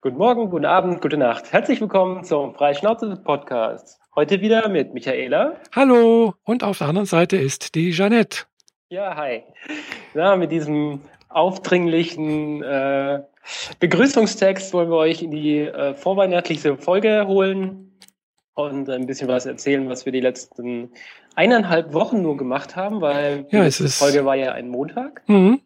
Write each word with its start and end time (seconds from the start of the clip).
Guten 0.00 0.18
Morgen, 0.18 0.50
guten 0.50 0.64
Abend, 0.66 1.00
gute 1.00 1.16
Nacht. 1.16 1.52
Herzlich 1.52 1.80
willkommen 1.80 2.22
zum 2.22 2.54
Freischnauze 2.54 3.16
Podcast. 3.16 3.98
Heute 4.14 4.40
wieder 4.40 4.68
mit 4.68 4.94
Michaela. 4.94 5.56
Hallo. 5.74 6.34
Und 6.44 6.62
auf 6.62 6.78
der 6.78 6.88
anderen 6.88 7.06
Seite 7.06 7.36
ist 7.36 7.74
die 7.74 7.90
Jeanette. 7.90 8.44
Ja, 8.88 9.16
hi. 9.16 9.42
Na, 10.14 10.36
mit 10.36 10.52
diesem 10.52 11.00
aufdringlichen 11.28 12.62
äh, 12.62 13.22
Begrüßungstext 13.80 14.72
wollen 14.74 14.90
wir 14.90 14.96
euch 14.96 15.22
in 15.22 15.30
die 15.32 15.58
äh, 15.60 15.94
vorweihnachtliche 15.94 16.76
Folge 16.76 17.26
holen 17.26 17.98
und 18.54 18.88
ein 18.88 19.06
bisschen 19.06 19.28
was 19.28 19.44
erzählen, 19.44 19.88
was 19.88 20.06
wir 20.06 20.12
die 20.12 20.20
letzten 20.20 20.92
eineinhalb 21.34 21.92
Wochen 21.92 22.22
nur 22.22 22.36
gemacht 22.36 22.76
haben, 22.76 23.00
weil 23.00 23.46
Ja, 23.50 23.62
die 23.62 23.66
es 23.68 23.80
letzte 23.80 23.84
ist- 23.84 23.98
Folge 23.98 24.24
war 24.24 24.36
ja 24.36 24.52
ein 24.52 24.68
Montag. 24.68 25.22
Mhm. 25.26 25.60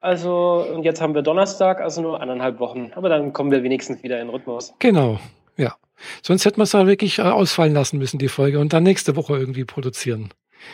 Also, 0.00 0.64
und 0.74 0.82
jetzt 0.84 1.00
haben 1.00 1.14
wir 1.14 1.22
Donnerstag, 1.22 1.80
also 1.80 2.02
nur 2.02 2.20
eineinhalb 2.20 2.60
Wochen. 2.60 2.92
Aber 2.94 3.08
dann 3.08 3.32
kommen 3.32 3.50
wir 3.50 3.62
wenigstens 3.62 4.02
wieder 4.02 4.20
in 4.20 4.28
Rhythmus. 4.28 4.74
Genau. 4.78 5.18
Ja. 5.56 5.74
Sonst 6.22 6.44
hätten 6.44 6.58
wir 6.58 6.64
es 6.64 6.72
ja 6.72 6.86
wirklich 6.86 7.18
äh, 7.18 7.22
ausfallen 7.22 7.72
lassen 7.72 7.98
müssen, 7.98 8.18
die 8.18 8.28
Folge, 8.28 8.58
und 8.60 8.72
dann 8.72 8.82
nächste 8.82 9.16
Woche 9.16 9.36
irgendwie 9.36 9.64
produzieren. 9.64 10.28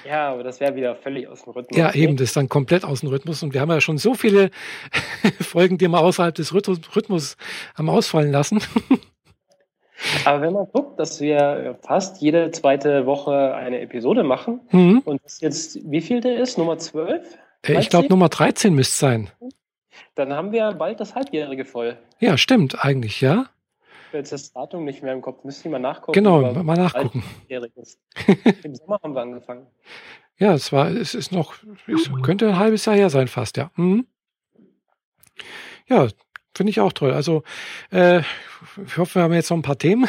Ja, 0.09 0.31
aber 0.31 0.43
das 0.43 0.61
wäre 0.61 0.75
wieder 0.75 0.97
völlig 0.97 1.29
aus 1.29 1.45
dem 1.45 1.53
Rhythmus. 1.53 1.77
Ja, 1.79 1.93
eben, 1.95 2.17
das 2.17 2.29
ist 2.29 2.37
dann 2.37 2.49
komplett 2.49 2.85
aus 2.85 3.01
dem 3.01 3.11
Rhythmus. 3.11 3.43
Und 3.43 3.53
wir 3.55 3.61
haben 3.61 3.71
ja 3.71 3.81
schon 3.81 3.99
so 3.99 4.15
viele 4.15 4.51
Folgen, 5.41 5.79
die 5.79 5.89
wir 5.89 6.01
außerhalb 6.01 6.35
des 6.35 6.53
Rhythmus, 6.55 7.37
haben 7.77 7.89
ausfallen 7.91 8.33
lassen. 8.33 8.61
Aber 10.25 10.41
wenn 10.41 10.53
man 10.53 10.67
guckt, 10.73 10.99
dass 10.99 11.21
wir 11.21 11.79
fast 11.83 12.21
jede 12.21 12.51
zweite 12.51 13.07
Woche 13.07 13.55
eine 13.55 13.81
Episode 13.81 14.25
machen 14.25 14.61
Mhm. 14.73 15.03
und 15.05 15.23
das 15.23 15.41
jetzt, 15.41 15.79
wie 15.89 16.01
viel 16.01 16.21
der 16.21 16.39
ist? 16.39 16.59
Nummer 16.59 16.77
12? 16.79 17.39
Äh, 17.67 17.79
Ich 17.81 17.89
glaube, 17.89 18.09
13? 18.09 18.09
Nummer 18.11 18.29
13 18.29 18.75
müsste 18.75 18.97
sein. 18.97 19.31
Dann 20.15 20.33
haben 20.33 20.53
wir 20.53 20.73
bald 20.73 21.01
das 21.01 21.15
Halbjährige 21.15 21.65
voll. 21.65 21.99
Ja, 22.19 22.37
stimmt, 22.37 22.85
eigentlich, 22.85 23.21
ja. 23.21 23.47
Jetzt 24.13 24.33
das 24.33 24.53
Datum 24.53 24.85
nicht 24.85 25.03
mehr 25.03 25.15
im 25.15 25.23
Kopf, 25.23 25.43
müsste 25.45 25.69
ich 25.69 25.73
mal 25.73 25.79
nachgucken. 25.79 26.13
Genau, 26.13 26.53
mal 26.63 26.77
nachgucken. 26.77 27.25
Im 27.49 28.75
Sommer 28.75 29.01
haben 29.03 29.15
wir 29.15 29.23
angefangen. 29.23 29.67
Ja, 30.39 30.53
es 30.55 30.73
war, 30.73 30.91
es 30.91 31.15
ist 31.15 31.33
noch, 31.33 31.55
es 31.87 32.11
könnte 32.23 32.49
ein 32.49 32.59
halbes 32.59 32.85
Jahr 32.85 32.97
her 32.97 33.11
sein, 33.11 33.29
fast, 33.29 33.57
ja. 33.57 33.71
Mhm. 33.77 34.07
Ja, 35.89 36.09
finde 36.55 36.71
ich 36.71 36.81
auch 36.81 36.93
toll. 36.93 37.13
Also, 37.13 37.43
äh, 37.91 38.21
ich 38.85 38.97
hoffe, 38.99 39.17
wir 39.17 39.23
haben 39.23 39.33
jetzt 39.33 39.51
noch 39.51 39.57
ein 39.57 39.63
paar 39.63 39.79
Themen. 39.79 40.07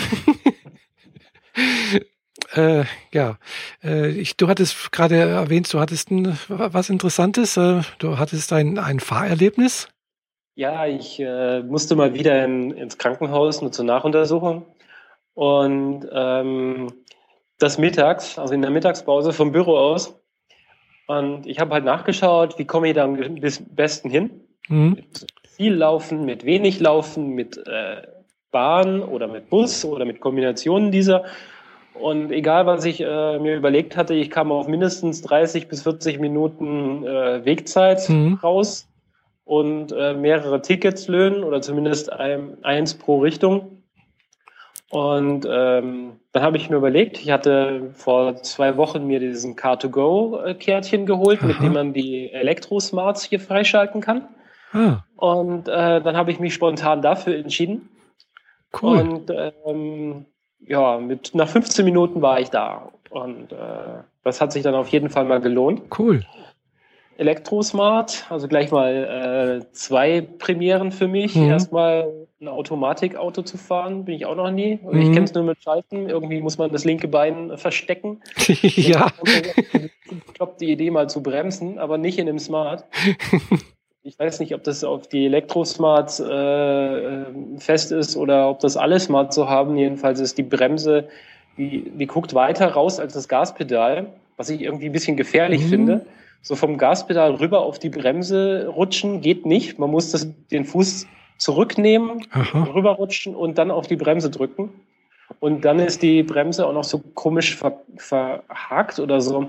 äh, 2.55 2.85
ja, 3.11 3.37
äh, 3.83 4.09
ich, 4.09 4.37
du 4.37 4.47
hattest 4.47 4.91
gerade 4.91 5.15
erwähnt, 5.17 5.71
du 5.73 5.79
hattest 5.79 6.11
ein, 6.11 6.37
was 6.47 6.89
Interessantes. 6.89 7.57
Äh, 7.57 7.81
du 7.99 8.17
hattest 8.17 8.53
ein, 8.53 8.77
ein 8.77 8.99
Fahrerlebnis. 8.99 9.89
Ja, 10.55 10.85
ich 10.85 11.19
äh, 11.19 11.61
musste 11.63 11.95
mal 11.95 12.13
wieder 12.13 12.43
in, 12.45 12.71
ins 12.71 12.97
Krankenhaus 12.97 13.61
nur 13.61 13.71
zur 13.71 13.85
Nachuntersuchung. 13.85 14.65
Und 15.33 16.07
ähm, 16.11 16.93
das 17.57 17.77
mittags, 17.77 18.37
also 18.37 18.53
in 18.53 18.61
der 18.61 18.69
Mittagspause 18.69 19.33
vom 19.33 19.51
Büro 19.51 19.75
aus. 19.77 20.19
Und 21.07 21.47
ich 21.47 21.59
habe 21.59 21.73
halt 21.73 21.85
nachgeschaut, 21.85 22.59
wie 22.59 22.65
komme 22.65 22.89
ich 22.89 22.95
da 22.95 23.03
am 23.03 23.17
besten 23.71 24.09
hin. 24.09 24.29
Mhm. 24.67 24.93
Mit 24.93 25.25
viel 25.49 25.73
Laufen, 25.73 26.25
mit 26.25 26.45
wenig 26.45 26.79
Laufen, 26.79 27.29
mit 27.33 27.57
äh, 27.57 28.03
Bahn 28.51 29.01
oder 29.01 29.27
mit 29.27 29.49
Bus 29.49 29.83
oder 29.83 30.05
mit 30.05 30.21
Kombinationen 30.21 30.91
dieser. 30.91 31.25
Und 31.93 32.31
egal, 32.31 32.65
was 32.65 32.85
ich 32.85 33.01
äh, 33.01 33.39
mir 33.39 33.55
überlegt 33.55 33.95
hatte, 33.95 34.13
ich 34.13 34.29
kam 34.31 34.51
auf 34.51 34.67
mindestens 34.67 35.21
30 35.21 35.67
bis 35.67 35.83
40 35.83 36.19
Minuten 36.19 37.05
äh, 37.05 37.45
Wegzeit 37.45 38.07
Mhm. 38.09 38.39
raus 38.41 38.87
und 39.45 39.91
äh, 39.91 40.13
mehrere 40.13 40.61
Tickets 40.61 41.07
löhnen 41.07 41.43
oder 41.43 41.61
zumindest 41.61 42.11
ein, 42.11 42.57
eins 42.63 42.93
pro 42.95 43.19
Richtung. 43.19 43.83
Und 44.89 45.47
ähm, 45.49 46.19
dann 46.33 46.43
habe 46.43 46.57
ich 46.57 46.69
mir 46.69 46.77
überlegt, 46.77 47.19
ich 47.19 47.31
hatte 47.31 47.91
vor 47.95 48.35
zwei 48.43 48.77
Wochen 48.77 49.07
mir 49.07 49.19
diesen 49.19 49.55
Car2Go-Kärtchen 49.55 51.05
geholt, 51.07 51.41
mit 51.41 51.55
Aha. 51.57 51.63
dem 51.63 51.73
man 51.73 51.93
die 51.93 52.31
Elektrosmarts 52.31 53.23
hier 53.23 53.39
freischalten 53.39 54.01
kann. 54.01 54.27
Ah, 54.71 54.97
Und 55.15 55.67
äh, 55.67 56.01
dann 56.01 56.15
habe 56.15 56.31
ich 56.31 56.39
mich 56.39 56.53
spontan 56.53 57.01
dafür 57.01 57.35
entschieden. 57.37 57.89
cool. 58.81 58.99
Und 58.99 59.31
ähm, 59.65 60.25
ja, 60.67 60.97
mit 60.97 61.33
nach 61.35 61.47
15 61.47 61.83
Minuten 61.85 62.21
war 62.21 62.39
ich 62.39 62.49
da. 62.49 62.91
Und 63.09 63.51
äh, 63.51 63.55
das 64.23 64.41
hat 64.41 64.51
sich 64.51 64.63
dann 64.63 64.75
auf 64.75 64.89
jeden 64.89 65.09
Fall 65.09 65.25
mal 65.25 65.39
gelohnt. 65.41 65.81
cool. 65.99 66.23
Elektrosmart, 67.17 68.25
also 68.29 68.47
gleich 68.47 68.71
mal 68.71 69.61
äh, 69.61 69.71
zwei 69.71 70.21
Premieren 70.21 70.91
für 70.91 71.07
mich. 71.07 71.35
Mhm. 71.35 71.43
Erstmal 71.49 72.11
ein 72.41 72.47
Automatikauto 72.47 73.43
zu 73.43 73.57
fahren, 73.57 74.03
bin 74.05 74.15
ich 74.15 74.25
auch 74.25 74.35
noch 74.35 74.49
nie. 74.49 74.79
Also 74.83 74.97
Ich 74.97 75.09
Mhm. 75.09 75.13
kenne 75.13 75.25
es 75.25 75.33
nur 75.35 75.43
mit 75.43 75.63
Schalten. 75.63 76.09
Irgendwie 76.09 76.41
muss 76.41 76.57
man 76.57 76.71
das 76.71 76.85
linke 76.85 77.07
Bein 77.07 77.55
verstecken. 77.57 78.21
ja. 78.47 79.07
Ich 79.73 80.33
glaube, 80.33 80.55
die 80.59 80.71
Idee 80.71 80.89
mal 80.89 81.07
zu 81.07 81.21
bremsen, 81.21 81.77
aber 81.77 81.99
nicht 81.99 82.17
in 82.17 82.25
dem 82.25 82.39
Smart. 82.39 82.85
Ich 84.05 84.19
weiß 84.19 84.41
nicht, 84.41 84.53
ob 84.53 84.63
das 84.65 84.83
auf 84.83 85.07
die 85.07 85.25
Elektrosmarts 85.27 86.19
äh, 86.19 86.25
äh, 86.25 87.25
fest 87.57 87.93
ist 87.93 88.17
oder 88.17 88.49
ob 88.49 88.59
das 88.59 88.75
alle 88.75 88.99
Smarts 88.99 89.33
so 89.35 89.47
haben. 89.47 89.77
Jedenfalls 89.77 90.19
ist 90.19 90.37
die 90.37 90.43
Bremse, 90.43 91.07
die, 91.57 91.89
die 91.89 92.05
guckt 92.05 92.33
weiter 92.33 92.67
raus 92.67 92.99
als 92.99 93.13
das 93.13 93.29
Gaspedal, 93.29 94.07
was 94.35 94.49
ich 94.49 94.61
irgendwie 94.61 94.87
ein 94.87 94.91
bisschen 94.91 95.15
gefährlich 95.15 95.61
Mhm. 95.61 95.69
finde. 95.69 96.05
So 96.41 96.55
vom 96.57 96.77
Gaspedal 96.77 97.35
rüber 97.35 97.61
auf 97.61 97.79
die 97.79 97.87
Bremse 97.89 98.67
rutschen 98.67 99.21
geht 99.21 99.45
nicht. 99.45 99.79
Man 99.79 99.89
muss 99.89 100.11
das, 100.11 100.27
den 100.51 100.65
Fuß 100.65 101.07
zurücknehmen, 101.37 102.25
Aha. 102.31 102.63
rüberrutschen 102.73 103.33
und 103.33 103.57
dann 103.57 103.71
auf 103.71 103.87
die 103.87 103.95
Bremse 103.95 104.29
drücken. 104.29 104.69
Und 105.39 105.63
dann 105.63 105.79
ist 105.79 106.01
die 106.01 106.23
Bremse 106.23 106.67
auch 106.67 106.73
noch 106.73 106.83
so 106.83 106.99
komisch 107.13 107.55
ver, 107.55 107.79
verhakt 107.95 108.99
oder 108.99 109.21
so. 109.21 109.47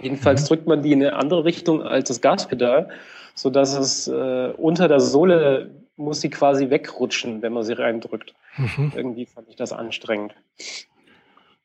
Jedenfalls 0.00 0.44
Mhm. 0.44 0.46
drückt 0.48 0.66
man 0.66 0.82
die 0.82 0.92
in 0.92 1.02
eine 1.02 1.16
andere 1.16 1.44
Richtung 1.44 1.82
als 1.82 2.08
das 2.08 2.22
Gaspedal, 2.22 2.88
so 3.34 3.50
dass 3.50 3.76
es 3.76 4.08
äh, 4.08 4.52
unter 4.56 4.88
der 4.88 5.00
Sohle 5.00 5.70
muss 5.96 6.20
sie 6.20 6.30
quasi 6.30 6.70
wegrutschen, 6.70 7.42
wenn 7.42 7.52
man 7.52 7.62
sie 7.62 7.74
reindrückt. 7.74 8.34
Mhm. 8.56 8.92
Irgendwie 8.96 9.26
fand 9.26 9.48
ich 9.48 9.56
das 9.56 9.72
anstrengend. 9.72 10.34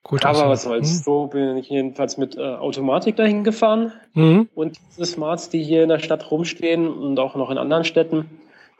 Gut. 0.03 0.23
Aber 0.25 0.39
also, 0.39 0.49
was 0.49 0.63
soll's. 0.63 1.03
So 1.03 1.27
bin 1.27 1.57
ich 1.57 1.69
jedenfalls 1.69 2.17
mit 2.17 2.37
äh, 2.37 2.41
Automatik 2.41 3.15
dahin 3.15 3.43
gefahren. 3.43 3.91
Mhm. 4.13 4.49
Und 4.55 4.79
diese 4.89 5.05
Smarts, 5.05 5.49
die 5.49 5.63
hier 5.63 5.83
in 5.83 5.89
der 5.89 5.99
Stadt 5.99 6.31
rumstehen 6.31 6.87
und 6.87 7.19
auch 7.19 7.35
noch 7.35 7.51
in 7.51 7.57
anderen 7.57 7.83
Städten, 7.83 8.25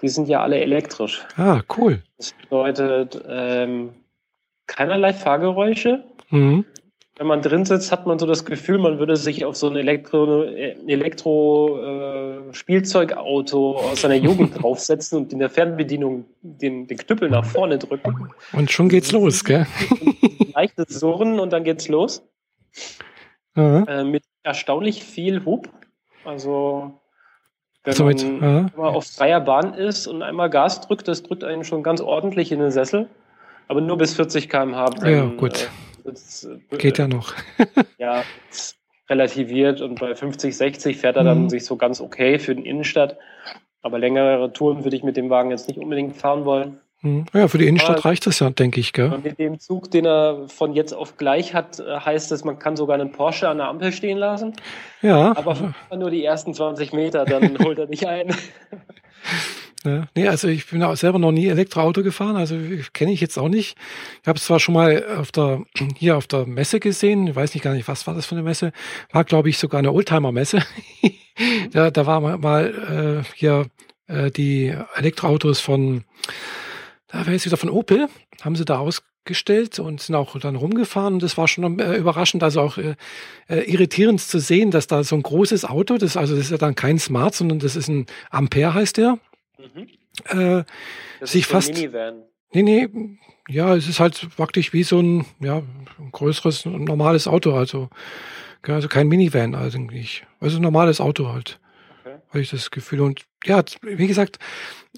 die 0.02 0.08
sind 0.08 0.30
ja 0.30 0.42
alle 0.42 0.60
elektrisch. 0.60 1.26
Ah, 1.36 1.62
cool. 1.78 2.02
Das 2.18 2.34
bedeutet 2.34 3.22
ähm, 3.28 3.94
keinerlei 4.66 5.14
Fahrgeräusche. 5.14 6.04
Mhm. 6.30 6.66
Wenn 7.20 7.28
man 7.28 7.42
drin 7.42 7.66
sitzt, 7.66 7.92
hat 7.92 8.08
man 8.08 8.18
so 8.18 8.26
das 8.26 8.46
Gefühl, 8.46 8.78
man 8.78 8.98
würde 8.98 9.18
sich 9.18 9.44
auf 9.44 9.58
so 9.58 9.68
ein 9.68 9.76
Elektro, 9.76 10.44
äh, 10.44 10.78
Elektro 10.88 11.78
äh, 11.84 12.54
Spielzeugauto 12.54 13.76
aus 13.76 14.00
seiner 14.00 14.16
Jugend 14.16 14.56
draufsetzen 14.64 15.18
und 15.18 15.34
in 15.34 15.40
der 15.40 15.50
Fernbedienung 15.50 16.24
den, 16.42 16.88
den 16.88 16.98
Knüppel 16.98 17.30
nach 17.30 17.44
vorne 17.44 17.78
drücken. 17.78 18.30
Und 18.54 18.72
schon 18.72 18.88
geht's 18.88 19.12
los, 19.12 19.44
gell? 19.44 19.68
Leichtes 20.54 20.98
Surren 20.98 21.42
und 21.42 21.52
dann 21.52 21.66
geht's 21.66 21.90
los. 21.90 22.24
Äh, 23.58 24.06
mit 24.06 24.24
erstaunlich 24.44 25.04
viel 25.04 25.44
Hub. 25.44 25.68
Also 26.24 27.02
wenn 27.84 27.94
So 27.96 28.06
mit, 28.06 28.24
man 28.24 28.72
mal 28.78 28.88
auf 28.88 29.08
freier 29.08 29.42
Bahn 29.42 29.74
ist 29.74 30.08
und 30.08 30.24
einmal 30.24 30.50
Gas 30.50 30.80
drückt, 30.80 31.10
das 31.10 31.22
drückt 31.24 31.44
einen 31.44 31.66
schon 31.66 31.84
ganz 31.84 32.00
ordentlich 32.00 32.54
in 32.54 32.60
den 32.60 32.72
Sessel. 32.72 33.10
Aber 33.68 33.82
nur 33.82 33.98
bis 33.98 34.14
40 34.14 34.48
km/h. 34.48 35.06
Ja, 35.06 35.26
gut. 35.26 35.64
Äh, 35.64 35.89
wird's, 36.10 36.44
äh, 36.44 36.78
Geht 36.78 36.98
ja 36.98 37.08
noch. 37.08 37.34
ja, 37.98 38.24
relativiert 39.10 39.82
und 39.82 40.00
bei 40.00 40.14
50, 40.14 40.56
60 40.56 40.98
fährt 40.98 41.16
er 41.16 41.24
dann 41.24 41.44
Mhm. 41.44 41.50
sich 41.50 41.66
so 41.66 41.76
ganz 41.78 42.00
okay 42.02 42.38
für 42.40 42.54
den 42.56 42.66
Innenstadt. 42.66 43.18
Aber 43.82 43.98
längere 43.98 44.52
Touren 44.54 44.84
würde 44.84 44.96
ich 44.98 45.04
mit 45.04 45.16
dem 45.18 45.30
Wagen 45.30 45.52
jetzt 45.52 45.68
nicht 45.68 45.80
unbedingt 45.80 46.16
fahren 46.18 46.44
wollen. 46.46 46.80
Mhm. 47.02 47.26
Ja, 47.34 47.48
für 47.48 47.58
die 47.58 47.66
Innenstadt 47.68 48.00
Aber- 48.00 48.06
reicht 48.10 48.26
das 48.28 48.40
ja, 48.40 48.50
denke 48.50 48.80
ich, 48.82 48.92
gell? 48.92 49.18
Mit 49.24 49.40
dem 49.40 49.58
Zug, 49.60 49.90
den 49.90 50.06
er 50.06 50.50
von 50.50 50.74
jetzt 50.74 50.92
auf 50.94 51.16
gleich 51.16 51.54
hat, 51.54 51.80
äh, 51.80 52.00
heißt 52.02 52.32
es, 52.34 52.44
man 52.44 52.60
kann 52.60 52.76
sogar 52.76 53.00
einen 53.00 53.14
Porsche 53.14 53.48
an 53.48 53.58
der 53.60 53.68
Ampel 53.70 53.94
stehen 53.94 54.18
lassen. 54.18 54.54
Ja. 55.02 55.32
Aber 55.38 55.74
nur 55.96 56.10
die 56.12 56.26
ersten 56.26 56.54
20 56.54 56.92
Meter, 56.92 57.24
dann 57.24 57.58
holt 57.60 57.80
er 57.80 57.88
dich 57.88 58.06
ein. 58.08 58.36
Ja, 59.86 60.08
nee, 60.14 60.28
also 60.28 60.50
ich 60.50 60.68
bin 60.68 60.84
auch 60.84 60.98
selber 60.98 61.20
noch 61.20 61.32
nie 61.32 61.48
Elektroauto 61.48 62.04
gefahren, 62.04 62.36
also 62.36 62.58
kenne 62.92 63.14
ich 63.14 63.22
jetzt 63.22 63.40
auch 63.40 63.48
nicht. 63.48 63.78
Ich 64.22 64.28
habe 64.28 64.38
es 64.38 64.44
zwar 64.44 64.60
schon 64.60 64.74
mal 64.74 65.06
auf 65.18 65.32
der 65.32 65.64
hier 65.96 66.18
auf 66.18 66.28
der 66.28 66.46
Messe 66.46 66.82
gesehen, 66.82 67.28
ich 67.28 67.36
weiß 67.36 67.54
nicht 67.54 67.64
gar 67.64 67.74
nicht, 67.74 67.88
was 67.88 68.06
war 68.06 68.14
das 68.14 68.26
für 68.26 68.36
eine 68.36 68.44
Messe, 68.44 68.74
war 69.14 69.24
glaube 69.24 69.48
ich 69.48 69.58
sogar 69.58 69.80
eine 69.80 69.94
Oldtimer-Messe. 69.94 70.66
da, 71.72 71.92
da 71.92 72.06
war 72.06 72.20
mal, 72.20 72.38
mal 72.38 73.24
äh, 73.24 73.36
hier 73.36 73.68
äh, 74.08 74.32
die 74.32 74.76
Elektroautos 74.96 75.62
von, 75.62 76.04
da 77.08 77.26
war 77.26 77.32
jetzt 77.32 77.46
wieder 77.46 77.58
von 77.58 77.70
Opel, 77.70 78.10
haben 78.42 78.58
sie 78.58 78.66
da 78.66 78.80
ausgestellt 78.80 79.80
und 79.80 80.02
sind 80.02 80.16
auch 80.16 80.38
dann 80.40 80.58
rumgefahren 80.58 81.14
und 81.14 81.24
das 81.24 81.38
war 81.38 81.48
schon 81.48 81.80
äh, 81.80 81.96
überraschend, 81.96 82.44
also 82.44 82.60
auch 82.60 82.78
äh, 82.78 82.96
äh, 83.48 83.62
irritierend 83.62 84.20
zu 84.20 84.40
sehen, 84.40 84.72
dass 84.72 84.88
da 84.88 85.06
so 85.06 85.16
ein 85.16 85.24
großes 85.24 85.64
Auto, 85.64 85.98
das 85.98 86.18
also 86.18 86.36
das 86.36 86.46
ist 86.46 86.52
ja 86.52 86.58
dann 86.58 86.76
kein 86.76 87.00
Smart, 87.00 87.34
sondern 87.34 87.60
das 87.60 87.78
ist 87.78 87.88
ein 87.88 88.08
Ampere 88.30 88.74
heißt 88.74 88.98
der. 88.98 89.20
Mhm. 89.74 89.88
äh, 90.40 90.64
sich 91.22 91.48
fast. 91.48 91.74
Minivan. 91.74 92.24
Nee, 92.52 92.64
nee, 92.64 92.90
ja, 93.48 93.76
es 93.76 93.88
ist 93.88 94.00
halt 94.00 94.28
praktisch 94.36 94.74
wie 94.74 94.84
so 94.84 95.00
ein, 95.00 95.26
ja, 95.40 95.58
ein 96.00 96.12
größeres, 96.12 96.66
normales 96.66 97.28
Auto, 97.28 97.54
also, 97.54 97.90
also 98.64 98.88
kein 98.88 99.08
Minivan 99.08 99.56
eigentlich. 99.56 100.26
Also 100.40 100.58
ein 100.58 100.64
normales 100.64 101.00
Auto 101.00 101.32
halt. 101.32 101.60
Habe 102.30 102.42
ich 102.42 102.52
das 102.52 102.70
Gefühl. 102.70 103.02
Und 103.02 103.22
ja, 103.44 103.64
wie 103.82 104.08
gesagt, 104.08 104.38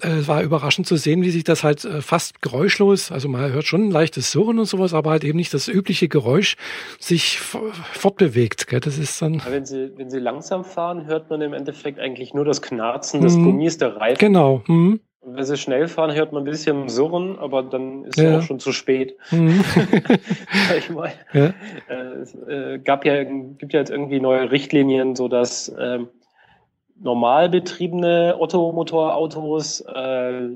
äh, 0.02 0.08
es 0.08 0.28
war 0.28 0.42
überraschend 0.42 0.86
zu 0.86 0.96
sehen, 0.96 1.22
wie 1.22 1.30
sich 1.30 1.44
das 1.44 1.64
halt 1.64 1.84
äh, 1.84 2.02
fast 2.02 2.42
geräuschlos, 2.42 3.10
also 3.10 3.28
man 3.28 3.52
hört 3.52 3.64
schon 3.64 3.88
ein 3.88 3.90
leichtes 3.90 4.30
Surren 4.30 4.58
und 4.58 4.66
sowas, 4.66 4.92
aber 4.92 5.10
halt 5.10 5.24
eben 5.24 5.38
nicht 5.38 5.54
das 5.54 5.68
übliche 5.68 6.08
Geräusch 6.08 6.56
sich 6.98 7.40
fortbewegt. 7.40 8.66
Gell? 8.66 8.80
Das 8.80 8.98
ist 8.98 9.20
dann. 9.22 9.40
Wenn 9.48 9.64
Sie, 9.64 9.92
wenn 9.96 10.10
Sie 10.10 10.18
langsam 10.18 10.64
fahren, 10.64 11.06
hört 11.06 11.30
man 11.30 11.40
im 11.40 11.54
Endeffekt 11.54 11.98
eigentlich 11.98 12.34
nur 12.34 12.44
das 12.44 12.60
Knarzen 12.60 13.22
des 13.22 13.36
mhm. 13.36 13.44
Gummis 13.44 13.78
der 13.78 13.96
Reifen. 13.96 14.18
Genau. 14.18 14.62
Mhm. 14.66 15.00
Und 15.22 15.36
wenn 15.36 15.44
sie 15.44 15.56
schnell 15.56 15.86
fahren, 15.86 16.12
hört 16.12 16.32
man 16.32 16.42
ein 16.42 16.50
bisschen 16.50 16.88
Surren, 16.88 17.38
aber 17.38 17.62
dann 17.62 18.04
ist 18.04 18.18
ja. 18.18 18.38
auch 18.38 18.42
schon 18.42 18.58
zu 18.58 18.72
spät. 18.72 19.16
Mhm. 19.30 19.64
ich 20.76 20.90
mal. 20.90 21.12
Ja. 21.32 21.54
Äh, 21.88 21.94
es 22.20 22.34
äh, 22.34 22.80
gab 22.80 23.04
ja, 23.04 23.22
gibt 23.22 23.72
ja 23.72 23.78
jetzt 23.78 23.90
irgendwie 23.90 24.20
neue 24.20 24.50
Richtlinien, 24.50 25.14
so 25.14 25.28
dass 25.28 25.72
ähm, 25.78 26.08
normal 27.02 27.48
betriebene 27.48 28.36
Ottomotorautos 28.38 29.80
äh, 29.80 30.50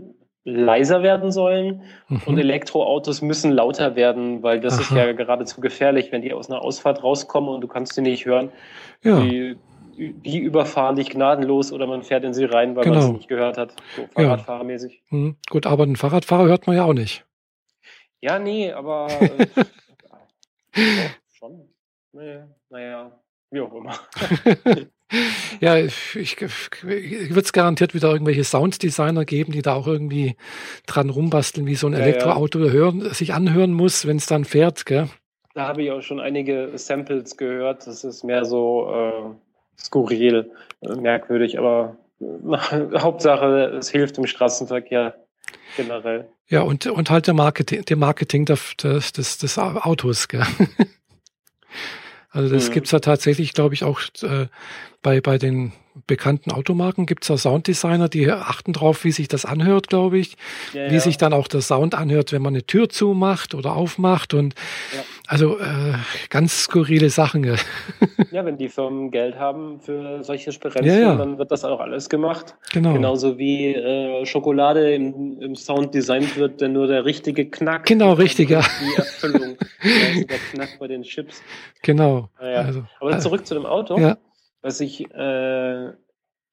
leiser 0.45 1.03
werden 1.03 1.33
sollen 1.33 1.83
mhm. 2.09 2.23
und 2.27 2.39
Elektroautos 2.39 3.21
müssen 3.21 3.51
lauter 3.53 3.97
werden, 3.97 4.43
weil 4.43 4.61
das 4.61 4.75
Aha. 4.75 4.81
ist 4.83 4.91
ja 4.93 5.13
geradezu 5.13 5.61
gefährlich, 5.61 6.13
wenn 6.13 6.23
die 6.23 6.33
aus 6.33 6.49
einer 6.49 6.63
Ausfahrt 6.63 7.03
rauskommen 7.03 7.51
und 7.51 7.61
du 7.63 7.69
kannst 7.69 7.95
sie 7.95 8.03
nicht 8.03 8.27
hören. 8.27 8.53
Ja. 9.03 9.21
Die, 9.21 9.57
die 9.97 10.39
überfahren 10.39 10.97
dich 10.97 11.11
gnadenlos 11.11 11.73
oder 11.73 11.87
man 11.89 12.03
fährt 12.03 12.23
in 12.23 12.33
sie 12.33 12.45
rein, 12.45 12.77
weil 12.77 12.85
genau. 12.85 12.99
man 12.99 13.07
es 13.07 13.13
nicht 13.13 13.29
gehört 13.29 13.59
hat. 13.59 13.75
So 13.97 14.07
Fahrradfahrermäßig. 14.15 15.03
Ja. 15.11 15.19
Hm. 15.19 15.37
Gut, 15.51 15.67
aber 15.67 15.83
einen 15.83 15.97
Fahrradfahrer 15.97 16.45
hört 16.47 16.69
man 16.69 16.77
ja 16.77 16.85
auch 16.85 16.95
nicht. 16.95 17.25
Ja, 18.21 18.39
nee, 18.39 18.71
aber 18.73 19.09
äh, 19.21 19.47
ja, 20.77 21.11
schon. 21.33 21.69
Nee, 22.13 22.39
naja, 22.71 23.11
wie 23.51 23.61
auch 23.61 23.75
immer. 23.75 23.95
ja, 25.61 25.76
ich, 25.76 26.17
ich, 26.17 26.41
würde 26.41 27.41
es 27.41 27.53
garantiert 27.53 27.94
wieder 27.94 28.11
irgendwelche 28.11 28.43
Sounddesigner 28.43 29.25
geben, 29.25 29.53
die 29.53 29.62
da 29.62 29.75
auch 29.75 29.87
irgendwie 29.87 30.37
dran 30.87 31.11
rumbasteln, 31.11 31.67
wie 31.67 31.76
so 31.76 31.87
ein 31.87 31.93
ja, 31.93 32.00
Elektroauto 32.00 32.58
ja. 32.58 32.70
hören, 32.70 33.14
sich 33.14 33.32
anhören 33.32 33.73
muss, 33.73 34.06
wenn 34.06 34.17
es 34.17 34.26
dann 34.26 34.44
fährt, 34.44 34.85
gell? 34.85 35.08
Da 35.55 35.69
habe 35.69 35.85
ich 35.85 35.91
auch 35.91 36.03
schon 36.03 36.20
einige 36.20 36.70
Samples 36.75 37.37
gehört. 37.37 37.87
Das 37.87 38.05
ist 38.05 38.25
mehr 38.25 38.44
so 38.44 38.91
äh, 38.93 39.81
skurril, 39.81 40.50
äh, 40.82 40.94
merkwürdig, 40.97 41.59
aber 41.59 41.97
äh, 42.20 42.56
Hauptsache, 42.99 43.76
es 43.79 43.88
hilft 43.88 44.19
im 44.19 44.26
Straßenverkehr 44.26 45.14
generell. 45.76 46.29
Ja, 46.49 46.62
und, 46.62 46.87
und 46.87 47.11
halt 47.11 47.26
der 47.26 47.35
Marketing, 47.35 47.85
der 47.85 47.97
Marketing 47.97 48.44
des, 48.44 48.76
des, 48.76 49.12
des 49.12 49.59
Autos, 49.59 50.29
gell? 50.29 50.43
Also 52.37 52.55
das 52.55 52.69
mhm. 52.69 52.75
gibt's 52.75 52.91
ja 52.91 52.99
tatsächlich, 52.99 53.55
glaube 53.55 53.73
ich, 53.73 53.82
auch 53.82 53.99
äh, 54.23 54.49
bei, 55.03 55.21
bei 55.21 55.39
den 55.39 55.73
bekannten 56.07 56.51
Automarken 56.51 57.07
gibt 57.07 57.25
es 57.25 57.29
ja 57.29 57.37
Sounddesigner, 57.37 58.09
die 58.09 58.31
achten 58.31 58.73
drauf, 58.73 59.05
wie 59.05 59.13
sich 59.13 59.29
das 59.29 59.45
anhört, 59.45 59.89
glaube 59.89 60.19
ich. 60.19 60.37
Ja, 60.75 60.91
wie 60.91 60.95
ja. 60.95 61.01
sich 61.01 61.17
dann 61.17 61.33
auch 61.33 61.49
der 61.49 61.63
Sound 61.63 61.95
anhört, 61.95 62.33
wenn 62.33 62.43
man 62.43 62.55
eine 62.55 62.65
Tür 62.65 62.89
zumacht 62.89 63.55
oder 63.55 63.75
aufmacht. 63.75 64.35
Und 64.35 64.55
ja. 64.95 65.03
also 65.27 65.59
äh, 65.59 65.95
ganz 66.29 66.65
skurrile 66.65 67.09
Sachen. 67.09 67.45
ja, 68.31 68.45
wenn 68.45 68.59
die 68.59 68.69
Firmen 68.69 69.11
Geld 69.11 69.37
haben 69.39 69.81
für 69.81 70.23
solche 70.23 70.53
Sperenzien, 70.53 71.19
dann 71.19 71.39
wird 71.39 71.51
das 71.51 71.65
auch 71.65 71.81
alles 71.81 72.09
gemacht. 72.09 72.57
Genau. 72.73 72.93
Genauso 72.93 73.39
wie 73.39 73.75
äh, 73.75 74.27
Schokolade 74.27 74.95
im, 74.95 75.41
im 75.41 75.57
Sound 75.57 75.95
designt 75.95 76.37
wird, 76.37 76.61
denn 76.61 76.73
nur 76.73 76.87
der 76.89 77.05
richtige 77.05 77.49
Knack. 77.49 77.87
Genau, 77.87 78.13
richtig, 78.13 78.51
ja. 78.51 78.61
Die 78.61 78.97
Erfüllung. 78.97 79.57
der 80.29 80.39
Knack 80.53 80.79
bei 80.79 80.89
den 80.89 81.03
Chips. 81.03 81.43
Genau. 81.83 82.29
Also, 82.39 82.85
Aber 83.01 83.19
zurück 83.19 83.43
äh, 83.43 83.45
zu 83.45 83.55
dem 83.55 83.65
Auto. 83.65 83.99
Ja 83.99 84.19
was 84.62 84.81
ich 84.81 85.11
äh, 85.12 85.93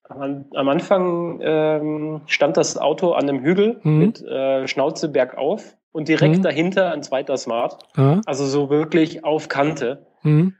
am, 0.09 0.45
am 0.53 0.69
Anfang 0.69 1.39
ähm, 1.41 2.21
stand 2.27 2.57
das 2.57 2.77
Auto 2.77 3.13
an 3.13 3.29
einem 3.29 3.43
Hügel 3.43 3.79
mhm. 3.83 3.97
mit 3.99 4.21
äh, 4.21 4.67
Schnauze 4.67 5.09
bergauf 5.09 5.75
und 5.91 6.07
direkt 6.07 6.37
mhm. 6.37 6.43
dahinter 6.43 6.91
ein 6.91 7.03
zweiter 7.03 7.37
Smart. 7.37 7.83
Ja. 7.95 8.21
Also 8.25 8.45
so 8.45 8.69
wirklich 8.69 9.23
auf 9.23 9.47
Kante. 9.47 10.07
Mhm. 10.23 10.55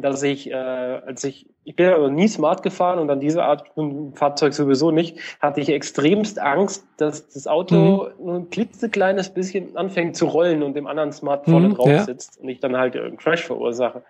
Dass 0.00 0.22
ich, 0.22 0.50
äh, 0.50 0.54
als 0.54 1.22
ich, 1.22 1.50
ich 1.64 1.76
bin 1.76 1.86
ja 1.86 2.08
nie 2.08 2.26
Smart 2.26 2.62
gefahren 2.62 2.98
und 2.98 3.10
an 3.10 3.20
diese 3.20 3.44
Art 3.44 3.68
von 3.74 4.14
Fahrzeug 4.14 4.54
sowieso 4.54 4.90
nicht, 4.90 5.18
hatte 5.38 5.60
ich 5.60 5.68
extremst 5.68 6.38
Angst, 6.38 6.86
dass 6.96 7.28
das 7.28 7.46
Auto 7.46 7.74
mhm. 8.18 8.24
nur 8.24 8.34
ein 8.36 8.48
klitzekleines 8.48 9.28
bisschen 9.34 9.76
anfängt 9.76 10.16
zu 10.16 10.26
rollen 10.26 10.62
und 10.62 10.74
dem 10.74 10.86
anderen 10.86 11.12
Smart 11.12 11.44
vorne 11.44 11.68
mhm, 11.68 11.74
drauf 11.74 11.88
ja. 11.88 12.04
sitzt 12.04 12.40
und 12.40 12.48
ich 12.48 12.60
dann 12.60 12.76
halt 12.78 12.96
einen 12.96 13.18
Crash 13.18 13.44
verursache 13.44 14.02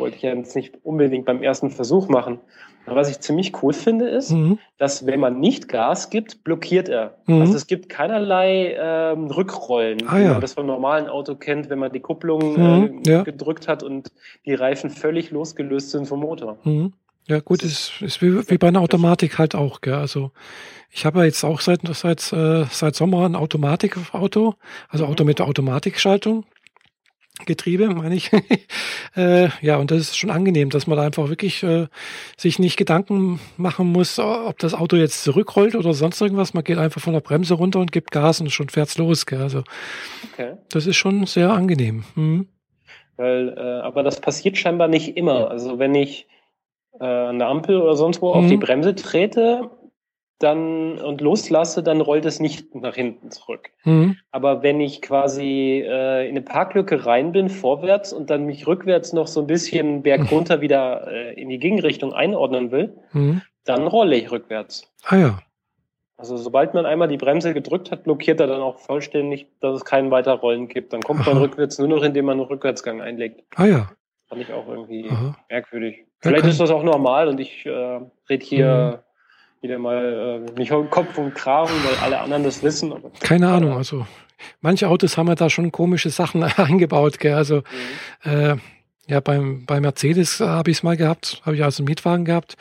wollte 0.00 0.16
ich 0.16 0.22
ja 0.22 0.34
jetzt 0.34 0.56
nicht 0.56 0.78
unbedingt 0.82 1.26
beim 1.26 1.42
ersten 1.42 1.70
Versuch 1.70 2.08
machen. 2.08 2.40
Aber 2.86 2.96
was 2.96 3.10
ich 3.10 3.20
ziemlich 3.20 3.62
cool 3.62 3.72
finde, 3.72 4.08
ist, 4.08 4.32
mhm. 4.32 4.58
dass 4.78 5.06
wenn 5.06 5.20
man 5.20 5.38
nicht 5.38 5.68
Gas 5.68 6.10
gibt, 6.10 6.42
blockiert 6.42 6.88
er. 6.88 7.18
Mhm. 7.26 7.42
Also 7.42 7.54
es 7.54 7.66
gibt 7.66 7.88
keinerlei 7.88 8.74
ähm, 8.78 9.26
Rückrollen, 9.26 9.98
ah, 10.08 10.16
wie 10.16 10.22
ja. 10.22 10.32
man 10.32 10.40
das 10.40 10.54
vom 10.54 10.66
normalen 10.66 11.06
Auto 11.06 11.34
kennt, 11.34 11.70
wenn 11.70 11.78
man 11.78 11.92
die 11.92 12.00
Kupplung 12.00 12.54
mhm. 12.54 13.02
äh, 13.04 13.10
ja. 13.10 13.22
gedrückt 13.22 13.68
hat 13.68 13.82
und 13.82 14.10
die 14.46 14.54
Reifen 14.54 14.90
völlig 14.90 15.30
losgelöst 15.30 15.90
sind 15.90 16.06
vom 16.06 16.20
Motor. 16.20 16.58
Mhm. 16.64 16.94
Ja, 17.26 17.38
gut, 17.38 17.62
ist, 17.62 17.92
ist 18.00 18.22
wie, 18.22 18.50
wie 18.50 18.58
bei 18.58 18.68
einer 18.68 18.80
Automatik 18.80 19.38
halt 19.38 19.54
auch, 19.54 19.82
gell? 19.82 19.94
Also 19.94 20.32
ich 20.90 21.06
habe 21.06 21.20
ja 21.20 21.26
jetzt 21.26 21.44
auch 21.44 21.60
seit 21.60 21.86
seit 21.94 22.32
äh, 22.32 22.64
seit 22.70 22.96
Sommer 22.96 23.24
ein 23.24 23.36
Automatikauto, 23.36 24.54
also 24.88 25.04
mhm. 25.04 25.10
Auto 25.10 25.24
mit 25.24 25.38
der 25.38 25.46
Automatikschaltung. 25.46 26.44
Getriebe, 27.46 27.88
meine 27.88 28.14
ich. 28.14 28.30
äh, 29.16 29.48
ja, 29.60 29.76
und 29.76 29.90
das 29.90 29.98
ist 29.98 30.16
schon 30.16 30.30
angenehm, 30.30 30.70
dass 30.70 30.86
man 30.86 30.96
da 30.96 31.04
einfach 31.04 31.28
wirklich 31.28 31.62
äh, 31.62 31.86
sich 32.36 32.58
nicht 32.58 32.76
Gedanken 32.76 33.40
machen 33.56 33.90
muss, 33.90 34.18
ob 34.18 34.58
das 34.58 34.74
Auto 34.74 34.96
jetzt 34.96 35.22
zurückrollt 35.24 35.74
oder 35.74 35.92
sonst 35.94 36.20
irgendwas. 36.20 36.54
Man 36.54 36.64
geht 36.64 36.78
einfach 36.78 37.00
von 37.00 37.12
der 37.12 37.20
Bremse 37.20 37.54
runter 37.54 37.80
und 37.80 37.92
gibt 37.92 38.10
Gas 38.10 38.40
und 38.40 38.50
schon 38.50 38.68
fährt's 38.68 38.98
los. 38.98 39.26
Gell? 39.26 39.42
Also 39.42 39.64
okay. 40.32 40.54
das 40.70 40.86
ist 40.86 40.96
schon 40.96 41.26
sehr 41.26 41.50
angenehm. 41.50 42.04
Mhm. 42.14 42.48
Weil, 43.16 43.54
äh, 43.56 43.60
aber 43.60 44.02
das 44.02 44.20
passiert 44.20 44.56
scheinbar 44.56 44.88
nicht 44.88 45.16
immer. 45.16 45.50
Also 45.50 45.78
wenn 45.78 45.94
ich 45.94 46.26
äh, 46.98 47.04
an 47.04 47.38
der 47.38 47.48
Ampel 47.48 47.76
oder 47.80 47.96
sonst 47.96 48.22
wo 48.22 48.34
mhm. 48.34 48.40
auf 48.40 48.46
die 48.46 48.56
Bremse 48.56 48.94
trete, 48.94 49.70
dann 50.40 50.98
und 50.98 51.20
loslasse, 51.20 51.82
dann 51.82 52.00
rollt 52.00 52.24
es 52.24 52.40
nicht 52.40 52.74
nach 52.74 52.94
hinten 52.94 53.30
zurück. 53.30 53.70
Mhm. 53.84 54.16
Aber 54.32 54.62
wenn 54.62 54.80
ich 54.80 55.02
quasi 55.02 55.84
äh, 55.86 56.24
in 56.24 56.30
eine 56.30 56.42
Parklücke 56.42 57.04
rein 57.04 57.32
bin, 57.32 57.50
vorwärts 57.50 58.12
und 58.12 58.30
dann 58.30 58.46
mich 58.46 58.66
rückwärts 58.66 59.12
noch 59.12 59.26
so 59.26 59.40
ein 59.40 59.46
bisschen 59.46 60.02
bergunter 60.02 60.56
mhm. 60.56 60.60
wieder 60.62 61.06
äh, 61.08 61.40
in 61.40 61.50
die 61.50 61.58
Gegenrichtung 61.58 62.14
einordnen 62.14 62.70
will, 62.70 62.94
mhm. 63.12 63.42
dann 63.64 63.86
rolle 63.86 64.16
ich 64.16 64.32
rückwärts. 64.32 64.90
Ah 65.04 65.16
ja. 65.16 65.38
Also 66.16 66.38
sobald 66.38 66.72
man 66.72 66.86
einmal 66.86 67.08
die 67.08 67.18
Bremse 67.18 67.52
gedrückt 67.52 67.90
hat, 67.90 68.04
blockiert 68.04 68.40
er 68.40 68.46
dann 68.46 68.62
auch 68.62 68.78
vollständig, 68.78 69.46
dass 69.60 69.76
es 69.76 69.84
kein 69.84 70.10
weiter 70.10 70.34
Rollen 70.34 70.68
gibt. 70.68 70.94
Dann 70.94 71.02
kommt 71.02 71.20
Aha. 71.20 71.30
man 71.30 71.42
rückwärts 71.42 71.78
nur 71.78 71.88
noch, 71.88 72.02
indem 72.02 72.26
man 72.26 72.38
einen 72.38 72.48
Rückwärtsgang 72.48 73.02
einlegt. 73.02 73.42
Ah 73.56 73.66
ja. 73.66 73.90
Fand 74.28 74.40
ich 74.40 74.52
auch 74.52 74.68
irgendwie 74.68 75.10
Aha. 75.10 75.36
merkwürdig. 75.50 76.06
Vielleicht 76.20 76.46
ist 76.46 76.60
das 76.60 76.70
auch 76.70 76.82
normal 76.82 77.28
und 77.28 77.40
ich 77.40 77.66
äh, 77.66 78.00
rede 78.28 78.44
hier 78.44 79.00
mhm 79.02 79.09
wieder 79.60 79.78
mal 79.78 80.46
äh, 80.48 80.58
nicht 80.58 80.72
Kopf 80.90 81.18
und 81.18 81.34
Kragen, 81.34 81.72
weil 81.84 81.96
alle 82.02 82.20
anderen 82.20 82.44
das 82.44 82.62
wissen. 82.62 82.94
Keine 83.20 83.48
Ahnung, 83.48 83.76
also 83.76 84.06
manche 84.60 84.88
Autos 84.88 85.16
haben 85.16 85.28
ja 85.28 85.34
da 85.34 85.50
schon 85.50 85.70
komische 85.72 86.10
Sachen 86.10 86.42
eingebaut, 86.56 87.18
gell? 87.18 87.34
Also 87.34 87.62
mhm. 88.24 88.30
äh, 88.30 88.56
ja, 89.06 89.20
beim, 89.20 89.66
bei 89.66 89.80
Mercedes 89.80 90.40
äh, 90.40 90.46
habe 90.46 90.70
ich 90.70 90.78
es 90.78 90.82
mal 90.82 90.96
gehabt, 90.96 91.42
habe 91.44 91.56
ich 91.56 91.64
also 91.64 91.82
einen 91.82 91.88
Mietwagen 91.88 92.24
gehabt. 92.24 92.56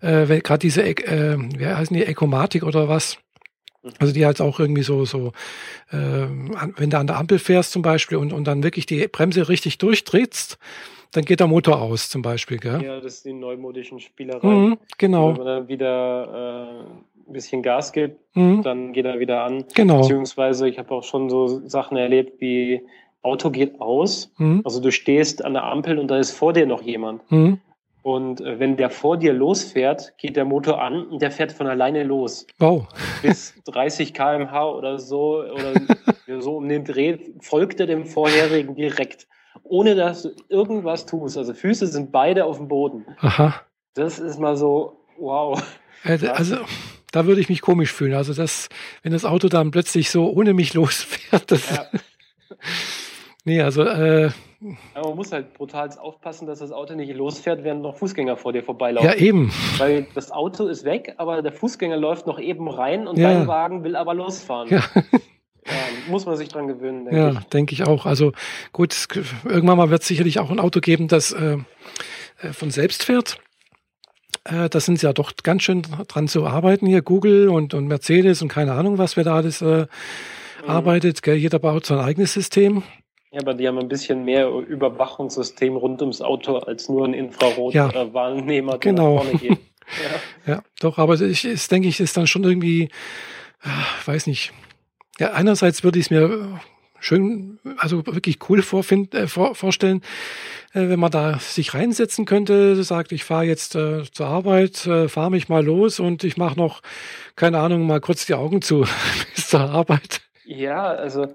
Äh, 0.00 0.40
Gerade 0.40 0.58
diese, 0.58 0.82
äh, 0.82 1.36
wie 1.38 1.66
heißen 1.66 1.94
die, 1.94 2.04
Ecomatic 2.04 2.62
oder 2.62 2.88
was? 2.88 3.18
Mhm. 3.82 3.90
Also 3.98 4.12
die 4.12 4.24
halt 4.24 4.40
auch 4.40 4.58
irgendwie 4.58 4.82
so, 4.82 5.04
so, 5.04 5.32
äh, 5.90 5.96
wenn 5.96 6.90
du 6.90 6.98
an 6.98 7.06
der 7.06 7.16
Ampel 7.16 7.38
fährst 7.38 7.72
zum 7.72 7.82
Beispiel 7.82 8.18
und, 8.18 8.32
und 8.32 8.44
dann 8.44 8.62
wirklich 8.62 8.86
die 8.86 9.06
Bremse 9.08 9.48
richtig 9.48 9.78
durchdrehst, 9.78 10.58
dann 11.12 11.24
geht 11.24 11.40
der 11.40 11.46
Motor 11.46 11.80
aus 11.80 12.08
zum 12.08 12.22
Beispiel. 12.22 12.58
Gell? 12.58 12.82
Ja, 12.82 13.00
das 13.00 13.22
sind 13.22 13.34
die 13.34 13.40
neumodischen 13.40 14.00
Spielereien. 14.00 14.70
Mhm, 14.70 14.78
genau. 14.98 15.28
Wenn 15.28 15.36
man 15.36 15.46
dann 15.46 15.68
wieder 15.68 16.84
äh, 16.86 17.28
ein 17.28 17.32
bisschen 17.32 17.62
Gas 17.62 17.92
gibt, 17.92 18.18
mhm. 18.36 18.62
dann 18.62 18.92
geht 18.92 19.06
er 19.06 19.18
wieder 19.18 19.44
an. 19.44 19.64
Genau. 19.74 20.00
Beziehungsweise 20.00 20.68
ich 20.68 20.78
habe 20.78 20.94
auch 20.94 21.04
schon 21.04 21.30
so 21.30 21.66
Sachen 21.66 21.96
erlebt 21.96 22.40
wie 22.40 22.82
Auto 23.22 23.50
geht 23.50 23.80
aus. 23.80 24.32
Mhm. 24.38 24.62
Also 24.64 24.80
du 24.80 24.90
stehst 24.90 25.44
an 25.44 25.54
der 25.54 25.64
Ampel 25.64 25.98
und 25.98 26.08
da 26.08 26.18
ist 26.18 26.30
vor 26.30 26.52
dir 26.52 26.66
noch 26.66 26.82
jemand. 26.82 27.30
Mhm. 27.30 27.60
Und 28.02 28.40
äh, 28.40 28.58
wenn 28.58 28.76
der 28.76 28.88
vor 28.88 29.18
dir 29.18 29.32
losfährt, 29.32 30.16
geht 30.16 30.36
der 30.36 30.44
Motor 30.44 30.80
an 30.80 31.06
und 31.06 31.20
der 31.20 31.30
fährt 31.30 31.52
von 31.52 31.66
alleine 31.66 32.02
los. 32.02 32.46
Wow. 32.58 32.86
Bis 33.20 33.54
30 33.66 34.14
kmh 34.14 34.64
oder 34.70 34.98
so 34.98 35.42
oder 35.42 35.74
so 36.40 36.56
um 36.56 36.68
den 36.68 36.84
Dreh 36.84 37.18
folgt 37.40 37.80
er 37.80 37.86
dem 37.86 38.06
vorherigen 38.06 38.74
direkt 38.74 39.26
ohne 39.62 39.94
dass 39.94 40.22
du 40.22 40.30
irgendwas 40.48 41.06
tust. 41.06 41.36
Also 41.36 41.54
Füße 41.54 41.86
sind 41.86 42.12
beide 42.12 42.44
auf 42.44 42.58
dem 42.58 42.68
Boden. 42.68 43.04
Aha. 43.20 43.54
Das 43.94 44.18
ist 44.18 44.38
mal 44.38 44.56
so, 44.56 45.04
wow. 45.18 45.62
Äh, 46.04 46.26
also, 46.28 46.56
da 47.12 47.26
würde 47.26 47.40
ich 47.40 47.48
mich 47.48 47.60
komisch 47.60 47.92
fühlen. 47.92 48.14
Also 48.14 48.34
das, 48.34 48.68
wenn 49.02 49.12
das 49.12 49.24
Auto 49.24 49.48
dann 49.48 49.70
plötzlich 49.70 50.10
so 50.10 50.30
ohne 50.30 50.54
mich 50.54 50.74
losfährt, 50.74 51.50
das. 51.50 51.70
Ja. 51.70 51.86
nee, 53.44 53.60
also 53.60 53.82
äh, 53.82 54.30
aber 54.94 55.08
man 55.08 55.16
muss 55.16 55.32
halt 55.32 55.54
brutal 55.54 55.88
aufpassen, 55.98 56.46
dass 56.46 56.58
das 56.58 56.70
Auto 56.70 56.94
nicht 56.94 57.14
losfährt, 57.14 57.64
während 57.64 57.80
noch 57.80 57.96
Fußgänger 57.96 58.36
vor 58.36 58.52
dir 58.52 58.62
vorbeilaufen. 58.62 59.08
Ja, 59.08 59.16
eben. 59.16 59.50
Weil 59.78 60.06
das 60.14 60.30
Auto 60.30 60.66
ist 60.66 60.84
weg, 60.84 61.14
aber 61.16 61.40
der 61.40 61.52
Fußgänger 61.52 61.96
läuft 61.96 62.26
noch 62.26 62.38
eben 62.38 62.68
rein 62.68 63.06
und 63.08 63.18
ja. 63.18 63.32
dein 63.32 63.48
Wagen 63.48 63.84
will 63.84 63.96
aber 63.96 64.12
losfahren. 64.12 64.68
Ja. 64.68 64.82
Ja, 65.66 65.72
muss 66.08 66.26
man 66.26 66.36
sich 66.36 66.48
dran 66.48 66.68
gewöhnen, 66.68 67.04
denke 67.04 67.18
ja, 67.18 67.40
denke 67.52 67.74
ich 67.74 67.86
auch. 67.86 68.06
Also 68.06 68.32
gut, 68.72 69.08
irgendwann 69.44 69.76
mal 69.76 69.90
wird 69.90 70.02
es 70.02 70.08
sicherlich 70.08 70.38
auch 70.38 70.50
ein 70.50 70.60
Auto 70.60 70.80
geben, 70.80 71.08
das 71.08 71.32
äh, 71.32 71.58
äh 72.42 72.52
von 72.52 72.70
selbst 72.70 73.04
fährt. 73.04 73.38
Äh, 74.44 74.68
da 74.70 74.80
sind 74.80 74.98
sie 74.98 75.06
ja 75.06 75.12
doch 75.12 75.32
ganz 75.42 75.62
schön 75.62 75.82
dran 76.08 76.28
zu 76.28 76.46
arbeiten 76.46 76.86
hier, 76.86 77.02
Google 77.02 77.48
und, 77.48 77.74
und 77.74 77.88
Mercedes 77.88 78.40
und 78.42 78.48
keine 78.48 78.72
Ahnung, 78.72 78.98
was 78.98 79.16
wir 79.16 79.24
da 79.24 79.34
alles 79.36 79.60
äh, 79.60 79.86
mhm. 80.62 80.70
arbeitet. 80.70 81.22
Gell? 81.22 81.36
Jeder 81.36 81.58
baut 81.58 81.86
sein 81.86 81.98
eigenes 81.98 82.32
System. 82.32 82.82
Ja, 83.32 83.40
aber 83.42 83.54
die 83.54 83.68
haben 83.68 83.78
ein 83.78 83.88
bisschen 83.88 84.24
mehr 84.24 84.48
Überwachungssystem 84.48 85.76
rund 85.76 86.00
ums 86.00 86.20
Auto 86.20 86.56
als 86.56 86.88
nur 86.88 87.06
ein 87.06 87.14
Infrarot-Wahrnehmer, 87.14 88.72
ja, 88.72 88.76
äh, 88.76 88.80
genau. 88.80 89.16
nach 89.16 89.22
vorne 89.24 89.38
geht. 89.38 89.58
Ja. 90.46 90.52
ja, 90.52 90.62
doch, 90.78 90.98
aber 90.98 91.20
ich, 91.20 91.44
ich 91.44 91.66
denke 91.66 91.88
ich, 91.88 91.98
ist 91.98 92.16
dann 92.16 92.28
schon 92.28 92.44
irgendwie, 92.44 92.90
äh, 93.64 94.06
weiß 94.06 94.28
nicht. 94.28 94.52
Ja, 95.20 95.32
einerseits 95.32 95.84
würde 95.84 95.98
ich 95.98 96.06
es 96.06 96.10
mir 96.10 96.58
schön, 96.98 97.58
also 97.76 98.06
wirklich 98.06 98.38
cool 98.48 98.62
vorfind, 98.62 99.14
äh, 99.14 99.26
vor, 99.26 99.54
vorstellen, 99.54 100.00
äh, 100.72 100.88
wenn 100.88 100.98
man 100.98 101.10
da 101.10 101.38
sich 101.38 101.74
reinsetzen 101.74 102.24
könnte, 102.24 102.82
sagt, 102.82 103.12
ich 103.12 103.22
fahre 103.22 103.44
jetzt 103.44 103.74
äh, 103.74 104.04
zur 104.10 104.26
Arbeit, 104.26 104.86
äh, 104.86 105.08
fahre 105.08 105.30
mich 105.30 105.50
mal 105.50 105.62
los 105.62 106.00
und 106.00 106.24
ich 106.24 106.38
mache 106.38 106.56
noch, 106.56 106.80
keine 107.36 107.58
Ahnung, 107.58 107.86
mal 107.86 108.00
kurz 108.00 108.24
die 108.24 108.32
Augen 108.32 108.62
zu 108.62 108.86
bis 109.34 109.48
zur 109.48 109.60
Arbeit. 109.60 110.22
Ja, 110.46 110.86
also 110.86 111.34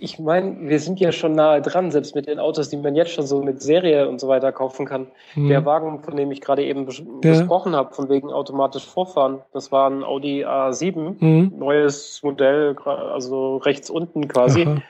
ich 0.00 0.18
meine, 0.18 0.68
wir 0.68 0.80
sind 0.80 0.98
ja 0.98 1.12
schon 1.12 1.32
nahe 1.32 1.60
dran, 1.60 1.90
selbst 1.90 2.14
mit 2.14 2.26
den 2.26 2.38
Autos, 2.38 2.70
die 2.70 2.78
man 2.78 2.96
jetzt 2.96 3.12
schon 3.12 3.26
so 3.26 3.42
mit 3.42 3.60
Serie 3.60 4.08
und 4.08 4.18
so 4.18 4.28
weiter 4.28 4.50
kaufen 4.50 4.86
kann. 4.86 5.08
Mhm. 5.34 5.48
Der 5.48 5.64
Wagen, 5.66 6.02
von 6.02 6.16
dem 6.16 6.32
ich 6.32 6.40
gerade 6.40 6.64
eben 6.64 6.86
bes 6.86 6.98
ja. 6.98 7.04
besprochen 7.20 7.76
habe, 7.76 7.94
von 7.94 8.08
wegen 8.08 8.32
automatisch 8.32 8.86
vorfahren, 8.86 9.40
das 9.52 9.70
war 9.70 9.90
ein 9.90 10.02
Audi 10.02 10.44
A7, 10.46 11.22
mhm. 11.22 11.52
neues 11.58 12.22
Modell, 12.22 12.76
also 12.84 13.58
rechts 13.58 13.90
unten 13.90 14.26
quasi. 14.26 14.62
Aha. 14.62 14.82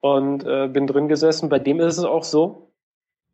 Und 0.00 0.44
äh, 0.46 0.68
bin 0.68 0.86
drin 0.86 1.08
gesessen. 1.08 1.48
Bei 1.48 1.58
dem 1.58 1.80
ist 1.80 1.98
es 1.98 2.04
auch 2.04 2.22
so, 2.22 2.70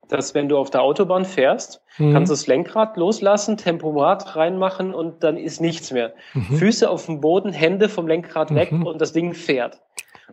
dass 0.08 0.34
wenn 0.34 0.48
du 0.48 0.56
auf 0.56 0.70
der 0.70 0.82
Autobahn 0.82 1.26
fährst, 1.26 1.82
mhm. 1.98 2.12
kannst 2.12 2.30
du 2.30 2.34
das 2.34 2.46
Lenkrad 2.46 2.96
loslassen, 2.96 3.58
Tempomat 3.58 4.36
reinmachen 4.36 4.94
und 4.94 5.22
dann 5.22 5.36
ist 5.36 5.60
nichts 5.60 5.92
mehr. 5.92 6.14
Mhm. 6.32 6.56
Füße 6.56 6.88
auf 6.88 7.06
dem 7.06 7.20
Boden, 7.20 7.52
Hände 7.52 7.90
vom 7.90 8.06
Lenkrad 8.06 8.54
weg 8.54 8.72
mhm. 8.72 8.86
und 8.86 9.00
das 9.00 9.12
Ding 9.12 9.34
fährt. 9.34 9.80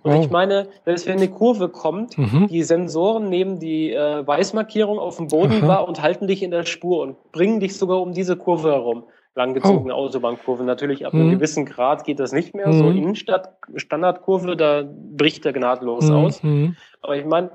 Und 0.03 0.13
oh. 0.13 0.21
ich 0.21 0.29
meine, 0.29 0.67
selbst 0.85 1.07
wenn 1.07 1.17
eine 1.17 1.29
Kurve 1.29 1.69
kommt, 1.69 2.17
mhm. 2.17 2.47
die 2.47 2.63
Sensoren 2.63 3.29
nehmen 3.29 3.59
die 3.59 3.91
äh, 3.91 4.25
Weißmarkierung 4.25 4.99
auf 4.99 5.17
dem 5.17 5.27
Boden 5.27 5.63
Aha. 5.63 5.67
wahr 5.67 5.87
und 5.87 6.01
halten 6.01 6.27
dich 6.27 6.43
in 6.43 6.51
der 6.51 6.65
Spur 6.65 7.01
und 7.01 7.31
bringen 7.31 7.59
dich 7.59 7.77
sogar 7.77 8.01
um 8.01 8.13
diese 8.13 8.35
Kurve 8.37 8.71
herum. 8.71 9.03
Langgezogene 9.33 9.93
oh. 9.93 9.97
Autobahnkurve. 9.97 10.63
Natürlich 10.63 11.05
ab 11.05 11.13
mhm. 11.13 11.21
einem 11.21 11.31
gewissen 11.31 11.65
Grad 11.65 12.03
geht 12.03 12.19
das 12.19 12.33
nicht 12.33 12.53
mehr. 12.53 12.67
Mhm. 12.67 12.73
So 12.73 12.89
Innenstadt, 12.89 13.55
Standardkurve, 13.75 14.57
da 14.57 14.83
bricht 14.85 15.45
er 15.45 15.53
gnadlos 15.53 16.09
mhm. 16.09 16.15
aus. 16.15 16.43
Mhm. 16.43 16.75
Aber 17.01 17.15
ich 17.15 17.25
meine, 17.25 17.51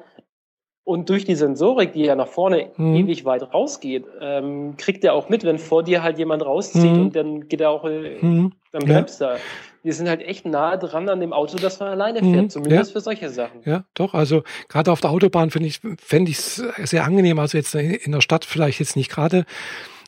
und 0.87 1.11
durch 1.11 1.25
die 1.25 1.35
Sensorik, 1.35 1.95
die 1.95 2.05
ja 2.05 2.15
nach 2.15 2.29
vorne 2.29 2.71
mhm. 2.77 2.95
ewig 2.95 3.25
weit 3.25 3.53
rausgeht, 3.53 4.07
ähm, 4.21 4.77
kriegt 4.77 5.03
er 5.03 5.15
auch 5.15 5.29
mit, 5.29 5.43
wenn 5.43 5.59
vor 5.59 5.83
dir 5.83 6.03
halt 6.05 6.17
jemand 6.17 6.47
rauszieht 6.47 6.93
mhm. 6.93 7.01
und 7.01 7.17
dann 7.17 7.49
geht 7.49 7.61
er 7.61 7.71
auch, 7.71 7.85
äh, 7.85 8.19
mhm. 8.21 8.53
dann 8.71 8.85
bremst 8.85 9.21
ja. 9.21 9.33
er 9.33 9.39
wir 9.87 9.95
sind 9.95 10.09
halt 10.09 10.21
echt 10.21 10.45
nahe 10.45 10.79
dran 10.79 11.09
an 11.09 11.21
dem 11.21 11.33
Auto, 11.33 11.59
das 11.59 11.79
man 11.79 11.89
alleine 11.89 12.19
fährt, 12.19 12.35
mhm, 12.35 12.51
zumindest 12.51 12.91
ja. 12.91 12.93
für 12.93 13.01
solche 13.01 13.31
Sachen. 13.31 13.61
Ja, 13.65 13.85
doch. 13.95 14.15
Also 14.15 14.43
gerade 14.69 14.91
auf 14.91 15.01
der 15.01 15.11
Autobahn 15.11 15.51
finde 15.51 15.69
ich 15.69 15.81
fände 15.99 16.33
ich 16.33 16.39
es 16.39 16.57
sehr 16.83 17.05
angenehm. 17.05 17.39
Also 17.39 17.57
jetzt 17.57 17.73
in 17.77 18.11
der 18.11 18.21
Stadt 18.21 18.45
vielleicht 18.45 18.81
jetzt 18.81 18.97
nicht 18.97 19.13
gerade. 19.13 19.47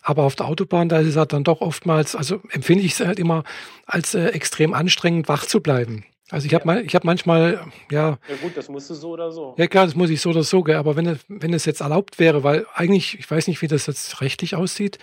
Aber 0.02 0.24
auf 0.24 0.34
der 0.34 0.46
Autobahn, 0.46 0.88
da 0.88 0.98
ist 0.98 1.06
es 1.06 1.16
halt 1.16 1.32
dann 1.32 1.44
doch 1.44 1.60
oftmals, 1.60 2.16
also 2.16 2.40
empfinde 2.50 2.82
ich 2.82 2.92
es 2.92 3.06
halt 3.06 3.20
immer 3.20 3.44
als 3.86 4.14
äh, 4.14 4.26
extrem 4.30 4.74
anstrengend, 4.74 5.28
wach 5.28 5.46
zu 5.46 5.60
bleiben. 5.60 6.04
Also 6.30 6.46
ich 6.46 6.54
habe 6.54 6.82
ich 6.82 6.94
habe 6.94 7.06
manchmal, 7.06 7.60
ja. 7.90 8.18
Ja 8.28 8.36
gut, 8.42 8.56
das 8.56 8.68
musst 8.68 8.90
du 8.90 8.94
so 8.94 9.10
oder 9.10 9.32
so. 9.32 9.54
Ja 9.56 9.66
klar, 9.66 9.86
das 9.86 9.94
muss 9.94 10.10
ich 10.10 10.20
so 10.20 10.30
oder 10.30 10.42
so, 10.42 10.62
gell? 10.62 10.76
aber 10.76 10.94
wenn, 10.94 11.18
wenn 11.28 11.54
es 11.54 11.64
jetzt 11.64 11.80
erlaubt 11.80 12.18
wäre, 12.18 12.44
weil 12.44 12.66
eigentlich, 12.74 13.18
ich 13.18 13.30
weiß 13.30 13.48
nicht, 13.48 13.62
wie 13.62 13.68
das 13.68 13.86
jetzt 13.86 14.20
rechtlich 14.20 14.54
aussieht, 14.54 14.98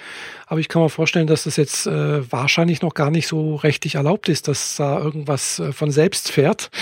aber 0.46 0.60
ich 0.60 0.70
kann 0.70 0.84
mir 0.84 0.90
vorstellen, 0.90 1.26
dass 1.26 1.46
das 1.46 1.58
jetzt 1.58 1.88
äh, 1.88 2.32
wahrscheinlich 2.32 2.84
noch 2.84 2.94
gar 2.94 3.10
nicht 3.10 3.28
so 3.28 3.56
rechtlich 3.56 3.96
erlaubt 3.96 4.30
ist, 4.30 4.48
dass 4.48 4.76
da 4.76 5.00
irgendwas 5.00 5.60
äh, 5.60 5.72
von 5.72 5.90
selbst 5.90 6.32
fährt. 6.32 6.70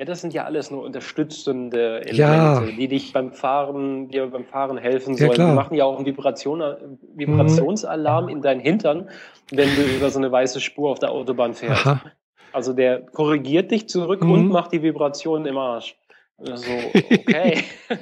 Ja, 0.00 0.06
das 0.06 0.22
sind 0.22 0.32
ja 0.32 0.44
alles 0.44 0.70
nur 0.70 0.82
unterstützende 0.82 2.00
Elemente, 2.00 2.16
ja. 2.16 2.60
die 2.62 2.88
dich 2.88 3.12
beim 3.12 3.34
Fahren, 3.34 4.08
dir 4.08 4.28
beim 4.28 4.46
Fahren 4.46 4.78
helfen 4.78 5.14
sollen. 5.14 5.32
Ja, 5.32 5.50
die 5.50 5.54
machen 5.54 5.74
ja 5.74 5.84
auch 5.84 5.96
einen 5.96 6.06
Vibration, 6.06 6.62
Vibrationsalarm 7.16 8.24
mhm. 8.24 8.30
in 8.30 8.40
deinen 8.40 8.60
Hintern, 8.60 9.10
wenn 9.50 9.68
du 9.76 9.82
über 9.82 10.08
so 10.08 10.18
eine 10.18 10.32
weiße 10.32 10.58
Spur 10.60 10.90
auf 10.90 11.00
der 11.00 11.10
Autobahn 11.10 11.52
fährst. 11.52 11.86
Aha. 11.86 12.00
Also 12.52 12.72
der 12.72 13.00
korrigiert 13.00 13.70
dich 13.70 13.88
zurück 13.88 14.22
mhm. 14.22 14.32
und 14.32 14.48
macht 14.48 14.72
die 14.72 14.82
Vibration 14.82 15.46
im 15.46 15.56
Arsch. 15.56 15.96
Also, 16.38 16.70
okay. 17.10 17.64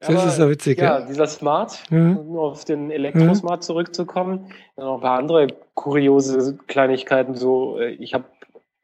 das 0.00 0.08
Aber, 0.08 0.24
ist 0.26 0.38
ja 0.38 0.48
witzig. 0.48 0.78
Ja, 0.78 1.00
ja. 1.00 1.06
dieser 1.06 1.26
Smart, 1.26 1.82
mhm. 1.90 2.16
um 2.16 2.38
auf 2.38 2.64
den 2.64 2.90
Elektrosmart 2.90 3.60
mhm. 3.60 3.62
zurückzukommen, 3.62 4.52
dann 4.76 4.86
noch 4.86 4.94
ein 4.94 5.00
paar 5.00 5.18
andere 5.18 5.48
kuriose 5.74 6.56
Kleinigkeiten. 6.66 7.34
So, 7.34 7.78
äh, 7.78 7.90
ich 7.90 8.14
habe 8.14 8.24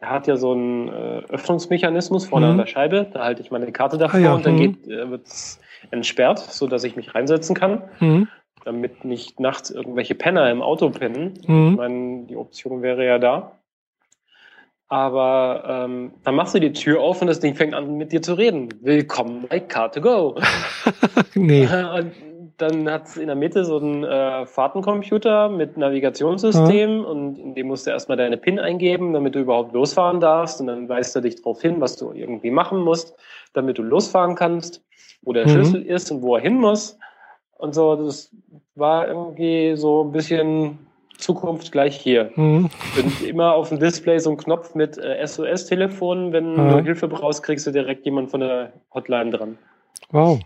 er 0.01 0.11
hat 0.11 0.29
ja 0.29 0.37
so 0.37 0.53
einen 0.53 0.89
äh, 0.89 1.23
Öffnungsmechanismus 1.29 2.27
vorne 2.27 2.47
mhm. 2.47 2.53
an 2.53 2.59
der 2.59 2.67
Scheibe. 2.67 3.09
Da 3.13 3.25
halte 3.25 3.43
ich 3.43 3.51
meine 3.51 3.73
Karte 3.73 3.99
davor 3.99 4.21
ah, 4.21 4.23
ja. 4.23 4.33
und 4.35 4.47
dann 4.47 4.55
mhm. 4.55 4.79
äh, 4.87 5.11
wird 5.11 5.27
es 5.27 5.59
entsperrt, 5.91 6.39
so 6.39 6.69
dass 6.69 6.85
ich 6.85 6.95
mich 6.95 7.17
reinsetzen 7.17 7.57
kann. 7.57 7.83
Mhm 7.99 8.29
damit 8.69 9.03
nicht 9.05 9.41
nachts 9.41 9.71
irgendwelche 9.71 10.15
Penner 10.15 10.51
im 10.51 10.61
Auto 10.61 10.91
pennen. 10.91 11.35
Mhm. 11.47 11.71
Ich 11.71 11.77
meine, 11.77 12.27
die 12.27 12.37
Option 12.37 12.83
wäre 12.83 13.05
ja 13.05 13.19
da. 13.19 13.53
Aber 14.89 15.65
ähm, 15.67 16.13
dann 16.23 16.35
machst 16.35 16.55
du 16.55 16.61
die 16.61 16.73
Tür 16.73 17.01
auf 17.01 17.21
und 17.21 17.29
das 17.29 17.41
Ding 17.41 17.55
fängt 17.55 17.75
an 17.75 17.97
mit 17.97 18.13
dir 18.13 18.21
zu 18.21 18.35
reden. 18.35 18.69
Willkommen 18.83 19.47
bei 19.49 19.59
Car2Go. 19.59 20.43
nee. 21.35 21.67
Und 21.99 22.13
dann 22.59 22.91
hat 22.91 23.07
es 23.07 23.17
in 23.17 23.29
der 23.29 23.37
Mitte 23.37 23.65
so 23.65 23.79
einen 23.79 24.03
äh, 24.03 24.45
Fahrtencomputer 24.45 25.49
mit 25.49 25.77
Navigationssystem 25.77 26.99
mhm. 26.99 27.05
und 27.05 27.39
in 27.39 27.55
dem 27.55 27.69
musst 27.69 27.87
du 27.87 27.91
erstmal 27.91 28.19
deine 28.19 28.37
PIN 28.37 28.59
eingeben, 28.59 29.13
damit 29.13 29.37
du 29.37 29.39
überhaupt 29.39 29.73
losfahren 29.73 30.19
darfst. 30.19 30.61
Und 30.61 30.67
dann 30.67 30.89
weist 30.89 31.15
er 31.15 31.23
dich 31.23 31.37
darauf 31.37 31.63
hin, 31.63 31.81
was 31.81 31.97
du 31.97 32.13
irgendwie 32.13 32.51
machen 32.51 32.81
musst, 32.81 33.15
damit 33.53 33.79
du 33.79 33.83
losfahren 33.83 34.35
kannst, 34.35 34.83
wo 35.23 35.33
der 35.33 35.47
mhm. 35.47 35.51
Schlüssel 35.51 35.83
ist 35.83 36.11
und 36.11 36.23
wo 36.23 36.35
er 36.35 36.43
hin 36.43 36.57
muss. 36.57 36.99
Und 37.59 37.75
so, 37.75 37.97
das 37.97 38.35
war 38.77 39.09
irgendwie 39.09 39.77
so 39.77 40.05
ein 40.05 40.13
bisschen 40.13 40.79
Zukunft 41.19 41.73
gleich 41.73 41.97
hier. 41.97 42.31
Mhm. 42.37 42.71
Und 42.97 43.23
immer 43.23 43.55
auf 43.55 43.69
dem 43.69 43.81
Display 43.81 44.19
so 44.19 44.31
ein 44.31 44.37
Knopf 44.37 44.75
mit 44.75 44.97
äh, 44.97 45.27
SOS-Telefon. 45.27 46.33
Wenn 46.33 46.53
mhm. 46.53 46.69
du 46.71 46.83
Hilfe 46.83 47.09
brauchst, 47.09 47.43
kriegst 47.43 47.67
du 47.67 47.73
direkt 47.73 48.07
jemand 48.07 48.31
von 48.31 48.41
der 48.41 48.73
Hotline 48.95 49.31
dran. 49.31 49.59
Wow. 50.11 50.39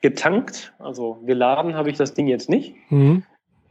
Getankt, 0.00 0.72
also 0.78 1.18
geladen 1.26 1.74
habe 1.74 1.90
ich 1.90 1.96
das 1.96 2.14
Ding 2.14 2.26
jetzt 2.26 2.48
nicht, 2.48 2.74
mhm. 2.90 3.22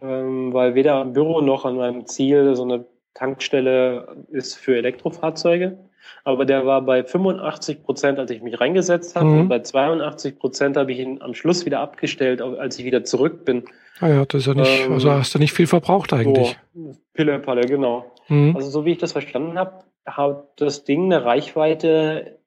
ähm, 0.01 0.53
weil 0.53 0.75
weder 0.75 0.95
am 0.95 1.13
Büro 1.13 1.41
noch 1.41 1.65
an 1.65 1.77
meinem 1.77 2.05
Ziel 2.05 2.55
so 2.55 2.63
eine 2.63 2.85
Tankstelle 3.13 4.25
ist 4.29 4.55
für 4.55 4.75
Elektrofahrzeuge 4.75 5.77
aber 6.24 6.45
der 6.45 6.65
war 6.65 6.81
bei 6.81 7.03
85 7.03 7.83
Prozent, 7.83 8.19
als 8.19 8.31
ich 8.31 8.41
mich 8.41 8.59
reingesetzt 8.59 9.15
habe. 9.15 9.27
Mhm. 9.27 9.39
Und 9.41 9.47
bei 9.50 9.59
82 9.59 10.39
Prozent 10.39 10.77
habe 10.77 10.91
ich 10.91 11.00
ihn 11.00 11.21
am 11.21 11.33
Schluss 11.33 11.65
wieder 11.65 11.79
abgestellt, 11.79 12.41
als 12.41 12.79
ich 12.79 12.85
wieder 12.85 13.03
zurück 13.03 13.45
bin. 13.45 13.65
Ah 14.00 14.09
ja, 14.09 14.25
das 14.25 14.41
ist 14.41 14.47
ja 14.47 14.53
nicht, 14.53 14.85
ähm, 14.85 14.93
also 14.93 15.12
hast 15.12 15.33
du 15.35 15.39
nicht 15.39 15.53
viel 15.53 15.67
verbraucht 15.67 16.12
eigentlich. 16.13 16.57
So, 16.74 16.95
Pille-Palle, 17.13 17.62
genau. 17.62 18.12
Mhm. 18.27 18.55
Also 18.55 18.69
so 18.69 18.85
wie 18.85 18.91
ich 18.91 18.97
das 18.97 19.13
verstanden 19.13 19.57
habe, 19.57 19.83
hat 20.05 20.47
das 20.57 20.83
Ding 20.83 21.05
eine 21.05 21.24
Reichweite 21.24 22.39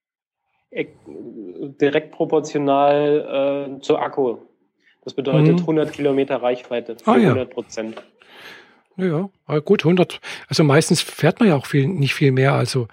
äh, 0.71 0.87
direkt 1.81 2.12
proportional 2.12 3.77
äh, 3.79 3.81
zur 3.81 4.03
Akku. 4.03 4.38
Das 5.05 5.15
bedeutet 5.15 5.55
mhm. 5.55 5.61
100 5.61 5.93
Kilometer 5.93 6.37
Reichweite 6.43 6.97
für 6.97 7.11
ah, 7.11 7.15
100 7.15 7.50
Prozent. 7.50 8.03
Ja. 8.97 9.31
ja, 9.49 9.59
gut, 9.61 9.85
100. 9.85 10.21
Also 10.49 10.65
meistens 10.65 11.00
fährt 11.00 11.38
man 11.41 11.49
ja 11.49 11.57
auch 11.57 11.67
viel, 11.67 11.87
nicht 11.87 12.15
viel 12.15 12.33
mehr. 12.33 12.55
Also 12.55 12.88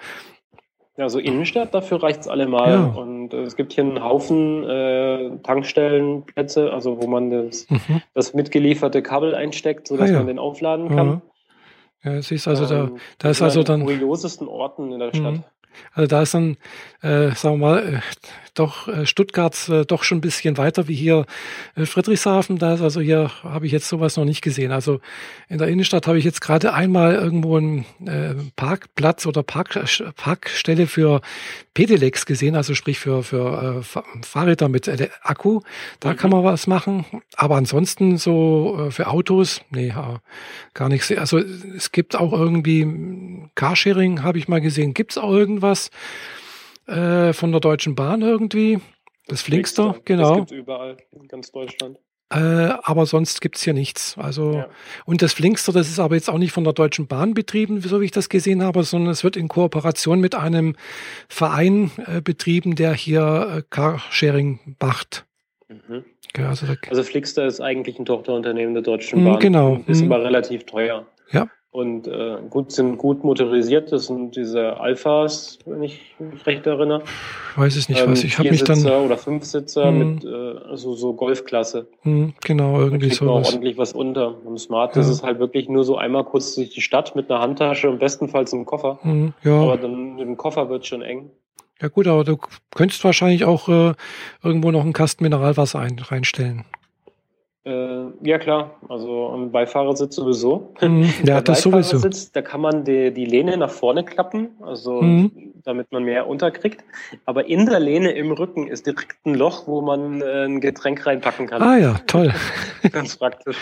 ja, 0.97 1.09
so 1.09 1.19
Innenstadt, 1.19 1.73
dafür 1.73 2.01
reicht's 2.01 2.27
allemal. 2.27 2.71
Ja. 2.71 2.85
Und 2.85 3.33
äh, 3.33 3.41
es 3.41 3.55
gibt 3.55 3.73
hier 3.73 3.83
einen 3.83 4.03
Haufen 4.03 4.63
äh, 4.63 5.37
Tankstellenplätze, 5.43 6.71
also 6.71 7.01
wo 7.01 7.07
man 7.07 7.29
das, 7.29 7.69
mhm. 7.69 8.01
das 8.13 8.33
mitgelieferte 8.33 9.01
Kabel 9.01 9.35
einsteckt, 9.35 9.87
sodass 9.87 10.09
ah, 10.09 10.13
ja. 10.13 10.19
man 10.19 10.27
den 10.27 10.39
aufladen 10.39 10.89
kann. 10.89 11.21
Ja, 12.03 12.21
siehst 12.21 12.47
also, 12.47 12.65
da, 12.67 12.83
ähm, 12.83 12.97
da 13.17 13.29
ist 13.31 13.41
also 13.41 13.63
dann. 13.63 13.83
kuriosesten 13.83 14.47
Orten 14.47 14.91
in 14.91 14.99
der 14.99 15.13
Stadt. 15.13 15.33
Mhm. 15.33 15.43
Also 15.93 16.07
da 16.07 16.21
ist 16.21 16.33
dann, 16.33 16.57
äh, 17.01 17.31
sagen 17.35 17.59
wir 17.59 17.67
mal, 17.67 17.93
äh, 17.95 17.99
doch 18.55 18.87
äh, 18.87 19.05
Stuttgart 19.05 19.69
äh, 19.69 19.85
doch 19.85 20.03
schon 20.03 20.19
ein 20.19 20.21
bisschen 20.21 20.57
weiter 20.57 20.87
wie 20.87 20.95
hier 20.95 21.25
äh, 21.75 21.85
Friedrichshafen. 21.85 22.57
Da 22.57 22.73
ist 22.73 22.81
also 22.81 23.01
hier 23.01 23.29
habe 23.43 23.65
ich 23.65 23.71
jetzt 23.71 23.87
sowas 23.87 24.17
noch 24.17 24.25
nicht 24.25 24.41
gesehen. 24.41 24.71
Also 24.71 24.99
in 25.49 25.57
der 25.57 25.67
Innenstadt 25.67 26.07
habe 26.07 26.17
ich 26.17 26.25
jetzt 26.25 26.41
gerade 26.41 26.73
einmal 26.73 27.15
irgendwo 27.15 27.57
einen 27.57 27.85
äh, 28.05 28.35
Parkplatz 28.55 29.25
oder 29.25 29.43
Park, 29.43 29.77
Parkstelle 30.15 30.87
für 30.87 31.21
Pedelecs 31.73 32.25
gesehen, 32.25 32.55
also 32.55 32.73
sprich 32.73 32.99
für, 32.99 33.23
für 33.23 33.83
äh, 33.83 34.23
Fahrräder 34.23 34.69
mit 34.69 34.87
äh, 34.87 35.09
Akku. 35.21 35.61
Da 35.99 36.11
mhm. 36.11 36.15
kann 36.15 36.31
man 36.31 36.43
was 36.43 36.67
machen. 36.67 37.05
Aber 37.35 37.57
ansonsten 37.57 38.17
so 38.17 38.87
äh, 38.87 38.91
für 38.91 39.07
Autos, 39.07 39.61
nee, 39.69 39.93
gar 40.73 40.89
nichts. 40.89 41.11
Also 41.11 41.39
es 41.39 41.91
gibt 41.91 42.15
auch 42.15 42.31
irgendwie 42.31 43.49
Carsharing, 43.55 44.23
habe 44.23 44.37
ich 44.37 44.47
mal 44.47 44.61
gesehen. 44.61 44.93
Gibt 44.93 45.11
es 45.11 45.17
auch 45.17 45.31
irgendwas? 45.31 45.64
Äh, 46.87 47.33
von 47.33 47.51
der 47.51 47.61
Deutschen 47.61 47.95
Bahn 47.95 48.21
irgendwie. 48.21 48.79
Das 49.27 49.41
Flinkster, 49.41 49.93
Flinkster. 49.93 50.03
genau. 50.05 50.29
Das 50.29 50.49
gibt 50.49 50.51
überall 50.51 50.97
in 51.11 51.27
ganz 51.27 51.51
Deutschland. 51.51 51.97
Äh, 52.31 52.73
aber 52.83 53.05
sonst 53.05 53.39
gibt's 53.41 53.63
hier 53.63 53.73
nichts. 53.73 54.17
Also 54.17 54.53
ja. 54.53 54.67
und 55.05 55.21
das 55.21 55.33
Flinkster, 55.33 55.71
das 55.71 55.89
ist 55.89 55.99
aber 55.99 56.15
jetzt 56.15 56.29
auch 56.29 56.37
nicht 56.37 56.51
von 56.51 56.63
der 56.63 56.73
Deutschen 56.73 57.07
Bahn 57.07 57.33
betrieben, 57.33 57.81
so 57.81 58.01
wie 58.01 58.05
ich 58.05 58.11
das 58.11 58.29
gesehen 58.29 58.63
habe, 58.63 58.83
sondern 58.83 59.11
es 59.11 59.23
wird 59.23 59.37
in 59.37 59.47
Kooperation 59.47 60.19
mit 60.19 60.33
einem 60.33 60.75
Verein 61.29 61.91
äh, 62.07 62.21
betrieben, 62.21 62.75
der 62.75 62.93
hier 62.93 63.57
äh, 63.57 63.61
Carsharing 63.69 64.75
macht. 64.81 65.25
Mhm. 65.67 66.03
Ja, 66.35 66.49
also, 66.49 66.65
also 66.89 67.03
Flixster 67.03 67.45
ist 67.45 67.61
eigentlich 67.61 67.97
ein 67.97 68.05
Tochterunternehmen 68.05 68.73
der 68.73 68.83
Deutschen 68.83 69.21
mhm, 69.21 69.25
Bahn. 69.25 69.39
Genau. 69.39 69.83
Ist 69.87 70.01
mhm. 70.01 70.11
aber 70.11 70.23
relativ 70.23 70.65
teuer. 70.65 71.05
Ja 71.31 71.47
und 71.75 72.07
äh, 72.07 72.37
gut 72.49 72.71
sind 72.71 72.97
gut 72.97 73.23
motorisiert. 73.23 73.91
Das 73.91 74.07
sind 74.07 74.35
diese 74.35 74.79
Alphas, 74.79 75.59
wenn 75.65 75.83
ich 75.83 76.15
mich 76.19 76.45
recht 76.45 76.65
erinnere. 76.65 77.03
Ich 77.51 77.57
weiß 77.57 77.75
es 77.75 77.89
nicht, 77.89 78.01
ähm, 78.01 78.11
was 78.11 78.23
ich 78.23 78.39
habe 78.39 78.49
mich 78.49 78.63
dann 78.63 78.85
oder 78.85 79.17
fünf 79.17 79.43
Sitzer 79.43 79.89
hm. 79.89 80.15
mit 80.15 80.25
äh, 80.25 80.69
also 80.69 80.95
so 80.95 81.13
Golfklasse. 81.13 81.87
Hm, 82.03 82.33
genau, 82.43 82.79
irgendwie 82.79 83.09
so 83.09 83.29
auch 83.29 83.45
ordentlich 83.45 83.77
was 83.77 83.91
unter. 83.91 84.35
Im 84.47 84.57
Smart 84.57 84.95
ja. 84.95 85.01
das 85.01 85.09
ist 85.11 85.23
halt 85.23 85.39
wirklich 85.39 85.67
nur 85.67 85.83
so 85.83 85.97
einmal 85.97 86.23
kurz 86.23 86.55
durch 86.55 86.69
die 86.69 86.81
Stadt 86.81 87.15
mit 87.15 87.29
einer 87.29 87.41
Handtasche 87.41 87.89
und 87.89 87.99
bestenfalls 87.99 88.53
im 88.53 88.65
Koffer. 88.65 88.99
Hm, 89.01 89.33
ja. 89.43 89.59
Aber 89.59 89.77
dann 89.77 90.15
mit 90.15 90.25
dem 90.25 90.37
Koffer 90.37 90.69
wird 90.69 90.85
schon 90.85 91.01
eng. 91.01 91.29
Ja 91.81 91.89
gut, 91.89 92.07
aber 92.07 92.23
du 92.23 92.37
könntest 92.73 93.03
wahrscheinlich 93.03 93.43
auch 93.43 93.67
äh, 93.67 93.93
irgendwo 94.41 94.71
noch 94.71 94.81
einen 94.81 94.93
Kasten 94.93 95.23
Mineralwasser 95.25 95.79
ein, 95.79 95.99
reinstellen. 95.99 96.63
Äh, 97.65 98.11
ja 98.21 98.37
klar, 98.37 98.75
also 98.89 99.29
am 99.29 99.51
Beifahrersitz 99.51 100.15
sowieso. 100.15 100.71
Mhm, 100.81 101.09
ja, 101.23 101.41
das 101.41 101.63
sowieso. 101.63 101.99
Da 102.31 102.43
kann 102.43 102.61
man 102.61 102.83
die, 102.85 103.11
die 103.11 103.25
Lehne 103.25 103.57
nach 103.57 103.71
vorne 103.71 104.03
klappen, 104.05 104.49
also 104.61 105.01
mhm. 105.01 105.31
damit 105.63 105.91
man 105.91 106.03
mehr 106.03 106.27
unterkriegt. 106.27 106.83
Aber 107.25 107.47
in 107.47 107.65
der 107.65 107.79
Lehne 107.79 108.11
im 108.11 108.31
Rücken 108.31 108.67
ist 108.67 108.85
direkt 108.85 109.25
ein 109.25 109.33
Loch, 109.33 109.65
wo 109.65 109.81
man 109.81 110.21
äh, 110.21 110.45
ein 110.45 110.61
Getränk 110.61 111.07
reinpacken 111.07 111.47
kann. 111.47 111.63
Ah 111.63 111.77
ja, 111.77 111.95
toll. 112.05 112.31
Ganz 112.91 113.17
praktisch. 113.17 113.57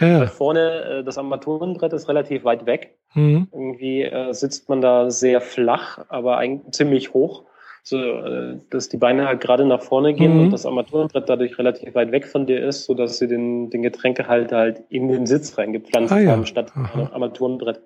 Ja. 0.00 0.20
Weil 0.20 0.28
vorne 0.28 0.98
äh, 0.98 1.04
das 1.04 1.16
Armaturenbrett 1.16 1.94
ist 1.94 2.10
relativ 2.10 2.44
weit 2.44 2.66
weg. 2.66 2.98
Mhm. 3.14 3.48
Irgendwie 3.52 4.02
äh, 4.02 4.34
sitzt 4.34 4.68
man 4.68 4.82
da 4.82 5.10
sehr 5.10 5.40
flach, 5.40 6.04
aber 6.10 6.36
eigentlich 6.36 6.72
ziemlich 6.72 7.14
hoch 7.14 7.45
so, 7.88 7.98
äh, 7.98 8.58
dass 8.70 8.88
die 8.88 8.96
Beine 8.96 9.28
halt 9.28 9.40
gerade 9.40 9.64
nach 9.64 9.80
vorne 9.80 10.12
gehen 10.12 10.34
mhm. 10.34 10.40
und 10.40 10.50
das 10.50 10.66
Armaturenbrett 10.66 11.28
dadurch 11.28 11.56
relativ 11.56 11.94
weit 11.94 12.10
weg 12.10 12.26
von 12.26 12.44
dir 12.44 12.66
ist, 12.66 12.84
so 12.84 12.94
dass 12.94 13.18
sie 13.18 13.28
den, 13.28 13.70
den 13.70 13.82
Getränkehalter 13.82 14.56
halt 14.56 14.82
in 14.88 15.06
den 15.06 15.24
Sitz 15.24 15.56
reingepflanzt 15.56 16.12
ah, 16.12 16.18
ja. 16.18 16.32
haben, 16.32 16.46
statt 16.46 16.72
Aha. 16.74 17.10
Armaturenbrett. 17.12 17.80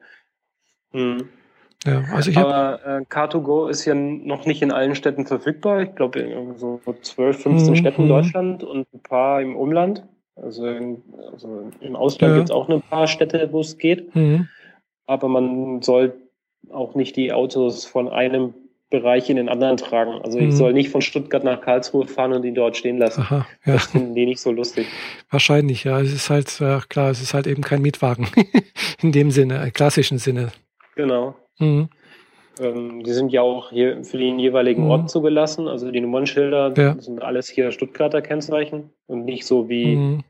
Mhm. 0.92 1.28
Ja, 1.84 2.02
also 2.14 2.30
ich 2.30 2.38
Aber 2.38 2.80
äh, 2.82 3.02
Car2Go 3.10 3.68
ist 3.68 3.84
ja 3.84 3.94
noch 3.94 4.46
nicht 4.46 4.62
in 4.62 4.72
allen 4.72 4.94
Städten 4.94 5.26
verfügbar. 5.26 5.82
Ich 5.82 5.94
glaube, 5.94 6.20
in 6.20 6.56
so 6.56 6.80
12, 7.02 7.42
15 7.42 7.70
mhm. 7.70 7.76
Städten 7.76 8.02
in. 8.02 8.08
Deutschland 8.08 8.64
und 8.64 8.90
ein 8.94 9.02
paar 9.02 9.42
im 9.42 9.54
Umland. 9.54 10.06
Also, 10.34 10.66
in, 10.66 11.02
also 11.30 11.70
im 11.80 11.94
Ausland 11.94 12.32
ja. 12.32 12.36
gibt 12.38 12.48
es 12.48 12.54
auch 12.54 12.70
ein 12.70 12.80
paar 12.80 13.06
Städte, 13.06 13.50
wo 13.52 13.60
es 13.60 13.76
geht. 13.76 14.14
Mhm. 14.14 14.48
Aber 15.06 15.28
man 15.28 15.82
soll 15.82 16.14
auch 16.70 16.94
nicht 16.94 17.16
die 17.16 17.34
Autos 17.34 17.84
von 17.84 18.08
einem 18.08 18.54
Bereich 18.90 19.30
in 19.30 19.36
den 19.36 19.48
anderen 19.48 19.76
tragen. 19.76 20.20
Also 20.22 20.38
ich 20.38 20.46
mhm. 20.46 20.52
soll 20.52 20.72
nicht 20.72 20.90
von 20.90 21.00
Stuttgart 21.00 21.44
nach 21.44 21.60
Karlsruhe 21.60 22.06
fahren 22.06 22.32
und 22.32 22.44
ihn 22.44 22.56
dort 22.56 22.76
stehen 22.76 22.98
lassen. 22.98 23.22
Aha, 23.22 23.46
ja. 23.64 23.74
Das 23.74 23.86
finden 23.86 24.14
die 24.14 24.26
nicht 24.26 24.40
so 24.40 24.50
lustig. 24.50 24.86
Wahrscheinlich, 25.30 25.84
ja. 25.84 26.00
Es 26.00 26.12
ist 26.12 26.28
halt, 26.28 26.58
ja, 26.58 26.80
klar, 26.88 27.10
es 27.10 27.22
ist 27.22 27.32
halt 27.32 27.46
eben 27.46 27.62
kein 27.62 27.82
Mietwagen. 27.82 28.26
in 29.02 29.12
dem 29.12 29.30
Sinne, 29.30 29.64
äh, 29.64 29.70
klassischen 29.70 30.18
Sinne. 30.18 30.48
Genau. 30.96 31.36
Mhm. 31.58 31.88
Ähm, 32.60 33.02
die 33.04 33.12
sind 33.12 33.32
ja 33.32 33.42
auch 33.42 33.70
hier 33.70 34.02
für 34.04 34.18
den 34.18 34.38
jeweiligen 34.38 34.84
mhm. 34.84 34.90
Ort 34.90 35.10
zugelassen. 35.10 35.68
Also 35.68 35.90
die 35.90 36.00
Nummernschilder 36.00 36.74
ja. 36.76 37.00
sind 37.00 37.22
alles 37.22 37.48
hier 37.48 37.70
Stuttgarter 37.70 38.22
Kennzeichen 38.22 38.90
und 39.06 39.24
nicht 39.24 39.46
so 39.46 39.68
wie 39.68 39.96
mhm. 39.96 40.24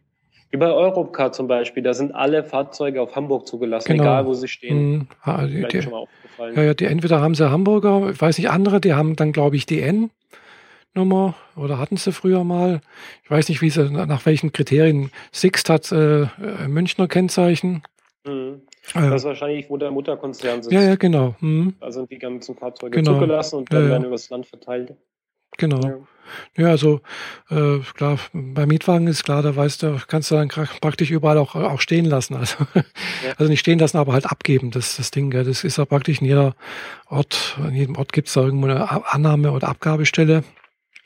Wie 0.50 0.56
bei 0.56 0.72
Europcar 0.72 1.30
zum 1.30 1.46
Beispiel, 1.46 1.82
da 1.82 1.94
sind 1.94 2.12
alle 2.12 2.42
Fahrzeuge 2.42 3.00
auf 3.00 3.14
Hamburg 3.14 3.46
zugelassen, 3.46 3.92
genau. 3.92 4.02
egal 4.02 4.26
wo 4.26 4.34
sie 4.34 4.48
stehen. 4.48 4.90
Mhm. 4.90 5.08
Ah, 5.22 5.46
die, 5.46 5.62
die, 5.62 5.82
schon 5.82 5.92
mal 5.92 5.98
aufgefallen. 5.98 6.56
Ja, 6.56 6.62
ja, 6.62 6.74
die 6.74 6.86
entweder 6.86 7.20
haben 7.20 7.36
sie 7.36 7.50
Hamburger, 7.50 8.10
ich 8.10 8.20
weiß 8.20 8.38
nicht, 8.38 8.50
andere, 8.50 8.80
die 8.80 8.94
haben 8.94 9.14
dann, 9.14 9.30
glaube 9.30 9.54
ich, 9.54 9.66
die 9.66 9.80
N-Nummer 9.80 11.34
oder 11.54 11.78
hatten 11.78 11.96
sie 11.96 12.10
früher 12.10 12.42
mal. 12.42 12.80
Ich 13.22 13.30
weiß 13.30 13.48
nicht, 13.48 13.62
wie 13.62 13.70
sie, 13.70 13.90
nach 13.90 14.26
welchen 14.26 14.52
Kriterien. 14.52 15.12
Sixt 15.30 15.70
hat 15.70 15.92
äh, 15.92 16.22
äh 16.22 16.68
Münchner 16.68 17.06
Kennzeichen. 17.06 17.82
Mhm. 18.26 18.62
Das 18.92 19.22
ist 19.22 19.24
wahrscheinlich, 19.24 19.70
wo 19.70 19.76
der 19.76 19.92
Mutterkonzern 19.92 20.62
sitzt. 20.62 20.72
Ja, 20.72 20.82
ja, 20.82 20.96
genau. 20.96 21.36
Mhm. 21.40 21.74
Da 21.80 21.92
sind 21.92 22.10
die 22.10 22.18
ganzen 22.18 22.56
Fahrzeuge 22.56 22.98
genau. 22.98 23.14
zugelassen 23.14 23.56
und 23.56 23.72
dann 23.72 23.82
ja, 23.82 23.84
ja. 23.84 23.92
werden 23.92 24.06
übers 24.06 24.28
Land 24.30 24.46
verteilt. 24.46 24.96
Genau. 25.58 25.80
Ja. 25.80 25.98
Ja, 26.56 26.68
also 26.68 27.00
äh, 27.50 27.78
klar, 27.94 28.18
bei 28.32 28.66
Mietwagen 28.66 29.06
ist 29.06 29.24
klar, 29.24 29.42
da 29.42 29.54
weißt 29.54 29.82
du, 29.82 29.96
kannst 30.06 30.30
du 30.30 30.34
dann 30.34 30.48
praktisch 30.48 31.10
überall 31.10 31.38
auch, 31.38 31.54
auch 31.54 31.80
stehen 31.80 32.04
lassen. 32.04 32.36
Also, 32.36 32.56
ja. 32.74 32.82
also 33.38 33.50
nicht 33.50 33.60
stehen 33.60 33.78
lassen, 33.78 33.98
aber 33.98 34.12
halt 34.12 34.26
abgeben, 34.26 34.70
das, 34.70 34.96
das 34.96 35.10
Ding. 35.10 35.30
Gell. 35.30 35.44
Das 35.44 35.64
ist 35.64 35.78
ja 35.78 35.84
praktisch 35.84 36.20
in 36.20 36.26
jeder 36.26 36.54
Ort, 37.08 37.58
in 37.68 37.74
jedem 37.74 37.96
Ort 37.96 38.12
gibt 38.12 38.28
es 38.28 38.34
da 38.34 38.42
irgendwo 38.42 38.66
eine 38.66 39.12
Annahme- 39.12 39.52
oder 39.52 39.68
Abgabestelle. 39.68 40.44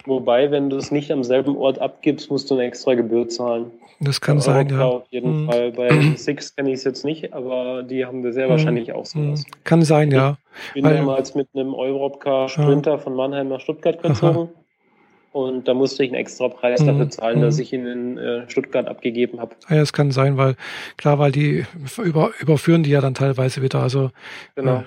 Wobei, 0.06 0.50
wenn 0.50 0.68
du 0.68 0.76
es 0.76 0.90
nicht 0.90 1.10
am 1.10 1.24
selben 1.24 1.56
Ort 1.56 1.78
abgibst, 1.78 2.30
musst 2.30 2.50
du 2.50 2.54
eine 2.54 2.64
extra 2.64 2.94
Gebühr 2.94 3.28
zahlen. 3.28 3.70
Das 4.00 4.20
kann 4.20 4.36
Bei 4.36 4.42
sein, 4.42 4.68
ja. 4.68 4.84
Auf 4.84 5.04
jeden 5.10 5.42
mhm. 5.42 5.46
Fall. 5.46 5.72
Bei 5.72 5.88
Six 6.16 6.54
kenne 6.54 6.70
ich 6.70 6.76
es 6.76 6.84
jetzt 6.84 7.04
nicht, 7.04 7.32
aber 7.32 7.82
die 7.82 8.04
haben 8.04 8.22
wir 8.22 8.32
sehr 8.32 8.46
mhm. 8.46 8.50
wahrscheinlich 8.50 8.92
auch 8.92 9.06
sowas. 9.06 9.44
Kann 9.64 9.82
sein, 9.82 10.10
ja. 10.10 10.36
Ich 10.68 10.74
bin 10.74 10.84
Weil, 10.84 10.96
damals 10.96 11.34
mit 11.34 11.48
einem 11.54 11.74
Europcar 11.74 12.48
Sprinter 12.48 12.92
ja. 12.92 12.98
von 12.98 13.14
Mannheim 13.14 13.48
nach 13.48 13.60
Stuttgart 13.60 14.02
gezogen. 14.02 14.36
Aha. 14.36 14.63
Und 15.34 15.66
da 15.66 15.74
musste 15.74 16.04
ich 16.04 16.10
einen 16.10 16.20
extra 16.20 16.46
Preis 16.46 16.80
mhm. 16.80 16.86
dafür 16.86 17.10
zahlen, 17.10 17.40
dass 17.40 17.56
mhm. 17.56 17.62
ich 17.62 17.72
ihn 17.72 17.86
in 17.86 18.18
äh, 18.18 18.48
Stuttgart 18.48 18.86
abgegeben 18.86 19.40
habe. 19.40 19.56
Ja, 19.68 19.78
es 19.78 19.92
kann 19.92 20.12
sein, 20.12 20.36
weil 20.36 20.54
klar, 20.96 21.18
weil 21.18 21.32
die 21.32 21.66
über, 22.00 22.30
überführen 22.38 22.84
die 22.84 22.90
ja 22.90 23.00
dann 23.00 23.14
teilweise 23.14 23.60
wieder. 23.60 23.82
Also 23.82 24.12
genau. 24.54 24.76
Äh, 24.76 24.82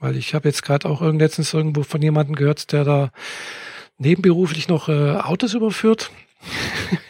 weil 0.00 0.16
ich 0.16 0.34
habe 0.34 0.48
jetzt 0.48 0.64
gerade 0.64 0.88
auch 0.88 1.00
irgend 1.00 1.20
letztens 1.20 1.54
irgendwo 1.54 1.84
von 1.84 2.02
jemandem 2.02 2.34
gehört, 2.34 2.72
der 2.72 2.82
da 2.82 3.12
nebenberuflich 3.98 4.66
noch 4.66 4.88
äh, 4.88 5.12
Autos 5.12 5.54
überführt. 5.54 6.10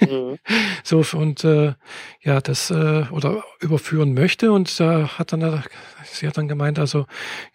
mhm. 0.00 0.36
so 0.84 1.02
und 1.16 1.42
äh, 1.42 1.72
ja 2.20 2.42
das 2.42 2.70
äh, 2.70 3.04
oder 3.10 3.42
überführen 3.60 4.12
möchte 4.12 4.52
und 4.52 4.78
da 4.78 5.08
hat 5.18 5.32
dann 5.32 5.64
sie 6.04 6.26
hat 6.26 6.38
dann 6.38 6.48
gemeint 6.48 6.78
also 6.78 7.06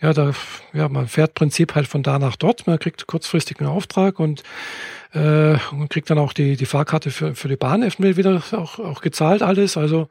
ja 0.02 0.14
da 0.14 0.32
ja 0.74 0.90
man 0.90 1.08
fährt 1.08 1.34
Prinzip 1.34 1.76
halt 1.76 1.88
von 1.88 2.04
da 2.04 2.20
nach 2.20 2.36
dort 2.36 2.68
man 2.68 2.80
kriegt 2.80 3.08
kurzfristig 3.08 3.60
einen 3.60 3.70
Auftrag 3.70 4.20
und 4.20 4.44
äh, 5.14 5.58
und 5.72 5.90
kriegt 5.90 6.10
dann 6.10 6.20
auch 6.20 6.34
die, 6.34 6.56
die 6.56 6.66
Fahrkarte 6.66 7.10
für, 7.10 7.34
für 7.34 7.48
die 7.48 7.56
Bahn 7.56 7.82
eventuell 7.82 8.16
wieder 8.16 8.44
auch, 8.52 8.78
auch 8.78 9.02
gezahlt 9.02 9.42
alles. 9.42 9.76
Also 9.76 10.08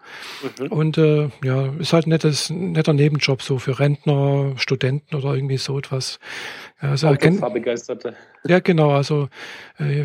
mhm. 0.59 0.67
und 0.69 0.99
äh, 0.99 1.29
ja, 1.45 1.73
ist 1.79 1.93
halt 1.93 2.07
ein 2.07 2.11
nettes, 2.11 2.51
netter 2.51 2.93
Nebenjob 2.93 3.43
so 3.43 3.59
für 3.59 3.79
Rentner, 3.79 4.55
Studenten 4.57 5.15
oder 5.15 5.35
irgendwie 5.35 5.59
so 5.59 5.79
etwas. 5.79 6.19
Also 6.81 7.09
Autofahrbegeisterte. 7.09 8.15
Ja, 8.47 8.61
genau. 8.61 8.93
Also 8.93 9.29
äh, 9.79 10.05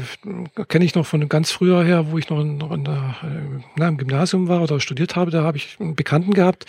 kenne 0.67 0.85
ich 0.85 0.95
noch 0.95 1.05
von 1.05 1.27
ganz 1.29 1.51
früher 1.51 1.83
her, 1.83 2.11
wo 2.11 2.17
ich 2.17 2.29
noch, 2.29 2.41
in 2.41 2.83
der, 2.83 3.15
äh, 3.23 3.63
na, 3.75 3.87
im 3.87 3.97
Gymnasium 3.97 4.47
war 4.47 4.61
oder 4.61 4.79
studiert 4.79 5.15
habe, 5.15 5.29
da 5.29 5.43
habe 5.43 5.57
ich 5.57 5.77
einen 5.79 5.95
Bekannten 5.95 6.33
gehabt, 6.33 6.65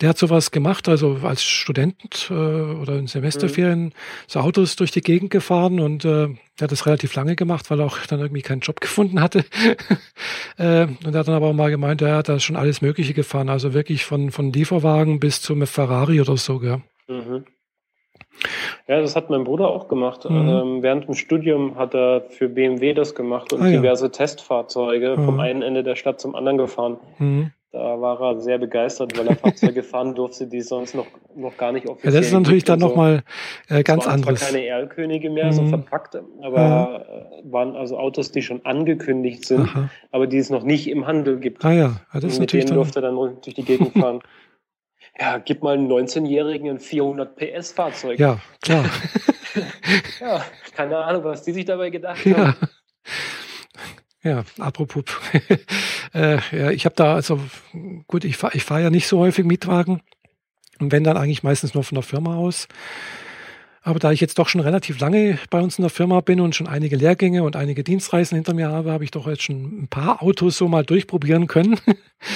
der 0.00 0.10
hat 0.10 0.18
sowas 0.18 0.50
gemacht, 0.50 0.88
also 0.96 1.26
als 1.26 1.42
Student 1.42 2.28
äh, 2.30 2.34
oder 2.34 2.96
in 2.98 3.06
Semesterferien 3.06 3.84
mhm. 3.84 3.92
so 4.26 4.40
Autos 4.40 4.76
durch 4.76 4.90
die 4.90 5.02
Gegend 5.02 5.30
gefahren 5.30 5.80
und 5.80 6.04
äh, 6.04 6.28
der 6.58 6.62
hat 6.62 6.72
das 6.72 6.86
relativ 6.86 7.14
lange 7.14 7.36
gemacht, 7.36 7.70
weil 7.70 7.80
er 7.80 7.86
auch 7.86 7.98
dann 8.06 8.20
irgendwie 8.20 8.42
keinen 8.42 8.60
Job 8.60 8.80
gefunden 8.80 9.20
hatte. 9.20 9.44
äh, 10.58 10.86
und 10.86 11.14
er 11.14 11.18
hat 11.18 11.28
dann 11.28 11.34
aber 11.34 11.48
auch 11.48 11.52
mal 11.52 11.70
gemeint, 11.70 12.02
er 12.02 12.16
hat 12.16 12.28
da 12.28 12.40
schon 12.40 12.56
alles 12.56 12.80
Mögliche 12.80 13.14
gefahren, 13.14 13.48
also 13.48 13.74
wirklich 13.74 14.04
von, 14.04 14.30
von 14.30 14.52
Lieferwagen 14.52 15.20
bis 15.20 15.42
zum 15.42 15.66
Ferrari 15.66 16.20
oder 16.20 16.36
so, 16.36 16.58
gell. 16.58 16.82
Mhm. 17.08 17.44
Ja, 18.88 19.00
das 19.00 19.16
hat 19.16 19.30
mein 19.30 19.44
Bruder 19.44 19.68
auch 19.68 19.88
gemacht. 19.88 20.28
Mhm. 20.28 20.48
Ähm, 20.48 20.82
während 20.82 21.06
dem 21.06 21.14
Studium 21.14 21.76
hat 21.76 21.94
er 21.94 22.22
für 22.30 22.48
BMW 22.48 22.94
das 22.94 23.14
gemacht 23.14 23.52
und 23.52 23.62
ah, 23.62 23.68
diverse 23.68 24.06
ja. 24.06 24.10
Testfahrzeuge 24.10 25.16
mhm. 25.16 25.24
vom 25.24 25.40
einen 25.40 25.62
Ende 25.62 25.82
der 25.82 25.96
Stadt 25.96 26.20
zum 26.20 26.34
anderen 26.34 26.58
gefahren. 26.58 26.98
Mhm. 27.18 27.52
Da 27.78 28.00
war 28.00 28.18
er 28.20 28.40
sehr 28.40 28.56
begeistert, 28.58 29.18
weil 29.18 29.28
er 29.28 29.36
Fahrzeuge 29.36 29.82
fahren 29.92 30.14
durfte, 30.14 30.46
die 30.46 30.62
sonst 30.62 30.94
noch, 30.94 31.06
noch 31.34 31.56
gar 31.58 31.72
nicht 31.72 31.86
offiziell 31.86 32.14
Ja, 32.14 32.18
das 32.20 32.28
ist 32.28 32.32
natürlich 32.32 32.64
dann 32.64 32.80
so. 32.80 32.88
nochmal 32.88 33.22
äh, 33.68 33.82
ganz 33.82 34.04
es 34.04 34.06
waren 34.08 34.14
anderes. 34.14 34.40
Zwar 34.40 34.52
keine 34.52 34.66
Erlkönige 34.66 35.28
mehr, 35.28 35.52
so 35.52 35.60
Mhm. 35.62 35.68
verpackt, 35.68 36.16
aber 36.42 37.04
äh, 37.44 37.52
waren 37.52 37.76
also 37.76 37.98
Autos, 37.98 38.32
die 38.32 38.40
schon 38.40 38.64
angekündigt 38.64 39.44
sind, 39.46 39.60
Aha. 39.68 39.90
aber 40.10 40.26
die 40.26 40.38
es 40.38 40.48
noch 40.48 40.62
nicht 40.62 40.88
im 40.88 41.06
Handel 41.06 41.38
gibt. 41.38 41.64
Ah 41.66 41.72
ja, 41.72 41.78
ja 41.82 42.00
das 42.14 42.24
ist 42.24 42.32
Und 42.34 42.40
mit 42.40 42.40
natürlich 42.40 42.64
denen 42.64 42.68
dann, 42.68 42.76
durfte 42.76 42.98
er 43.00 43.02
dann 43.02 43.14
durch 43.42 43.54
die 43.54 43.64
Gegend 43.64 43.92
fahren. 43.98 44.20
ja, 45.20 45.36
gib 45.38 45.62
mal 45.62 45.74
einen 45.74 45.88
19-Jährigen 45.92 46.70
ein 46.70 46.78
400 46.80 47.36
PS 47.36 47.72
Fahrzeug. 47.72 48.18
ja, 48.18 48.38
klar. 48.62 48.84
Ja, 50.20 50.44
keine 50.74 50.98
Ahnung, 50.98 51.24
was 51.24 51.42
die 51.42 51.52
sich 51.52 51.64
dabei 51.64 51.88
gedacht 51.88 52.24
haben. 52.26 52.30
Ja. 52.30 52.54
Ja, 54.22 54.44
apropos. 54.58 55.04
Äh, 56.14 56.38
ja, 56.52 56.70
ich 56.70 56.84
habe 56.84 56.94
da, 56.94 57.14
also 57.14 57.40
gut, 58.06 58.24
ich 58.24 58.36
fahre 58.36 58.56
ich 58.56 58.64
fahr 58.64 58.80
ja 58.80 58.90
nicht 58.90 59.06
so 59.06 59.18
häufig 59.18 59.44
Mietwagen. 59.44 60.02
Und 60.78 60.92
wenn 60.92 61.04
dann 61.04 61.16
eigentlich 61.16 61.42
meistens 61.42 61.74
nur 61.74 61.84
von 61.84 61.96
der 61.96 62.02
Firma 62.02 62.36
aus. 62.36 62.68
Aber 63.82 64.00
da 64.00 64.10
ich 64.10 64.20
jetzt 64.20 64.38
doch 64.38 64.48
schon 64.48 64.60
relativ 64.60 64.98
lange 64.98 65.38
bei 65.48 65.60
uns 65.60 65.78
in 65.78 65.82
der 65.82 65.90
Firma 65.90 66.20
bin 66.20 66.40
und 66.40 66.56
schon 66.56 66.66
einige 66.66 66.96
Lehrgänge 66.96 67.44
und 67.44 67.54
einige 67.54 67.84
Dienstreisen 67.84 68.34
hinter 68.34 68.52
mir 68.52 68.68
habe, 68.68 68.90
habe 68.90 69.04
ich 69.04 69.12
doch 69.12 69.28
jetzt 69.28 69.44
schon 69.44 69.82
ein 69.82 69.88
paar 69.88 70.22
Autos 70.22 70.58
so 70.58 70.66
mal 70.66 70.84
durchprobieren 70.84 71.46
können. 71.46 71.78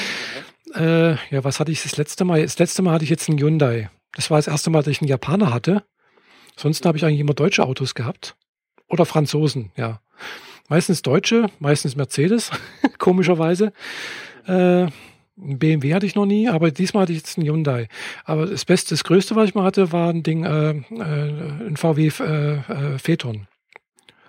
äh, 0.77 1.11
ja, 1.11 1.45
was 1.45 1.59
hatte 1.59 1.73
ich 1.73 1.83
das 1.83 1.97
letzte 1.97 2.25
Mal? 2.25 2.43
Das 2.43 2.59
letzte 2.59 2.83
Mal 2.83 2.93
hatte 2.93 3.05
ich 3.05 3.11
jetzt 3.11 3.29
einen 3.29 3.39
Hyundai. 3.39 3.91
Das 4.13 4.31
war 4.31 4.39
das 4.39 4.47
erste 4.47 4.71
Mal, 4.71 4.79
dass 4.79 4.93
ich 4.93 5.01
einen 5.01 5.09
Japaner 5.09 5.53
hatte. 5.53 5.83
Sonst 6.57 6.87
habe 6.87 6.97
ich 6.97 7.05
eigentlich 7.05 7.21
immer 7.21 7.35
deutsche 7.35 7.65
Autos 7.65 7.95
gehabt. 7.95 8.37
Oder 8.89 9.05
Franzosen, 9.05 9.73
ja. 9.77 10.01
Meistens 10.71 11.03
Deutsche, 11.03 11.51
meistens 11.59 11.97
Mercedes, 11.97 12.53
komischerweise. 12.99 13.73
Äh, 14.47 14.87
ein 15.43 15.59
BMW 15.59 15.95
hatte 15.95 16.07
ich 16.07 16.15
noch 16.15 16.27
nie, 16.27 16.49
aber 16.49 16.71
diesmal 16.71 17.03
hatte 17.03 17.13
ich 17.13 17.19
jetzt 17.19 17.39
einen 17.39 17.49
Hyundai. 17.49 17.89
Aber 18.25 18.47
das 18.47 18.65
Beste, 18.65 18.91
das 18.91 19.03
Größte, 19.03 19.35
was 19.35 19.49
ich 19.49 19.55
mal 19.57 19.65
hatte, 19.65 19.91
war 19.91 20.11
ein 20.11 20.23
Ding, 20.23 20.45
äh, 20.45 20.71
äh, 20.71 21.67
ein 21.67 21.77
VW 21.77 22.07
äh, 22.21 22.55
äh, 22.55 22.99
Phaeton. 22.99 23.49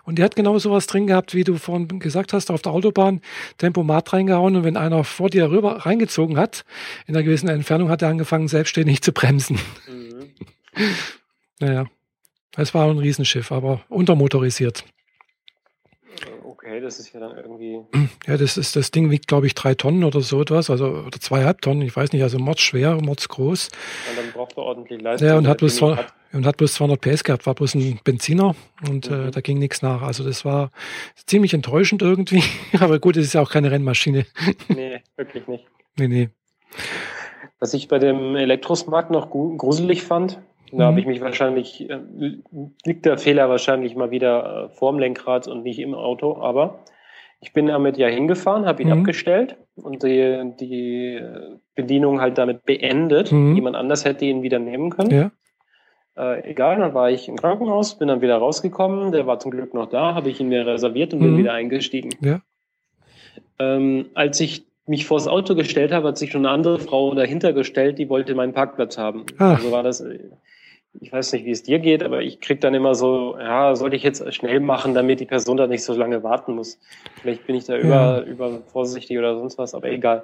Und 0.04 0.17
der 0.17 0.25
hat 0.25 0.36
genau 0.36 0.58
sowas 0.58 0.88
drin 0.88 1.06
gehabt, 1.06 1.36
wie 1.36 1.43
du 1.43 1.58
vorhin 1.58 1.99
gesagt 1.99 2.34
hast, 2.34 2.49
auf 2.49 2.63
der 2.63 2.71
Autobahn 2.71 3.21
Tempomat 3.60 4.12
reingehauen 4.12 4.56
und 4.56 4.63
wenn 4.63 4.77
einer 4.77 5.04
vor 5.04 5.30
dir 5.30 5.51
rüber 5.51 5.86
reingezogen 5.86 6.38
hat, 6.38 6.65
in 7.06 7.15
einer 7.15 7.23
gewissen 7.23 7.49
Entfernung 7.49 7.89
hat 7.89 8.01
er 8.01 8.10
angefangen, 8.10 8.47
selbstständig 8.47 9.04
zu 9.04 9.12
bremsen. 9.12 9.60
Mhm. 9.88 10.32
Naja, 11.60 11.86
es 12.58 12.73
war 12.73 12.89
ein 12.89 12.97
Riesenschiff, 12.97 13.51
aber 13.51 13.82
untermotorisiert. 13.88 14.84
Okay, 16.71 16.79
das 16.79 16.99
ist 16.99 17.12
ja 17.13 17.19
dann 17.19 17.36
irgendwie. 17.36 17.81
Ja, 18.25 18.38
das 18.38 18.55
ist 18.57 18.77
das 18.77 18.91
Ding 18.91 19.12
wiegt, 19.12 19.27
glaube 19.27 19.45
ich, 19.45 19.55
drei 19.55 19.75
Tonnen 19.75 20.05
oder 20.05 20.21
so 20.21 20.41
etwas, 20.41 20.69
also 20.69 20.86
oder 20.86 21.19
zweieinhalb 21.19 21.62
Tonnen, 21.62 21.81
ich 21.81 21.93
weiß 21.93 22.13
nicht, 22.13 22.23
also 22.23 22.39
mordsschwer, 22.39 22.95
mordsgroß. 23.01 23.69
Ja, 24.15 24.21
dann 24.21 24.31
braucht 24.31 24.53
er 24.57 24.63
ordentlich 24.63 25.01
Leistung. 25.01 25.27
Ja, 25.27 25.38
und 25.38 25.47
hat 25.49 25.57
bloß, 25.57 25.81
hat. 25.81 26.13
und 26.31 26.45
hat 26.45 26.55
bloß 26.55 26.75
200 26.75 27.01
PS 27.01 27.25
gehabt, 27.25 27.45
war 27.45 27.55
bloß 27.55 27.75
ein 27.75 27.99
Benziner 28.05 28.55
und 28.88 29.07
äh, 29.10 29.13
Mhm. 29.13 29.31
da 29.31 29.41
ging 29.41 29.60
nichts 29.60 29.81
nach. 29.81 30.01
Also 30.01 30.23
das 30.23 30.45
war 30.45 30.71
ziemlich 31.25 31.53
enttäuschend 31.53 32.01
irgendwie, 32.03 32.41
aber 32.79 32.99
gut, 32.99 33.17
es 33.17 33.25
ist 33.25 33.34
ja 33.34 33.41
auch 33.41 33.51
keine 33.51 33.69
Rennmaschine. 33.69 34.25
Nee, 34.69 35.01
wirklich 35.17 35.47
nicht. 35.49 35.65
Nee, 35.97 36.07
nee. 36.07 36.29
Was 37.60 37.73
ich 37.73 37.89
bei 37.89 37.99
dem 37.99 38.38
Elektrosmart 38.38 39.12
noch 39.12 39.29
gruselig 39.29 40.03
fand, 40.03 40.39
da 40.71 40.77
Mhm. 40.77 40.81
habe 40.91 40.99
ich 40.99 41.05
mich 41.05 41.21
wahrscheinlich, 41.21 41.89
äh, 41.89 41.99
liegt 42.86 43.05
der 43.05 43.17
Fehler 43.17 43.49
wahrscheinlich 43.49 43.95
mal 43.95 44.12
wieder 44.12 44.65
äh, 44.65 44.69
vorm 44.69 44.99
Lenkrad 44.99 45.47
und 45.47 45.63
nicht 45.63 45.79
im 45.79 45.93
Auto, 45.93 46.38
aber 46.41 46.79
ich 47.41 47.53
bin 47.53 47.67
damit 47.67 47.97
ja 47.97 48.07
hingefahren, 48.07 48.65
habe 48.65 48.81
ihn 48.81 48.89
Mhm. 48.89 48.99
abgestellt 48.99 49.55
und 49.75 50.03
die, 50.03 50.53
die 50.60 51.15
äh, 51.15 51.57
Bedienung 51.75 52.21
halt 52.21 52.38
damit 52.38 52.65
beendet. 52.65 53.31
Mhm. 53.31 53.55
Jemand 53.55 53.75
anders 53.75 54.05
hätte 54.05 54.25
ihn 54.25 54.43
wieder 54.43 54.60
nehmen 54.60 54.89
können. 54.91 55.12
Ja. 55.12 55.31
Äh, 56.17 56.51
egal, 56.51 56.77
dann 56.79 56.93
war 56.93 57.10
ich 57.10 57.27
im 57.29 57.38
Krankenhaus, 57.38 57.97
bin 57.97 58.10
dann 58.10 58.21
wieder 58.21 58.38
rausgekommen, 58.38 59.12
der 59.12 59.25
war 59.27 59.39
zum 59.39 59.49
Glück 59.51 59.73
noch 59.73 59.88
da, 59.89 60.13
habe 60.13 60.29
ich 60.29 60.39
ihn 60.39 60.49
mir 60.49 60.67
reserviert 60.67 61.13
und 61.13 61.19
bin 61.21 61.34
Mhm. 61.34 61.38
wieder 61.38 61.53
eingestiegen. 61.53 62.10
Ja. 62.21 62.41
Ähm, 63.60 64.07
als 64.13 64.39
ich 64.39 64.63
mich 64.88 65.05
vors 65.05 65.27
Auto 65.27 65.55
gestellt 65.55 65.91
habe, 65.91 66.10
hat 66.10 66.17
sich 66.17 66.31
schon 66.31 66.45
eine 66.45 66.53
andere 66.53 66.79
Frau 66.79 67.13
dahinter 67.13 67.53
gestellt, 67.53 67.97
die 67.97 68.10
wollte 68.10 68.36
meinen 68.36 68.53
Parkplatz 68.53 68.97
haben. 68.97 69.25
Ah. 69.38 69.53
Also 69.53 69.71
war 69.71 69.84
das, 69.84 70.01
äh, 70.01 70.19
ich 70.99 71.12
weiß 71.12 71.32
nicht, 71.34 71.45
wie 71.45 71.51
es 71.51 71.63
dir 71.63 71.80
geht, 71.80 72.04
aber 72.04 72.21
ich 72.21 72.41
krieg 72.41 72.60
dann 72.62 72.73
immer 72.73 72.95
so, 72.95 73.38
ja, 73.39 73.75
sollte 73.75 73.95
ich 73.95 74.04
jetzt 74.04 74.34
schnell 74.34 74.60
machen, 74.60 74.93
damit 74.93 75.19
die 75.19 75.25
Person 75.25 75.58
da 75.58 75.65
nicht 75.67 75.84
so 75.84 75.93
lange 75.93 76.21
warten 76.23 76.54
muss. 76.56 76.80
Vielleicht 77.21 77.45
bin 77.47 77.56
ich 77.56 77.65
da 77.65 77.77
über, 77.77 78.23
über 78.25 78.62
vorsichtig 78.71 79.17
oder 79.17 79.38
sonst 79.38 79.58
was, 79.58 79.73
aber 79.73 79.89
egal. 79.89 80.23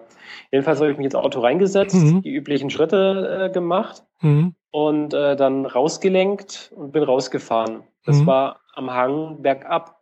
Jedenfalls 0.52 0.80
habe 0.82 0.92
ich 0.92 0.98
mich 0.98 1.06
ins 1.06 1.16
Auto 1.16 1.40
reingesetzt, 1.40 1.96
Mhm. 1.96 2.22
die 2.22 2.32
üblichen 2.34 2.70
Schritte 2.70 3.46
äh, 3.50 3.54
gemacht 3.54 4.04
Mhm. 4.22 4.56
und 4.72 5.14
äh, 5.14 5.36
dann 5.36 5.66
rausgelenkt 5.66 6.72
und 6.76 6.92
bin 6.92 7.04
rausgefahren. 7.04 7.84
Das 8.06 8.22
Mhm. 8.22 8.26
war 8.28 8.60
am 8.76 8.92
Hang 8.94 9.42
bergab. 9.42 9.96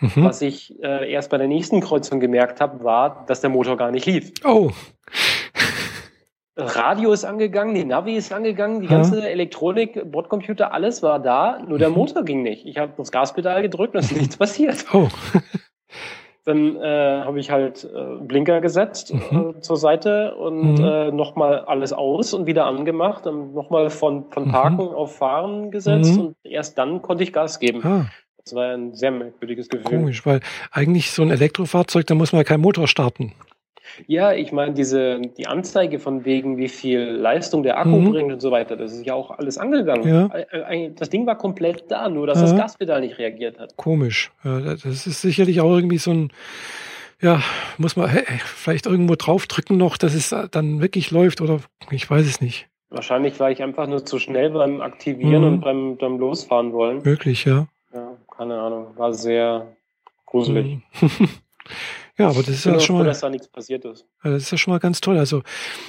Mhm. 0.00 0.24
Was 0.24 0.42
ich 0.42 0.80
äh, 0.82 1.10
erst 1.10 1.28
bei 1.30 1.38
der 1.38 1.48
nächsten 1.48 1.80
Kreuzung 1.80 2.20
gemerkt 2.20 2.60
habe, 2.60 2.84
war, 2.84 3.24
dass 3.26 3.40
der 3.40 3.50
Motor 3.50 3.76
gar 3.76 3.90
nicht 3.90 4.06
lief. 4.06 4.32
Oh, 4.44 4.70
Radio 6.60 7.12
ist 7.12 7.24
angegangen, 7.24 7.74
die 7.74 7.84
Navi 7.84 8.16
ist 8.16 8.32
angegangen, 8.32 8.80
die 8.80 8.86
Ja. 8.86 8.96
ganze 8.96 9.28
Elektronik, 9.28 10.10
Bordcomputer, 10.10 10.72
alles 10.72 11.02
war 11.04 11.20
da, 11.20 11.60
nur 11.66 11.78
der 11.78 11.88
Mhm. 11.90 11.94
Motor 11.94 12.24
ging 12.24 12.42
nicht. 12.42 12.66
Ich 12.66 12.78
habe 12.78 12.92
das 12.96 13.12
Gaspedal 13.12 13.62
gedrückt 13.62 13.94
und 13.94 14.00
es 14.00 14.10
ist 14.10 14.18
nichts 14.18 14.36
passiert. 14.38 14.84
oh. 14.92 15.08
Dann 16.44 16.76
äh, 16.76 17.22
habe 17.24 17.38
ich 17.40 17.50
halt 17.50 17.84
äh, 17.84 18.16
Blinker 18.22 18.60
gesetzt 18.60 19.12
Mhm. 19.12 19.54
äh, 19.58 19.60
zur 19.60 19.76
Seite 19.76 20.34
und 20.36 20.78
Mhm. 20.78 20.84
äh, 20.84 21.10
nochmal 21.12 21.60
alles 21.66 21.92
aus 21.92 22.32
und 22.32 22.46
wieder 22.46 22.64
angemacht, 22.64 23.26
dann 23.26 23.52
nochmal 23.52 23.90
von, 23.90 24.24
von 24.30 24.46
Mhm. 24.46 24.52
Parken 24.52 24.80
auf 24.80 25.16
Fahren 25.16 25.70
gesetzt 25.70 26.14
Mhm. 26.16 26.20
und 26.28 26.36
erst 26.44 26.78
dann 26.78 27.02
konnte 27.02 27.22
ich 27.22 27.32
Gas 27.32 27.60
geben. 27.60 27.82
Ah, 27.84 28.06
Das 28.44 28.54
war 28.54 28.72
ein 28.72 28.94
sehr 28.94 29.10
merkwürdiges 29.10 29.68
Gefühl. 29.68 29.98
komisch, 29.98 30.24
weil 30.24 30.40
eigentlich 30.72 31.10
so 31.10 31.20
ein 31.22 31.30
Elektrofahrzeug, 31.30 32.06
da 32.06 32.14
muss 32.14 32.32
man 32.32 32.40
ja 32.40 32.44
keinen 32.44 32.62
Motor 32.62 32.88
starten. 32.88 33.34
Ja, 34.06 34.32
ich 34.32 34.52
meine, 34.52 34.72
diese, 34.74 35.20
die 35.20 35.46
Anzeige 35.46 35.98
von 35.98 36.24
wegen, 36.24 36.56
wie 36.58 36.68
viel 36.68 37.00
Leistung 37.02 37.62
der 37.62 37.78
Akku 37.78 37.90
Mhm. 38.00 38.10
bringt 38.10 38.32
und 38.32 38.40
so 38.40 38.50
weiter, 38.50 38.76
das 38.76 38.92
ist 38.92 39.06
ja 39.06 39.14
auch 39.14 39.30
alles 39.30 39.58
angegangen. 39.58 40.08
Ja. 40.08 40.26
Äh, 40.28 40.86
äh, 40.86 40.90
Das 40.94 41.10
Ding 41.10 41.26
war 41.26 41.36
komplett 41.38 41.84
da, 41.90 42.08
nur 42.08 42.26
dass 42.26 42.38
Ja. 42.38 42.44
das 42.48 42.56
Gaspedal 42.56 43.00
nicht 43.00 43.18
reagiert 43.18 43.58
hat. 43.58 43.76
Komisch. 43.76 44.30
Das 44.44 44.84
ist 44.84 45.20
sicherlich 45.20 45.60
auch 45.60 45.74
irgendwie 45.74 45.98
so 45.98 46.10
ein, 46.12 46.32
ja, 47.20 47.42
muss 47.78 47.96
man 47.96 48.10
hä, 48.10 48.22
vielleicht 48.44 48.86
irgendwo 48.86 49.14
draufdrücken 49.16 49.76
noch, 49.76 49.96
dass 49.96 50.14
es 50.14 50.34
dann 50.50 50.80
wirklich 50.80 51.10
läuft 51.10 51.40
oder 51.40 51.60
ich 51.90 52.08
weiß 52.08 52.26
es 52.26 52.40
nicht. 52.40 52.68
Wahrscheinlich 52.90 53.38
war 53.38 53.50
ich 53.50 53.62
einfach 53.62 53.86
nur 53.86 54.04
zu 54.06 54.18
schnell 54.18 54.50
beim 54.50 54.80
Aktivieren 54.80 55.42
Mhm. 55.42 55.48
und 55.48 55.60
beim, 55.60 55.96
beim 55.98 56.18
Losfahren 56.18 56.72
wollen. 56.72 57.02
Möglich, 57.02 57.44
ja. 57.44 57.66
Ja, 57.92 58.16
keine 58.36 58.58
Ahnung, 58.60 58.88
war 58.96 59.12
sehr 59.12 59.66
gruselig. 60.26 60.78
Mhm. 61.00 61.10
ja, 62.18 62.28
aber 62.28 62.40
das 62.40 62.48
ist 62.50 62.64
ja 62.66 62.72
schon 62.80 62.96
froh, 62.96 63.02
mal, 63.02 63.04
dass 63.04 63.20
da 63.20 63.30
nichts 63.30 63.48
passiert 63.48 63.84
ist. 63.84 64.04
Ja, 64.24 64.30
Das 64.32 64.42
ist 64.44 64.50
ja 64.50 64.58
schon 64.58 64.72
mal 64.72 64.78
ganz 64.80 65.00
toll. 65.00 65.16
Also, 65.18 65.42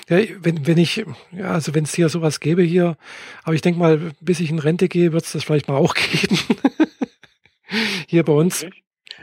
ja, 0.09 0.19
wenn, 0.41 0.65
wenn 0.67 0.77
ich, 0.77 1.03
ja, 1.31 1.51
also 1.51 1.73
wenn 1.75 1.83
es 1.83 1.93
hier 1.95 2.07
sowas 2.09 2.39
gäbe 2.39 2.61
hier, 2.63 2.95
aber 3.43 3.55
ich 3.55 3.61
denke 3.61 3.79
mal, 3.79 3.99
bis 4.21 4.39
ich 4.39 4.49
in 4.51 4.59
Rente 4.59 4.87
gehe, 4.87 5.11
wird 5.13 5.25
es 5.25 5.31
das 5.33 5.43
vielleicht 5.43 5.67
mal 5.67 5.77
auch 5.77 5.93
geben. 6.11 6.37
hier 8.07 8.23
bei 8.23 8.33
uns. 8.33 8.65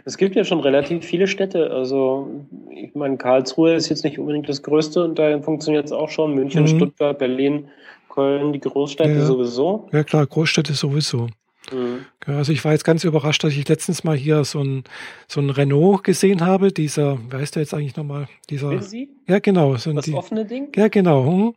Es 0.04 0.18
gibt 0.18 0.36
ja 0.36 0.44
schon 0.44 0.60
relativ 0.60 1.04
viele 1.04 1.26
Städte. 1.26 1.70
Also, 1.70 2.46
ich 2.70 2.94
meine, 2.94 3.16
Karlsruhe 3.16 3.74
ist 3.74 3.88
jetzt 3.88 4.04
nicht 4.04 4.18
unbedingt 4.18 4.48
das 4.48 4.62
Größte 4.62 5.02
und 5.02 5.18
da 5.18 5.40
funktioniert 5.40 5.86
es 5.86 5.92
auch 5.92 6.10
schon. 6.10 6.34
München, 6.34 6.64
Mhm. 6.64 6.68
Stuttgart, 6.68 7.18
Berlin, 7.18 7.68
Köln, 8.10 8.52
die 8.52 8.60
Großstädte 8.60 9.10
Ja. 9.20 9.26
sowieso. 9.26 9.88
Ja 9.92 10.04
klar, 10.04 10.26
Großstädte 10.26 10.74
sowieso. 10.74 11.28
Mhm. 11.72 12.06
Also 12.26 12.52
ich 12.52 12.64
war 12.64 12.72
jetzt 12.72 12.84
ganz 12.84 13.04
überrascht, 13.04 13.42
dass 13.44 13.52
ich 13.52 13.68
letztens 13.68 14.04
mal 14.04 14.16
hier 14.16 14.44
so 14.44 14.62
ein, 14.62 14.84
so 15.28 15.40
ein 15.40 15.50
Renault 15.50 16.04
gesehen 16.04 16.44
habe. 16.44 16.72
Dieser, 16.72 17.18
wer 17.30 17.40
heißt 17.40 17.54
der 17.56 17.62
jetzt 17.62 17.74
eigentlich 17.74 17.96
nochmal? 17.96 18.28
Dieser, 18.50 18.70
Busy? 18.70 19.08
ja 19.26 19.38
genau. 19.38 19.76
So 19.76 19.90
ein, 19.90 19.96
Das 19.96 20.04
die, 20.04 20.14
offene 20.14 20.44
Ding? 20.44 20.68
ja 20.76 20.88
genau. 20.88 21.24
Hm? 21.26 21.54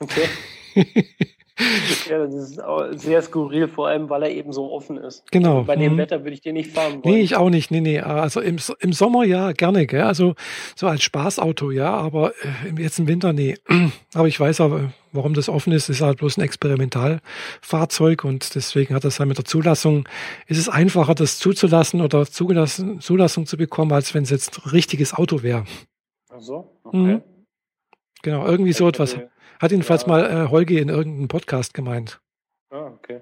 Okay. 0.00 0.28
ja, 2.08 2.18
das 2.18 2.34
ist 2.34 2.62
auch 2.62 2.86
sehr 2.92 3.20
skurril, 3.22 3.68
vor 3.68 3.88
allem, 3.88 4.08
weil 4.08 4.22
er 4.22 4.30
eben 4.30 4.52
so 4.52 4.70
offen 4.72 4.96
ist. 4.96 5.30
Genau. 5.32 5.64
Bei 5.64 5.76
dem 5.76 5.92
hm. 5.92 5.98
Wetter 5.98 6.20
würde 6.20 6.32
ich 6.32 6.40
den 6.40 6.54
nicht 6.54 6.72
fahren 6.72 7.04
wollen. 7.04 7.14
Nee, 7.14 7.20
ich 7.20 7.36
auch 7.36 7.50
nicht. 7.50 7.70
Nee, 7.70 7.80
nee. 7.80 8.00
Also 8.00 8.40
im, 8.40 8.56
im 8.80 8.92
Sommer 8.92 9.24
ja, 9.24 9.52
gerne, 9.52 9.86
gell? 9.86 10.02
Also 10.02 10.34
so 10.76 10.86
als 10.86 11.02
Spaßauto, 11.02 11.70
ja, 11.70 11.92
aber 11.92 12.32
äh, 12.42 12.80
jetzt 12.80 12.98
im 12.98 13.08
Winter, 13.08 13.32
nee. 13.32 13.56
Aber 14.14 14.26
ich 14.26 14.40
weiß 14.40 14.60
aber, 14.62 14.92
warum 15.12 15.34
das 15.34 15.48
offen 15.48 15.72
ist, 15.72 15.88
ist 15.88 16.00
halt 16.00 16.18
bloß 16.18 16.38
ein 16.38 16.42
Experimentalfahrzeug 16.42 18.24
und 18.24 18.54
deswegen 18.54 18.94
hat 18.94 19.04
das 19.04 19.18
halt 19.18 19.28
mit 19.28 19.38
der 19.38 19.44
Zulassung, 19.44 20.08
ist 20.46 20.58
es 20.58 20.68
einfacher, 20.68 21.14
das 21.14 21.38
zuzulassen 21.38 22.00
oder 22.00 22.26
zugelassen, 22.26 23.00
Zulassung 23.00 23.46
zu 23.46 23.56
bekommen, 23.56 23.92
als 23.92 24.14
wenn 24.14 24.22
es 24.22 24.30
jetzt 24.30 24.58
ein 24.58 24.70
richtiges 24.70 25.14
Auto 25.14 25.42
wäre. 25.42 25.64
Ach 26.30 26.40
so, 26.40 26.80
okay. 26.84 26.96
Mhm. 26.96 27.22
Genau, 28.22 28.46
irgendwie 28.46 28.72
so 28.72 28.88
etwas. 28.88 29.16
Hat 29.60 29.70
jedenfalls 29.70 30.02
Ja. 30.02 30.08
mal 30.08 30.24
äh, 30.24 30.50
Holgi 30.50 30.78
in 30.78 30.88
irgendeinem 30.88 31.28
Podcast 31.28 31.74
gemeint. 31.74 32.20
Ah, 32.70 32.86
okay. 32.86 33.20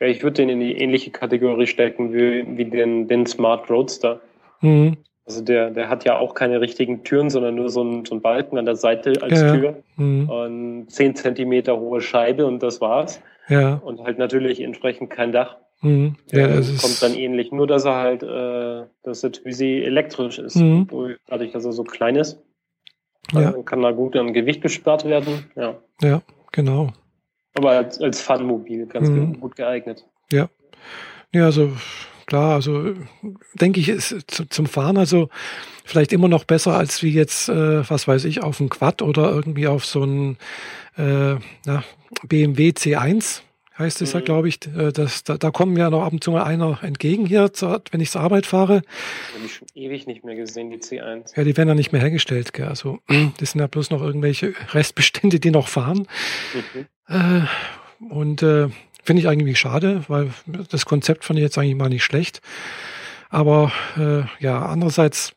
Ja, 0.00 0.06
ich 0.06 0.22
würde 0.22 0.34
den 0.34 0.48
in 0.48 0.60
die 0.60 0.76
ähnliche 0.76 1.10
Kategorie 1.10 1.66
stecken 1.66 2.12
wie, 2.12 2.44
wie 2.56 2.64
den, 2.66 3.08
den 3.08 3.26
Smart 3.26 3.70
Roadster. 3.70 4.20
Mhm. 4.60 4.98
Also 5.24 5.42
der, 5.42 5.70
der 5.70 5.88
hat 5.88 6.04
ja 6.04 6.18
auch 6.18 6.34
keine 6.34 6.60
richtigen 6.60 7.02
Türen, 7.02 7.30
sondern 7.30 7.56
nur 7.56 7.68
so 7.68 7.80
einen, 7.80 8.04
so 8.04 8.14
einen 8.14 8.22
Balken 8.22 8.58
an 8.58 8.64
der 8.64 8.76
Seite 8.76 9.20
als 9.22 9.40
ja, 9.40 9.56
Tür 9.56 9.82
mhm. 9.96 10.30
und 10.30 10.86
zehn 10.88 11.16
Zentimeter 11.16 11.78
hohe 11.78 12.00
Scheibe 12.00 12.46
und 12.46 12.62
das 12.62 12.80
war's. 12.80 13.20
Ja. 13.48 13.74
Und 13.74 14.02
halt 14.04 14.18
natürlich 14.18 14.60
entsprechend 14.60 15.10
kein 15.10 15.32
Dach. 15.32 15.56
Mhm. 15.80 16.16
Ja, 16.30 16.46
das 16.46 16.68
kommt 16.68 16.92
ist... 16.92 17.02
dann 17.02 17.14
ähnlich, 17.14 17.50
nur 17.50 17.66
dass 17.66 17.84
er 17.84 17.96
halt, 17.96 18.22
äh, 18.22 18.86
dass 19.02 19.22
der 19.22 19.32
Twizy 19.32 19.82
elektrisch 19.84 20.38
ist, 20.38 20.56
mhm. 20.56 20.88
dadurch, 21.26 21.52
dass 21.52 21.64
er 21.64 21.72
so 21.72 21.82
klein 21.82 22.16
ist. 22.16 22.40
Ja. 23.32 23.52
Dann 23.52 23.64
kann 23.64 23.82
da 23.82 23.92
gut 23.92 24.16
am 24.16 24.32
Gewicht 24.32 24.62
gespart 24.62 25.04
werden. 25.04 25.50
Ja, 25.56 25.76
ja 26.00 26.22
genau. 26.52 26.92
Aber 27.54 27.70
als, 27.70 28.00
als 28.00 28.20
Funmobil 28.20 28.86
ganz 28.86 29.08
mhm. 29.08 29.40
gut 29.40 29.56
geeignet. 29.56 30.04
Ja. 30.30 30.48
Ja, 31.32 31.46
also 31.46 31.72
klar, 32.26 32.54
also 32.54 32.94
denke 33.54 33.80
ich, 33.80 33.88
ist 33.88 34.24
zum 34.50 34.66
Fahren 34.66 34.96
also 34.96 35.28
vielleicht 35.84 36.12
immer 36.12 36.28
noch 36.28 36.44
besser 36.44 36.76
als 36.76 37.02
wie 37.02 37.10
jetzt, 37.10 37.48
äh, 37.48 37.88
was 37.88 38.06
weiß 38.06 38.24
ich, 38.24 38.42
auf 38.42 38.60
ein 38.60 38.68
Quad 38.68 39.02
oder 39.02 39.30
irgendwie 39.30 39.66
auf 39.66 39.84
so 39.84 40.04
ein 40.04 40.36
äh, 40.96 41.36
na, 41.64 41.84
BMW 42.26 42.70
C1 42.70 43.42
heißt 43.78 44.02
es 44.02 44.14
mhm. 44.14 44.20
ja, 44.20 44.24
glaube 44.24 44.48
ich. 44.48 44.58
Äh, 44.66 44.92
das, 44.92 45.24
da, 45.24 45.36
da 45.36 45.50
kommen 45.50 45.76
ja 45.76 45.90
noch 45.90 46.02
ab 46.02 46.12
und 46.12 46.22
zu 46.22 46.30
mal 46.30 46.44
einer 46.44 46.82
entgegen 46.82 47.26
hier, 47.26 47.50
wenn 47.90 48.00
ich 48.00 48.10
zur 48.10 48.20
Arbeit 48.20 48.46
fahre. 48.46 48.82
Habe 49.34 49.44
ich 49.44 49.54
schon 49.54 49.68
ewig 49.74 50.06
nicht 50.06 50.24
mehr 50.24 50.36
gesehen, 50.36 50.70
die 50.70 50.78
C1. 50.78 51.36
Ja, 51.36 51.44
die 51.44 51.56
werden 51.56 51.68
ja 51.68 51.74
nicht 51.74 51.92
mehr 51.92 52.00
hergestellt. 52.00 52.52
Gell? 52.52 52.68
Also 52.68 53.00
das 53.38 53.52
sind 53.52 53.60
ja 53.60 53.66
bloß 53.66 53.90
noch 53.90 54.02
irgendwelche 54.02 54.54
Restbestände, 54.72 55.40
die 55.40 55.50
noch 55.50 55.68
fahren. 55.68 56.06
Mhm. 56.74 56.86
Äh, 57.08 57.42
und 58.12 58.42
äh, 58.42 58.68
Finde 59.06 59.22
ich 59.22 59.28
eigentlich 59.28 59.60
schade, 59.60 60.02
weil 60.08 60.32
das 60.68 60.84
Konzept 60.84 61.24
fand 61.24 61.38
ich 61.38 61.44
jetzt 61.44 61.56
eigentlich 61.56 61.76
mal 61.76 61.88
nicht 61.88 62.02
schlecht. 62.02 62.40
Aber 63.28 63.70
äh, 63.96 64.24
ja, 64.44 64.66
andererseits, 64.66 65.32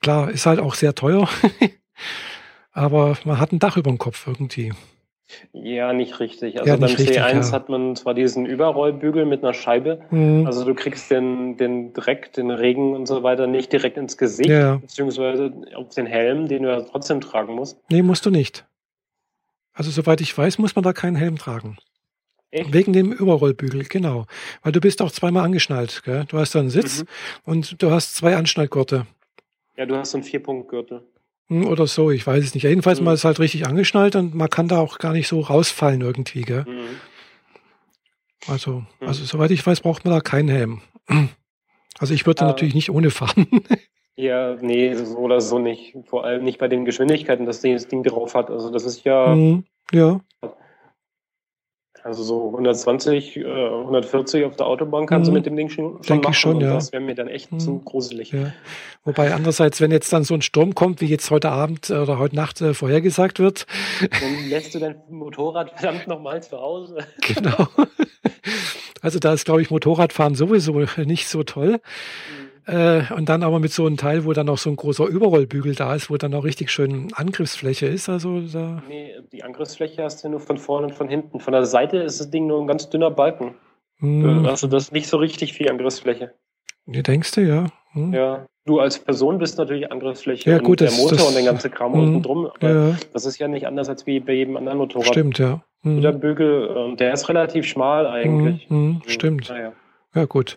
klar, 0.00 0.30
ist 0.30 0.46
halt 0.46 0.58
auch 0.58 0.74
sehr 0.74 0.94
teuer. 0.94 1.28
Aber 2.72 3.18
man 3.26 3.38
hat 3.38 3.52
ein 3.52 3.58
Dach 3.58 3.76
über 3.76 3.90
dem 3.90 3.98
Kopf 3.98 4.26
irgendwie. 4.26 4.72
Ja, 5.52 5.92
nicht 5.92 6.20
richtig. 6.20 6.58
Also 6.58 6.70
ja, 6.70 6.76
beim 6.76 6.90
richtig, 6.90 7.18
C1 7.18 7.46
ja. 7.46 7.52
hat 7.52 7.68
man 7.68 7.96
zwar 7.96 8.14
diesen 8.14 8.46
Überrollbügel 8.46 9.24
mit 9.24 9.42
einer 9.42 9.54
Scheibe, 9.54 10.00
mhm. 10.10 10.46
also 10.46 10.64
du 10.64 10.74
kriegst 10.74 11.10
den, 11.10 11.56
den 11.56 11.92
Dreck, 11.92 12.32
den 12.32 12.50
Regen 12.50 12.94
und 12.94 13.06
so 13.06 13.22
weiter 13.22 13.46
nicht 13.46 13.72
direkt 13.72 13.96
ins 13.96 14.16
Gesicht, 14.16 14.50
ja. 14.50 14.76
beziehungsweise 14.76 15.52
auf 15.74 15.90
den 15.90 16.06
Helm, 16.06 16.48
den 16.48 16.64
du 16.64 16.70
ja 16.70 16.80
trotzdem 16.80 17.20
tragen 17.20 17.54
musst. 17.54 17.78
Nee, 17.90 18.02
musst 18.02 18.26
du 18.26 18.30
nicht. 18.30 18.64
Also 19.74 19.90
soweit 19.90 20.20
ich 20.20 20.36
weiß, 20.36 20.58
muss 20.58 20.76
man 20.76 20.82
da 20.82 20.92
keinen 20.92 21.16
Helm 21.16 21.38
tragen. 21.38 21.76
Echt? 22.50 22.72
Wegen 22.72 22.92
dem 22.92 23.12
Überrollbügel, 23.12 23.84
genau. 23.84 24.26
Weil 24.62 24.72
du 24.72 24.80
bist 24.80 25.00
auch 25.00 25.10
zweimal 25.10 25.44
angeschnallt. 25.44 26.02
Gell? 26.04 26.26
Du 26.28 26.38
hast 26.38 26.54
da 26.54 26.60
einen 26.60 26.68
Sitz 26.68 27.00
mhm. 27.00 27.06
und 27.46 27.82
du 27.82 27.90
hast 27.90 28.14
zwei 28.14 28.36
Anschnallgurte. 28.36 29.06
Ja, 29.76 29.86
du 29.86 29.96
hast 29.96 30.10
so 30.10 30.18
einen 30.18 30.24
Vierpunktgürtel. 30.24 31.02
Oder 31.66 31.86
so, 31.86 32.10
ich 32.10 32.26
weiß 32.26 32.44
es 32.44 32.54
nicht. 32.54 32.64
Jedenfalls 32.64 33.00
mhm. 33.00 33.06
mal 33.06 33.14
ist 33.14 33.24
halt 33.24 33.38
richtig 33.38 33.66
angeschnallt 33.66 34.16
und 34.16 34.34
man 34.34 34.50
kann 34.50 34.68
da 34.68 34.78
auch 34.78 34.98
gar 34.98 35.12
nicht 35.12 35.28
so 35.28 35.40
rausfallen 35.40 36.00
irgendwie. 36.00 36.42
Gell? 36.42 36.64
Mhm. 36.66 36.96
Also, 38.48 38.84
mhm. 39.00 39.08
also 39.08 39.24
soweit 39.24 39.50
ich 39.50 39.66
weiß, 39.66 39.80
braucht 39.80 40.04
man 40.04 40.14
da 40.14 40.20
keinen 40.20 40.48
Helm. 40.48 40.80
Also 41.98 42.14
ich 42.14 42.26
würde 42.26 42.42
ah. 42.42 42.46
natürlich 42.46 42.74
nicht 42.74 42.90
ohne 42.90 43.10
fahren. 43.10 43.46
Ja, 44.14 44.56
nee, 44.60 44.94
so 44.94 45.16
oder 45.16 45.40
so 45.40 45.58
nicht. 45.58 45.96
Vor 46.06 46.24
allem 46.24 46.44
nicht 46.44 46.58
bei 46.58 46.68
den 46.68 46.84
Geschwindigkeiten, 46.84 47.46
dass 47.46 47.62
das 47.62 47.88
Ding 47.88 48.02
drauf 48.02 48.34
hat. 48.34 48.50
Also 48.50 48.70
das 48.70 48.84
ist 48.84 49.04
ja, 49.04 49.34
mhm. 49.34 49.64
ja. 49.90 50.20
Also 52.04 52.24
so 52.24 52.46
120, 52.48 53.36
äh, 53.36 53.44
140 53.44 54.44
auf 54.44 54.56
der 54.56 54.66
Autobahn 54.66 55.06
kannst 55.06 55.30
mhm. 55.30 55.34
du 55.34 55.38
mit 55.38 55.46
dem 55.46 55.56
Ding 55.56 55.68
schon, 55.68 56.02
schon 56.02 56.18
machen. 56.18 56.32
Ich 56.32 56.38
schon, 56.38 56.60
ja. 56.60 56.74
Das 56.74 56.92
wäre 56.92 57.02
mir 57.02 57.14
dann 57.14 57.28
echt 57.28 57.52
mhm. 57.52 57.60
zu 57.60 57.78
gruselig. 57.78 58.32
Ja. 58.32 58.52
Wobei 59.04 59.32
andererseits, 59.32 59.80
wenn 59.80 59.92
jetzt 59.92 60.12
dann 60.12 60.24
so 60.24 60.34
ein 60.34 60.42
Sturm 60.42 60.74
kommt, 60.74 61.00
wie 61.00 61.06
jetzt 61.06 61.30
heute 61.30 61.50
Abend 61.50 61.90
äh, 61.90 61.94
oder 61.94 62.18
heute 62.18 62.34
Nacht 62.34 62.60
äh, 62.60 62.74
vorhergesagt 62.74 63.38
wird. 63.38 63.66
Dann 64.00 64.48
lässt 64.48 64.74
du 64.74 64.80
dein 64.80 64.96
Motorrad 65.10 65.70
verdammt 65.78 66.08
nochmal 66.08 66.42
zu 66.42 66.58
Hause. 66.58 66.98
Genau. 67.20 67.68
Also 69.00 69.18
da 69.18 69.32
ist, 69.32 69.44
glaube 69.44 69.62
ich, 69.62 69.70
Motorradfahren 69.70 70.34
sowieso 70.34 70.84
nicht 71.04 71.28
so 71.28 71.42
toll. 71.44 71.72
Mhm. 71.72 72.51
Äh, 72.66 73.12
und 73.12 73.28
dann 73.28 73.42
aber 73.42 73.58
mit 73.58 73.72
so 73.72 73.86
einem 73.86 73.96
Teil, 73.96 74.24
wo 74.24 74.32
dann 74.32 74.48
auch 74.48 74.58
so 74.58 74.70
ein 74.70 74.76
großer 74.76 75.06
Überrollbügel 75.06 75.74
da 75.74 75.94
ist, 75.94 76.10
wo 76.10 76.16
dann 76.16 76.32
auch 76.34 76.44
richtig 76.44 76.70
schön 76.70 77.08
Angriffsfläche 77.14 77.86
ist. 77.86 78.08
Also 78.08 78.40
da 78.40 78.82
nee, 78.88 79.14
die 79.32 79.42
Angriffsfläche 79.42 80.02
hast 80.02 80.22
du 80.22 80.28
nur 80.28 80.40
von 80.40 80.58
vorne 80.58 80.86
und 80.86 80.94
von 80.94 81.08
hinten. 81.08 81.40
Von 81.40 81.52
der 81.52 81.64
Seite 81.64 81.98
ist 81.98 82.20
das 82.20 82.30
Ding 82.30 82.46
nur 82.46 82.60
ein 82.60 82.68
ganz 82.68 82.88
dünner 82.88 83.10
Balken. 83.10 83.54
Hm. 83.98 84.46
Also 84.46 84.68
das 84.68 84.84
ist 84.84 84.92
nicht 84.92 85.08
so 85.08 85.16
richtig 85.16 85.54
viel 85.54 85.68
Angriffsfläche. 85.68 86.34
Du 86.86 87.02
denkst 87.02 87.32
du, 87.32 87.40
ja. 87.40 87.66
Hm. 87.92 88.12
Ja, 88.12 88.46
du 88.64 88.78
als 88.78 88.98
Person 88.98 89.38
bist 89.38 89.58
natürlich 89.58 89.90
Angriffsfläche 89.90 90.50
ja, 90.50 90.58
gut, 90.58 90.80
und 90.80 90.90
der 90.90 90.92
Motor 90.92 91.18
das, 91.18 91.28
und 91.28 91.34
der 91.34 91.44
ganze 91.44 91.68
Kram 91.68 91.94
hm. 91.94 92.00
unten 92.00 92.22
drum. 92.22 92.46
Aber 92.46 92.70
ja. 92.70 92.96
das 93.12 93.26
ist 93.26 93.38
ja 93.38 93.48
nicht 93.48 93.66
anders 93.66 93.88
als 93.88 94.06
wie 94.06 94.20
bei 94.20 94.34
jedem 94.34 94.56
anderen 94.56 94.78
Motorrad. 94.78 95.08
Stimmt, 95.08 95.38
ja. 95.38 95.62
Hm. 95.82 96.00
Der 96.00 96.12
Bügel, 96.12 96.94
der 96.96 97.12
ist 97.12 97.28
relativ 97.28 97.66
schmal 97.66 98.06
eigentlich. 98.06 98.68
Hm, 98.68 99.02
hm, 99.02 99.02
stimmt. 99.06 99.48
Naja. 99.48 99.72
Ja, 100.14 100.26
gut. 100.26 100.56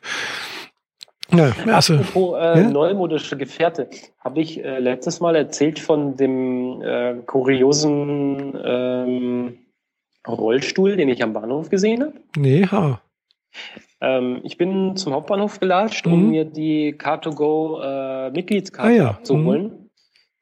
Ja, 1.34 1.54
also, 1.74 1.96
Apropos 1.96 2.38
äh, 2.38 2.62
ja? 2.62 2.70
neumodische 2.70 3.38
Gefährte, 3.38 3.90
habe 4.20 4.42
ich 4.42 4.64
äh, 4.64 4.80
letztes 4.80 5.20
Mal 5.20 5.36
erzählt 5.36 5.80
von 5.80 6.16
dem 6.16 6.82
äh, 6.82 7.16
kuriosen 7.26 8.54
ähm, 8.64 9.58
Rollstuhl, 10.28 10.98
den 10.98 11.10
ich 11.10 11.24
am 11.24 11.34
Bahnhof 11.34 11.70
gesehen 11.70 12.02
habe? 12.02 12.14
Nee, 12.38 12.68
ha. 12.68 13.02
Ähm, 14.02 14.42
ich 14.44 14.58
bin 14.58 14.96
zum 14.98 15.14
Hauptbahnhof 15.14 15.60
gelatscht, 15.60 16.06
mhm. 16.06 16.14
um 16.14 16.30
mir 16.30 16.46
die 16.46 16.94
Car2Go 16.96 17.82
äh, 17.82 18.32
Mitgliedskarte 18.32 18.92
ah, 18.92 18.96
ja. 18.96 19.20
zu 19.24 19.36
mhm. 19.36 19.46
holen. 19.46 19.90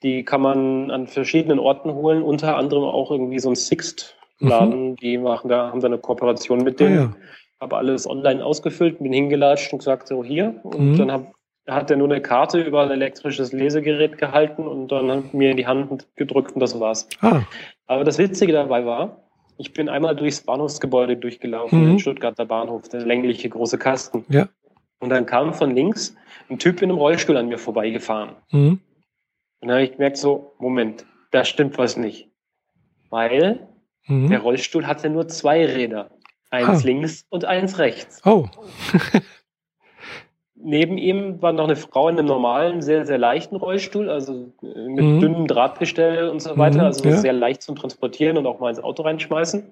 Die 0.01 0.25
kann 0.25 0.41
man 0.41 0.91
an 0.91 1.07
verschiedenen 1.07 1.59
Orten 1.59 1.93
holen, 1.93 2.23
unter 2.23 2.57
anderem 2.57 2.83
auch 2.83 3.09
irgendwie 3.09 3.39
so 3.39 3.49
ein 3.49 3.55
Sixt-Laden, 3.55 4.91
mhm. 4.91 4.95
die 4.97 5.17
machen 5.17 5.47
da, 5.49 5.69
haben 5.69 5.79
da 5.79 5.87
eine 5.87 5.97
Kooperation 5.97 6.61
mit 6.63 6.81
denen. 6.81 6.97
Ah, 6.97 7.01
ja 7.01 7.13
habe 7.63 7.77
alles 7.77 8.07
online 8.07 8.45
ausgefüllt, 8.45 8.99
bin 8.99 9.13
hingelatscht 9.13 9.73
und 9.73 9.79
gesagt, 9.79 10.07
so 10.07 10.23
hier. 10.23 10.59
Und 10.63 10.91
mhm. 10.91 10.97
dann 10.97 11.11
hab, 11.11 11.33
hat 11.67 11.89
er 11.89 11.97
nur 11.97 12.09
eine 12.09 12.21
Karte 12.21 12.61
über 12.61 12.83
ein 12.83 12.91
elektrisches 12.91 13.51
Lesegerät 13.53 14.17
gehalten 14.17 14.67
und 14.67 14.91
dann 14.91 15.09
hat 15.09 15.33
mir 15.33 15.51
in 15.51 15.57
die 15.57 15.65
Hand 15.65 16.07
gedrückt 16.15 16.51
und 16.51 16.59
das 16.59 16.79
war's. 16.79 17.07
Ah. 17.21 17.43
Aber 17.87 18.03
das 18.03 18.17
Witzige 18.17 18.53
dabei 18.53 18.85
war, 18.85 19.23
ich 19.57 19.73
bin 19.73 19.89
einmal 19.89 20.15
durchs 20.15 20.41
Bahnhofsgebäude 20.41 21.17
durchgelaufen, 21.17 21.83
mhm. 21.83 21.91
in 21.91 21.99
Stuttgarter 21.99 22.45
Bahnhof, 22.45 22.89
der 22.89 23.05
längliche 23.05 23.49
große 23.49 23.77
Kasten. 23.77 24.25
Ja. 24.29 24.49
Und 24.99 25.09
dann 25.09 25.25
kam 25.25 25.53
von 25.53 25.75
links 25.75 26.15
ein 26.49 26.59
Typ 26.59 26.81
in 26.81 26.89
einem 26.89 26.99
Rollstuhl 26.99 27.37
an 27.37 27.47
mir 27.47 27.57
vorbeigefahren. 27.57 28.35
Mhm. 28.51 28.79
Und 29.59 29.67
dann 29.67 29.71
habe 29.71 29.83
ich 29.83 29.93
gemerkt, 29.93 30.17
so, 30.17 30.53
Moment, 30.59 31.05
da 31.31 31.45
stimmt 31.45 31.77
was 31.77 31.97
nicht. 31.97 32.29
Weil 33.09 33.67
mhm. 34.07 34.29
der 34.29 34.39
Rollstuhl 34.39 34.87
hatte 34.87 35.09
nur 35.09 35.27
zwei 35.27 35.65
Räder. 35.65 36.09
Eins 36.53 36.83
ah. 36.83 36.85
links 36.85 37.25
und 37.29 37.45
eins 37.45 37.79
rechts. 37.79 38.21
Oh. 38.25 38.45
Neben 40.55 40.99
ihm 40.99 41.41
war 41.41 41.51
noch 41.51 41.63
eine 41.63 41.75
Frau 41.75 42.07
in 42.09 42.19
einem 42.19 42.27
normalen, 42.27 42.83
sehr, 42.83 43.07
sehr 43.07 43.17
leichten 43.17 43.55
Rollstuhl, 43.55 44.07
also 44.07 44.51
mit 44.61 45.03
mhm. 45.03 45.19
dünnem 45.19 45.47
Drahtgestell 45.47 46.29
und 46.29 46.43
so 46.43 46.55
weiter, 46.55 46.77
mhm, 46.77 46.85
also 46.85 47.09
ja. 47.09 47.17
sehr 47.17 47.33
leicht 47.33 47.63
zum 47.63 47.75
Transportieren 47.75 48.37
und 48.37 48.45
auch 48.45 48.59
mal 48.59 48.69
ins 48.69 48.83
Auto 48.83 49.01
reinschmeißen. 49.01 49.63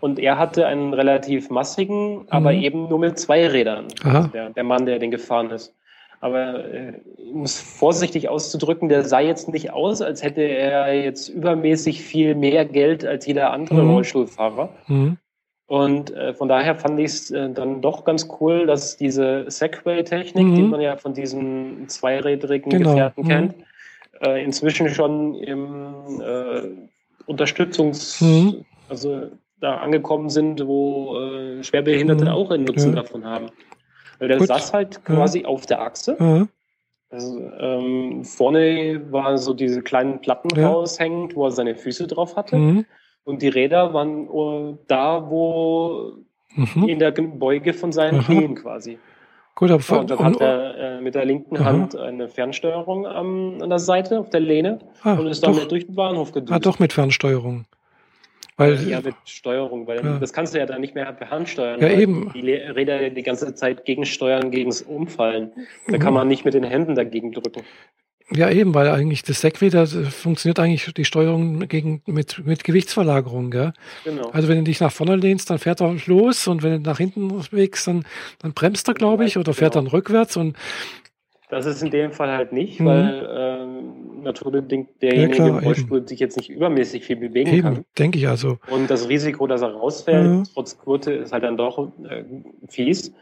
Und 0.00 0.20
er 0.20 0.38
hatte 0.38 0.68
einen 0.68 0.94
relativ 0.94 1.50
massigen, 1.50 2.18
mhm. 2.18 2.26
aber 2.30 2.52
eben 2.52 2.88
nur 2.88 3.00
mit 3.00 3.18
zwei 3.18 3.48
Rädern, 3.48 3.88
also 4.04 4.28
der, 4.28 4.50
der, 4.50 4.64
Mann, 4.64 4.86
der 4.86 5.00
den 5.00 5.10
gefahren 5.10 5.50
ist. 5.50 5.74
Aber 6.20 6.64
äh, 6.64 6.92
um 7.32 7.42
es 7.42 7.60
vorsichtig 7.60 8.28
auszudrücken, 8.28 8.88
der 8.88 9.04
sah 9.04 9.20
jetzt 9.20 9.48
nicht 9.48 9.72
aus, 9.72 10.00
als 10.00 10.22
hätte 10.22 10.42
er 10.42 10.94
jetzt 10.94 11.28
übermäßig 11.28 12.02
viel 12.02 12.36
mehr 12.36 12.64
Geld 12.66 13.04
als 13.04 13.26
jeder 13.26 13.52
andere 13.52 13.82
mhm. 13.82 13.90
Rollstuhlfahrer. 13.90 14.68
Mhm. 14.86 15.18
Und 15.70 16.12
äh, 16.16 16.34
von 16.34 16.48
daher 16.48 16.74
fand 16.74 16.98
ich 16.98 17.06
es 17.06 17.30
äh, 17.30 17.48
dann 17.48 17.80
doch 17.80 18.02
ganz 18.02 18.26
cool, 18.40 18.66
dass 18.66 18.96
diese 18.96 19.44
Segway-Technik, 19.48 20.44
mhm. 20.44 20.54
die 20.56 20.62
man 20.62 20.80
ja 20.80 20.96
von 20.96 21.14
diesen 21.14 21.88
zweirädrigen 21.88 22.72
genau. 22.72 22.90
Gefährten 22.90 23.22
mhm. 23.22 23.28
kennt, 23.28 23.54
äh, 24.20 24.42
inzwischen 24.42 24.88
schon 24.88 25.36
im 25.36 26.20
äh, 26.20 27.30
Unterstützungs-, 27.30 28.20
mhm. 28.20 28.64
also 28.88 29.28
da 29.60 29.76
angekommen 29.76 30.28
sind, 30.28 30.66
wo 30.66 31.16
äh, 31.20 31.62
Schwerbehinderte 31.62 32.24
mhm. 32.24 32.30
auch 32.32 32.50
einen 32.50 32.64
Nutzen 32.64 32.96
ja. 32.96 33.02
davon 33.02 33.24
haben. 33.24 33.46
Weil 34.18 34.26
der 34.26 34.38
Gut. 34.38 34.48
saß 34.48 34.72
halt 34.72 35.04
quasi 35.04 35.42
ja. 35.42 35.46
auf 35.46 35.66
der 35.66 35.82
Achse. 35.82 36.48
Also, 37.10 37.48
ähm, 37.60 38.24
vorne 38.24 39.00
war 39.12 39.38
so 39.38 39.54
diese 39.54 39.82
kleinen 39.82 40.20
Platten 40.20 40.48
ja. 40.58 40.68
raushängend, 40.68 41.36
wo 41.36 41.44
er 41.44 41.52
seine 41.52 41.76
Füße 41.76 42.08
drauf 42.08 42.34
hatte. 42.34 42.56
Mhm. 43.24 43.32
Und 43.32 43.42
die 43.42 43.48
Räder 43.48 43.92
waren 43.94 44.28
uh, 44.28 44.78
da, 44.86 45.28
wo 45.28 46.12
mhm. 46.54 46.88
in 46.88 46.98
der 46.98 47.12
Beuge 47.12 47.72
von 47.72 47.92
seinen 47.92 48.20
Aha. 48.20 48.32
Knien 48.32 48.54
quasi. 48.54 48.98
Gut, 49.54 49.70
aber 49.70 49.82
ja, 49.86 49.96
und 49.98 50.10
dann 50.10 50.18
und, 50.18 50.24
hat 50.24 50.40
er 50.40 50.78
äh, 50.78 51.00
mit 51.00 51.14
der 51.14 51.24
linken 51.24 51.56
Aha. 51.58 51.64
Hand 51.64 51.96
eine 51.96 52.28
Fernsteuerung 52.28 53.06
am, 53.06 53.60
an 53.60 53.68
der 53.68 53.78
Seite 53.78 54.18
auf 54.18 54.30
der 54.30 54.40
Lehne 54.40 54.78
ah, 55.02 55.14
und 55.14 55.26
ist 55.26 55.44
damit 55.44 55.70
durch 55.70 55.86
den 55.86 55.94
Bahnhof 55.94 56.32
gedüst. 56.32 56.52
Ah, 56.52 56.58
doch 56.58 56.78
mit 56.78 56.92
Fernsteuerung. 56.92 57.66
Weil, 58.56 58.88
ja, 58.88 59.00
mit 59.00 59.14
Steuerung, 59.24 59.86
weil 59.86 60.04
Ja. 60.04 60.18
das 60.18 60.34
kannst 60.34 60.54
du 60.54 60.58
ja 60.58 60.66
dann 60.66 60.82
nicht 60.82 60.94
mehr 60.94 61.10
per 61.12 61.30
Hand 61.30 61.48
steuern. 61.48 61.80
Ja, 61.80 61.88
eben. 61.88 62.30
Die 62.34 62.52
Räder 62.52 63.08
die 63.08 63.22
ganze 63.22 63.54
Zeit 63.54 63.86
gegensteuern, 63.86 64.50
gegens 64.50 64.82
Umfallen. 64.82 65.52
Da 65.86 65.96
Mhm. 65.96 66.00
kann 66.00 66.12
man 66.12 66.28
nicht 66.28 66.44
mit 66.44 66.52
den 66.52 66.64
Händen 66.64 66.94
dagegen 66.94 67.32
drücken. 67.32 67.62
Ja, 68.32 68.50
eben, 68.50 68.74
weil 68.74 68.88
eigentlich 68.88 69.22
das 69.22 69.40
Segway, 69.40 69.70
da 69.70 69.86
funktioniert 69.86 70.58
eigentlich 70.60 70.92
die 70.94 71.04
Steuerung 71.04 71.60
gegen, 71.68 72.02
mit, 72.06 72.44
mit 72.44 72.64
Gewichtsverlagerung, 72.64 73.50
gell? 73.50 73.72
Genau. 74.04 74.28
Also 74.30 74.48
wenn 74.48 74.58
du 74.58 74.64
dich 74.64 74.80
nach 74.80 74.92
vorne 74.92 75.16
lehnst, 75.16 75.50
dann 75.50 75.58
fährt 75.58 75.80
er 75.80 75.94
los 76.06 76.46
und 76.46 76.62
wenn 76.62 76.82
du 76.82 76.88
nach 76.90 76.98
hinten 76.98 77.28
bewegst, 77.28 77.86
dann, 77.86 78.04
dann 78.40 78.52
bremst 78.52 78.86
er, 78.88 78.94
glaube 78.94 79.24
ich, 79.24 79.36
oder 79.38 79.52
fährt 79.54 79.74
Genau. 79.74 79.84
dann 79.84 79.92
rückwärts 79.92 80.36
und 80.36 80.56
Das 81.48 81.66
ist 81.66 81.82
in 81.82 81.90
dem 81.90 82.12
Fall 82.12 82.30
halt 82.30 82.52
nicht, 82.52 82.78
Mhm. 82.78 82.84
weil 82.86 83.28
ähm, 83.36 84.22
naturbedingt 84.22 85.02
derjenige 85.02 85.32
klar, 85.34 85.48
im 85.48 85.56
eben. 85.56 85.64
Rollstuhl 85.66 86.06
sich 86.06 86.20
jetzt 86.20 86.36
nicht 86.36 86.48
übermäßig 86.50 87.04
viel 87.04 87.16
bewegen 87.16 87.52
eben, 87.52 87.62
kann. 87.62 87.84
denke 87.98 88.18
ich 88.18 88.28
also. 88.28 88.58
Und 88.70 88.88
das 88.88 89.08
Risiko, 89.08 89.48
dass 89.48 89.60
er 89.62 89.72
rausfällt, 89.72 90.30
Mhm. 90.30 90.44
trotz 90.54 90.78
Gurte, 90.78 91.12
ist 91.12 91.32
halt 91.32 91.42
dann 91.42 91.56
doch 91.56 91.90
äh, 92.08 92.22
fies. 92.68 93.12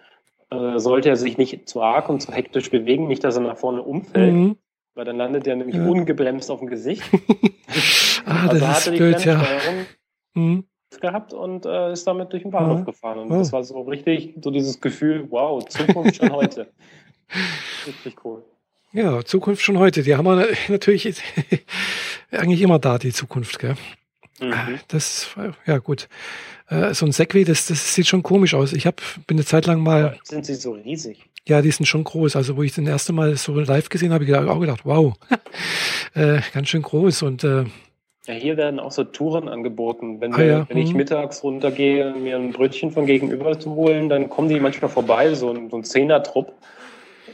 Äh, 0.50 0.78
sollte 0.78 1.08
er 1.08 1.16
sich 1.16 1.38
nicht 1.38 1.68
zu 1.68 1.80
arg 1.82 2.10
und 2.10 2.20
zu 2.20 2.32
hektisch 2.32 2.70
bewegen, 2.70 3.08
nicht, 3.08 3.24
dass 3.24 3.36
er 3.36 3.42
nach 3.42 3.56
vorne 3.56 3.80
umfällt, 3.82 4.34
Mhm. 4.34 4.56
Weil 4.98 5.04
dann 5.04 5.16
landet 5.16 5.46
er 5.46 5.54
nämlich 5.54 5.76
Ja. 5.76 5.86
ungebremst 5.86 6.50
auf 6.50 6.58
dem 6.58 6.68
Gesicht. 6.68 7.02
Ah, 8.26 8.48
also 8.48 8.58
das 8.58 8.78
ist 8.86 8.92
die 8.92 8.96
blöd, 8.98 9.24
ja. 9.24 9.42
Mhm. 10.34 10.64
gehabt 11.00 11.32
und 11.32 11.64
äh, 11.64 11.92
ist 11.92 12.06
damit 12.06 12.30
durch 12.32 12.42
den 12.42 12.50
Bahnhof 12.50 12.80
Ja. 12.80 12.84
gefahren. 12.84 13.20
Und 13.20 13.32
Oh. 13.32 13.38
das 13.38 13.52
war 13.52 13.62
so 13.64 13.80
richtig, 13.82 14.34
so 14.42 14.50
dieses 14.50 14.80
Gefühl, 14.82 15.26
wow, 15.30 15.64
Zukunft 15.66 16.16
schon 16.16 16.32
heute. 16.32 16.66
Richtig 17.86 18.22
cool. 18.24 18.42
Ja, 18.92 19.24
Zukunft 19.24 19.62
schon 19.62 19.78
heute. 19.78 20.02
Die 20.02 20.14
haben 20.14 20.26
wir 20.26 20.46
natürlich 20.68 21.22
eigentlich 22.30 22.60
immer 22.60 22.78
da, 22.78 22.98
die 22.98 23.12
Zukunft, 23.12 23.58
gell? 23.60 23.76
Mhm. 24.40 24.78
Das, 24.88 25.28
ja 25.66 25.78
gut. 25.78 26.08
Äh, 26.68 26.94
So 26.94 27.06
ein 27.06 27.12
Segway, 27.12 27.44
das, 27.44 27.66
das 27.66 27.94
sieht 27.94 28.06
schon 28.06 28.22
komisch 28.22 28.54
aus. 28.54 28.72
Ich 28.72 28.86
hab, 28.86 29.00
bin 29.26 29.36
eine 29.36 29.44
Zeit 29.44 29.66
lang 29.66 29.80
mal, 29.82 30.04
Aber 30.06 30.16
Sind 30.24 30.46
sie 30.46 30.54
so 30.54 30.72
riesig? 30.72 31.24
ja, 31.46 31.62
die 31.62 31.70
sind 31.70 31.86
schon 31.86 32.04
groß. 32.04 32.36
Also 32.36 32.56
wo 32.56 32.62
ich 32.62 32.74
das 32.74 32.84
erste 32.86 33.12
Mal 33.12 33.36
so 33.36 33.58
live 33.58 33.88
gesehen 33.88 34.12
habe, 34.12 34.26
habe 34.34 34.44
ich 34.44 34.50
auch 34.50 34.60
gedacht, 34.60 34.80
wow, 34.84 35.14
äh, 36.14 36.40
ganz 36.52 36.68
schön 36.68 36.82
groß. 36.82 37.22
Und 37.22 37.42
äh, 37.44 37.64
Ja, 38.26 38.34
hier 38.34 38.56
werden 38.58 38.78
auch 38.80 38.92
so 38.92 39.04
Touren 39.04 39.48
angeboten. 39.48 40.20
Wenn, 40.20 40.34
Ah, 40.34 40.38
wir, 40.38 40.46
ja. 40.46 40.66
wenn 40.68 40.76
ich 40.76 40.90
Mhm. 40.90 40.98
mittags 40.98 41.42
runtergehe, 41.42 42.12
mir 42.12 42.36
ein 42.36 42.52
Brötchen 42.52 42.90
von 42.90 43.06
gegenüber 43.06 43.58
zu 43.58 43.74
holen, 43.74 44.08
dann 44.10 44.28
kommen 44.28 44.48
die 44.50 44.60
manchmal 44.60 44.90
vorbei, 44.90 45.34
so 45.34 45.50
ein, 45.50 45.70
so 45.70 45.76
ein 45.78 45.84
Zehner-Trupp. 45.84 46.52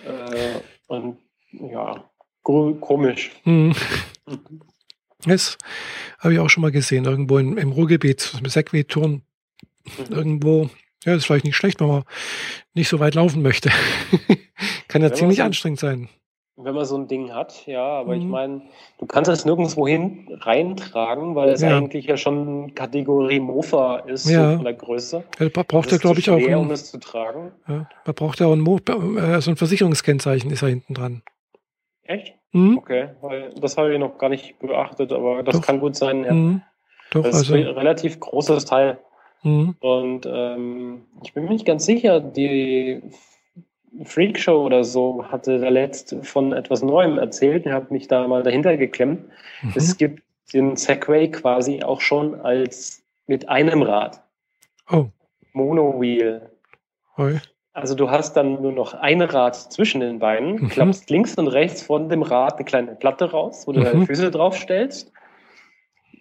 Äh, 0.07 0.61
und 0.87 1.19
ja, 1.51 2.05
komisch. 2.43 3.33
Mhm. 3.45 3.75
Das 5.33 5.59
habe 6.19 6.35
ich 6.35 6.41
auch 6.41 6.49
schon 6.51 6.63
mal 6.63 6.71
gesehen, 6.73 7.05
irgendwo 7.05 7.39
in, 7.39 7.57
im 7.59 7.73
Ruhrgebiet, 7.73 8.21
so 8.21 8.39
mit 8.41 8.51
Segway-Touren, 8.51 9.23
irgendwo. 10.11 10.71
Ja, 11.05 11.13
das 11.13 11.19
ist 11.19 11.27
vielleicht 11.27 11.45
nicht 11.45 11.57
schlecht, 11.57 11.81
wenn 11.81 11.89
man 11.89 12.05
nicht 12.73 12.89
so 12.89 12.99
weit 13.01 13.15
laufen 13.15 13.43
möchte. 13.43 13.71
Kann 14.89 15.03
ja 15.03 15.11
Wenn 15.11 15.17
ziemlich 15.17 15.39
so- 15.39 15.43
anstrengend 15.45 15.81
sein. 15.81 16.09
Wenn 16.57 16.77
man 16.77 16.85
so 16.85 16.97
ein 16.97 17.09
Ding 17.09 17.33
hat, 17.35 17.67
ja, 17.67 17.83
aber 17.85 18.15
ich 18.15 18.23
Mhm. 18.23 18.31
meine, 18.31 18.63
du 18.99 19.07
kannst 19.07 19.29
es 19.29 19.45
nirgendwo 19.45 19.89
hin 19.89 20.29
reintragen, 20.41 21.35
weil 21.35 21.49
es 21.49 21.63
Ja. 21.63 21.77
eigentlich 21.77 22.05
ja 22.07 22.17
schon 22.17 22.77
Kategorie 22.77 23.41
Mofa 23.41 23.97
ist, 24.07 24.31
Ja. 24.31 24.51
so 24.53 24.57
von 24.59 24.65
der 24.65 24.75
Größe. 24.75 25.25
Ja, 25.41 25.49
braucht 25.49 25.87
Das 25.87 25.93
er, 25.93 25.97
ist 25.97 26.01
glaube 26.03 26.21
ich, 26.21 26.31
auch 26.31 26.39
schwer, 26.39 26.61
um 26.61 26.71
es 26.71 26.89
zu 26.93 26.99
tragen. 27.01 27.51
ja, 27.67 27.89
man 28.07 28.15
braucht 28.15 28.39
ja 28.39 28.47
auch 28.47 28.53
ein, 28.53 28.61
Mo 28.61 28.79
äh, 28.79 29.41
so 29.41 29.51
ein 29.51 29.57
Versicherungskennzeichen 29.57 30.49
ist 30.53 30.63
da 30.63 30.69
hinten 30.69 30.95
dran. 30.95 31.23
Echt? 32.05 32.35
Mhm. 32.55 32.79
Okay, 32.79 33.09
weil 33.21 33.51
das 33.61 33.77
habe 33.77 33.93
ich 33.93 33.99
noch 33.99 34.17
gar 34.17 34.29
nicht 34.31 34.59
beachtet, 34.61 35.13
aber 35.13 35.43
das 35.43 35.57
Doch. 35.57 35.67
kann 35.67 35.81
gut 35.81 35.97
sein. 35.97 36.25
Ja. 36.25 36.33
Mhm. 36.33 36.63
Doch, 37.11 37.23
Das 37.23 37.35
ist 37.43 37.51
also. 37.51 37.55
ein 37.55 37.67
relativ 37.77 38.21
großes 38.21 38.65
Teil. 38.65 38.99
Mhm. 39.43 39.75
Und 39.81 40.25
ähm, 40.27 41.03
ich 41.23 41.35
bin 41.35 41.45
mir 41.45 41.51
nicht 41.51 41.67
ganz 41.67 41.85
sicher, 41.85 42.21
die 42.21 43.03
Freakshow 44.05 44.65
oder 44.65 44.85
so 44.85 45.25
hatte 45.31 45.59
da 45.59 45.69
letzt 45.69 46.17
von 46.23 46.53
etwas 46.53 46.83
Neuem 46.83 47.19
erzählt. 47.19 47.67
Ich 47.67 47.73
habe 47.73 47.93
mich 47.93 48.09
da 48.09 48.27
mal 48.27 48.43
dahinter 48.43 48.77
geklemmt. 48.77 49.25
Mhm. 49.63 49.73
Es 49.75 49.97
gibt 49.99 50.23
den 50.53 50.77
Segway 50.77 51.29
quasi 51.31 51.83
auch 51.83 52.01
schon 52.01 52.41
als 52.41 53.03
mit 53.27 53.49
einem 53.49 53.83
Rad. 53.83 54.23
Oh, 54.91 55.07
Monowheel. 55.53 56.51
oi. 57.19 57.39
Also 57.75 57.97
du 57.97 58.09
hast 58.11 58.35
dann 58.35 58.63
nur 58.63 58.71
noch 58.73 58.95
ein 58.95 59.21
Rad 59.21 59.57
zwischen 59.57 60.01
den 60.01 60.21
Beinen, 60.21 60.55
Mhm. 60.63 60.69
klappst 60.69 61.11
links 61.11 61.35
und 61.35 61.49
rechts 61.49 61.83
von 61.83 62.09
dem 62.09 62.23
Rad 62.23 62.55
eine 62.55 62.65
kleine 62.65 62.95
Platte 62.95 63.31
raus, 63.33 63.67
wo 63.67 63.73
du 63.73 63.81
Mhm. 63.81 63.85
deine 63.85 64.07
Füße 64.07 64.31
drauf 64.31 64.57
stellst. 64.57 65.13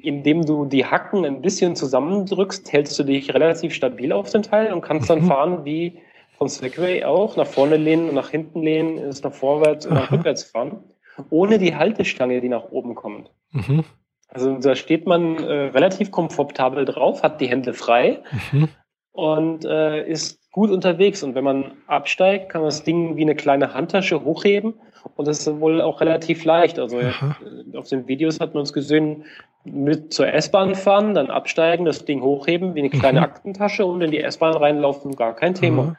Indem 0.01 0.45
du 0.45 0.65
die 0.65 0.85
Hacken 0.85 1.23
ein 1.25 1.41
bisschen 1.41 1.75
zusammendrückst, 1.75 2.73
hältst 2.73 2.97
du 2.99 3.03
dich 3.03 3.33
relativ 3.33 3.73
stabil 3.73 4.11
auf 4.11 4.29
dem 4.31 4.41
Teil 4.41 4.73
und 4.73 4.81
kannst 4.81 5.09
dann 5.09 5.19
Mhm. 5.21 5.27
fahren 5.27 5.63
wie 5.65 5.99
vom 6.37 6.47
Segway 6.47 7.03
auch, 7.05 7.37
nach 7.37 7.45
vorne 7.47 7.77
lehnen 7.77 8.09
und 8.09 8.15
nach 8.15 8.29
hinten 8.31 8.63
lehnen, 8.63 8.97
ist 8.97 9.23
nach 9.23 9.31
vorwärts 9.33 9.85
und 9.85 9.93
nach 9.93 10.11
rückwärts 10.11 10.43
fahren, 10.43 10.83
ohne 11.29 11.59
die 11.59 11.75
Haltestange, 11.75 12.41
die 12.41 12.49
nach 12.49 12.71
oben 12.71 12.95
kommt. 12.95 13.29
Mhm. 13.51 13.83
Also 14.27 14.57
da 14.57 14.75
steht 14.75 15.05
man 15.05 15.37
äh, 15.37 15.53
relativ 15.67 16.09
komfortabel 16.09 16.83
drauf, 16.85 17.21
hat 17.21 17.39
die 17.39 17.47
Hände 17.47 17.75
frei 17.75 18.23
Mhm. 18.51 18.67
und 19.11 19.63
äh, 19.65 20.03
ist 20.09 20.42
gut 20.53 20.69
unterwegs. 20.71 21.21
Und 21.23 21.35
wenn 21.35 21.43
man 21.43 21.71
absteigt, 21.87 22.47
kann 22.49 22.61
man 22.61 22.69
das 22.69 22.83
Ding 22.83 23.17
wie 23.17 23.21
eine 23.23 23.35
kleine 23.35 23.73
Handtasche 23.73 24.23
hochheben 24.23 24.75
und 25.15 25.27
das 25.27 25.39
ist 25.45 25.59
wohl 25.59 25.81
auch 25.81 25.99
relativ 25.99 26.45
leicht. 26.45 26.79
Also 26.79 26.99
Aha. 26.99 27.35
äh, 27.73 27.77
auf 27.77 27.89
den 27.89 28.07
Videos 28.07 28.39
hat 28.39 28.53
man 28.53 28.63
es 28.63 28.71
gesehen, 28.71 29.25
mit 29.65 30.13
zur 30.13 30.27
S-Bahn 30.27 30.75
fahren, 30.75 31.13
dann 31.13 31.29
absteigen, 31.29 31.85
das 31.85 32.05
Ding 32.05 32.21
hochheben 32.21 32.75
wie 32.75 32.79
eine 32.79 32.89
kleine 32.89 33.19
Mhm. 33.19 33.25
Aktentasche 33.25 33.85
und 33.85 34.01
in 34.01 34.11
die 34.11 34.19
S-Bahn 34.21 34.55
reinlaufen, 34.55 35.15
gar 35.15 35.33
kein 35.35 35.53
Thema. 35.55 35.81
Aha. 35.83 35.97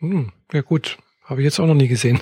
Hm, 0.00 0.32
ja 0.52 0.60
gut, 0.62 0.98
habe 1.24 1.40
ich 1.40 1.44
jetzt 1.44 1.58
auch 1.60 1.66
noch 1.66 1.74
nie 1.74 1.88
gesehen. 1.88 2.20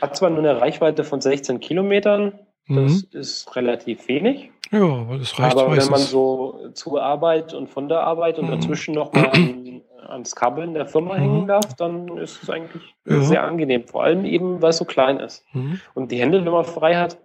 Hat 0.00 0.16
zwar 0.16 0.30
nur 0.30 0.40
eine 0.40 0.60
Reichweite 0.60 1.04
von 1.04 1.20
16 1.20 1.60
Kilometern, 1.60 2.32
das 2.68 3.06
Mhm. 3.12 3.18
ist 3.18 3.54
relativ 3.56 4.08
wenig. 4.08 4.50
Ja, 4.70 4.82
aber 4.84 5.18
das 5.18 5.38
reicht 5.38 5.52
Aber 5.56 5.62
wenn 5.66 5.76
meistens. 5.76 5.90
man 5.90 6.00
so 6.00 6.68
zur 6.74 7.02
Arbeit 7.02 7.54
und 7.54 7.68
von 7.68 7.88
der 7.88 8.00
Arbeit 8.00 8.38
und 8.38 8.46
Mhm. 8.46 8.50
dazwischen 8.52 8.94
noch 8.94 9.12
mal 9.12 9.26
an, 9.30 9.82
ans 10.08 10.34
Kabeln 10.36 10.74
der 10.74 10.86
Firma 10.86 11.14
Mhm. 11.16 11.20
hängen 11.20 11.46
darf, 11.48 11.74
dann 11.76 12.16
ist 12.18 12.42
es 12.42 12.50
eigentlich 12.50 12.94
Ja. 13.04 13.20
sehr 13.22 13.42
angenehm. 13.44 13.86
Vor 13.86 14.04
allem 14.04 14.24
eben, 14.24 14.62
weil 14.62 14.70
es 14.70 14.76
so 14.78 14.84
klein 14.84 15.18
ist. 15.18 15.44
Mhm. 15.52 15.80
Und 15.94 16.12
die 16.12 16.20
Hände, 16.20 16.44
wenn 16.44 16.52
man 16.52 16.64
frei 16.64 16.96
hat, 16.96 17.18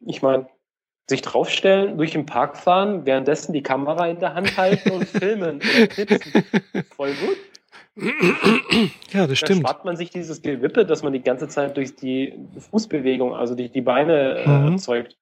ich 0.00 0.22
meine, 0.22 0.46
sich 1.08 1.20
draufstellen, 1.20 1.98
durch 1.98 2.12
den 2.12 2.24
Park 2.26 2.56
fahren, 2.56 3.04
währenddessen 3.04 3.52
die 3.52 3.62
Kamera 3.62 4.06
in 4.08 4.18
der 4.20 4.34
Hand 4.34 4.56
halten 4.56 4.90
und 4.92 5.04
filmen 5.08 5.58
knipsen. 5.58 6.32
Voll 6.96 7.12
gut. 7.14 7.36
Ja, 9.12 9.26
das 9.26 9.40
Da 9.40 9.46
stimmt. 9.46 9.60
spart 9.68 9.84
man 9.84 9.96
sich 9.96 10.08
dieses 10.10 10.40
Gewippe, 10.40 10.86
dass 10.86 11.02
man 11.02 11.12
die 11.12 11.20
ganze 11.20 11.48
Zeit 11.48 11.76
durch 11.76 11.94
die 11.96 12.32
Fußbewegung, 12.70 13.34
also 13.34 13.54
die, 13.54 13.68
die 13.68 13.82
Beine 13.82 14.38
äh, 14.38 14.48
Mhm. 14.48 14.72
erzeugt. 14.72 15.16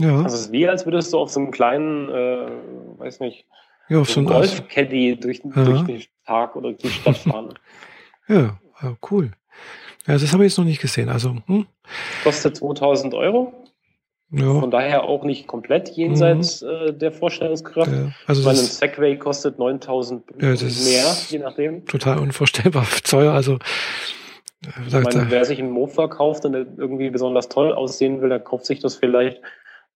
Ja, 0.00 0.22
Also 0.22 0.34
es 0.36 0.40
ist 0.46 0.52
wie, 0.52 0.68
als 0.68 0.84
würdest 0.86 1.12
du 1.12 1.18
auf 1.18 1.30
so 1.30 1.40
einem 1.40 1.50
kleinen, 1.50 2.08
äh, 2.08 2.46
weiß 2.98 3.20
nicht, 3.20 3.46
ja, 3.88 3.98
auf 4.00 4.08
so 4.08 4.14
so 4.14 4.20
ein 4.20 4.26
ein 4.26 4.32
Golf. 4.32 4.50
Golf-Caddy 4.58 5.16
durch, 5.20 5.40
Ja. 5.44 5.64
durch 5.64 5.82
den 5.84 6.02
Park 6.24 6.56
oder 6.56 6.70
durch 6.72 6.78
die 6.82 6.88
Stadt 6.88 7.16
fahren. 7.18 7.54
Ja, 8.28 8.58
cool. 9.10 9.30
Ja, 10.06 10.14
das 10.14 10.32
habe 10.32 10.44
ich 10.44 10.52
jetzt 10.52 10.58
noch 10.58 10.64
nicht 10.64 10.80
gesehen. 10.80 11.08
Also, 11.08 11.36
hm, 11.46 11.66
Kostet 12.24 12.56
2000 12.56 13.14
Euro, 13.14 13.52
ja, 14.30 14.58
von 14.58 14.70
daher 14.70 15.04
auch 15.04 15.22
nicht 15.24 15.46
komplett 15.46 15.90
jenseits 15.90 16.62
äh, 16.62 16.92
der 16.92 17.12
Vorstellungskraft. 17.12 17.90
ja, 17.92 18.10
also 18.26 18.40
Ich 18.40 18.46
meine, 18.46 18.56
das 18.58 18.64
ein 18.64 18.70
ist 18.70 18.78
Segway 18.78 19.16
kostet 19.16 19.58
9000 19.58 20.24
Ja, 20.40 20.48
mehr, 20.48 21.16
je 21.28 21.38
nachdem. 21.38 21.86
total 21.86 22.18
unvorstellbar 22.18 22.86
teuer. 23.04 23.32
Also, 23.32 23.58
Ich 24.86 24.92
meine, 24.92 25.30
wer 25.30 25.44
sich 25.44 25.58
einen 25.60 25.70
Mofa 25.70 26.08
kauft 26.08 26.44
und 26.46 26.54
irgendwie 26.54 27.10
besonders 27.10 27.48
toll 27.48 27.72
aussehen 27.72 28.20
will, 28.22 28.30
der 28.30 28.40
kauft 28.40 28.64
sich 28.66 28.80
das 28.80 28.96
vielleicht. 28.96 29.40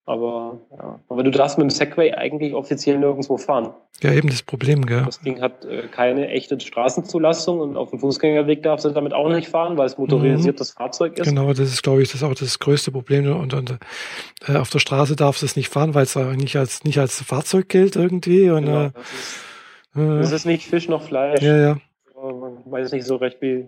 Aber, 0.05 0.59
ja. 0.75 0.99
Aber 1.07 1.23
du 1.23 1.29
darfst 1.29 1.57
mit 1.59 1.65
dem 1.65 1.69
Segway 1.69 2.13
eigentlich 2.13 2.55
offiziell 2.55 2.97
nirgendwo 2.97 3.37
fahren. 3.37 3.73
ja, 4.01 4.11
eben 4.11 4.27
das 4.29 4.41
Problem, 4.41 4.85
gell? 4.87 5.03
Das 5.05 5.19
Ding 5.21 5.39
hat 5.39 5.65
äh, 5.65 5.83
keine 5.87 6.29
echte 6.29 6.59
Straßenzulassung 6.59 7.59
und 7.59 7.77
auf 7.77 7.91
dem 7.91 7.99
Fußgängerweg 7.99 8.63
darfst 8.63 8.85
du 8.85 8.89
damit 8.89 9.13
auch 9.13 9.29
nicht 9.29 9.49
fahren, 9.49 9.77
weil 9.77 9.85
es 9.85 9.99
motorisiertes 9.99 10.71
Fahrzeug 10.71 11.19
ist. 11.19 11.27
Genau, 11.27 11.49
das 11.49 11.59
ist, 11.71 11.83
glaube 11.83 12.01
ich, 12.01 12.11
das 12.11 12.23
auch 12.23 12.33
das 12.33 12.57
größte 12.57 12.91
Problem. 12.91 13.31
Und, 13.39 13.53
und 13.53 13.77
äh, 14.47 14.55
auf 14.57 14.71
der 14.71 14.79
Straße 14.79 15.15
darfst 15.15 15.43
du 15.43 15.45
es 15.45 15.55
nicht 15.55 15.69
fahren, 15.69 15.93
weil 15.93 16.03
es 16.03 16.15
nicht 16.15 16.55
als 16.55 16.83
nicht 16.83 16.97
als 16.97 17.21
Fahrzeug 17.21 17.69
gilt 17.69 17.95
irgendwie. 17.95 18.49
Und, 18.49 18.65
Genau. 18.65 18.85
äh, 18.85 18.91
Das, 19.93 20.23
ist, 20.23 20.23
das 20.23 20.31
äh, 20.31 20.35
ist 20.37 20.45
nicht 20.45 20.65
Fisch 20.67 20.87
noch 20.89 21.03
Fleisch. 21.03 21.41
ja, 21.43 21.55
ja, 21.57 21.77
Man 22.15 22.59
weiß 22.65 22.91
nicht 22.93 23.05
so 23.05 23.17
recht, 23.17 23.37
wie. 23.41 23.67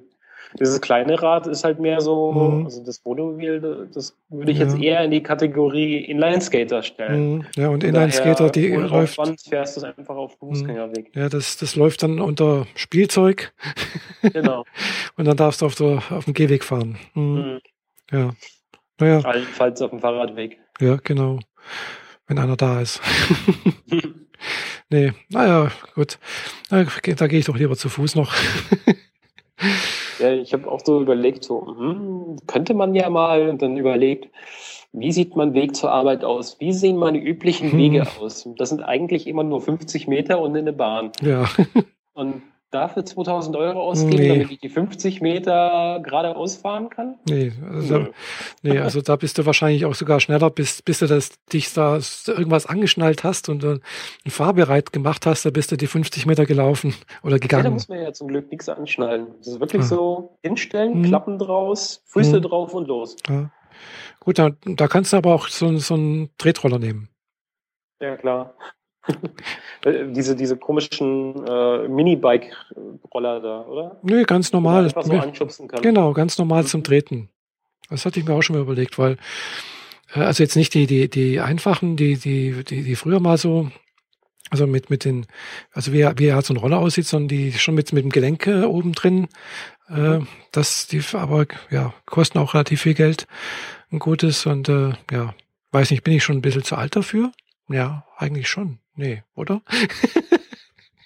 Dieses 0.60 0.82
kleine 0.82 1.22
Rad 1.22 1.48
ist 1.48 1.64
halt 1.64 1.80
mehr 1.80 2.02
so, 2.02 2.32
Mhm. 2.32 2.66
also 2.66 2.84
das 2.84 3.02
Monowheel, 3.06 3.88
das 3.94 4.18
würde 4.30 4.52
ich 4.52 4.58
Ja. 4.60 4.66
jetzt 4.66 4.78
eher 4.80 5.04
in 5.04 5.12
die 5.12 5.24
Kategorie 5.24 5.98
Inline-Skater 6.06 6.84
stellen. 6.84 7.36
mhm, 7.36 7.46
ja. 7.56 7.70
Und 7.70 7.84
Inline-Skater, 7.84 8.50
die 8.50 8.68
läuft. 8.70 9.18
Aufwand 9.20 9.42
fährst 9.42 9.78
du 9.82 9.86
einfach 9.86 10.16
auf 10.16 10.38
dem 10.38 10.50
Fußgängerweg. 10.50 11.12
Ja, 11.16 11.30
das, 11.30 11.58
das 11.58 11.76
läuft 11.76 12.04
dann 12.04 12.20
unter 12.20 12.68
Spielzeug 12.76 13.54
Genau. 14.22 14.66
und 15.16 15.26
dann 15.26 15.38
darfst 15.38 15.62
du 15.62 15.66
auf, 15.66 15.76
der, 15.76 16.02
auf 16.10 16.26
dem 16.26 16.34
Gehweg 16.34 16.64
fahren. 16.64 16.98
Mhm. 17.14 17.24
Mhm. 17.24 17.60
Ja. 18.12 18.30
Naja, 19.00 19.20
Allenfalls 19.22 19.82
auf 19.82 19.90
dem 19.92 20.00
Fahrradweg. 20.00 20.60
ja, 20.80 20.98
genau. 21.04 21.40
wenn 22.28 22.38
einer 22.40 22.56
da 22.58 22.82
ist. 22.82 23.02
nee, 24.90 25.12
naja, 25.30 25.72
gut. 25.96 26.20
Da, 26.70 26.84
da 26.84 27.28
gehe 27.28 27.40
ich 27.40 27.46
doch 27.46 27.58
lieber 27.58 27.76
zu 27.76 27.90
Fuß 27.90 28.16
noch. 28.16 28.34
ja, 30.22 30.34
ich 30.34 30.54
habe 30.54 30.72
auch 30.72 30.82
so 30.84 31.02
überlegt, 31.02 31.44
so, 31.44 31.66
hm, 31.68 32.38
könnte 32.48 32.74
man 32.74 32.96
ja 32.96 33.10
mal 33.10 33.50
und 33.50 33.62
dann 33.62 33.78
überlegt, 33.78 34.30
wie 34.94 35.12
sieht 35.12 35.36
mein 35.36 35.54
Weg 35.54 35.76
zur 35.76 35.92
Arbeit 35.92 36.24
aus? 36.24 36.60
Wie 36.60 36.74
sehen 36.74 36.98
meine 36.98 37.18
üblichen 37.18 37.72
hm. 37.72 37.78
Wege 37.78 38.08
aus? 38.20 38.48
Das 38.58 38.70
sind 38.70 38.82
eigentlich 38.84 39.28
immer 39.28 39.44
nur 39.44 39.62
50 39.62 40.08
Meter 40.08 40.40
und 40.42 40.56
eine 40.56 40.74
Bahn. 40.74 41.12
Ja. 41.22 41.50
Und 42.14 42.42
dafür 42.72 43.06
2000 43.06 43.56
Euro 43.56 43.82
ausgeben, 43.82 44.18
nee. 44.18 44.30
damit 44.30 44.52
ich 44.52 44.60
die 44.60 44.70
50 44.70 45.22
Meter 45.22 46.00
geradeaus 46.04 46.56
fahren 46.56 46.90
kann? 46.90 47.16
Nee, 47.30 47.52
also, 47.72 48.00
nee. 48.00 48.10
nee, 48.64 48.80
also 48.80 49.02
da 49.02 49.16
bist 49.16 49.38
du 49.38 49.46
wahrscheinlich 49.46 49.86
auch 49.86 49.94
sogar 49.94 50.20
schneller, 50.20 50.50
bis, 50.50 50.82
bis 50.82 51.00
du 51.00 51.08
das, 51.08 51.32
dich 51.52 51.74
da 51.74 52.00
irgendwas 52.28 52.66
angeschnallt 52.66 53.24
hast 53.24 53.50
und 53.50 53.64
äh, 53.64 53.80
fahrbereit 54.28 54.94
gemacht 54.94 55.26
hast, 55.26 55.46
da 55.46 55.50
bist 55.50 55.72
du 55.72 55.78
die 55.78 55.88
50 55.88 56.26
Meter 56.26 56.46
gelaufen 56.46 56.96
oder 57.24 57.40
gegangen. 57.40 57.64
Ja, 57.64 57.70
da 57.70 57.74
muss 57.74 57.90
man 57.90 58.02
ja 58.02 58.14
zum 58.14 58.28
Glück 58.30 58.50
nichts 58.50 58.70
anschnallen. 58.70 59.28
Das 59.40 59.48
ist 59.48 59.60
wirklich 59.60 59.84
ah. 59.84 59.86
so 59.86 60.38
hinstellen, 60.42 60.94
hm. 60.94 61.04
Klappen 61.04 61.38
draus, 61.38 62.04
Füße 62.08 62.38
hm. 62.38 62.42
drauf 62.42 62.74
und 62.74 62.88
los. 62.88 63.16
Ja. 63.28 63.52
Gut, 64.20 64.38
da, 64.38 64.52
da 64.66 64.88
kannst 64.88 65.14
du 65.14 65.18
aber 65.18 65.34
auch 65.34 65.48
so, 65.48 65.78
so 65.78 65.96
einen 65.96 66.30
Tretroller 66.38 66.80
nehmen. 66.80 67.10
Ja, 68.00 68.18
klar. 68.18 68.56
Diese, 69.86 70.36
diese 70.36 70.58
komischen 70.58 71.46
äh, 71.48 71.88
Minibike-Roller 71.88 73.40
da, 73.40 73.62
oder? 73.62 74.00
Nö, 74.04 74.24
ganz 74.24 74.52
normal. 74.52 74.86
Einfach 74.86 75.04
so 75.04 75.14
anschubsen 75.14 75.68
kann. 75.68 75.82
Genau, 75.82 76.14
ganz 76.14 76.38
normal 76.38 76.64
mhm. 76.64 76.68
zum 76.68 76.84
Treten. 76.84 77.30
Das 77.90 78.06
hatte 78.06 78.20
ich 78.20 78.26
mir 78.26 78.34
auch 78.34 78.42
schon 78.42 78.56
mal 78.56 78.62
überlegt, 78.62 78.98
weil, 78.98 79.18
äh, 80.14 80.20
also 80.20 80.44
jetzt 80.44 80.56
nicht 80.56 80.74
die, 80.74 80.88
die, 80.88 81.10
die 81.10 81.40
einfachen, 81.40 81.98
die, 81.98 82.18
die, 82.18 82.64
die, 82.64 82.84
die 82.84 82.96
früher 82.96 83.20
mal 83.20 83.38
so, 83.38 83.70
also 84.50 84.68
mit, 84.68 84.90
mit 84.90 85.06
den, 85.06 85.26
also 85.72 85.94
wie, 85.94 86.06
wie 86.18 86.34
halt 86.34 86.46
so 86.46 86.54
ein 86.54 86.58
Roller 86.58 86.80
aussieht, 86.80 87.08
sondern 87.08 87.30
die 87.30 87.54
schon 87.54 87.76
mit, 87.76 87.92
mit 87.94 88.04
dem 88.04 88.12
Gelenk 88.12 88.48
äh, 88.48 88.64
oben 88.64 88.94
drin, 88.94 89.28
äh, 89.90 90.20
mhm. 90.20 90.28
das, 90.52 90.88
die 90.88 91.02
aber, 91.14 91.48
ja, 91.70 91.94
kosten 92.06 92.38
auch 92.38 92.54
relativ 92.54 92.82
viel 92.82 92.94
Geld, 92.94 93.28
ein 93.92 94.00
gutes 94.00 94.46
und, 94.46 94.70
äh, 94.70 94.94
ja, 95.12 95.34
weiß 95.72 95.92
nicht, 95.92 96.04
bin 96.04 96.14
ich 96.14 96.24
schon 96.24 96.38
ein 96.38 96.42
bisschen 96.42 96.64
zu 96.64 96.76
alt 96.76 96.96
dafür? 96.96 97.32
Ja, 97.70 98.06
eigentlich 98.18 98.50
schon. 98.50 98.81
Nee, 98.96 99.24
oder? 99.36 99.62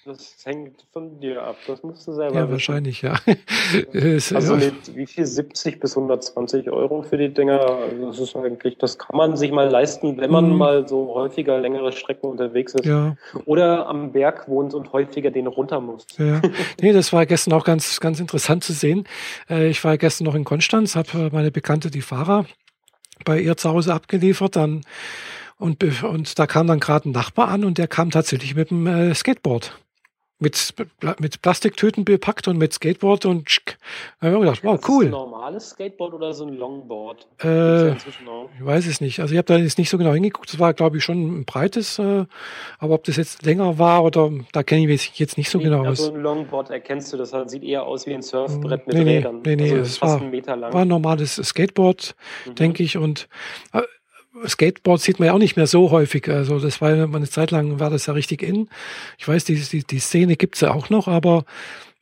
Das 0.06 0.36
hängt 0.44 0.86
von 0.92 1.18
dir 1.18 1.42
ab. 1.42 1.56
Das 1.66 1.82
musst 1.82 2.06
du 2.06 2.12
selber 2.12 2.32
Ja, 2.36 2.42
wissen. 2.42 2.52
wahrscheinlich, 2.52 3.02
ja. 3.02 3.14
also 4.34 4.54
mit 4.54 4.94
wie 4.94 5.04
viel? 5.04 5.26
70 5.26 5.80
bis 5.80 5.96
120 5.96 6.70
Euro 6.70 7.02
für 7.02 7.18
die 7.18 7.34
Dinger. 7.34 7.60
Also 7.60 8.06
das 8.06 8.20
ist 8.20 8.36
eigentlich, 8.36 8.78
das 8.78 8.98
kann 8.98 9.16
man 9.16 9.36
sich 9.36 9.50
mal 9.50 9.68
leisten, 9.68 10.16
wenn 10.18 10.30
man 10.30 10.50
mhm. 10.50 10.58
mal 10.58 10.88
so 10.88 11.12
häufiger 11.12 11.58
längere 11.58 11.90
Strecken 11.90 12.26
unterwegs 12.26 12.74
ist. 12.74 12.84
Ja. 12.84 13.16
Oder 13.46 13.88
am 13.88 14.12
Berg 14.12 14.46
wohnt 14.48 14.74
und 14.74 14.92
häufiger 14.92 15.32
den 15.32 15.48
runter 15.48 15.80
muss. 15.80 16.06
Ja. 16.18 16.40
Nee, 16.80 16.92
das 16.92 17.12
war 17.12 17.26
gestern 17.26 17.54
auch 17.54 17.64
ganz, 17.64 17.98
ganz 17.98 18.20
interessant 18.20 18.62
zu 18.62 18.74
sehen. 18.74 19.08
Äh, 19.50 19.70
ich 19.70 19.82
war 19.82 19.98
gestern 19.98 20.26
noch 20.26 20.36
in 20.36 20.44
Konstanz, 20.44 20.94
habe 20.94 21.30
meine 21.32 21.50
Bekannte, 21.50 21.90
die 21.90 22.02
Fahrer, 22.02 22.46
bei 23.24 23.40
ihr 23.40 23.56
zu 23.56 23.70
Hause 23.70 23.92
abgeliefert. 23.92 24.54
Dann 24.54 24.82
und, 25.58 26.02
und 26.02 26.38
da 26.38 26.46
kam 26.46 26.66
dann 26.66 26.80
gerade 26.80 27.08
ein 27.08 27.12
Nachbar 27.12 27.48
an 27.48 27.64
und 27.64 27.78
der 27.78 27.88
kam 27.88 28.10
tatsächlich 28.10 28.54
mit 28.54 28.70
dem 28.70 28.86
äh, 28.86 29.14
Skateboard. 29.14 29.78
Mit, 30.38 30.74
mit 31.18 31.40
Plastiktüten 31.40 32.04
bepackt 32.04 32.46
und 32.46 32.58
mit 32.58 32.74
Skateboard 32.74 33.24
und 33.24 33.48
schick. 33.48 33.78
Da 34.20 34.26
habe 34.26 34.36
ich 34.36 34.42
gedacht, 34.42 34.64
wow, 34.64 34.78
cool. 34.86 35.04
Ist 35.04 35.12
das 35.12 35.18
ein 35.18 35.30
normales 35.30 35.70
Skateboard 35.70 36.12
oder 36.12 36.34
so 36.34 36.44
ein 36.44 36.58
Longboard? 36.58 37.26
Äh, 37.42 37.92
ich 37.92 38.04
weiß 38.60 38.86
es 38.86 39.00
nicht. 39.00 39.20
Also 39.20 39.32
ich 39.32 39.38
habe 39.38 39.46
da 39.46 39.56
jetzt 39.56 39.78
nicht 39.78 39.88
so 39.88 39.96
genau 39.96 40.12
hingeguckt. 40.12 40.52
Es 40.52 40.58
war, 40.58 40.74
glaube 40.74 40.98
ich, 40.98 41.04
schon 41.04 41.38
ein 41.38 41.46
breites, 41.46 41.98
äh, 41.98 42.26
aber 42.78 42.94
ob 42.94 43.04
das 43.04 43.16
jetzt 43.16 43.46
länger 43.46 43.78
war 43.78 44.04
oder 44.04 44.30
da 44.52 44.62
kenne 44.62 44.82
ich 44.82 44.88
mich 44.88 45.18
jetzt 45.18 45.38
nicht 45.38 45.48
so 45.48 45.58
genau 45.58 45.80
aus. 45.80 46.00
Also 46.00 46.12
ein 46.12 46.20
Longboard 46.20 46.68
erkennst 46.68 47.14
du, 47.14 47.16
das 47.16 47.32
sieht 47.46 47.64
eher 47.64 47.84
aus 47.84 48.06
wie 48.06 48.12
ein 48.12 48.20
Surfbrett 48.20 48.86
mit 48.86 48.94
nee, 48.94 49.02
Rädern. 49.04 49.40
Nee, 49.42 49.56
nee, 49.56 49.72
also 49.72 49.82
es 49.84 50.02
war, 50.02 50.20
war 50.20 50.82
ein 50.82 50.88
normales 50.88 51.36
Skateboard, 51.36 52.14
mhm. 52.44 52.54
denke 52.56 52.82
ich. 52.82 52.98
Und 52.98 53.26
äh, 53.72 53.80
Skateboard 54.46 55.00
sieht 55.00 55.18
man 55.18 55.26
ja 55.26 55.32
auch 55.32 55.38
nicht 55.38 55.56
mehr 55.56 55.66
so 55.66 55.90
häufig. 55.90 56.28
Also 56.28 56.58
das 56.58 56.80
war 56.80 56.90
eine 56.90 57.28
Zeit 57.28 57.50
lang 57.50 57.80
war 57.80 57.90
das 57.90 58.06
ja 58.06 58.12
richtig 58.12 58.42
in. 58.42 58.68
Ich 59.18 59.26
weiß, 59.26 59.44
die, 59.44 59.54
die, 59.54 59.84
die 59.84 59.98
Szene 59.98 60.36
gibt's 60.36 60.60
ja 60.60 60.72
auch 60.72 60.90
noch, 60.90 61.08
aber 61.08 61.44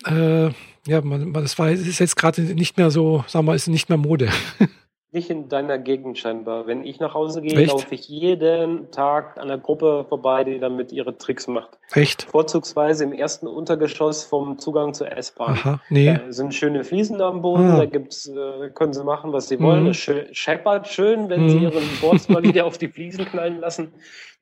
äh, 0.07 0.51
ja, 0.87 1.01
man, 1.03 1.33
das 1.33 1.59
war 1.59 1.71
ist 1.71 1.99
jetzt 1.99 2.17
gerade 2.17 2.43
nicht 2.43 2.77
mehr 2.77 2.91
so, 2.91 3.25
sagen 3.27 3.47
wir, 3.47 3.55
ist 3.55 3.69
nicht 3.69 3.89
mehr 3.89 3.99
Mode. 3.99 4.29
Nicht 5.15 5.31
in 5.31 5.49
deiner 5.49 5.79
Gegend 5.79 6.19
scheinbar. 6.19 6.67
Wenn 6.67 6.85
ich 6.85 6.99
nach 6.99 7.15
Hause 7.15 7.41
gehe, 7.41 7.67
laufe 7.67 7.95
ich 7.95 8.09
jeden 8.09 8.91
Tag 8.91 9.39
an 9.39 9.47
der 9.47 9.59
Gruppe 9.59 10.05
vorbei, 10.09 10.43
die 10.43 10.59
damit 10.59 10.91
ihre 10.91 11.17
Tricks 11.17 11.47
macht. 11.47 11.79
Echt? 11.93 12.25
Vorzugsweise 12.25 13.05
im 13.05 13.13
ersten 13.13 13.47
Untergeschoss 13.47 14.25
vom 14.25 14.59
Zugang 14.59 14.93
zur 14.93 15.17
S-Bahn. 15.17 15.53
Aha, 15.53 15.81
nee. 15.89 16.15
Da 16.15 16.33
sind 16.33 16.53
schöne 16.53 16.83
Fliesen 16.83 17.21
am 17.21 17.43
Boden, 17.43 17.71
ah. 17.71 17.79
da 17.79 17.85
gibt's, 17.85 18.27
äh, 18.27 18.71
können 18.71 18.93
sie 18.93 19.05
machen, 19.05 19.33
was 19.33 19.47
sie 19.47 19.61
wollen. 19.61 19.85
Mhm. 19.85 19.91
Es 19.91 20.11
scheppert 20.33 20.89
schön, 20.89 21.29
wenn 21.29 21.45
mhm. 21.45 21.49
sie 21.49 21.59
ihren 21.59 21.85
Boards 22.01 22.29
mal 22.29 22.43
wieder 22.43 22.67
auf 22.67 22.77
die 22.77 22.89
Fliesen 22.89 23.25
knallen 23.25 23.61
lassen. 23.61 23.93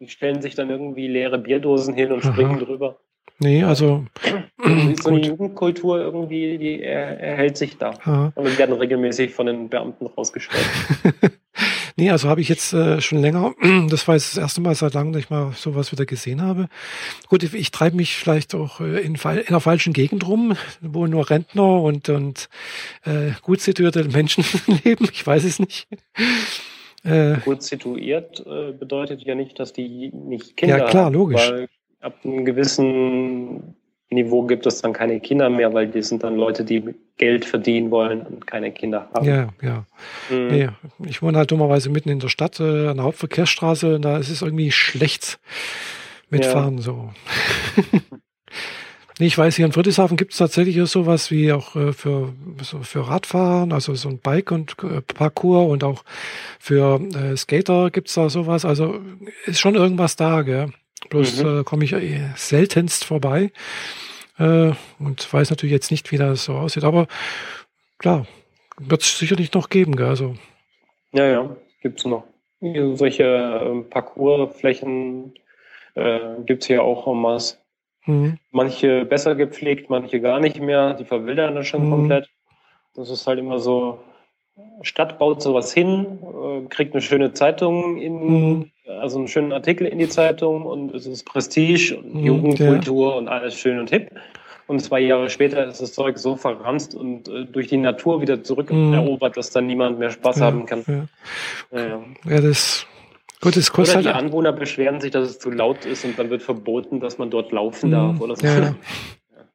Die 0.01 0.09
stellen 0.09 0.41
sich 0.41 0.55
dann 0.55 0.71
irgendwie 0.71 1.07
leere 1.07 1.37
Bierdosen 1.37 1.93
hin 1.93 2.13
und 2.13 2.25
Aha. 2.25 2.33
springen 2.33 2.59
drüber. 2.59 2.97
Nee, 3.39 3.65
also. 3.65 4.05
so 5.03 5.09
eine 5.09 5.21
Jugendkultur 5.21 5.99
irgendwie, 5.99 6.59
die 6.59 6.81
er, 6.81 7.19
erhält 7.19 7.57
sich 7.57 7.77
da. 7.79 7.95
Ja. 8.07 8.33
Und 8.35 8.45
wir 8.45 8.59
werden 8.59 8.75
regelmäßig 8.75 9.33
von 9.33 9.47
den 9.47 9.69
Beamten 9.69 10.07
rausgestellt. 10.07 10.65
nee, 11.97 12.11
also 12.11 12.29
habe 12.29 12.41
ich 12.41 12.49
jetzt 12.49 12.73
äh, 12.73 13.01
schon 13.01 13.19
länger, 13.19 13.55
das 13.89 14.07
war 14.09 14.15
jetzt 14.15 14.37
das 14.37 14.43
erste 14.43 14.61
Mal 14.61 14.75
seit 14.75 14.95
langem, 14.95 15.13
dass 15.13 15.23
ich 15.23 15.31
mal 15.31 15.53
sowas 15.53 15.93
wieder 15.93 16.07
gesehen 16.07 16.43
habe. 16.43 16.69
Gut, 17.29 17.43
ich, 17.43 17.55
ich 17.55 17.71
treibe 17.71 17.97
mich 17.97 18.17
vielleicht 18.17 18.55
auch 18.55 18.81
äh, 18.81 19.01
in, 19.01 19.15
in 19.15 19.47
einer 19.49 19.61
falschen 19.61 19.93
Gegend 19.93 20.27
rum, 20.27 20.57
wo 20.81 21.07
nur 21.07 21.29
Rentner 21.29 21.83
und, 21.83 22.09
und 22.09 22.49
äh, 23.05 23.33
gut 23.43 23.61
situierte 23.61 24.05
Menschen 24.13 24.45
leben. 24.85 25.09
Ich 25.13 25.27
weiß 25.27 25.45
es 25.45 25.59
nicht. 25.59 25.89
Äh, 27.05 27.39
gut 27.45 27.63
situiert 27.63 28.45
äh, 28.47 28.73
bedeutet 28.73 29.23
ja 29.23 29.35
nicht, 29.35 29.59
dass 29.59 29.73
die 29.73 30.13
nicht 30.13 30.57
Kinder 30.57 30.75
haben. 30.75 30.81
Ja, 30.83 30.91
klar, 30.91 31.11
logisch. 31.11 31.51
Weil 31.51 31.69
ab 32.03 32.17
einem 32.25 32.45
gewissen 32.45 33.75
Niveau 34.11 34.43
gibt 34.43 34.67
es 34.67 34.83
dann 34.83 34.93
keine 34.93 35.21
Kinder 35.21 35.49
mehr, 35.49 35.73
weil 35.73 35.89
die 35.89 36.03
sind 36.03 36.23
dann 36.23 36.37
Leute, 36.37 36.65
die 36.65 36.95
Geld 37.17 37.45
verdienen 37.45 37.91
wollen 37.91 38.23
und 38.23 38.47
keine 38.47 38.71
Kinder 38.71 39.09
haben. 39.15 39.27
Ja, 39.27 39.49
ja. 39.63 39.87
Mhm. 40.31 40.49
Nee, 40.49 40.69
ich 41.07 41.23
wohne 41.23 41.39
halt 41.39 41.51
dummerweise 41.51 41.91
mitten 41.91 42.11
in 42.11 42.19
der 42.19 42.29
Stadt, 42.29 42.61
äh, 42.61 42.89
an 42.89 42.97
der 42.99 43.05
Hauptverkehrsstraße, 43.05 43.97
und 43.97 44.03
da 44.03 44.19
ist 44.19 44.29
es 44.29 44.43
irgendwie 44.43 44.71
schlecht 44.71 45.39
mitfahren 46.29 46.77
ja. 46.79 46.83
so. 46.83 47.13
nee, 49.19 49.27
ich 49.27 49.39
weiß, 49.39 49.57
hier 49.57 49.67
in 49.67 49.73
Friedrichshafen 49.73 50.17
gibt 50.17 50.33
es 50.33 50.39
tatsächlich 50.39 50.79
sowas 50.91 51.31
wie 51.31 51.53
auch 51.53 51.77
äh, 51.77 51.93
für, 51.93 52.33
so 52.63 52.81
für 52.81 53.09
Radfahren, 53.09 53.73
also 53.73 53.95
so 53.95 54.09
ein 54.09 54.19
Bike- 54.19 54.51
und 54.51 54.77
äh, 54.83 55.01
Parcours 55.01 55.71
und 55.71 55.85
auch 55.85 56.05
für 56.59 57.01
äh, 57.15 57.37
Skater 57.37 57.91
gibt 57.91 58.09
es 58.09 58.15
da 58.15 58.29
sowas. 58.29 58.65
Also 58.65 59.01
ist 59.47 59.61
schon 59.61 59.75
irgendwas 59.75 60.17
da, 60.17 60.43
gell? 60.43 60.73
Bloß 61.13 61.43
mhm. 61.43 61.61
äh, 61.61 61.65
komme 61.65 61.85
ich 61.85 61.93
äh, 61.93 62.31
seltenst 62.37 63.05
vorbei 63.05 63.53
äh, 64.39 64.73
und 64.99 65.33
weiß 65.33 65.51
natürlich 65.51 65.75
jetzt 65.75 65.91
nicht, 65.91 66.11
wie 66.11 66.17
das 66.17 66.45
so 66.45 66.55
aussieht. 66.55 66.85
Aber 66.85 67.07
klar, 67.99 68.27
wird 68.79 69.03
es 69.03 69.19
sicherlich 69.19 69.53
noch 69.53 69.69
geben. 69.69 69.95
Gell? 69.95 70.07
Also. 70.07 70.37
Ja, 71.13 71.27
ja, 71.27 71.57
gibt 71.83 71.99
es 71.99 72.07
noch. 72.07 72.25
Solche 72.61 73.25
äh, 73.25 73.83
Parcoursflächen 73.91 75.35
äh, 75.97 76.19
gibt 76.47 76.63
es 76.63 76.69
hier 76.69 76.83
auch 76.83 77.07
en 77.07 77.21
masse. 77.21 77.59
Mhm. 78.07 78.39
Manche 78.51 79.05
besser 79.05 79.35
gepflegt, 79.35 79.91
manche 79.91 80.19
gar 80.19 80.41
nicht 80.41 80.61
mehr. 80.61 80.95
Die 80.95 81.05
verwildern 81.05 81.55
dann 81.55 81.65
schon 81.65 81.89
mhm. 81.89 81.91
komplett. 81.91 82.31
Das 82.95 83.11
ist 83.11 83.27
halt 83.27 83.39
immer 83.39 83.59
so, 83.59 84.01
Stadt 84.81 85.19
baut 85.19 85.43
sowas 85.43 85.75
hin, 85.75 86.21
äh, 86.23 86.69
kriegt 86.69 86.95
eine 86.95 87.03
schöne 87.03 87.35
Zeitung 87.35 87.99
in, 87.99 88.55
mhm 88.55 88.72
also 89.01 89.19
einen 89.19 89.29
schönen 89.29 89.53
Artikel 89.53 89.87
in 89.87 89.99
die 89.99 90.09
Zeitung 90.09 90.65
und 90.65 90.95
es 90.95 91.07
ist 91.07 91.25
Prestige 91.25 91.97
und 91.97 92.15
mhm, 92.15 92.25
Jugendkultur 92.25 93.13
ja. 93.13 93.19
und 93.19 93.29
alles 93.29 93.55
schön 93.55 93.79
und 93.79 93.91
hip. 93.91 94.11
Und 94.69 94.81
zwei 94.81 95.01
Jahre 95.01 95.29
später 95.29 95.67
ist 95.67 95.83
das 95.83 95.93
Zeug 95.93 96.19
so 96.19 96.37
verranzt 96.37 96.95
und 96.95 97.29
äh, 97.29 97.45
durch 97.45 97.67
die 97.67 97.77
Natur 97.77 98.21
wieder 98.23 98.43
zurückerobert, 98.43 99.33
mhm. 99.33 99.37
dass 99.37 99.51
dann 99.51 99.67
niemand 99.67 99.99
mehr 99.99 100.11
Spaß 100.11 100.39
ja, 100.39 100.47
haben 100.47 100.67
kann. 100.67 101.09
Ja, 101.73 101.79
ja. 101.79 102.03
ja 102.25 102.41
das 102.41 102.87
Gut, 103.43 103.57
es 103.57 103.73
kostet 103.73 103.97
oder 103.97 104.03
die 104.03 104.15
halt 104.15 104.25
Anwohner 104.25 104.53
beschweren 104.53 105.01
sich, 105.01 105.11
dass 105.11 105.29
es 105.29 105.39
zu 105.41 105.51
laut 105.51 105.85
ist 105.85 106.05
und 106.05 106.17
dann 106.17 106.31
wird 106.31 106.43
verboten, 106.43 107.01
dass 107.01 107.19
man 107.19 107.29
dort 107.29 107.51
laufen 107.51 107.89
mhm, 107.89 107.93
darf 107.93 108.21
oder 108.21 108.37
so. 108.37 108.47
Ja, 108.47 108.77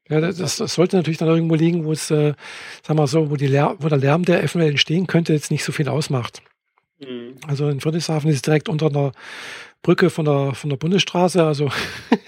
ja 0.09 0.19
das, 0.19 0.57
das, 0.57 0.73
sollte 0.73 0.97
natürlich 0.97 1.17
dann 1.17 1.29
irgendwo 1.29 1.55
liegen, 1.55 1.85
wo 1.85 1.93
es, 1.93 2.11
äh, 2.11 2.33
sagen 2.85 2.99
wir 2.99 3.07
so, 3.07 3.31
wo, 3.31 3.37
die 3.37 3.47
Lär 3.47 3.77
wo 3.79 3.87
der 3.87 3.97
Lärm, 3.97 4.25
der 4.25 4.39
eventuell 4.39 4.71
entstehen 4.71 5.07
könnte, 5.07 5.31
jetzt 5.31 5.51
nicht 5.51 5.63
so 5.63 5.71
viel 5.71 5.87
ausmacht. 5.87 6.41
Mhm. 6.99 7.35
Also 7.47 7.69
in 7.69 7.79
Friedrichshafen 7.79 8.29
ist 8.29 8.37
es 8.37 8.41
direkt 8.41 8.69
unter 8.69 8.87
einer 8.87 9.11
Brücke 9.81 10.09
von 10.09 10.25
der, 10.25 10.53
von 10.53 10.69
der 10.69 10.77
Bundesstraße. 10.77 11.43
Also 11.43 11.69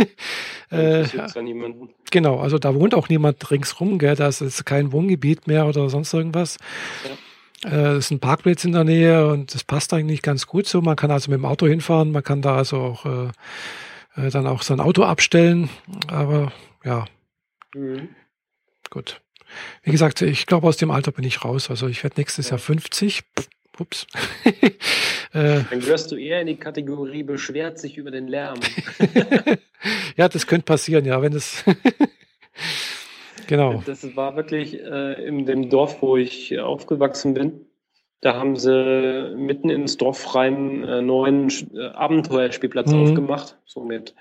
äh, 0.71 1.03
ja 1.05 1.27
genau, 2.11 2.39
also 2.39 2.59
da 2.59 2.75
wohnt 2.75 2.93
auch 2.93 3.09
niemand 3.09 3.49
ringsrum, 3.51 3.99
gell? 3.99 4.15
da 4.15 4.27
ist 4.27 4.41
jetzt 4.41 4.65
kein 4.65 4.91
Wohngebiet 4.91 5.47
mehr 5.47 5.65
oder 5.65 5.89
sonst 5.89 6.13
irgendwas. 6.13 6.57
Ja. 7.63 7.71
Äh, 7.71 7.95
es 7.97 8.05
ist 8.05 8.11
ein 8.11 8.19
Parkplatz 8.19 8.63
in 8.63 8.71
der 8.71 8.83
Nähe 8.83 9.27
und 9.27 9.53
das 9.53 9.63
passt 9.63 9.93
eigentlich 9.93 10.21
ganz 10.21 10.47
gut 10.47 10.67
so. 10.67 10.81
Man 10.81 10.95
kann 10.95 11.11
also 11.11 11.31
mit 11.31 11.39
dem 11.39 11.45
Auto 11.45 11.67
hinfahren, 11.67 12.11
man 12.11 12.23
kann 12.23 12.41
da 12.41 12.55
also 12.55 12.77
auch 12.77 13.05
äh, 13.05 13.27
äh 14.15 14.29
dann 14.29 14.47
auch 14.47 14.61
sein 14.61 14.79
Auto 14.79 15.03
abstellen. 15.03 15.69
Aber 16.07 16.53
ja, 16.83 17.05
mhm. 17.75 18.09
gut. 18.89 19.21
Wie 19.81 19.91
gesagt, 19.91 20.21
ich 20.21 20.45
glaube, 20.45 20.67
aus 20.67 20.77
dem 20.77 20.91
Alter 20.91 21.11
bin 21.11 21.25
ich 21.25 21.43
raus. 21.43 21.71
Also 21.71 21.87
ich 21.87 22.03
werde 22.03 22.19
nächstes 22.19 22.51
Jahr 22.51 22.59
50. 22.59 23.23
Ups. 23.79 24.07
Äh. 25.31 25.61
Dann 25.69 25.79
gehörst 25.79 26.11
du 26.11 26.15
eher 26.15 26.41
in 26.41 26.47
die 26.47 26.55
Kategorie 26.55 27.21
beschwert 27.21 27.77
sich 27.77 27.97
über 27.97 28.09
den 28.09 28.27
Lärm. 28.27 28.59
ja, 30.17 30.27
das 30.27 30.47
könnte 30.47 30.65
passieren, 30.65 31.05
ja, 31.05 31.21
wenn 31.21 31.33
es. 31.33 31.63
genau. 33.47 33.83
Das 33.85 34.15
war 34.15 34.35
wirklich 34.35 34.73
äh, 34.81 35.23
in 35.23 35.45
dem 35.45 35.69
Dorf, 35.69 36.01
wo 36.01 36.17
ich 36.17 36.57
aufgewachsen 36.59 37.35
bin. 37.35 37.67
Da 38.21 38.33
haben 38.33 38.55
sie 38.55 39.35
mitten 39.37 39.69
ins 39.69 39.97
Dorf 39.97 40.33
rein 40.33 40.83
äh, 40.83 41.03
neuen 41.03 41.49
äh, 41.75 41.85
Abenteuerspielplatz 41.89 42.91
mhm. 42.91 43.03
aufgemacht, 43.03 43.57
so 43.65 43.83
mit 43.83 44.15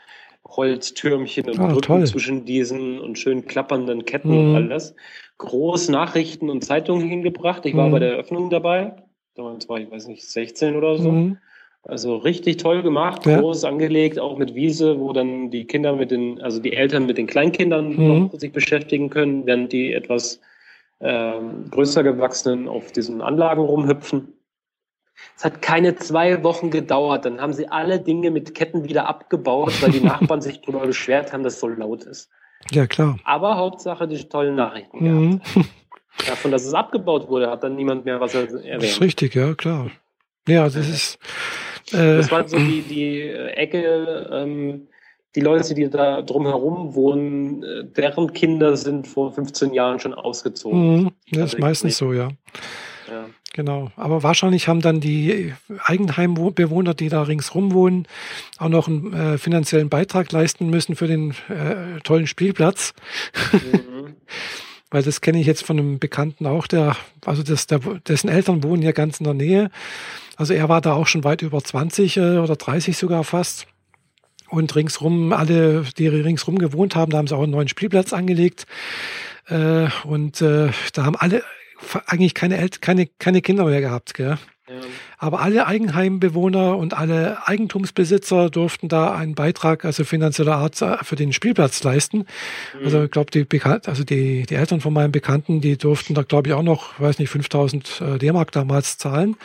Holztürmchen 0.46 1.48
und 1.48 1.58
ah, 1.58 1.66
Brücken 1.68 1.82
toll. 1.82 2.06
zwischen 2.06 2.44
diesen 2.44 3.00
und 3.00 3.18
schön 3.18 3.46
klappernden 3.46 4.04
Ketten 4.04 4.30
mhm. 4.30 4.50
und 4.50 4.56
alles. 4.56 4.94
Groß 5.38 5.88
Nachrichten 5.88 6.50
und 6.50 6.64
Zeitungen 6.64 7.08
hingebracht. 7.08 7.64
Ich 7.64 7.74
war 7.74 7.88
mhm. 7.88 7.92
bei 7.92 7.98
der 8.00 8.12
Eröffnung 8.12 8.50
dabei. 8.50 8.94
Damals 9.38 9.68
war 9.68 9.78
ich, 9.78 9.88
weiß 9.88 10.08
nicht, 10.08 10.28
16 10.28 10.74
oder 10.74 10.98
so. 10.98 11.12
Mhm. 11.12 11.38
Also 11.84 12.16
richtig 12.16 12.56
toll 12.56 12.82
gemacht, 12.82 13.24
ja. 13.24 13.38
groß 13.38 13.64
angelegt, 13.64 14.18
auch 14.18 14.36
mit 14.36 14.56
Wiese, 14.56 14.98
wo 14.98 15.12
dann 15.12 15.50
die 15.50 15.64
Kinder 15.64 15.94
mit 15.94 16.10
den, 16.10 16.42
also 16.42 16.60
die 16.60 16.72
Eltern 16.72 17.06
mit 17.06 17.18
den 17.18 17.28
Kleinkindern 17.28 17.96
mhm. 17.96 18.08
noch 18.08 18.38
sich 18.38 18.52
beschäftigen 18.52 19.10
können, 19.10 19.46
während 19.46 19.72
die 19.72 19.92
etwas 19.92 20.40
ähm, 21.00 21.70
größer 21.70 22.02
gewachsenen 22.02 22.68
auf 22.68 22.90
diesen 22.90 23.22
Anlagen 23.22 23.62
rumhüpfen. 23.62 24.34
Es 25.36 25.44
hat 25.44 25.62
keine 25.62 25.94
zwei 25.94 26.42
Wochen 26.42 26.70
gedauert. 26.70 27.24
Dann 27.24 27.40
haben 27.40 27.52
sie 27.52 27.68
alle 27.68 28.00
Dinge 28.00 28.32
mit 28.32 28.56
Ketten 28.56 28.82
wieder 28.82 29.06
abgebaut, 29.06 29.80
weil 29.80 29.92
die 29.92 30.00
Nachbarn 30.04 30.40
sich 30.40 30.60
darüber 30.60 30.80
beschwert 30.84 31.32
haben, 31.32 31.44
dass 31.44 31.54
es 31.54 31.60
so 31.60 31.68
laut 31.68 32.02
ist. 32.02 32.28
Ja, 32.72 32.88
klar. 32.88 33.18
Aber 33.22 33.56
Hauptsache 33.56 34.08
die 34.08 34.28
tollen 34.28 34.56
Nachrichten 34.56 34.98
mhm. 34.98 35.40
gehabt. 35.54 35.68
Davon, 36.26 36.50
dass 36.50 36.64
es 36.64 36.74
abgebaut 36.74 37.28
wurde, 37.28 37.50
hat 37.50 37.62
dann 37.62 37.76
niemand 37.76 38.04
mehr 38.04 38.20
was 38.20 38.34
erwähnt. 38.34 38.82
Das 38.82 38.90
ist 38.90 39.00
richtig, 39.00 39.34
ja, 39.34 39.54
klar. 39.54 39.90
Ja, 40.48 40.64
das 40.64 40.76
ist. 40.76 41.18
Äh, 41.92 42.16
das 42.16 42.30
war 42.30 42.48
so 42.48 42.56
die, 42.56 42.82
die 42.82 43.22
Ecke, 43.22 44.28
ähm, 44.32 44.88
die 45.34 45.40
Leute, 45.40 45.74
die 45.74 45.88
da 45.88 46.22
drumherum 46.22 46.94
wohnen, 46.94 47.62
äh, 47.62 47.84
deren 47.84 48.32
Kinder 48.32 48.76
sind 48.76 49.06
vor 49.06 49.32
15 49.32 49.72
Jahren 49.72 50.00
schon 50.00 50.14
ausgezogen. 50.14 51.02
Mhm, 51.02 51.10
das 51.30 51.42
also 51.42 51.56
ist 51.56 51.60
meistens 51.60 51.98
so, 51.98 52.12
ja. 52.12 52.30
ja. 53.10 53.26
Genau. 53.54 53.90
Aber 53.96 54.22
wahrscheinlich 54.22 54.68
haben 54.68 54.80
dann 54.80 55.00
die 55.00 55.52
Eigenheimbewohner, 55.84 56.94
die 56.94 57.08
da 57.08 57.22
ringsrum 57.22 57.72
wohnen, 57.72 58.06
auch 58.58 58.68
noch 58.68 58.88
einen 58.88 59.12
äh, 59.12 59.38
finanziellen 59.38 59.88
Beitrag 59.88 60.30
leisten 60.32 60.70
müssen 60.70 60.96
für 60.96 61.06
den 61.06 61.30
äh, 61.48 62.00
tollen 62.04 62.26
Spielplatz. 62.26 62.94
Mhm. 63.52 64.16
Weil 64.90 65.02
das 65.02 65.20
kenne 65.20 65.40
ich 65.40 65.46
jetzt 65.46 65.64
von 65.64 65.78
einem 65.78 65.98
Bekannten 65.98 66.46
auch, 66.46 66.66
der, 66.66 66.96
also 67.26 67.42
das, 67.42 67.66
der, 67.66 67.78
dessen 67.78 68.28
Eltern 68.28 68.62
wohnen 68.62 68.82
ja 68.82 68.92
ganz 68.92 69.20
in 69.20 69.24
der 69.24 69.34
Nähe. 69.34 69.70
Also 70.36 70.54
er 70.54 70.68
war 70.68 70.80
da 70.80 70.94
auch 70.94 71.06
schon 71.06 71.24
weit 71.24 71.42
über 71.42 71.62
20 71.62 72.16
äh, 72.16 72.20
oder 72.38 72.56
30 72.56 72.96
sogar 72.96 73.24
fast. 73.24 73.66
Und 74.48 74.74
ringsrum, 74.74 75.34
alle, 75.34 75.84
die 75.98 76.08
ringsrum 76.08 76.58
gewohnt 76.58 76.96
haben, 76.96 77.10
da 77.12 77.18
haben 77.18 77.26
sie 77.26 77.36
auch 77.36 77.42
einen 77.42 77.52
neuen 77.52 77.68
Spielplatz 77.68 78.14
angelegt. 78.14 78.66
Äh, 79.46 79.88
und 80.04 80.40
äh, 80.40 80.70
da 80.94 81.04
haben 81.04 81.16
alle 81.16 81.42
eigentlich 82.06 82.34
keine, 82.34 82.56
El 82.56 82.70
keine, 82.70 83.06
keine 83.18 83.42
Kinder 83.42 83.64
mehr 83.64 83.80
gehabt. 83.80 84.14
Gell? 84.14 84.38
Aber 85.20 85.40
alle 85.40 85.66
Eigenheimbewohner 85.66 86.76
und 86.76 86.94
alle 86.94 87.48
Eigentumsbesitzer 87.48 88.50
durften 88.50 88.88
da 88.88 89.14
einen 89.14 89.34
Beitrag, 89.34 89.84
also 89.84 90.04
finanzieller 90.04 90.56
Art, 90.56 90.80
äh, 90.80 91.02
für 91.02 91.16
den 91.16 91.32
Spielplatz 91.32 91.82
leisten. 91.82 92.18
Mhm. 92.78 92.84
Also 92.84 93.02
ich 93.02 93.10
glaube, 93.10 93.32
die, 93.32 93.44
Bekan 93.44 93.80
also 93.86 94.04
die, 94.04 94.44
die 94.46 94.54
Eltern 94.54 94.80
von 94.80 94.92
meinem 94.92 95.10
Bekannten, 95.10 95.60
die 95.60 95.76
durften 95.76 96.14
da, 96.14 96.22
glaube 96.22 96.48
ich, 96.48 96.54
auch 96.54 96.62
noch, 96.62 97.00
weiß 97.00 97.18
nicht, 97.18 97.30
5000 97.30 98.00
äh, 98.00 98.18
D-Mark 98.18 98.52
damals 98.52 98.96
zahlen. 98.96 99.36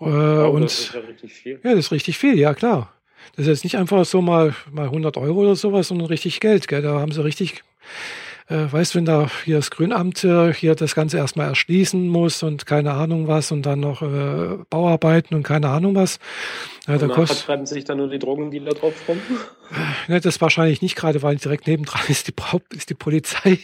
Äh, 0.00 0.04
oh, 0.04 0.50
und 0.50 0.62
das 0.62 0.78
ist 0.78 0.94
ja 0.94 1.00
richtig 1.00 1.32
viel. 1.34 1.60
Ja, 1.64 1.70
das 1.70 1.86
ist 1.86 1.92
richtig 1.92 2.16
viel, 2.16 2.38
ja 2.38 2.54
klar. 2.54 2.92
Das 3.34 3.46
ist 3.46 3.48
jetzt 3.48 3.64
nicht 3.64 3.76
einfach 3.76 4.04
so 4.04 4.22
mal, 4.22 4.54
mal 4.70 4.86
100 4.86 5.16
Euro 5.16 5.40
oder 5.40 5.56
sowas, 5.56 5.88
sondern 5.88 6.06
richtig 6.06 6.38
Geld. 6.38 6.68
Gell? 6.68 6.82
Da 6.82 7.00
haben 7.00 7.12
sie 7.12 7.22
richtig 7.22 7.62
äh, 8.48 8.72
weißt, 8.72 8.94
wenn 8.94 9.04
da 9.04 9.30
hier 9.44 9.56
das 9.56 9.70
Grünamt 9.70 10.24
äh, 10.24 10.52
hier 10.52 10.74
das 10.74 10.94
Ganze 10.94 11.18
erstmal 11.18 11.48
erschließen 11.48 12.08
muss 12.08 12.42
und 12.42 12.66
keine 12.66 12.92
Ahnung 12.92 13.28
was 13.28 13.52
und 13.52 13.62
dann 13.62 13.80
noch 13.80 14.02
äh, 14.02 14.58
Bauarbeiten 14.70 15.34
und 15.34 15.42
keine 15.42 15.68
Ahnung 15.68 15.94
was. 15.94 16.18
Äh, 16.86 16.98
da 16.98 17.08
kostet, 17.08 17.44
treiben 17.46 17.66
sich 17.66 17.84
dann 17.84 17.98
nur 17.98 18.08
die 18.08 18.18
Drogendealer 18.18 18.72
drauf 18.72 18.94
rum? 19.06 19.18
Äh, 20.08 20.12
ne, 20.12 20.20
das 20.20 20.40
wahrscheinlich 20.40 20.80
nicht 20.80 20.96
gerade, 20.96 21.22
weil 21.22 21.36
direkt 21.36 21.66
nebendran 21.66 22.02
ist 22.08 22.28
die, 22.28 22.34
ist 22.76 22.90
die 22.90 22.94
Polizei. 22.94 23.58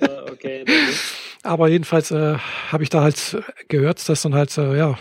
Ja, 0.00 0.22
okay. 0.30 0.64
Aber 1.42 1.68
jedenfalls 1.68 2.10
äh, 2.10 2.36
habe 2.70 2.82
ich 2.82 2.90
da 2.90 3.02
halt 3.02 3.42
gehört, 3.68 4.06
dass 4.08 4.22
dann 4.22 4.34
halt, 4.34 4.56
äh, 4.58 4.76
ja, 4.76 4.98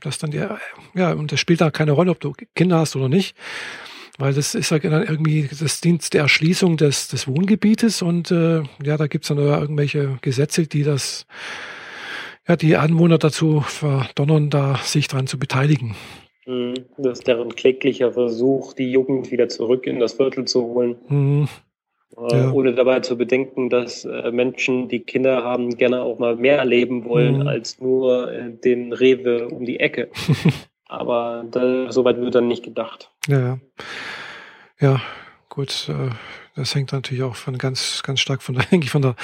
dass 0.00 0.18
dann 0.18 0.30
die, 0.30 0.46
ja, 0.94 1.12
und 1.12 1.32
das 1.32 1.40
spielt 1.40 1.62
da 1.62 1.70
keine 1.70 1.92
Rolle, 1.92 2.10
ob 2.10 2.20
du 2.20 2.34
Kinder 2.54 2.78
hast 2.78 2.94
oder 2.94 3.08
nicht. 3.08 3.34
Weil 4.18 4.34
das 4.34 4.56
ist 4.56 4.70
ja 4.70 4.78
dann 4.80 5.06
irgendwie 5.06 5.48
das 5.58 5.80
Dienst 5.80 6.12
der 6.12 6.22
Erschließung 6.22 6.76
des, 6.76 7.06
des 7.06 7.28
Wohngebietes 7.28 8.02
und 8.02 8.32
äh, 8.32 8.62
ja, 8.84 8.96
da 8.96 9.06
gibt's 9.06 9.28
dann 9.28 9.38
irgendwelche 9.38 10.18
Gesetze, 10.22 10.66
die 10.66 10.82
das, 10.82 11.26
ja, 12.48 12.56
die 12.56 12.76
Anwohner 12.76 13.18
dazu 13.18 13.60
verdonnern, 13.60 14.50
da 14.50 14.76
sich 14.82 15.06
dran 15.06 15.28
zu 15.28 15.38
beteiligen. 15.38 15.94
Mhm. 16.46 16.74
Das 16.96 17.20
ist 17.20 17.28
deren 17.28 17.54
kläglicher 17.54 18.12
Versuch, 18.12 18.72
die 18.72 18.90
Jugend 18.90 19.30
wieder 19.30 19.48
zurück 19.48 19.86
in 19.86 20.00
das 20.00 20.14
Viertel 20.14 20.46
zu 20.46 20.62
holen. 20.62 20.96
Mhm. 21.08 21.48
Äh, 22.16 22.36
ja. 22.36 22.52
Ohne 22.52 22.74
dabei 22.74 22.98
zu 23.00 23.16
bedenken, 23.16 23.70
dass 23.70 24.04
äh, 24.04 24.32
Menschen, 24.32 24.88
die 24.88 25.00
Kinder 25.00 25.44
haben, 25.44 25.76
gerne 25.76 26.02
auch 26.02 26.18
mal 26.18 26.34
mehr 26.34 26.58
erleben 26.58 27.04
wollen 27.04 27.40
mhm. 27.40 27.46
als 27.46 27.80
nur 27.80 28.32
äh, 28.32 28.50
den 28.50 28.92
Rewe 28.92 29.48
um 29.48 29.64
die 29.64 29.78
Ecke. 29.78 30.08
Aber 30.88 31.44
da, 31.50 31.92
so 31.92 32.04
weit 32.04 32.18
wird 32.18 32.34
dann 32.34 32.48
nicht 32.48 32.64
gedacht. 32.64 33.10
Ja, 33.28 33.58
ja, 34.80 35.00
gut. 35.48 35.88
Äh, 35.88 36.10
das 36.54 36.74
hängt 36.74 36.92
natürlich 36.92 37.22
auch 37.22 37.36
von 37.36 37.58
ganz, 37.58 38.02
ganz 38.02 38.20
stark 38.20 38.42
von 38.42 38.56
der, 38.56 38.82
von 38.88 39.02
der 39.02 39.16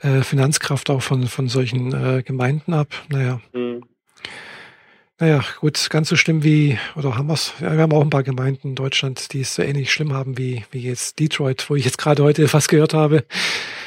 äh, 0.00 0.22
Finanzkraft 0.22 0.90
auch 0.90 1.02
von, 1.02 1.26
von 1.26 1.48
solchen 1.48 1.92
äh, 1.92 2.22
Gemeinden 2.22 2.72
ab. 2.72 2.88
Naja. 3.08 3.40
Mhm. 3.52 3.84
Naja, 5.18 5.44
gut, 5.60 5.88
ganz 5.90 6.08
so 6.08 6.16
schlimm 6.16 6.42
wie, 6.42 6.78
oder 6.96 7.16
haben 7.16 7.28
wir's, 7.28 7.54
ja, 7.60 7.72
wir 7.72 7.82
haben 7.82 7.92
auch 7.92 8.00
ein 8.00 8.10
paar 8.10 8.24
Gemeinden 8.24 8.68
in 8.70 8.74
Deutschland, 8.74 9.32
die 9.32 9.42
es 9.42 9.54
so 9.54 9.62
ähnlich 9.62 9.92
schlimm 9.92 10.12
haben 10.12 10.36
wie, 10.36 10.64
wie 10.72 10.80
jetzt 10.80 11.20
Detroit, 11.20 11.70
wo 11.70 11.76
ich 11.76 11.84
jetzt 11.84 11.98
gerade 11.98 12.24
heute 12.24 12.52
was 12.52 12.66
gehört 12.66 12.92
habe 12.92 13.24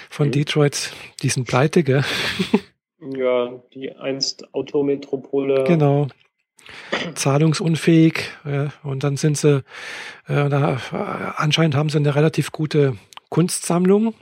von 0.09 0.27
mhm. 0.27 0.31
Detroit, 0.31 0.93
die 1.21 1.29
sind 1.29 1.47
pleite, 1.47 1.83
gell? 1.83 2.03
Ja, 3.07 3.61
die 3.71 3.91
einst 3.91 4.51
Autometropole. 4.55 5.65
Genau 5.65 6.07
zahlungsunfähig. 7.15 8.31
Ja, 8.45 8.69
und 8.83 9.03
dann 9.03 9.17
sind 9.17 9.37
sie, 9.37 9.63
äh, 10.27 10.49
da, 10.49 11.33
anscheinend 11.37 11.75
haben 11.75 11.89
sie 11.89 11.97
eine 11.97 12.15
relativ 12.15 12.51
gute 12.51 12.97
Kunstsammlung. 13.29 14.13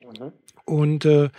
Mhm. 0.00 0.32
Und 0.64 1.04
äh, 1.04 1.30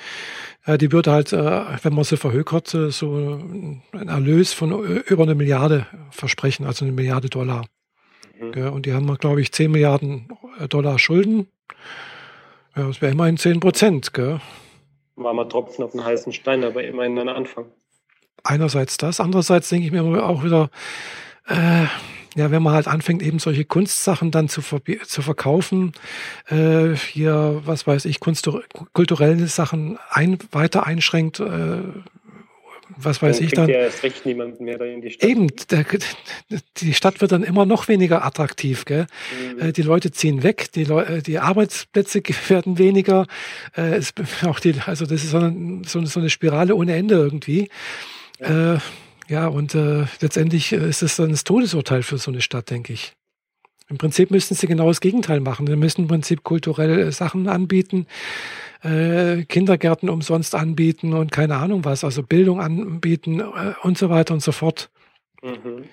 die 0.77 0.91
würde 0.91 1.11
halt, 1.11 1.33
äh, 1.33 1.65
wenn 1.83 1.93
man 1.93 2.05
sie 2.05 2.17
verhökert, 2.17 2.73
äh, 2.73 2.91
so 2.91 3.13
einen 3.13 4.07
Erlös 4.07 4.53
von 4.53 4.71
über 4.71 5.23
eine 5.23 5.35
Milliarde 5.35 5.85
versprechen, 6.11 6.65
also 6.65 6.85
eine 6.85 6.93
Milliarde 6.93 7.29
Dollar. 7.29 7.65
Mhm. 8.39 8.71
Und 8.71 8.85
die 8.85 8.93
haben, 8.93 9.13
glaube 9.17 9.41
ich, 9.41 9.51
10 9.51 9.71
Milliarden 9.71 10.29
Dollar 10.69 10.97
Schulden. 10.99 11.47
Ja, 12.75 12.87
das 12.87 13.01
wäre 13.01 13.11
immerhin 13.11 13.37
10 13.37 13.59
Prozent. 13.59 14.11
War 15.15 15.33
mal 15.33 15.45
Tropfen 15.49 15.83
auf 15.83 15.91
den 15.91 16.05
heißen 16.05 16.31
Stein, 16.31 16.63
aber 16.63 16.83
immerhin 16.83 17.17
ein 17.17 17.29
Anfang 17.29 17.65
einerseits 18.43 18.97
das, 18.97 19.19
andererseits 19.19 19.69
denke 19.69 19.85
ich 19.87 19.91
mir 19.91 20.03
auch 20.23 20.43
wieder, 20.43 20.69
äh, 21.47 21.85
ja, 22.35 22.51
wenn 22.51 22.61
man 22.61 22.73
halt 22.73 22.87
anfängt, 22.87 23.23
eben 23.23 23.39
solche 23.39 23.65
Kunstsachen 23.65 24.29
dann 24.29 24.47
zu, 24.47 24.61
zu 24.61 25.21
verkaufen, 25.21 25.93
äh, 26.49 26.95
hier, 26.95 27.61
was 27.65 27.87
weiß 27.87 28.05
ich, 28.05 28.19
kulturelle 28.19 29.47
Sachen 29.47 29.97
ein, 30.11 30.37
weiter 30.51 30.85
einschränkt, 30.85 31.39
äh, 31.39 31.81
was 32.95 33.21
weiß 33.21 33.37
dann 33.37 33.45
ich 33.45 33.51
dann. 33.51 33.69
Ja 33.69 33.79
erst 33.79 34.03
recht 34.03 34.25
niemand 34.25 34.61
mehr 34.61 34.79
in 34.81 35.01
die 35.01 35.11
Stadt. 35.11 35.29
Eben, 35.29 35.47
der, 35.69 35.85
die 36.77 36.93
Stadt 36.93 37.21
wird 37.21 37.31
dann 37.31 37.43
immer 37.43 37.65
noch 37.65 37.87
weniger 37.87 38.23
attraktiv. 38.23 38.85
Gell? 38.85 39.07
Mhm. 39.55 39.59
Äh, 39.59 39.73
die 39.73 39.81
Leute 39.81 40.11
ziehen 40.11 40.43
weg, 40.43 40.71
die, 40.73 40.85
Leu 40.85 41.01
äh, 41.01 41.21
die 41.21 41.39
Arbeitsplätze 41.39 42.21
werden 42.47 42.77
weniger. 42.77 43.27
Äh, 43.75 43.95
es, 43.95 44.13
auch 44.45 44.59
die, 44.59 44.75
also 44.85 45.05
das 45.05 45.23
ist 45.23 45.31
so 45.31 45.37
eine, 45.37 45.81
so 45.83 46.19
eine 46.19 46.29
Spirale 46.29 46.75
ohne 46.75 46.95
Ende 46.95 47.15
irgendwie. 47.15 47.69
Ja, 48.39 48.75
äh, 48.75 48.79
ja 49.27 49.47
und 49.47 49.75
äh, 49.75 50.05
letztendlich 50.21 50.71
ist 50.71 51.01
es 51.01 51.15
dann 51.15 51.31
das 51.31 51.43
Todesurteil 51.43 52.03
für 52.03 52.17
so 52.17 52.31
eine 52.31 52.41
Stadt, 52.41 52.69
denke 52.69 52.93
ich. 52.93 53.13
Im 53.89 53.97
Prinzip 53.97 54.31
müssten 54.31 54.55
sie 54.55 54.67
genau 54.67 54.87
das 54.87 54.99
Gegenteil 54.99 55.39
machen. 55.39 55.65
Sie 55.65 55.75
müssten 55.75 56.03
im 56.03 56.07
Prinzip 56.09 56.43
kulturelle 56.43 57.09
Sachen 57.13 57.47
anbieten, 57.47 58.05
äh, 58.83 59.43
Kindergärten 59.45 60.09
umsonst 60.09 60.55
anbieten 60.55 61.13
und 61.13 61.31
keine 61.31 61.55
Ahnung 61.55 61.85
was, 61.85 62.03
also 62.03 62.21
Bildung 62.21 62.59
anbieten 62.59 63.39
äh, 63.39 63.73
und 63.83 63.97
so 63.97 64.09
weiter 64.09 64.33
und 64.33 64.43
so 64.43 64.51
fort. 64.51 64.89
Mhm. 65.41 65.85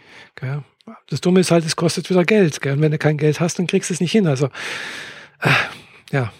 Das 1.08 1.20
Dumme 1.20 1.40
ist 1.40 1.50
halt, 1.50 1.64
es 1.64 1.76
kostet 1.76 2.10
wieder 2.10 2.24
Geld. 2.24 2.60
Gell? 2.60 2.74
Und 2.74 2.80
wenn 2.80 2.90
du 2.90 2.98
kein 2.98 3.16
Geld 3.16 3.40
hast, 3.40 3.58
dann 3.58 3.66
kriegst 3.66 3.90
du 3.90 3.94
es 3.94 4.00
nicht 4.00 4.12
hin. 4.12 4.26
Also, 4.26 4.46
äh, 5.40 5.50
ja. 6.10 6.32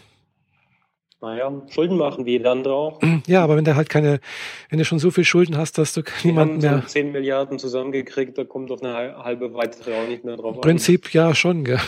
Naja, 1.24 1.50
Schulden 1.70 1.96
machen 1.96 2.26
wie 2.26 2.38
dann 2.38 2.66
auch. 2.66 3.00
Ja, 3.26 3.42
aber 3.42 3.56
wenn 3.56 3.64
du 3.64 3.74
halt 3.74 3.88
keine, 3.88 4.20
wenn 4.68 4.78
du 4.78 4.84
schon 4.84 4.98
so 4.98 5.10
viel 5.10 5.24
Schulden 5.24 5.56
hast, 5.56 5.78
dass 5.78 5.94
du 5.94 6.02
niemanden 6.22 6.58
mehr. 6.58 6.82
So 6.82 6.88
10 6.88 7.12
Milliarden 7.12 7.58
zusammengekriegt, 7.58 8.36
da 8.36 8.44
kommt 8.44 8.70
auf 8.70 8.82
eine 8.82 9.16
halbe 9.24 9.54
weitere 9.54 9.94
auch 9.94 10.06
nicht 10.06 10.24
mehr 10.24 10.36
drauf 10.36 10.56
Im 10.56 10.60
Prinzip 10.60 11.06
an. 11.06 11.10
ja 11.12 11.34
schon, 11.34 11.64
gell? 11.64 11.80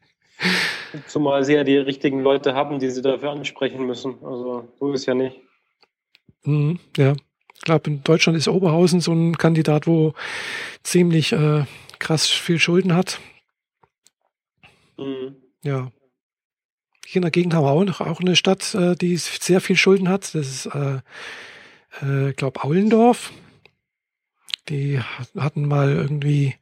Zumal 1.06 1.44
sie 1.44 1.52
ja 1.52 1.64
die 1.64 1.76
richtigen 1.76 2.22
Leute 2.22 2.54
haben, 2.54 2.78
die 2.78 2.88
sie 2.88 3.02
dafür 3.02 3.32
ansprechen 3.32 3.84
müssen. 3.84 4.14
Also 4.24 4.66
so 4.80 4.92
ist 4.94 5.04
ja 5.04 5.12
nicht. 5.12 5.36
Mhm, 6.44 6.78
ja. 6.96 7.12
Ich 7.54 7.60
glaube, 7.60 7.90
in 7.90 8.02
Deutschland 8.02 8.38
ist 8.38 8.48
Oberhausen 8.48 9.00
so 9.00 9.12
ein 9.12 9.36
Kandidat, 9.36 9.86
wo 9.86 10.14
ziemlich 10.82 11.32
äh, 11.32 11.64
krass 11.98 12.26
viel 12.26 12.58
Schulden 12.58 12.94
hat. 12.94 13.20
Mhm. 14.96 15.36
Ja. 15.62 15.92
Hier 17.10 17.20
in 17.20 17.22
der 17.22 17.30
Gegend 17.30 17.54
haben 17.54 17.64
wir 17.64 17.70
auch 17.70 17.84
noch 17.84 18.02
auch 18.02 18.20
eine 18.20 18.36
Stadt, 18.36 18.74
äh, 18.74 18.94
die 18.94 19.16
sehr 19.16 19.62
viel 19.62 19.76
Schulden 19.76 20.10
hat. 20.10 20.34
Das 20.34 20.46
ist, 20.46 20.66
äh, 20.66 20.98
äh, 22.02 22.34
glaube 22.34 22.62
Aulendorf. 22.62 23.32
Die 24.68 25.00
hatten 25.34 25.66
mal 25.66 25.90
irgendwie 25.90 26.56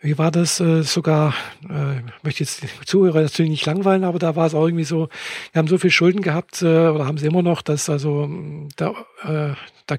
wie 0.00 0.16
war 0.16 0.30
das 0.30 0.60
äh, 0.60 0.84
sogar, 0.84 1.34
äh, 1.68 2.02
möchte 2.22 2.44
jetzt 2.44 2.62
die 2.62 2.68
Zuhörer 2.86 3.22
natürlich 3.22 3.50
nicht 3.50 3.66
langweilen, 3.66 4.04
aber 4.04 4.20
da 4.20 4.36
war 4.36 4.46
es 4.46 4.54
auch 4.54 4.64
irgendwie 4.64 4.84
so, 4.84 5.08
wir 5.50 5.58
haben 5.58 5.66
so 5.66 5.76
viel 5.76 5.90
Schulden 5.90 6.22
gehabt 6.22 6.62
äh, 6.62 6.66
oder 6.66 7.06
haben 7.06 7.18
sie 7.18 7.26
immer 7.26 7.42
noch, 7.42 7.62
dass 7.62 7.90
also 7.90 8.30
der, 8.78 8.94
äh, 9.24 9.54
der 9.88 9.98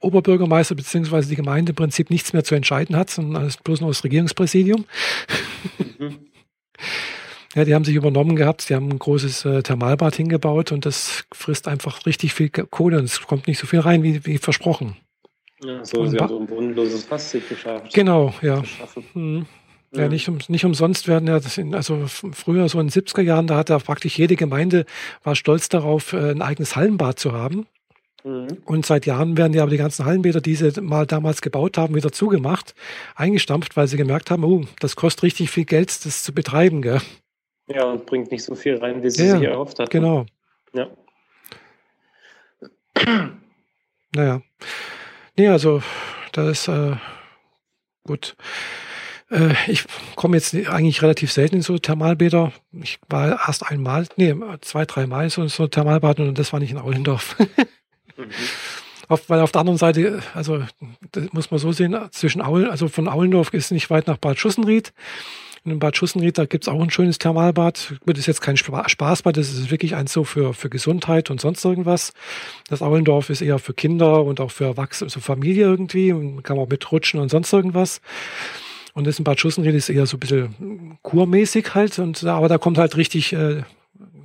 Oberbürgermeister 0.00 0.76
beziehungsweise 0.76 1.28
die 1.28 1.36
Gemeinde 1.36 1.72
im 1.72 1.76
Prinzip 1.76 2.08
nichts 2.08 2.32
mehr 2.32 2.44
zu 2.44 2.54
entscheiden 2.54 2.96
hat, 2.96 3.10
sondern 3.10 3.42
alles 3.42 3.58
bloß 3.58 3.82
noch 3.82 3.88
das 3.88 4.02
Regierungspräsidium. 4.02 4.86
Mhm. 5.98 6.20
Ja, 7.54 7.64
die 7.64 7.74
haben 7.74 7.84
sich 7.84 7.94
übernommen 7.94 8.34
gehabt, 8.34 8.68
die 8.68 8.74
haben 8.74 8.88
ein 8.88 8.98
großes 8.98 9.44
äh, 9.44 9.62
Thermalbad 9.62 10.16
hingebaut 10.16 10.72
und 10.72 10.86
das 10.86 11.24
frisst 11.32 11.68
einfach 11.68 12.04
richtig 12.04 12.34
viel 12.34 12.48
Kohle 12.48 12.98
und 12.98 13.04
es 13.04 13.22
kommt 13.22 13.46
nicht 13.46 13.58
so 13.58 13.66
viel 13.66 13.80
rein, 13.80 14.02
wie, 14.02 14.26
wie 14.26 14.38
versprochen. 14.38 14.96
Ja, 15.64 15.84
so, 15.84 16.04
sie 16.06 16.18
haben 16.18 16.28
so 16.28 16.40
ein 16.40 16.46
bodenloses 16.46 17.04
Fass 17.04 17.30
sich 17.30 17.48
geschafft. 17.48 17.94
Genau, 17.94 18.34
ja. 18.42 18.62
Hm. 19.12 19.46
Ja, 19.94 20.02
ja, 20.02 20.08
nicht, 20.08 20.28
um, 20.28 20.38
nicht 20.48 20.64
umsonst 20.64 21.06
werden 21.06 21.28
ja, 21.28 21.38
das 21.38 21.56
in, 21.56 21.74
also 21.74 22.06
früher 22.06 22.68
so 22.68 22.80
in 22.80 22.88
den 22.88 23.02
70er 23.02 23.22
Jahren, 23.22 23.46
da 23.46 23.56
hatte 23.56 23.78
praktisch 23.78 24.18
jede 24.18 24.34
Gemeinde 24.34 24.86
war 25.22 25.36
stolz 25.36 25.68
darauf, 25.68 26.12
äh, 26.12 26.32
ein 26.32 26.42
eigenes 26.42 26.74
Hallenbad 26.74 27.20
zu 27.20 27.32
haben. 27.32 27.66
Mhm. 28.24 28.48
Und 28.64 28.86
seit 28.86 29.06
Jahren 29.06 29.36
werden 29.36 29.52
ja 29.52 29.62
aber 29.62 29.70
die 29.70 29.76
ganzen 29.76 30.04
Hallenbäder, 30.04 30.40
die 30.40 30.56
sie 30.56 30.80
mal 30.80 31.06
damals 31.06 31.42
gebaut 31.42 31.78
haben, 31.78 31.94
wieder 31.94 32.10
zugemacht, 32.10 32.74
eingestampft, 33.14 33.76
weil 33.76 33.86
sie 33.86 33.96
gemerkt 33.96 34.32
haben, 34.32 34.42
oh, 34.42 34.64
das 34.80 34.96
kostet 34.96 35.22
richtig 35.22 35.50
viel 35.50 35.64
Geld, 35.64 36.04
das 36.04 36.24
zu 36.24 36.32
betreiben, 36.32 36.82
gell? 36.82 37.00
Ja, 37.66 37.84
und 37.84 38.06
bringt 38.06 38.30
nicht 38.30 38.44
so 38.44 38.54
viel 38.54 38.76
rein, 38.76 39.02
wie 39.02 39.10
sie 39.10 39.26
ja, 39.26 39.38
sich 39.38 39.48
erhofft 39.48 39.78
hat. 39.78 39.90
Genau. 39.90 40.26
Ja. 40.72 40.88
Naja. 44.16 44.42
Nee, 45.36 45.48
also 45.48 45.82
da 46.30 46.48
ist 46.48 46.68
äh, 46.68 46.94
gut. 48.04 48.36
Äh, 49.28 49.54
ich 49.66 49.84
komme 50.14 50.36
jetzt 50.36 50.54
eigentlich 50.54 51.02
relativ 51.02 51.32
selten 51.32 51.56
in 51.56 51.62
so 51.62 51.78
Thermalbäder. 51.78 52.52
Ich 52.70 53.00
war 53.08 53.40
erst 53.48 53.68
einmal, 53.68 54.06
nee, 54.16 54.34
zwei, 54.60 54.84
drei 54.84 55.08
Mal 55.08 55.30
so, 55.30 55.48
so 55.48 55.66
Thermalbad 55.66 56.20
und 56.20 56.38
das 56.38 56.52
war 56.52 56.60
nicht 56.60 56.70
in 56.70 56.78
Aulendorf. 56.78 57.36
mhm. 58.16 58.30
Auf, 59.08 59.28
weil 59.28 59.40
auf 59.40 59.52
der 59.52 59.60
anderen 59.60 59.78
Seite, 59.78 60.22
also 60.32 60.64
das 61.12 61.32
muss 61.32 61.50
man 61.50 61.58
so 61.58 61.72
sehen, 61.72 61.96
zwischen 62.10 62.40
Aul, 62.40 62.70
also 62.70 62.88
von 62.88 63.08
Aulendorf 63.08 63.52
ist 63.52 63.70
nicht 63.70 63.90
weit 63.90 64.06
nach 64.06 64.16
Bad 64.16 64.38
Schussenried. 64.38 64.92
In 65.66 65.78
Bad 65.78 65.96
Schussenried, 65.96 66.36
da 66.36 66.44
gibt's 66.44 66.68
auch 66.68 66.82
ein 66.82 66.90
schönes 66.90 67.16
Thermalbad. 67.16 67.94
Das 68.04 68.18
ist 68.18 68.26
jetzt 68.26 68.42
kein 68.42 68.58
Spaßbad, 68.58 69.34
das 69.34 69.50
ist 69.50 69.70
wirklich 69.70 69.94
eins 69.94 70.12
so 70.12 70.24
für, 70.24 70.52
für 70.52 70.68
Gesundheit 70.68 71.30
und 71.30 71.40
sonst 71.40 71.64
irgendwas. 71.64 72.12
Das 72.68 72.82
Aulendorf 72.82 73.30
ist 73.30 73.40
eher 73.40 73.58
für 73.58 73.72
Kinder 73.72 74.24
und 74.24 74.40
auch 74.40 74.50
für 74.50 74.64
Erwachsene, 74.64 75.08
so 75.08 75.20
Familie 75.20 75.64
irgendwie. 75.64 76.12
Man 76.12 76.42
kann 76.42 76.58
auch 76.58 76.68
mitrutschen 76.68 77.18
und 77.18 77.30
sonst 77.30 77.50
irgendwas. 77.52 78.02
Und 78.92 79.06
das 79.06 79.18
in 79.18 79.24
Bad 79.24 79.40
Schussenried 79.40 79.74
ist 79.74 79.88
eher 79.88 80.06
so 80.06 80.18
ein 80.18 80.20
bisschen 80.20 80.98
kurmäßig 81.02 81.74
halt. 81.74 81.98
Und, 81.98 82.22
aber 82.24 82.48
da 82.48 82.58
kommt 82.58 82.76
halt 82.76 82.96
richtig 82.98 83.32
äh, 83.32 83.62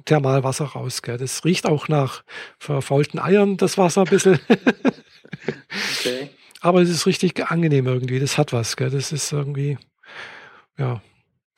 Thermalwasser 0.05 0.65
raus. 0.65 1.01
Gell. 1.01 1.17
Das 1.17 1.45
riecht 1.45 1.65
auch 1.65 1.87
nach 1.87 2.23
verfaulten 2.59 3.17
Eiern, 3.17 3.57
das 3.57 3.77
Wasser 3.77 4.01
ein 4.01 4.09
bisschen. 4.09 4.39
okay. 5.99 6.29
Aber 6.61 6.81
es 6.81 6.89
ist 6.89 7.05
richtig 7.05 7.49
angenehm 7.49 7.87
irgendwie. 7.87 8.19
Das 8.19 8.37
hat 8.37 8.51
was. 8.51 8.75
Gell. 8.75 8.89
Das 8.89 9.11
ist 9.11 9.31
irgendwie, 9.31 9.77
ja, 10.77 11.01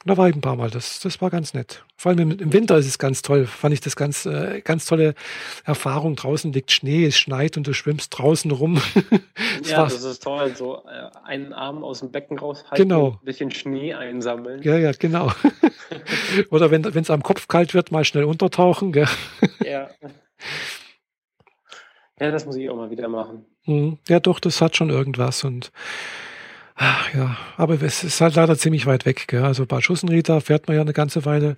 da 0.06 0.18
war 0.18 0.30
ich 0.30 0.36
ein 0.36 0.42
paar 0.42 0.56
Mal. 0.56 0.70
Das, 0.70 1.00
das 1.00 1.22
war 1.22 1.30
ganz 1.30 1.54
nett. 1.54 1.84
Vor 1.96 2.12
allem 2.12 2.32
im, 2.32 2.54
Winter 2.54 2.78
ist 2.78 2.88
es 2.88 2.98
ganz 2.98 3.22
toll. 3.22 3.46
Fand 3.46 3.74
ich 3.74 3.82
das 3.82 3.96
ganz, 3.96 4.26
äh, 4.26 4.62
ganz 4.62 4.86
tolle 4.86 5.14
Erfahrung. 5.64 6.16
Draußen 6.16 6.52
liegt 6.52 6.72
Schnee, 6.72 7.06
es 7.06 7.18
schneit 7.18 7.58
und 7.58 7.68
du 7.68 7.74
schwimmst 7.74 8.18
draußen 8.18 8.50
rum. 8.50 8.82
das 9.60 9.70
ja, 9.70 9.84
das 9.84 10.04
ist 10.04 10.24
toll. 10.24 10.56
So 10.56 10.84
äh, 10.86 11.10
einen 11.24 11.54
Arm 11.54 11.84
aus 11.84 12.00
dem 12.00 12.12
Becken 12.12 12.40
raushalten, 12.40 12.90
genau. 12.90 13.20
ein 13.22 13.26
bisschen 13.26 13.52
Schnee 13.52 13.94
einsammeln. 13.94 14.64
Ja, 14.64 14.78
ja, 14.78 14.92
genau. 14.92 15.32
Oder 16.50 16.72
wenn 16.72 16.84
es 16.84 17.10
am 17.12 17.22
Kopf 17.22 17.48
kalt 17.48 17.74
wird, 17.74 17.92
mal 17.92 18.06
schnell 18.06 18.24
untertauchen. 18.24 18.92
Gell? 18.92 19.08
ja. 19.64 19.90
Ja, 22.20 22.32
das 22.32 22.46
muss 22.46 22.56
ich 22.56 22.70
auch 22.70 22.76
mal 22.76 22.90
wieder 22.90 23.08
machen. 23.08 23.46
Mhm. 23.66 24.00
Ja, 24.08 24.20
doch, 24.20 24.40
das 24.40 24.62
hat 24.62 24.76
schon 24.76 24.90
irgendwas 24.90 25.44
und 25.44 25.72
Ach, 26.84 27.14
ja, 27.14 27.38
aber 27.58 27.80
es 27.80 28.04
ist 28.04 28.22
halt 28.22 28.34
leider 28.34 28.58
ziemlich 28.58 28.88
weit 28.88 29.06
weg. 29.06 29.28
Gell? 29.28 29.44
Also 29.44 29.68
Bad 29.68 29.84
Schussenried, 29.84 30.26
fährt 30.44 30.68
man 30.68 30.76
ja 30.76 30.82
eine 30.82 30.94
ganze 30.94 31.26
Weile. 31.26 31.56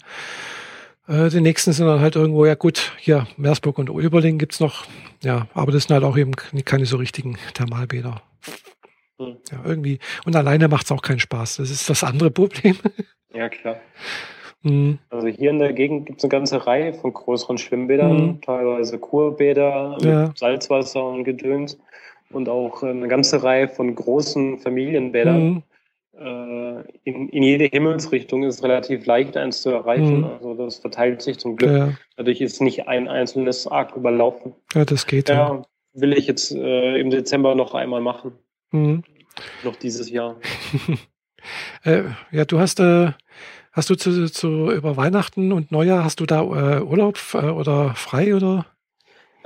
Äh, 1.08 1.30
die 1.30 1.40
nächsten 1.40 1.72
sind 1.72 1.88
dann 1.88 2.02
halt 2.02 2.18
irgendwo, 2.18 2.46
ja 2.46 2.56
gut, 2.56 2.92
hier 3.00 3.26
Meersburg 3.38 3.78
und 3.78 3.90
Oberling 3.90 4.38
gibt's 4.38 4.60
noch. 4.60 4.86
Ja, 5.24 5.48
aber 5.54 5.72
das 5.72 5.84
sind 5.84 5.94
halt 5.94 6.04
auch 6.04 6.18
eben 6.18 6.34
keine 6.36 6.86
so 6.86 6.98
richtigen 6.98 7.38
Thermalbäder. 7.54 8.22
Hm. 9.18 9.38
Ja, 9.50 9.62
irgendwie. 9.64 10.00
Und 10.26 10.36
alleine 10.36 10.68
macht's 10.68 10.92
auch 10.92 11.02
keinen 11.02 11.22
Spaß. 11.22 11.56
Das 11.56 11.72
ist 11.72 11.90
das 11.90 12.04
andere 12.04 12.30
Problem. 12.30 12.78
Ja, 13.36 13.50
klar. 13.50 13.78
Mhm. 14.62 15.00
Also 15.10 15.26
hier 15.26 15.50
in 15.50 15.58
der 15.58 15.74
Gegend 15.74 16.06
gibt's 16.06 16.24
eine 16.24 16.30
ganze 16.30 16.68
Reihe 16.68 16.94
von 16.94 17.12
größeren 17.12 17.58
Schwimmbädern, 17.58 18.28
mhm. 18.28 18.42
teilweise 18.42 19.00
Kurbäder 19.00 19.98
ja. 20.02 20.28
mit 20.28 20.38
Salzwasser 20.38 21.04
und 21.04 21.24
Gedöns 21.24 21.80
und 22.34 22.50
auch 22.50 22.84
eine 22.84 23.08
ganze 23.08 23.44
Reihe 23.44 23.68
von 23.68 23.94
großen 23.94 24.60
Familienbädern. 24.60 25.44
Mhm. 25.44 25.64
Äh, 26.16 26.84
in, 27.04 27.30
in, 27.30 27.44
jede 27.44 27.66
Himmelsrichtung 27.66 28.44
ist 28.44 28.64
relativ 28.64 29.06
leicht, 29.06 29.36
eins 29.36 29.62
zu 29.62 29.72
erreichen. 29.72 30.20
Mhm. 30.20 30.26
Also 30.26 30.54
das 30.54 30.78
verteilt 30.78 31.22
sich 31.22 31.40
zum 31.40 31.56
Glück. 31.56 31.72
Ja. 31.72 31.94
Dadurch 32.18 32.40
ist 32.42 32.62
nicht 32.62 32.88
ein 32.88 33.08
einzelnes 33.08 33.68
Arc 33.68 33.96
überlaufen. 33.96 34.54
Ja, 34.74 34.86
das 34.86 35.08
geht. 35.08 35.30
Ja, 35.30 35.36
ja. 35.36 35.62
will 35.94 36.14
ich 36.14 36.28
jetzt 36.28 36.52
äh, 36.52 36.98
im 36.98 37.10
Dezember 37.10 37.56
noch 37.56 37.74
einmal 37.74 38.02
machen. 38.02 38.34
Mhm. 38.72 39.04
Noch 39.64 39.76
dieses 39.76 40.10
Jahr. 40.12 40.36
äh, 41.84 42.04
ja, 42.32 42.46
du 42.46 42.60
hast, 42.60 42.80
äh, 42.80 43.12
hast 43.72 43.90
du 43.90 43.96
zu, 43.96 44.32
zu 44.32 44.72
über 44.72 44.96
Weihnachten 44.98 45.52
und 45.52 45.72
Neujahr 45.72 46.04
hast 46.04 46.20
du 46.20 46.26
da 46.26 46.42
äh, 46.42 46.82
Urlaub 46.82 47.20
äh, 47.34 47.50
oder 47.50 47.96
frei 47.96 48.36
oder? 48.36 48.68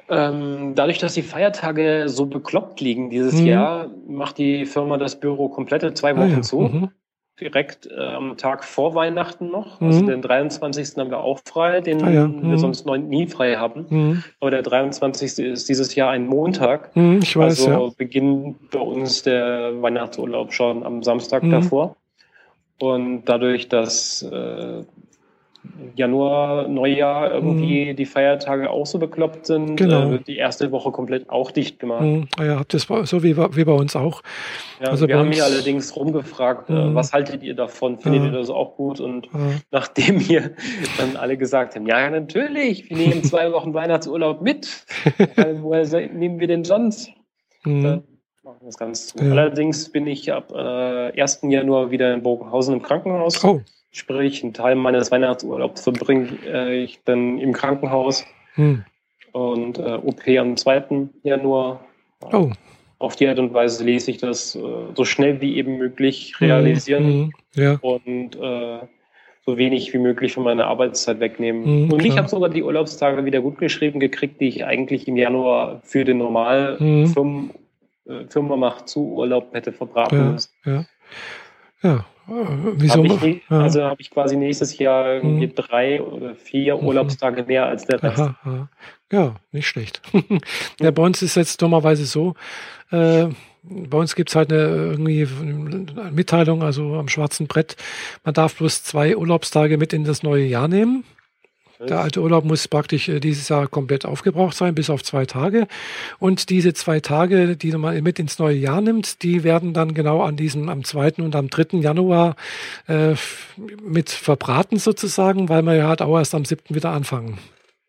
Ähm, 0.09 0.73
dadurch, 0.75 0.99
dass 0.99 1.13
die 1.13 1.21
Feiertage 1.21 2.05
so 2.07 2.25
bekloppt 2.25 2.79
liegen 2.79 3.09
dieses 3.09 3.41
mhm. 3.41 3.47
Jahr, 3.47 3.87
macht 4.07 4.37
die 4.37 4.65
Firma 4.65 4.97
das 4.97 5.19
Büro 5.19 5.49
komplette 5.49 5.93
zwei 5.93 6.15
Wochen 6.15 6.31
ah, 6.31 6.35
ja. 6.35 6.41
zu. 6.41 6.61
Mhm. 6.61 6.89
Direkt 7.39 7.87
äh, 7.87 7.99
am 7.99 8.35
Tag 8.37 8.63
vor 8.63 8.95
Weihnachten 8.95 9.51
noch. 9.51 9.79
Mhm. 9.79 9.87
Also 9.87 10.05
den 10.05 10.21
23. 10.21 10.97
haben 10.97 11.11
wir 11.11 11.19
auch 11.19 11.39
frei, 11.45 11.81
den 11.81 12.03
ah, 12.03 12.09
ja. 12.09 12.21
wir 12.23 12.27
mhm. 12.27 12.57
sonst 12.57 12.85
nie 12.87 13.27
frei 13.27 13.57
haben. 13.57 13.85
Mhm. 13.89 14.23
Aber 14.39 14.49
der 14.49 14.63
23. 14.63 15.39
ist 15.39 15.69
dieses 15.69 15.93
Jahr 15.93 16.09
ein 16.09 16.25
Montag. 16.25 16.95
Mhm, 16.95 17.19
ich 17.21 17.35
weiß, 17.35 17.67
also 17.67 17.87
ja. 17.87 17.93
beginnt 17.97 18.71
bei 18.71 18.79
uns 18.79 19.23
der 19.23 19.81
Weihnachtsurlaub 19.81 20.53
schon 20.53 20.83
am 20.83 21.03
Samstag 21.03 21.43
davor. 21.49 21.95
Und 22.79 23.25
dadurch, 23.25 23.69
dass 23.69 24.21
äh, 24.21 24.83
Januar, 25.95 26.67
Neujahr 26.67 27.31
irgendwie 27.31 27.91
mhm. 27.91 27.95
die 27.95 28.05
Feiertage 28.05 28.69
auch 28.69 28.85
so 28.85 28.99
bekloppt 28.99 29.45
sind, 29.45 29.75
genau. 29.75 30.13
äh, 30.13 30.19
die 30.19 30.37
erste 30.37 30.71
Woche 30.71 30.91
komplett 30.91 31.29
auch 31.29 31.51
dicht 31.51 31.79
gemacht. 31.79 32.27
Ah 32.37 32.43
ja, 32.43 32.59
habt 32.59 32.73
ihr 32.73 32.77
es 32.77 33.09
so 33.09 33.23
wie, 33.23 33.37
wie 33.37 33.63
bei 33.65 33.71
uns 33.71 33.95
auch. 33.95 34.21
Ja, 34.81 34.89
also 34.89 35.07
wir 35.07 35.17
haben 35.17 35.31
hier 35.31 35.45
allerdings 35.45 35.95
rumgefragt, 35.95 36.69
äh, 36.69 36.73
äh, 36.73 36.95
was 36.95 37.13
haltet 37.13 37.43
ihr 37.43 37.55
davon? 37.55 37.99
Findet 37.99 38.23
ja. 38.23 38.27
ihr 38.27 38.33
das 38.33 38.49
auch 38.49 38.75
gut? 38.75 38.99
Und 38.99 39.27
ja. 39.27 39.39
nachdem 39.71 40.19
hier 40.19 40.51
dann 40.97 41.15
alle 41.15 41.37
gesagt 41.37 41.75
haben, 41.75 41.85
ja, 41.87 42.09
natürlich, 42.09 42.89
wir 42.89 42.97
nehmen 42.97 43.23
zwei 43.23 43.51
Wochen 43.51 43.73
Weihnachtsurlaub 43.73 44.41
mit. 44.41 44.85
Woher 45.61 45.85
nehmen 46.09 46.39
wir 46.39 46.47
denn 46.47 46.63
sonst? 46.63 47.09
Mhm. 47.63 47.83
Dann 47.83 48.03
machen 48.43 48.57
wir 48.61 48.67
das 48.67 48.77
ganz 48.77 49.07
zu. 49.07 49.19
Allerdings 49.19 49.91
bin 49.91 50.07
ich 50.07 50.31
ab 50.31 50.51
äh, 50.51 51.19
1. 51.19 51.39
Januar 51.43 51.91
wieder 51.91 52.13
in 52.13 52.23
Bogenhausen 52.23 52.73
im 52.73 52.81
Krankenhaus. 52.81 53.43
Oh 53.43 53.61
Sprich, 53.97 54.43
einen 54.43 54.53
Teil 54.53 54.75
meines 54.75 55.09
Weihnachtsurlaubs 55.09 55.81
verbringe 55.81 56.27
äh, 56.45 56.83
ich 56.83 56.99
dann 57.03 57.39
im 57.39 57.51
Krankenhaus 57.51 58.25
hm. 58.53 58.85
und 59.31 59.79
äh, 59.79 59.99
OP 60.03 60.27
am 60.27 60.55
2. 60.55 61.09
Januar. 61.23 61.83
Oh. 62.31 62.51
Auf 62.99 63.15
die 63.15 63.27
Art 63.27 63.39
und 63.39 63.55
Weise 63.55 63.83
lese 63.83 64.11
ich 64.11 64.17
das 64.17 64.55
äh, 64.55 64.59
so 64.93 65.03
schnell 65.03 65.41
wie 65.41 65.57
eben 65.57 65.79
möglich 65.79 66.35
hm, 66.37 66.47
realisieren 66.47 67.05
hm, 67.05 67.33
ja. 67.55 67.77
und 67.81 68.35
äh, 68.35 68.79
so 69.43 69.57
wenig 69.57 69.91
wie 69.93 69.97
möglich 69.97 70.33
von 70.33 70.43
meiner 70.43 70.67
Arbeitszeit 70.67 71.19
wegnehmen. 71.19 71.85
Mhm, 71.85 71.91
und 71.91 72.05
ich 72.05 72.19
habe 72.19 72.27
sogar 72.27 72.49
die 72.49 72.61
Urlaubstage 72.61 73.25
wieder 73.25 73.41
gut 73.41 73.57
geschrieben 73.57 73.99
gekriegt, 73.99 74.39
die 74.41 74.49
ich 74.49 74.63
eigentlich 74.63 75.07
im 75.07 75.17
Januar 75.17 75.81
für 75.83 76.05
den 76.05 76.19
normalen 76.19 77.01
mhm. 77.01 77.07
Firmen, 77.07 77.51
äh, 78.05 78.25
Firmenmacht 78.29 78.87
zu 78.89 79.13
Urlaub 79.13 79.53
hätte 79.53 79.71
verbraten 79.71 80.17
ja, 80.17 80.31
müssen. 80.31 80.51
Ja. 80.65 80.85
ja. 81.81 82.05
Wieso? 82.27 83.03
Hab 83.07 83.23
ich. 83.23 83.41
Also 83.49 83.83
habe 83.83 84.01
ich 84.01 84.11
quasi 84.11 84.35
nächstes 84.35 84.77
Jahr 84.77 85.15
irgendwie 85.15 85.47
mhm. 85.47 85.55
drei 85.55 86.01
oder 86.01 86.35
vier 86.35 86.75
mhm. 86.77 86.85
Urlaubstage 86.85 87.43
mehr 87.43 87.65
als 87.65 87.85
der 87.85 88.03
Rest. 88.03 88.19
Aha, 88.19 88.35
aha. 88.43 88.69
Ja, 89.11 89.35
nicht 89.51 89.67
schlecht. 89.67 90.01
ja, 90.81 90.91
bei 90.91 91.03
uns 91.03 91.21
ist 91.21 91.35
jetzt 91.35 91.61
dummerweise 91.61 92.05
so, 92.05 92.35
äh, 92.91 93.27
bei 93.63 93.97
uns 93.97 94.15
gibt's 94.15 94.35
halt 94.35 94.51
eine 94.51 94.61
irgendwie 94.61 95.27
eine 95.41 96.11
Mitteilung, 96.11 96.63
also 96.63 96.95
am 96.95 97.07
schwarzen 97.07 97.47
Brett, 97.47 97.75
man 98.23 98.33
darf 98.33 98.55
bloß 98.57 98.83
zwei 98.83 99.15
Urlaubstage 99.15 99.77
mit 99.77 99.93
in 99.93 100.03
das 100.03 100.23
neue 100.23 100.45
Jahr 100.45 100.67
nehmen. 100.67 101.03
Der 101.79 101.99
alte 101.99 102.21
Urlaub 102.21 102.43
muss 102.43 102.67
praktisch 102.67 103.07
äh, 103.07 103.19
dieses 103.19 103.49
Jahr 103.49 103.67
komplett 103.67 104.05
aufgebraucht 104.05 104.57
sein, 104.57 104.73
bis 104.73 104.89
auf 104.89 105.03
zwei 105.03 105.25
Tage. 105.25 105.67
Und 106.17 106.49
diese 106.49 106.73
zwei 106.73 106.99
Tage, 106.99 107.55
die 107.55 107.71
man 107.73 108.01
mit 108.01 108.17
ins 108.19 108.39
neue 108.39 108.55
Jahr 108.55 108.81
nimmt, 108.81 109.21
die 109.21 109.43
werden 109.43 109.73
dann 109.73 109.93
genau 109.93 110.21
an 110.21 110.35
diesem, 110.35 110.69
am 110.69 110.83
2. 110.83 111.15
und 111.17 111.35
am 111.35 111.49
3. 111.49 111.77
Januar 111.77 112.35
äh, 112.87 113.13
mit 113.83 114.09
verbraten 114.09 114.79
sozusagen, 114.79 115.49
weil 115.49 115.61
wir 115.61 115.75
ja 115.75 115.87
halt 115.87 116.01
auch 116.01 116.17
erst 116.17 116.33
am 116.33 116.45
7. 116.45 116.75
wieder 116.75 116.89
anfangen. 116.89 117.37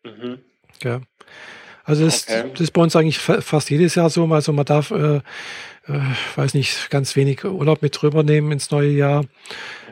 Mhm. 0.03 0.37
Ja. 0.83 1.01
Also 1.83 2.05
das, 2.05 2.27
okay. 2.29 2.49
das 2.51 2.61
ist 2.61 2.71
bei 2.71 2.83
uns 2.83 2.95
eigentlich 2.95 3.17
fast 3.17 3.71
jedes 3.71 3.95
Jahr 3.95 4.11
so. 4.11 4.25
Also 4.31 4.53
man 4.53 4.65
darf, 4.65 4.91
äh, 4.91 5.15
äh, 5.15 5.21
weiß 6.35 6.53
nicht, 6.53 6.91
ganz 6.91 7.15
wenig 7.15 7.43
Urlaub 7.43 7.81
mit 7.81 7.99
drüber 7.99 8.21
nehmen 8.21 8.51
ins 8.51 8.69
neue 8.69 8.91
Jahr. 8.91 9.23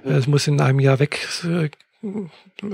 Mhm. 0.04 0.12
Es 0.12 0.28
muss 0.28 0.46
in 0.46 0.62
einem 0.62 0.80
Jahr 0.80 1.00
weg 1.00 1.28
äh, 1.44 1.70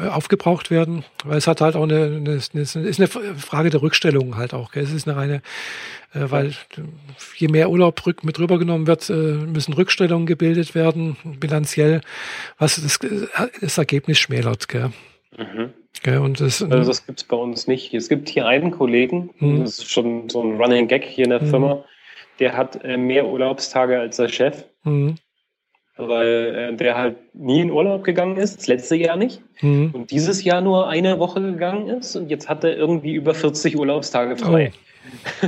aufgebraucht 0.10 0.70
werden, 0.70 1.06
weil 1.24 1.38
es 1.38 1.48
hat 1.48 1.62
halt 1.62 1.76
auch 1.76 1.84
eine, 1.84 2.06
eine, 2.06 2.40
eine 2.54 2.62
ist 2.62 2.76
eine 2.76 3.08
Frage 3.08 3.70
der 3.70 3.82
Rückstellung 3.82 4.36
halt 4.36 4.54
auch. 4.54 4.72
Gell? 4.72 4.84
Es 4.84 4.92
ist 4.92 5.08
eine 5.08 5.18
reine, 5.18 5.42
äh, 6.14 6.30
weil 6.30 6.54
je 7.38 7.48
mehr 7.48 7.70
Urlaub 7.70 8.06
rück, 8.06 8.24
mit 8.24 8.38
rübergenommen 8.40 8.86
wird, 8.86 9.10
äh, 9.10 9.14
müssen 9.14 9.74
Rückstellungen 9.74 10.26
gebildet 10.26 10.76
werden, 10.76 11.16
bilanziell, 11.40 12.02
was 12.58 12.82
das, 12.82 13.00
das 13.62 13.78
Ergebnis 13.78 14.20
schmälert. 14.20 14.68
Gell? 14.68 14.92
Mhm. 15.38 15.74
Gell? 16.04 16.18
Und 16.18 16.42
das, 16.42 16.62
also 16.62 16.90
das 16.90 17.06
gibt 17.06 17.20
es 17.20 17.26
bei 17.26 17.38
uns 17.38 17.68
nicht. 17.68 17.94
Es 17.94 18.10
gibt 18.10 18.28
hier 18.28 18.46
einen 18.46 18.72
Kollegen, 18.72 19.30
mhm. 19.40 19.62
das 19.62 19.80
ist 19.80 19.90
schon 19.90 20.30
so 20.30 20.44
ein 20.44 20.58
Running 20.62 20.88
Gag 20.90 21.06
hier 21.06 21.24
in 21.24 21.32
der 21.32 21.42
mhm. 21.42 21.50
Firma, 21.50 21.86
der 22.40 22.58
hat 22.58 22.84
äh, 22.84 22.98
mehr 22.98 23.26
Urlaubstage 23.26 24.00
als 24.00 24.18
der 24.18 24.28
Chef. 24.28 24.66
Mhm 24.84 25.16
weil 25.98 26.72
äh, 26.74 26.76
der 26.76 26.98
halt 26.98 27.36
nie 27.36 27.62
in 27.62 27.72
Urlaub 27.72 28.04
gegangen 28.04 28.38
ist, 28.38 28.58
das 28.58 28.68
letzte 28.68 28.96
Jahr 28.96 29.16
nicht. 29.16 29.42
Mhm. 29.62 29.92
Und 29.94 30.12
dieses 30.12 30.44
Jahr 30.44 30.62
nur 30.62 30.88
eine 30.88 31.20
Woche 31.20 31.42
gegangen 31.42 31.88
ist 31.88 32.16
und 32.16 32.30
jetzt 32.30 32.50
hat 32.50 32.64
er 32.64 32.76
irgendwie 32.76 33.14
über 33.14 33.34
40 33.34 33.78
Urlaubstage 33.78 34.36
frei. 34.38 34.72
Oh. 35.42 35.48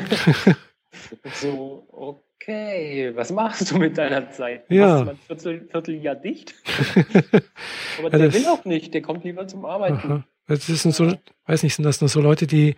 so, 1.34 1.88
okay, 1.92 3.12
was 3.16 3.32
machst 3.32 3.72
du 3.72 3.78
mit 3.78 3.98
deiner 3.98 4.30
Zeit? 4.32 4.66
Ja. 4.70 5.04
Machst 5.04 5.06
du 5.06 5.10
ein 5.10 5.18
Viertel, 5.18 5.68
Vierteljahr 5.70 6.16
dicht? 6.16 6.54
Aber 8.00 8.12
ja, 8.12 8.18
der 8.18 8.34
will 8.34 8.46
auch 8.48 8.66
nicht, 8.66 8.94
der 8.94 9.02
kommt 9.02 9.24
lieber 9.24 9.48
zum 9.48 9.66
Arbeiten. 9.66 10.12
Aha. 10.12 10.24
Das 10.48 10.68
sind 10.68 10.94
so, 10.94 11.12
weiß 11.48 11.64
nicht, 11.64 11.76
sind 11.76 11.86
das 11.86 12.02
nur 12.02 12.08
so 12.08 12.22
Leute, 12.22 12.46
die 12.46 12.76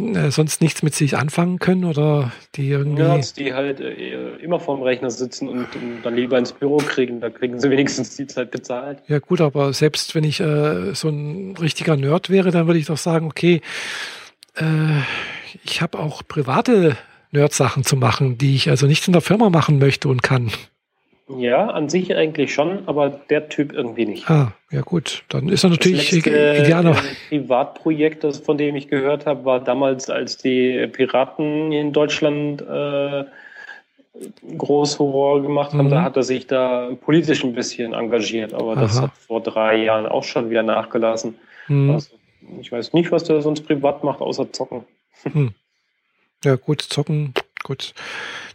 äh, 0.00 0.30
sonst 0.30 0.60
nichts 0.60 0.82
mit 0.84 0.94
sich 0.94 1.16
anfangen 1.16 1.58
können 1.58 1.84
oder 1.84 2.32
die 2.54 2.68
irgendwie. 2.68 3.02
Ja, 3.02 3.18
die 3.18 3.52
halt 3.52 3.80
äh, 3.80 4.36
immer 4.36 4.60
vorm 4.60 4.82
Rechner 4.82 5.10
sitzen 5.10 5.48
und, 5.48 5.74
und, 5.74 6.02
dann 6.04 6.14
lieber 6.14 6.38
ins 6.38 6.52
Büro 6.52 6.76
kriegen, 6.76 7.20
da 7.20 7.28
kriegen 7.30 7.58
sie 7.58 7.70
wenigstens 7.70 8.16
die 8.16 8.28
Zeit 8.28 8.52
bezahlt. 8.52 9.02
Ja, 9.08 9.18
gut, 9.18 9.40
aber 9.40 9.72
selbst 9.72 10.14
wenn 10.14 10.22
ich 10.22 10.40
äh, 10.40 10.94
so 10.94 11.08
ein 11.08 11.56
richtiger 11.56 11.96
Nerd 11.96 12.30
wäre, 12.30 12.52
dann 12.52 12.66
würde 12.66 12.78
ich 12.78 12.86
doch 12.86 12.98
sagen, 12.98 13.26
okay, 13.26 13.62
äh, 14.54 14.64
ich 15.64 15.82
habe 15.82 15.98
auch 15.98 16.22
private 16.26 16.96
Nerd-Sachen 17.32 17.82
zu 17.84 17.96
machen, 17.96 18.38
die 18.38 18.54
ich 18.54 18.70
also 18.70 18.86
nicht 18.86 19.06
in 19.08 19.12
der 19.12 19.22
Firma 19.22 19.50
machen 19.50 19.78
möchte 19.78 20.08
und 20.08 20.22
kann. 20.22 20.52
Ja, 21.28 21.68
an 21.68 21.88
sich 21.88 22.14
eigentlich 22.14 22.52
schon, 22.52 22.86
aber 22.86 23.08
der 23.08 23.48
Typ 23.48 23.72
irgendwie 23.72 24.06
nicht. 24.06 24.28
Ah, 24.28 24.52
ja 24.70 24.80
gut, 24.80 25.24
dann 25.28 25.48
ist 25.48 25.64
er 25.64 25.70
natürlich 25.70 26.10
das 26.10 26.12
letzte, 26.12 26.62
idealer. 26.62 26.96
Privatprojekt, 27.28 28.24
das, 28.24 28.38
von 28.38 28.58
dem 28.58 28.74
ich 28.76 28.88
gehört 28.88 29.24
habe, 29.26 29.44
war 29.44 29.60
damals, 29.60 30.10
als 30.10 30.36
die 30.36 30.86
Piraten 30.88 31.72
in 31.72 31.92
Deutschland 31.92 32.60
äh, 32.62 33.24
Großhorror 34.58 35.42
gemacht 35.42 35.72
haben. 35.72 35.86
Mhm. 35.86 35.90
Da 35.90 36.02
hat 36.02 36.16
er 36.16 36.22
sich 36.22 36.46
da 36.46 36.90
politisch 37.00 37.44
ein 37.44 37.54
bisschen 37.54 37.94
engagiert, 37.94 38.52
aber 38.52 38.74
das 38.74 38.96
Aha. 38.96 39.04
hat 39.04 39.12
vor 39.16 39.40
drei 39.40 39.76
Jahren 39.84 40.06
auch 40.06 40.24
schon 40.24 40.50
wieder 40.50 40.62
nachgelassen. 40.62 41.36
Mhm. 41.68 41.90
Also, 41.90 42.16
ich 42.60 42.72
weiß 42.72 42.92
nicht, 42.92 43.12
was 43.12 43.24
der 43.24 43.40
sonst 43.40 43.62
privat 43.62 44.02
macht, 44.02 44.20
außer 44.20 44.52
zocken. 44.52 44.84
Mhm. 45.32 45.54
Ja, 46.44 46.56
gut, 46.56 46.82
zocken 46.82 47.32
Gut, 47.62 47.94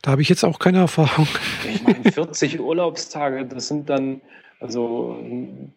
da 0.01 0.11
habe 0.11 0.21
ich 0.21 0.29
jetzt 0.29 0.43
auch 0.43 0.59
keine 0.59 0.79
Erfahrung. 0.79 1.27
Ich 1.67 1.81
meine, 1.83 2.11
40 2.11 2.59
Urlaubstage, 2.59 3.45
das 3.45 3.67
sind 3.69 3.89
dann, 3.89 4.21
also 4.59 5.17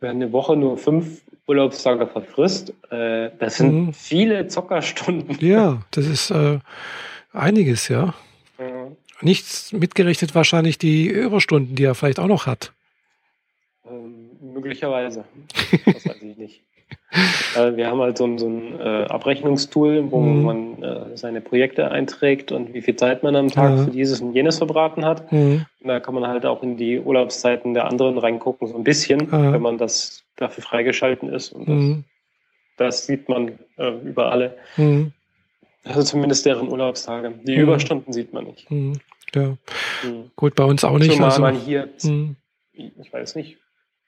wenn 0.01 0.11
eine 0.11 0.33
Woche 0.33 0.57
nur 0.57 0.79
fünf 0.79 1.23
Urlaubstage 1.47 2.07
verfrisst, 2.07 2.75
äh, 2.91 3.31
das 3.39 3.57
sind 3.57 3.87
mhm. 3.87 3.93
viele 3.93 4.49
Zockerstunden. 4.49 5.37
Ja, 5.41 5.83
das 5.93 6.07
ist 6.07 6.31
äh, 6.31 6.59
einiges, 7.33 7.89
ja. 7.89 8.15
Mhm. 8.59 8.97
Nichts 9.23 9.73
mitgerechnet 9.73 10.35
wahrscheinlich 10.35 10.79
die 10.79 11.07
Überstunden, 11.07 11.77
die 11.77 11.85
er 11.85 11.95
vielleicht 11.95 12.19
auch 12.19 12.27
noch 12.27 12.47
hat. 12.47 12.73
Ähm, 13.89 14.31
möglicherweise. 14.41 15.25
Das 15.87 16.07
weiß 16.07 16.23
ich 16.23 16.37
nicht. 16.37 16.63
Äh, 17.57 17.77
wir 17.77 17.89
haben 17.89 18.01
halt 18.01 18.17
so 18.17 18.25
ein, 18.25 18.39
so 18.39 18.47
ein 18.47 18.79
äh, 18.79 19.05
Abrechnungstool, 19.07 20.11
wo 20.13 20.21
mhm. 20.21 20.43
man 20.43 20.83
äh, 20.83 21.17
seine 21.17 21.41
Projekte 21.41 21.91
einträgt 21.91 22.53
und 22.53 22.73
wie 22.73 22.83
viel 22.83 22.95
Zeit 22.95 23.25
man 23.25 23.35
am 23.35 23.49
Tag 23.49 23.71
ja. 23.71 23.85
für 23.85 23.91
dieses 23.91 24.21
und 24.21 24.35
jenes 24.35 24.59
verbraten 24.59 25.05
hat. 25.05 25.33
Mhm. 25.33 25.67
Und 25.81 25.89
da 25.89 25.99
kann 25.99 26.15
man 26.15 26.29
halt 26.29 26.47
auch 26.47 26.63
in 26.63 26.77
die 26.77 27.01
Urlaubszeiten 27.01 27.75
der 27.75 27.87
anderen 27.87 28.19
reingucken, 28.19 28.69
so 28.69 28.77
ein 28.77 28.85
bisschen, 28.85 29.29
ja. 29.33 29.53
wenn 29.53 29.63
man 29.63 29.79
das 29.79 30.23
dafür 30.37 30.63
freigeschalten 30.63 31.29
ist. 31.29 31.53
Und 31.53 31.69
das, 31.69 31.75
mhm. 31.75 32.05
das 32.77 33.07
sieht 33.07 33.29
man 33.29 33.59
äh, 33.77 33.91
über 34.05 34.31
alle. 34.31 34.57
Also 35.85 36.03
zumindest 36.05 36.47
deren 36.47 36.69
Urlaubstage. 36.69 37.35
Die 37.43 37.57
mhm. 37.57 37.63
Überstunden 37.63 38.13
sieht 38.13 38.33
man 38.33 38.45
nicht. 38.45 38.71
Mhm. 38.71 39.01
Ja. 39.35 39.57
Gut, 40.37 40.55
bei 40.55 40.65
uns 40.65 40.85
auch 40.85 40.99
nicht. 40.99 41.13
Zumal 41.13 41.31
also, 41.31 41.43
man 41.43 41.55
hier, 41.55 41.89
ich 42.73 43.13
weiß 43.13 43.35
nicht, 43.37 43.59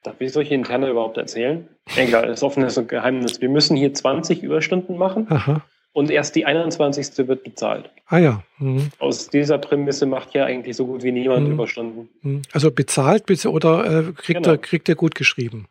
Darf 0.02 0.20
ich 0.20 0.32
solche 0.32 0.54
interne 0.54 0.90
überhaupt 0.90 1.16
erzählen? 1.16 1.68
Egal, 1.96 2.26
das 2.26 2.40
ist 2.40 2.42
offenes 2.42 2.80
Geheimnis. 2.88 3.40
Wir 3.40 3.48
müssen 3.48 3.76
hier 3.76 3.94
20 3.94 4.42
Überstunden 4.42 4.98
machen 4.98 5.26
Aha. 5.30 5.64
und 5.92 6.10
erst 6.10 6.34
die 6.34 6.44
21. 6.44 7.28
wird 7.28 7.44
bezahlt. 7.44 7.88
Ah 8.06 8.18
ja. 8.18 8.42
Mhm. 8.58 8.90
Aus 8.98 9.28
dieser 9.28 9.58
Prämisse 9.58 10.06
macht 10.06 10.34
ja 10.34 10.44
eigentlich 10.44 10.76
so 10.76 10.86
gut 10.86 11.04
wie 11.04 11.12
niemand 11.12 11.46
mhm. 11.46 11.52
Überstunden. 11.52 12.08
Mhm. 12.22 12.42
Also 12.52 12.72
bezahlt 12.72 13.26
bitte 13.26 13.50
oder 13.50 13.84
äh, 13.84 14.12
kriegt, 14.12 14.42
genau. 14.42 14.50
er, 14.50 14.58
kriegt 14.58 14.88
er 14.88 14.96
gut 14.96 15.14
geschrieben? 15.14 15.68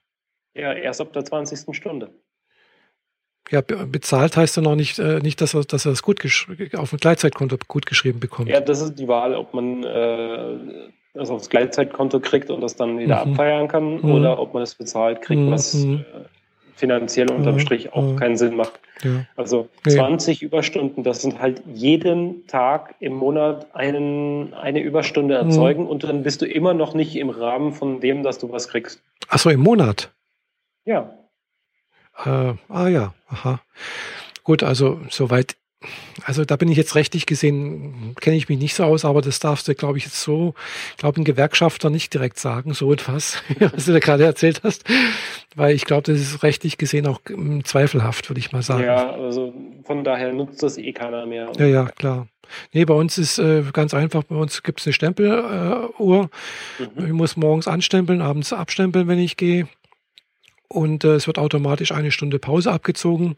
Ja, 0.54 0.74
erst 0.74 1.02
ab 1.02 1.12
der 1.12 1.26
20. 1.26 1.76
Stunde. 1.76 2.12
Ja, 3.50 3.60
bezahlt 3.60 4.38
heißt 4.38 4.56
ja 4.56 4.62
noch 4.62 4.76
nicht, 4.76 4.98
äh, 5.00 5.20
nicht 5.20 5.42
dass 5.42 5.54
er, 5.54 5.66
dass 5.66 5.86
er 5.86 5.92
das 5.92 6.04
gut 6.04 6.22
auf 6.74 6.90
dem 6.90 7.00
Gleitzeitkonto 7.00 7.58
gut 7.68 7.86
geschrieben 7.86 8.22
bekommt. 8.22 8.48
Ja, 8.48 8.62
das 8.62 8.80
ist 8.80 8.96
die 8.96 9.10
Wahl, 9.10 9.36
ob 9.36 9.54
man 9.54 9.84
äh, 9.84 10.90
das 11.14 11.30
aufs 11.30 11.50
Gleitzeitkonto 11.50 12.20
kriegt 12.20 12.50
und 12.50 12.62
das 12.62 12.76
dann 12.76 13.00
wieder 13.00 13.26
mhm. 13.26 13.32
abfeiern 13.32 13.68
kann 13.68 13.98
mhm. 14.02 14.12
oder 14.12 14.40
ob 14.40 14.54
man 14.54 14.64
es 14.64 14.76
bezahlt 14.76 15.22
kriegt, 15.22 15.42
mhm. 15.42 15.52
was 15.52 15.76
äh, 15.76 16.04
finanziell 16.76 17.30
unterm 17.32 17.60
Strich 17.60 17.94
auch 17.94 18.16
keinen 18.16 18.38
Sinn 18.38 18.56
macht. 18.56 18.80
Ja. 19.04 19.26
Also 19.36 19.70
20 19.88 20.42
ja. 20.42 20.48
Überstunden, 20.48 21.04
das 21.04 21.22
sind 21.22 21.40
halt 21.40 21.62
jeden 21.74 22.48
Tag 22.48 22.96
im 23.00 23.14
Monat 23.14 23.68
einen, 23.76 24.54
eine 24.54 24.80
Überstunde 24.82 25.36
erzeugen 25.36 25.88
und 25.88 26.04
dann 26.04 26.24
bist 26.24 26.42
du 26.42 26.46
immer 26.46 26.74
noch 26.74 26.94
nicht 26.94 27.16
im 27.16 27.30
Rahmen 27.30 27.74
von 27.74 28.00
dem, 28.00 28.24
dass 28.24 28.40
du 28.40 28.52
was 28.52 28.68
kriegst. 28.68 29.02
Achso, 29.28 29.50
im 29.50 29.60
Monat? 29.60 30.12
Ja. 30.86 31.14
Äh, 32.26 32.54
ah 32.70 32.88
ja, 32.88 33.14
aha. 33.28 33.62
Gut, 34.44 34.64
also 34.64 35.00
soweit 35.10 35.56
also 36.24 36.46
da 36.46 36.56
bin 36.56 36.70
ich 36.70 36.78
jetzt 36.78 36.96
rechtlich 36.96 37.26
gesehen, 37.26 38.16
kenne 38.20 38.36
ich 38.36 38.50
mich 38.50 38.60
nicht 38.60 38.76
so 38.76 38.84
aus, 38.84 39.06
aber 39.06 39.22
das 39.22 39.40
darfst 39.40 39.68
du, 39.68 39.76
glaube 39.76 39.98
ich, 39.98 40.06
jetzt 40.06 40.22
so, 40.22 40.54
glaube 40.98 41.20
ein 41.22 41.24
Gewerkschafter 41.24 41.90
nicht 41.90 42.14
direkt 42.14 42.40
sagen, 42.40 42.74
so 42.74 42.92
etwas, 42.94 43.42
was 43.60 43.86
du 43.86 43.94
da 43.94 44.00
gerade 44.00 44.24
erzählt 44.24 44.62
hast. 44.64 44.84
Weil 45.56 45.76
ich 45.76 45.86
glaube, 45.86 46.04
das 46.04 46.20
ist 46.20 46.44
rechtlich 46.44 46.78
gesehen 46.78 47.08
auch 47.08 47.20
hm, 47.28 47.66
zweifelhaft, 47.66 48.30
würde 48.30 48.40
ich 48.40 48.52
mal 48.52 48.62
sagen. 48.62 48.84
Ja, 48.84 49.12
also 49.12 49.54
von 49.84 50.04
daher 50.04 50.32
nutzt 50.34 50.64
das 50.64 50.78
eh 50.78 50.94
keiner 50.94 51.26
mehr. 51.26 51.52
Ja, 51.58 51.66
ja, 51.66 51.86
klar. 51.86 52.28
Nee, 52.74 52.86
bei 52.86 52.94
uns 52.94 53.18
ist 53.18 53.40
äh, 53.40 53.64
ganz 53.74 53.94
einfach, 53.94 54.24
bei 54.24 54.36
uns 54.36 54.64
gibt 54.64 54.82
es 54.82 54.88
eine 54.88 54.94
Stempeluhr. 54.94 56.30
Äh, 56.80 56.84
mhm. 56.84 57.06
Ich 57.06 57.14
muss 57.14 57.38
morgens 57.38 57.68
anstempeln, 57.68 58.22
abends 58.22 58.54
abstempeln, 58.54 59.08
wenn 59.08 59.20
ich 59.20 59.38
gehe. 59.38 59.68
Und 60.72 61.04
äh, 61.04 61.16
es 61.16 61.28
wird 61.28 61.38
automatisch 61.38 61.92
eine 61.92 62.12
Stunde 62.12 62.40
Pause 62.40 62.72
abgezogen. 62.72 63.36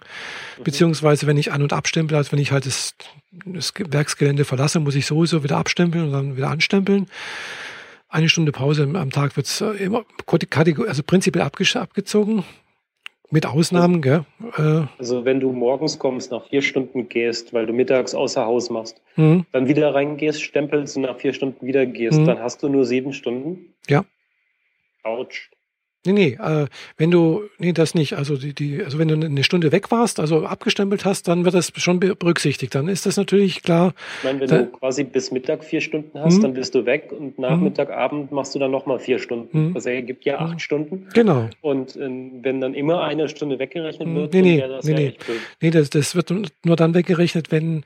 Mhm. 0.58 0.64
Beziehungsweise, 0.64 1.28
wenn 1.28 1.38
ich 1.38 1.52
an- 1.52 1.62
und 1.62 1.74
abstempel, 1.74 2.16
also 2.18 2.32
wenn 2.32 2.40
ich 2.40 2.52
halt 2.52 2.66
das, 2.66 2.96
das 3.46 3.74
Werksgelände 3.78 4.46
verlasse, 4.46 4.80
muss 4.80 4.96
ich 4.96 5.06
sowieso 5.06 5.44
wieder 5.44 5.58
abstempeln 5.58 6.06
und 6.06 6.12
dann 6.12 6.38
wieder 6.38 6.50
anstempeln. 6.50 7.08
Eine 8.10 8.30
Stunde 8.30 8.52
Pause 8.52 8.88
am 8.94 9.10
Tag 9.10 9.36
wird 9.36 9.48
es 9.48 9.62
äh, 9.62 9.72
immer 9.84 10.06
also 10.88 11.04
prinzipiell 11.04 11.44
abgezogen. 11.44 12.44
Mit 13.32 13.48
Ausnahmen, 13.48 14.04
gell? 14.04 14.26
Äh, 14.58 14.84
also 15.00 15.26
wenn 15.26 15.40
du 15.40 15.52
morgens 15.52 15.98
kommst, 15.98 16.30
nach 16.30 16.48
vier 16.50 16.62
Stunden 16.62 17.10
gehst, 17.10 17.52
weil 17.52 17.66
du 17.66 17.74
mittags 17.74 18.14
außer 18.14 18.46
Haus 18.46 18.70
machst, 18.70 19.02
mhm. 19.16 19.48
dann 19.52 19.68
wieder 19.68 19.96
reingehst, 19.96 20.44
stempelst 20.44 20.98
und 20.98 21.02
nach 21.02 21.18
vier 21.18 21.34
Stunden 21.34 21.66
wieder 21.66 21.88
gehst, 21.88 22.20
mhm. 22.20 22.26
dann 22.26 22.40
hast 22.40 22.62
du 22.62 22.70
nur 22.70 22.86
sieben 22.86 23.12
Stunden. 23.12 23.74
Ja. 23.90 24.06
Autsch. 25.02 25.50
Nee, 26.06 26.12
nee, 26.12 26.38
äh, 26.42 26.68
wenn 26.98 27.12
du, 27.12 27.44
nee, 27.60 27.72
das 27.72 27.96
nicht. 27.96 28.18
Also 28.18 28.36
die, 28.36 28.54
die, 28.54 28.84
also 28.84 29.00
wenn 29.00 29.08
du 29.08 29.14
eine 29.14 29.44
Stunde 29.44 29.72
weg 29.72 29.90
warst, 29.90 30.20
also 30.20 30.46
abgestempelt 30.46 31.06
hast, 31.06 31.30
dann 31.30 31.46
wird 31.46 31.56
das 31.56 31.72
schon 31.78 32.00
berücksichtigt. 32.00 32.76
Dann 32.76 32.90
ist 32.90 33.06
das 33.06 33.16
natürlich 33.16 33.64
klar. 33.64 33.94
Ich 34.18 34.24
meine, 34.26 34.42
wenn 34.42 34.48
da, 34.50 34.58
du 34.64 34.66
quasi 34.68 35.06
bis 35.06 35.32
Mittag 35.32 35.64
vier 35.64 35.80
Stunden 35.80 36.20
hast, 36.20 36.36
hm? 36.36 36.42
dann 36.42 36.54
bist 36.56 36.76
du 36.76 36.86
weg 36.86 37.14
und 37.18 37.40
Nachmittag, 37.40 37.88
hm? 37.88 37.96
Abend 37.96 38.32
machst 38.34 38.54
du 38.54 38.60
dann 38.60 38.72
nochmal 38.72 39.00
vier 39.00 39.20
Stunden. 39.20 39.68
Hm? 39.68 39.74
Das 39.74 39.86
ergibt 39.86 40.26
ja 40.26 40.40
acht 40.40 40.54
hm? 40.54 40.60
Stunden. 40.60 41.08
Genau. 41.14 41.50
Und 41.62 41.96
äh, 41.96 42.10
wenn 42.42 42.60
dann 42.60 42.74
immer 42.74 43.02
eine 43.04 43.30
Stunde 43.30 43.58
weggerechnet 43.60 44.08
hm? 44.08 44.16
wird, 44.16 44.34
nee, 44.34 44.42
nee, 44.42 44.60
dann 44.60 44.70
wäre 44.70 44.78
das 44.78 44.86
nee, 44.86 44.92
ja 44.92 44.98
nee. 45.00 45.14
Nee, 45.62 45.72
das, 45.72 45.90
das 45.90 46.16
wird 46.16 46.34
nur 46.66 46.76
dann 46.76 46.94
weggerechnet, 46.94 47.50
wenn 47.50 47.86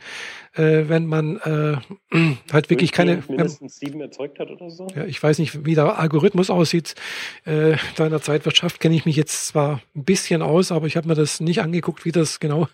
äh, 0.58 0.89
wenn 0.89 1.05
man 1.05 1.38
äh, 1.38 1.78
halt 2.51 2.70
wirklich 2.70 2.91
keine. 2.91 3.24
mindestens 3.28 3.80
sieben 3.80 4.01
erzeugt 4.01 4.39
hat 4.39 4.49
oder 4.49 4.70
so? 4.70 4.88
Ja, 4.95 5.05
ich 5.05 5.22
weiß 5.22 5.39
nicht, 5.39 5.66
wie 5.66 5.76
der 5.76 5.99
Algorithmus 5.99 6.49
aussieht. 6.49 6.95
Äh, 7.45 7.78
da 7.95 8.05
in 8.05 8.12
der 8.12 8.22
Zeitwirtschaft 8.22 8.80
kenne 8.80 8.95
ich 8.95 9.05
mich 9.05 9.16
jetzt 9.16 9.47
zwar 9.47 9.82
ein 9.95 10.03
bisschen 10.03 10.41
aus, 10.41 10.72
aber 10.72 10.88
ich 10.88 10.97
habe 10.97 11.08
mir 11.08 11.16
das 11.16 11.39
nicht 11.39 11.62
angeguckt, 11.62 12.05
wie 12.05 12.12
das 12.12 12.39
genau. 12.39 12.68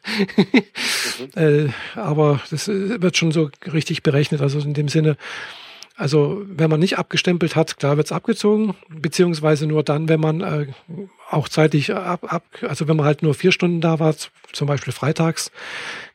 mhm. 1.35 1.35
äh, 1.35 1.69
aber 1.95 2.41
das 2.49 2.67
äh, 2.67 3.01
wird 3.01 3.17
schon 3.17 3.31
so 3.31 3.49
richtig 3.71 4.03
berechnet. 4.03 4.41
Also 4.41 4.59
in 4.59 4.73
dem 4.73 4.87
Sinne, 4.87 5.17
also 5.95 6.41
wenn 6.47 6.69
man 6.69 6.79
nicht 6.79 6.97
abgestempelt 6.97 7.55
hat, 7.55 7.77
klar 7.77 7.97
wird's 7.97 8.11
abgezogen, 8.11 8.75
beziehungsweise 8.89 9.67
nur 9.67 9.83
dann, 9.83 10.09
wenn 10.09 10.19
man 10.19 10.41
äh, 10.41 10.67
auch 11.33 11.49
zeitlich 11.49 11.93
ab, 11.93 12.31
ab, 12.31 12.43
also 12.61 12.87
wenn 12.87 12.97
man 12.97 13.05
halt 13.05 13.23
nur 13.23 13.33
vier 13.33 13.51
Stunden 13.51 13.81
da 13.81 13.99
war, 13.99 14.15
zum 14.53 14.67
Beispiel 14.67 14.93
freitags, 14.93 15.51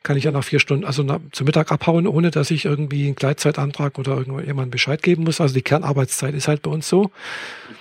kann 0.05 0.17
ich 0.17 0.25
ja 0.25 0.31
nach 0.31 0.45
vier 0.45 0.61
Stunden, 0.61 0.85
also 0.85 1.03
nach, 1.03 1.19
zum 1.33 1.45
Mittag 1.47 1.73
abhauen, 1.73 2.07
ohne 2.07 2.31
dass 2.31 2.51
ich 2.51 2.65
irgendwie 2.65 3.07
einen 3.07 3.17
Gleitzeitantrag 3.17 3.99
oder 3.99 4.17
irgendjemand 4.17 4.71
Bescheid 4.71 5.03
geben 5.03 5.25
muss. 5.25 5.41
Also 5.41 5.55
die 5.55 5.63
Kernarbeitszeit 5.63 6.35
ist 6.35 6.49
halt 6.49 6.63
bei 6.63 6.71
uns 6.71 6.89
so. 6.89 7.11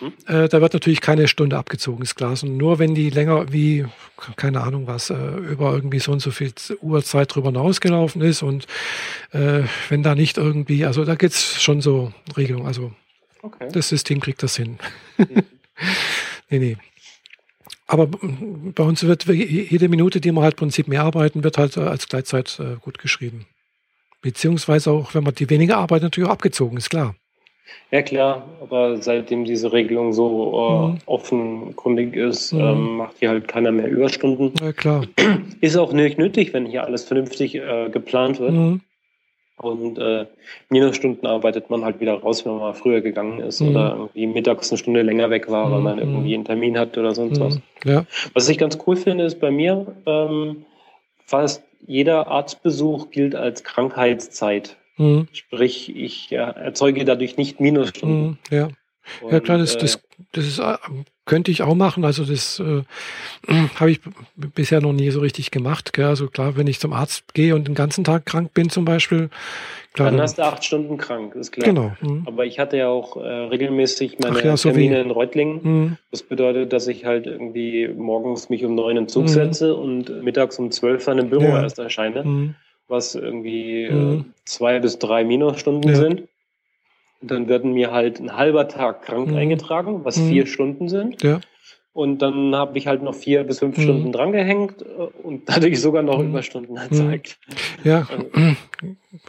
Mhm. 0.01 0.13
Äh, 0.25 0.49
da 0.49 0.59
wird 0.59 0.73
natürlich 0.73 0.99
keine 0.99 1.27
Stunde 1.27 1.57
abgezogen, 1.57 2.01
ist 2.01 2.15
klar. 2.15 2.35
Und 2.41 2.57
nur 2.57 2.79
wenn 2.79 2.95
die 2.95 3.11
länger 3.11 3.53
wie, 3.53 3.85
keine 4.35 4.61
Ahnung 4.61 4.87
was, 4.87 5.11
äh, 5.11 5.15
über 5.15 5.73
irgendwie 5.73 5.99
so 5.99 6.11
und 6.11 6.21
so 6.21 6.31
viel 6.31 6.51
Uhrzeit 6.81 7.33
drüber 7.33 7.49
hinausgelaufen 7.49 8.21
ist 8.21 8.41
und 8.41 8.65
äh, 9.31 9.61
wenn 9.89 10.03
da 10.03 10.15
nicht 10.15 10.37
irgendwie, 10.37 10.85
also 10.85 11.05
da 11.05 11.15
gibt's 11.15 11.61
schon 11.61 11.81
so 11.81 12.11
Regelungen. 12.35 12.67
Also 12.67 12.91
okay. 13.43 13.69
das 13.71 13.89
System 13.89 14.19
kriegt 14.19 14.41
das 14.41 14.55
hin. 14.55 14.79
Mhm. 15.17 15.43
nee, 16.49 16.59
nee. 16.59 16.77
Aber 17.87 18.07
bei 18.07 18.83
uns 18.83 19.03
wird 19.03 19.25
jede 19.25 19.87
Minute, 19.87 20.19
die 20.19 20.31
wir 20.31 20.41
halt 20.41 20.55
im 20.55 20.59
Prinzip 20.59 20.87
mehr 20.89 21.03
arbeiten, 21.03 21.43
wird 21.43 21.57
halt 21.57 21.77
äh, 21.77 21.81
als 21.81 22.07
Gleitzeit 22.07 22.59
äh, 22.59 22.75
gut 22.81 22.99
geschrieben. 22.99 23.47
Beziehungsweise 24.21 24.91
auch, 24.91 25.15
wenn 25.15 25.23
man 25.23 25.33
die 25.33 25.49
weniger 25.49 25.77
arbeitet, 25.77 26.03
natürlich 26.03 26.27
auch 26.27 26.33
abgezogen, 26.33 26.77
ist 26.77 26.89
klar. 26.89 27.15
Ja 27.91 28.01
klar, 28.01 28.47
aber 28.61 28.97
seitdem 29.01 29.45
diese 29.45 29.71
Regelung 29.71 30.13
so 30.13 30.27
äh, 30.27 30.87
mhm. 30.87 30.97
offenkundig 31.05 32.15
ist, 32.15 32.53
mhm. 32.53 32.59
ähm, 32.59 32.97
macht 32.97 33.15
hier 33.19 33.29
halt 33.29 33.47
keiner 33.47 33.71
mehr 33.71 33.89
Überstunden. 33.89 34.51
Ja 34.61 34.73
klar. 34.73 35.05
Ist 35.61 35.77
auch 35.77 35.93
nicht 35.93 36.17
nötig, 36.17 36.53
wenn 36.53 36.65
hier 36.65 36.83
alles 36.83 37.05
vernünftig 37.05 37.55
äh, 37.55 37.89
geplant 37.89 38.39
wird. 38.39 38.51
Mhm. 38.51 38.81
Und 39.57 39.97
äh, 39.97 40.27
Minusstunden 40.69 41.27
arbeitet 41.27 41.71
man 41.71 41.83
halt 41.83 41.99
wieder 41.99 42.13
raus, 42.13 42.45
wenn 42.45 42.53
man 42.53 42.61
mal 42.61 42.73
früher 42.73 43.01
gegangen 43.01 43.39
ist 43.39 43.59
mhm. 43.59 43.69
oder 43.69 43.95
irgendwie 43.97 44.27
mittags 44.27 44.69
eine 44.71 44.77
Stunde 44.77 45.01
länger 45.01 45.31
weg 45.31 45.49
war, 45.49 45.71
weil 45.71 45.79
mhm. 45.79 45.83
man 45.83 45.97
irgendwie 45.97 46.35
einen 46.35 46.45
Termin 46.45 46.77
hat 46.77 46.95
oder 46.97 47.15
sonst 47.15 47.39
mhm. 47.39 47.43
was. 47.43 47.59
Ja. 47.83 48.05
Was 48.33 48.47
ich 48.49 48.59
ganz 48.59 48.77
cool 48.85 48.95
finde, 48.95 49.23
ist 49.23 49.39
bei 49.39 49.49
mir, 49.49 49.87
ähm, 50.05 50.65
fast 51.25 51.63
jeder 51.87 52.27
Arztbesuch 52.27 53.09
gilt 53.09 53.33
als 53.35 53.63
Krankheitszeit. 53.63 54.77
Mhm. 54.97 55.27
Sprich, 55.31 55.95
ich 55.95 56.29
ja, 56.29 56.49
erzeuge 56.49 57.03
dadurch 57.03 57.37
nicht 57.37 57.59
Minusstunden. 57.59 58.21
Mhm. 58.21 58.37
Ja. 58.51 58.67
Und, 59.21 59.31
ja 59.31 59.39
klar, 59.39 59.57
das, 59.57 59.77
das, 59.77 59.95
äh, 59.95 59.99
das 60.33 60.45
ist 60.45 60.59
äh, 60.59 60.77
könnte 61.27 61.51
ich 61.51 61.61
auch 61.61 61.75
machen. 61.75 62.03
Also 62.03 62.25
das 62.25 62.59
äh, 62.59 62.81
habe 63.75 63.91
ich 63.91 63.99
bisher 64.35 64.81
noch 64.81 64.93
nie 64.93 65.11
so 65.11 65.19
richtig 65.19 65.51
gemacht. 65.51 65.93
Gell? 65.93 66.05
Also 66.05 66.27
klar, 66.27 66.57
wenn 66.57 66.65
ich 66.65 66.79
zum 66.79 66.93
Arzt 66.93 67.35
gehe 67.35 67.53
und 67.53 67.67
den 67.67 67.75
ganzen 67.75 68.03
Tag 68.03 68.25
krank 68.25 68.53
bin 68.55 68.71
zum 68.71 68.85
Beispiel. 68.85 69.29
Klar, 69.93 70.11
dann, 70.11 70.21
hast 70.21 70.37
du 70.37 70.43
acht 70.43 70.63
Stunden 70.63 70.97
krank, 70.97 71.35
ist 71.35 71.51
klar. 71.51 71.65
Genau. 71.65 71.91
Mhm. 72.01 72.23
Aber 72.25 72.45
ich 72.45 72.59
hatte 72.59 72.77
ja 72.77 72.87
auch 72.87 73.17
äh, 73.17 73.27
regelmäßig 73.27 74.17
meine 74.19 74.43
ja, 74.43 74.57
so 74.57 74.69
Termine 74.69 74.97
wie. 74.97 75.01
in 75.01 75.11
Reutlingen. 75.11 75.59
Mhm. 75.61 75.97
Das 76.11 76.23
bedeutet, 76.23 76.73
dass 76.73 76.87
ich 76.87 77.05
halt 77.05 77.27
irgendwie 77.27 77.87
morgens 77.87 78.49
mich 78.49 78.63
um 78.63 78.75
neun 78.75 78.97
in 78.97 79.07
Zug 79.07 79.23
mhm. 79.23 79.27
setze 79.29 79.75
und 79.75 80.23
mittags 80.23 80.57
um 80.59 80.71
zwölf 80.71 81.07
an 81.07 81.19
im 81.19 81.29
Büro 81.29 81.43
ja. 81.43 81.61
erst 81.61 81.79
erscheine. 81.79 82.23
Mhm. 82.23 82.55
Was 82.87 83.15
irgendwie 83.15 83.83
äh, 83.83 83.91
mhm. 83.91 84.25
zwei 84.45 84.79
bis 84.79 84.97
drei 84.97 85.23
Minusstunden 85.25 85.91
ja. 85.91 85.97
sind. 85.97 86.23
Dann 87.21 87.47
werden 87.47 87.73
mir 87.73 87.91
halt 87.91 88.19
ein 88.19 88.35
halber 88.35 88.67
Tag 88.67 89.03
krank 89.03 89.29
mhm. 89.29 89.37
eingetragen, 89.37 90.05
was 90.05 90.17
mhm. 90.17 90.29
vier 90.29 90.45
Stunden 90.45 90.89
sind. 90.89 91.23
Ja. 91.23 91.39
Und 91.97 92.21
dann 92.21 92.53
habe 92.53 92.77
ich 92.77 92.85
halt 92.85 93.01
noch 93.01 93.15
vier 93.15 93.43
bis 93.43 93.57
fünf 93.57 93.75
mhm. 93.75 93.81
Stunden 93.81 94.11
drangehängt 94.11 94.83
äh, 94.83 94.85
und 95.23 95.43
dadurch 95.49 95.81
sogar 95.81 96.03
noch 96.03 96.19
mhm. 96.19 96.29
Überstunden 96.29 96.73
mhm. 96.73 96.77
erzeigt. 96.77 97.39
Ja, 97.83 98.07
also. 98.07 98.55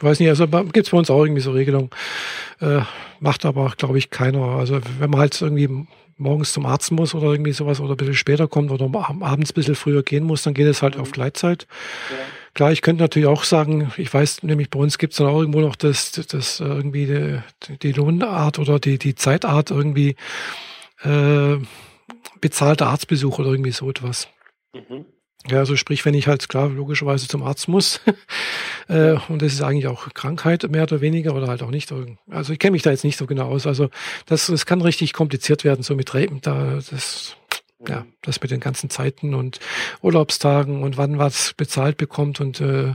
weiß 0.03 0.21
nicht, 0.21 0.29
also 0.29 0.47
gibt 0.47 0.87
es 0.87 0.91
bei 0.91 0.99
uns 0.99 1.11
auch 1.11 1.23
irgendwie 1.23 1.41
so 1.41 1.53
Regelungen. 1.53 1.89
Äh, 2.61 2.81
macht 3.21 3.47
aber, 3.47 3.73
glaube 3.77 3.97
ich, 3.97 4.11
keiner. 4.11 4.43
Also 4.43 4.81
wenn 4.99 5.09
man 5.09 5.21
halt 5.21 5.41
irgendwie 5.41 5.87
morgens 6.19 6.53
zum 6.53 6.67
Arzt 6.67 6.93
muss 6.93 7.15
oder 7.15 7.31
irgendwie 7.31 7.53
sowas 7.53 7.81
oder 7.81 7.95
ein 7.95 7.97
bisschen 7.97 8.15
später 8.15 8.49
kommt 8.49 8.71
oder 8.71 8.85
abends 9.21 9.51
ein 9.51 9.55
bisschen 9.55 9.75
früher 9.75 10.03
gehen 10.03 10.25
muss, 10.25 10.43
dann 10.43 10.53
geht 10.53 10.67
es 10.67 10.83
halt 10.83 10.97
mhm. 10.97 11.01
auf 11.01 11.13
Gleitzeit. 11.13 11.67
Ja. 12.11 12.17
Klar, 12.59 12.73
ich 12.73 12.83
könnte 12.83 13.05
natürlich 13.05 13.29
auch 13.29 13.45
sagen, 13.45 13.93
ich 13.99 14.13
weiß 14.13 14.43
nämlich, 14.43 14.69
bei 14.69 14.81
uns 14.81 14.99
gibt 14.99 15.13
es 15.13 15.19
dann 15.19 15.29
auch 15.29 15.39
irgendwo 15.39 15.61
noch 15.61 15.77
das, 15.77 16.11
das 16.11 16.59
irgendwie 16.59 17.07
die, 17.07 17.79
die 17.79 17.93
Lohnart 17.93 18.59
oder 18.59 18.81
die, 18.81 18.99
die 18.99 19.15
Zeitart 19.15 19.71
irgendwie 19.71 20.17
äh, 21.05 21.57
bezahlter 22.41 22.89
Arztbesuch 22.89 23.39
oder 23.39 23.51
irgendwie 23.51 23.71
so 23.71 23.89
etwas. 23.89 24.27
Mhm. 24.75 25.05
Ja, 25.49 25.59
also 25.61 25.77
sprich, 25.77 26.05
wenn 26.05 26.15
ich 26.15 26.27
halt 26.27 26.49
klar 26.49 26.69
logischerweise 26.69 27.29
zum 27.29 27.45
Arzt 27.45 27.69
muss 27.69 28.01
äh, 28.89 29.15
und 29.29 29.41
das 29.41 29.53
ist 29.53 29.63
eigentlich 29.63 29.87
auch 29.87 30.13
Krankheit 30.13 30.69
mehr 30.69 30.83
oder 30.83 31.01
weniger 31.01 31.37
oder 31.37 31.47
halt 31.47 31.63
auch 31.63 31.71
nicht. 31.71 31.95
Also 32.29 32.53
ich 32.53 32.59
kenne 32.59 32.73
mich 32.73 32.83
da 32.83 32.91
jetzt 32.91 33.05
nicht 33.05 33.19
so 33.19 33.27
genau 33.27 33.51
aus. 33.51 33.69
Also 33.69 33.89
das, 34.27 34.49
das 34.49 34.67
kann 34.67 34.81
richtig 34.81 35.13
kompliziert 35.13 35.63
werden, 35.63 35.85
so 35.85 35.95
mit 35.95 36.13
Reben. 36.13 36.41
Da 36.41 36.81
das 36.91 37.37
ja, 37.87 38.07
das 38.23 38.41
mit 38.41 38.51
den 38.51 38.61
ganzen 38.61 38.91
Zeiten 38.91 39.35
und 39.35 39.61
Urlaubstagen 40.03 40.83
und 40.83 40.97
wann 40.97 41.19
was 41.19 41.55
bezahlt 41.57 41.97
bekommt 41.97 42.41
und 42.41 42.61
äh, 42.61 42.95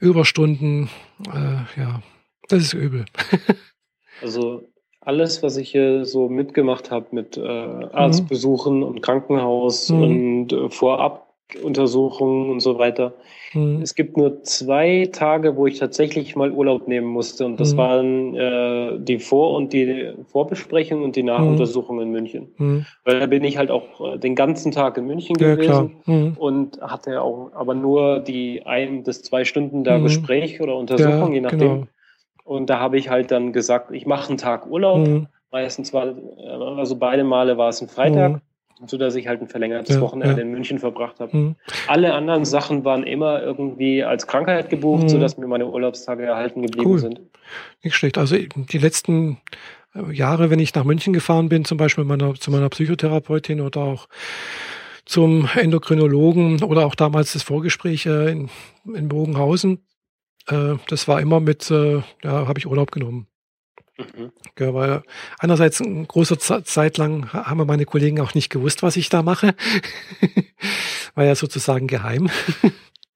Überstunden, 0.00 0.90
äh, 1.28 1.80
ja, 1.80 2.02
das 2.48 2.64
ist 2.64 2.72
übel. 2.74 3.06
also 4.22 4.68
alles, 5.00 5.42
was 5.42 5.56
ich 5.56 5.70
hier 5.70 6.04
so 6.04 6.28
mitgemacht 6.28 6.90
habe 6.90 7.06
mit 7.12 7.38
äh, 7.38 7.40
Arztbesuchen 7.42 8.78
mhm. 8.78 8.82
und 8.82 9.02
Krankenhaus 9.02 9.88
mhm. 9.88 10.02
und 10.02 10.52
äh, 10.52 10.68
Vorabuntersuchungen 10.68 12.50
und 12.50 12.60
so 12.60 12.78
weiter, 12.78 13.14
Mhm. 13.54 13.82
Es 13.82 13.94
gibt 13.94 14.16
nur 14.16 14.42
zwei 14.42 15.08
Tage, 15.12 15.56
wo 15.56 15.66
ich 15.66 15.78
tatsächlich 15.78 16.36
mal 16.36 16.50
Urlaub 16.50 16.88
nehmen 16.88 17.06
musste. 17.06 17.46
Und 17.46 17.58
das 17.60 17.74
mhm. 17.74 17.78
waren 17.78 18.34
äh, 18.34 18.98
die 18.98 19.18
Vor- 19.18 19.56
und 19.56 19.72
die 19.72 20.12
Vorbesprechung 20.26 21.02
und 21.02 21.16
die 21.16 21.22
Nachuntersuchung 21.22 21.96
mhm. 21.96 22.02
in 22.02 22.10
München. 22.10 22.48
Mhm. 22.56 22.86
Weil 23.04 23.20
da 23.20 23.26
bin 23.26 23.44
ich 23.44 23.56
halt 23.58 23.70
auch 23.70 24.14
äh, 24.14 24.18
den 24.18 24.34
ganzen 24.34 24.72
Tag 24.72 24.96
in 24.98 25.06
München 25.06 25.36
ja, 25.38 25.54
gewesen 25.54 25.96
mhm. 26.06 26.34
und 26.38 26.80
hatte 26.80 27.22
auch 27.22 27.50
aber 27.54 27.74
nur 27.74 28.20
die 28.20 28.64
ein 28.66 29.02
bis 29.02 29.22
zwei 29.22 29.44
Stunden 29.44 29.84
da 29.84 29.98
mhm. 29.98 30.04
Gespräch 30.04 30.60
oder 30.60 30.76
Untersuchung, 30.76 31.28
ja, 31.28 31.34
je 31.34 31.40
nachdem. 31.40 31.58
Genau. 31.58 31.86
Und 32.44 32.70
da 32.70 32.80
habe 32.80 32.98
ich 32.98 33.10
halt 33.10 33.30
dann 33.30 33.52
gesagt, 33.52 33.90
ich 33.92 34.06
mache 34.06 34.28
einen 34.28 34.38
Tag 34.38 34.70
Urlaub. 34.70 35.26
Meistens 35.50 35.92
war, 35.94 36.06
äh, 36.06 36.48
also 36.50 36.96
beide 36.96 37.24
Male 37.24 37.56
war 37.56 37.68
es 37.68 37.80
ein 37.80 37.88
Freitag 37.88 38.40
so 38.86 38.96
dass 38.96 39.14
ich 39.14 39.26
halt 39.26 39.40
ein 39.40 39.48
verlängertes 39.48 39.96
ja, 39.96 40.00
Wochenende 40.00 40.36
ja. 40.36 40.42
in 40.42 40.50
München 40.50 40.78
verbracht 40.78 41.20
habe. 41.20 41.36
Mhm. 41.36 41.56
Alle 41.86 42.14
anderen 42.14 42.44
Sachen 42.44 42.84
waren 42.84 43.02
immer 43.02 43.42
irgendwie 43.42 44.04
als 44.04 44.26
Krankheit 44.26 44.70
gebucht, 44.70 45.04
mhm. 45.04 45.08
sodass 45.08 45.36
mir 45.36 45.46
meine 45.46 45.66
Urlaubstage 45.66 46.24
erhalten 46.24 46.62
geblieben 46.62 46.90
cool. 46.90 46.98
sind. 46.98 47.20
Nicht 47.82 47.96
schlecht. 47.96 48.18
Also 48.18 48.36
die 48.36 48.78
letzten 48.78 49.38
äh, 49.94 50.12
Jahre, 50.12 50.50
wenn 50.50 50.58
ich 50.58 50.74
nach 50.74 50.84
München 50.84 51.12
gefahren 51.12 51.48
bin, 51.48 51.64
zum 51.64 51.78
Beispiel 51.78 52.04
meiner, 52.04 52.34
zu 52.34 52.50
meiner 52.50 52.68
Psychotherapeutin 52.68 53.60
oder 53.60 53.80
auch 53.80 54.08
zum 55.04 55.48
Endokrinologen 55.54 56.62
oder 56.62 56.86
auch 56.86 56.94
damals 56.94 57.32
das 57.32 57.42
Vorgespräch 57.42 58.06
äh, 58.06 58.30
in, 58.30 58.50
in 58.94 59.08
Bogenhausen, 59.08 59.84
äh, 60.48 60.74
das 60.88 61.08
war 61.08 61.20
immer 61.20 61.40
mit, 61.40 61.70
äh, 61.70 62.02
ja, 62.22 62.46
habe 62.46 62.58
ich 62.58 62.66
Urlaub 62.66 62.90
genommen. 62.90 63.26
Mhm. 63.98 64.32
Ja, 64.58 64.74
weil 64.74 65.02
einerseits 65.38 65.80
eine 65.80 66.06
große 66.06 66.38
Zeit 66.38 66.98
lang 66.98 67.32
haben 67.32 67.66
meine 67.66 67.84
Kollegen 67.84 68.20
auch 68.20 68.34
nicht 68.34 68.48
gewusst, 68.50 68.82
was 68.82 68.96
ich 68.96 69.08
da 69.08 69.22
mache. 69.22 69.54
War 71.14 71.24
ja 71.24 71.34
sozusagen 71.34 71.86
geheim. 71.86 72.30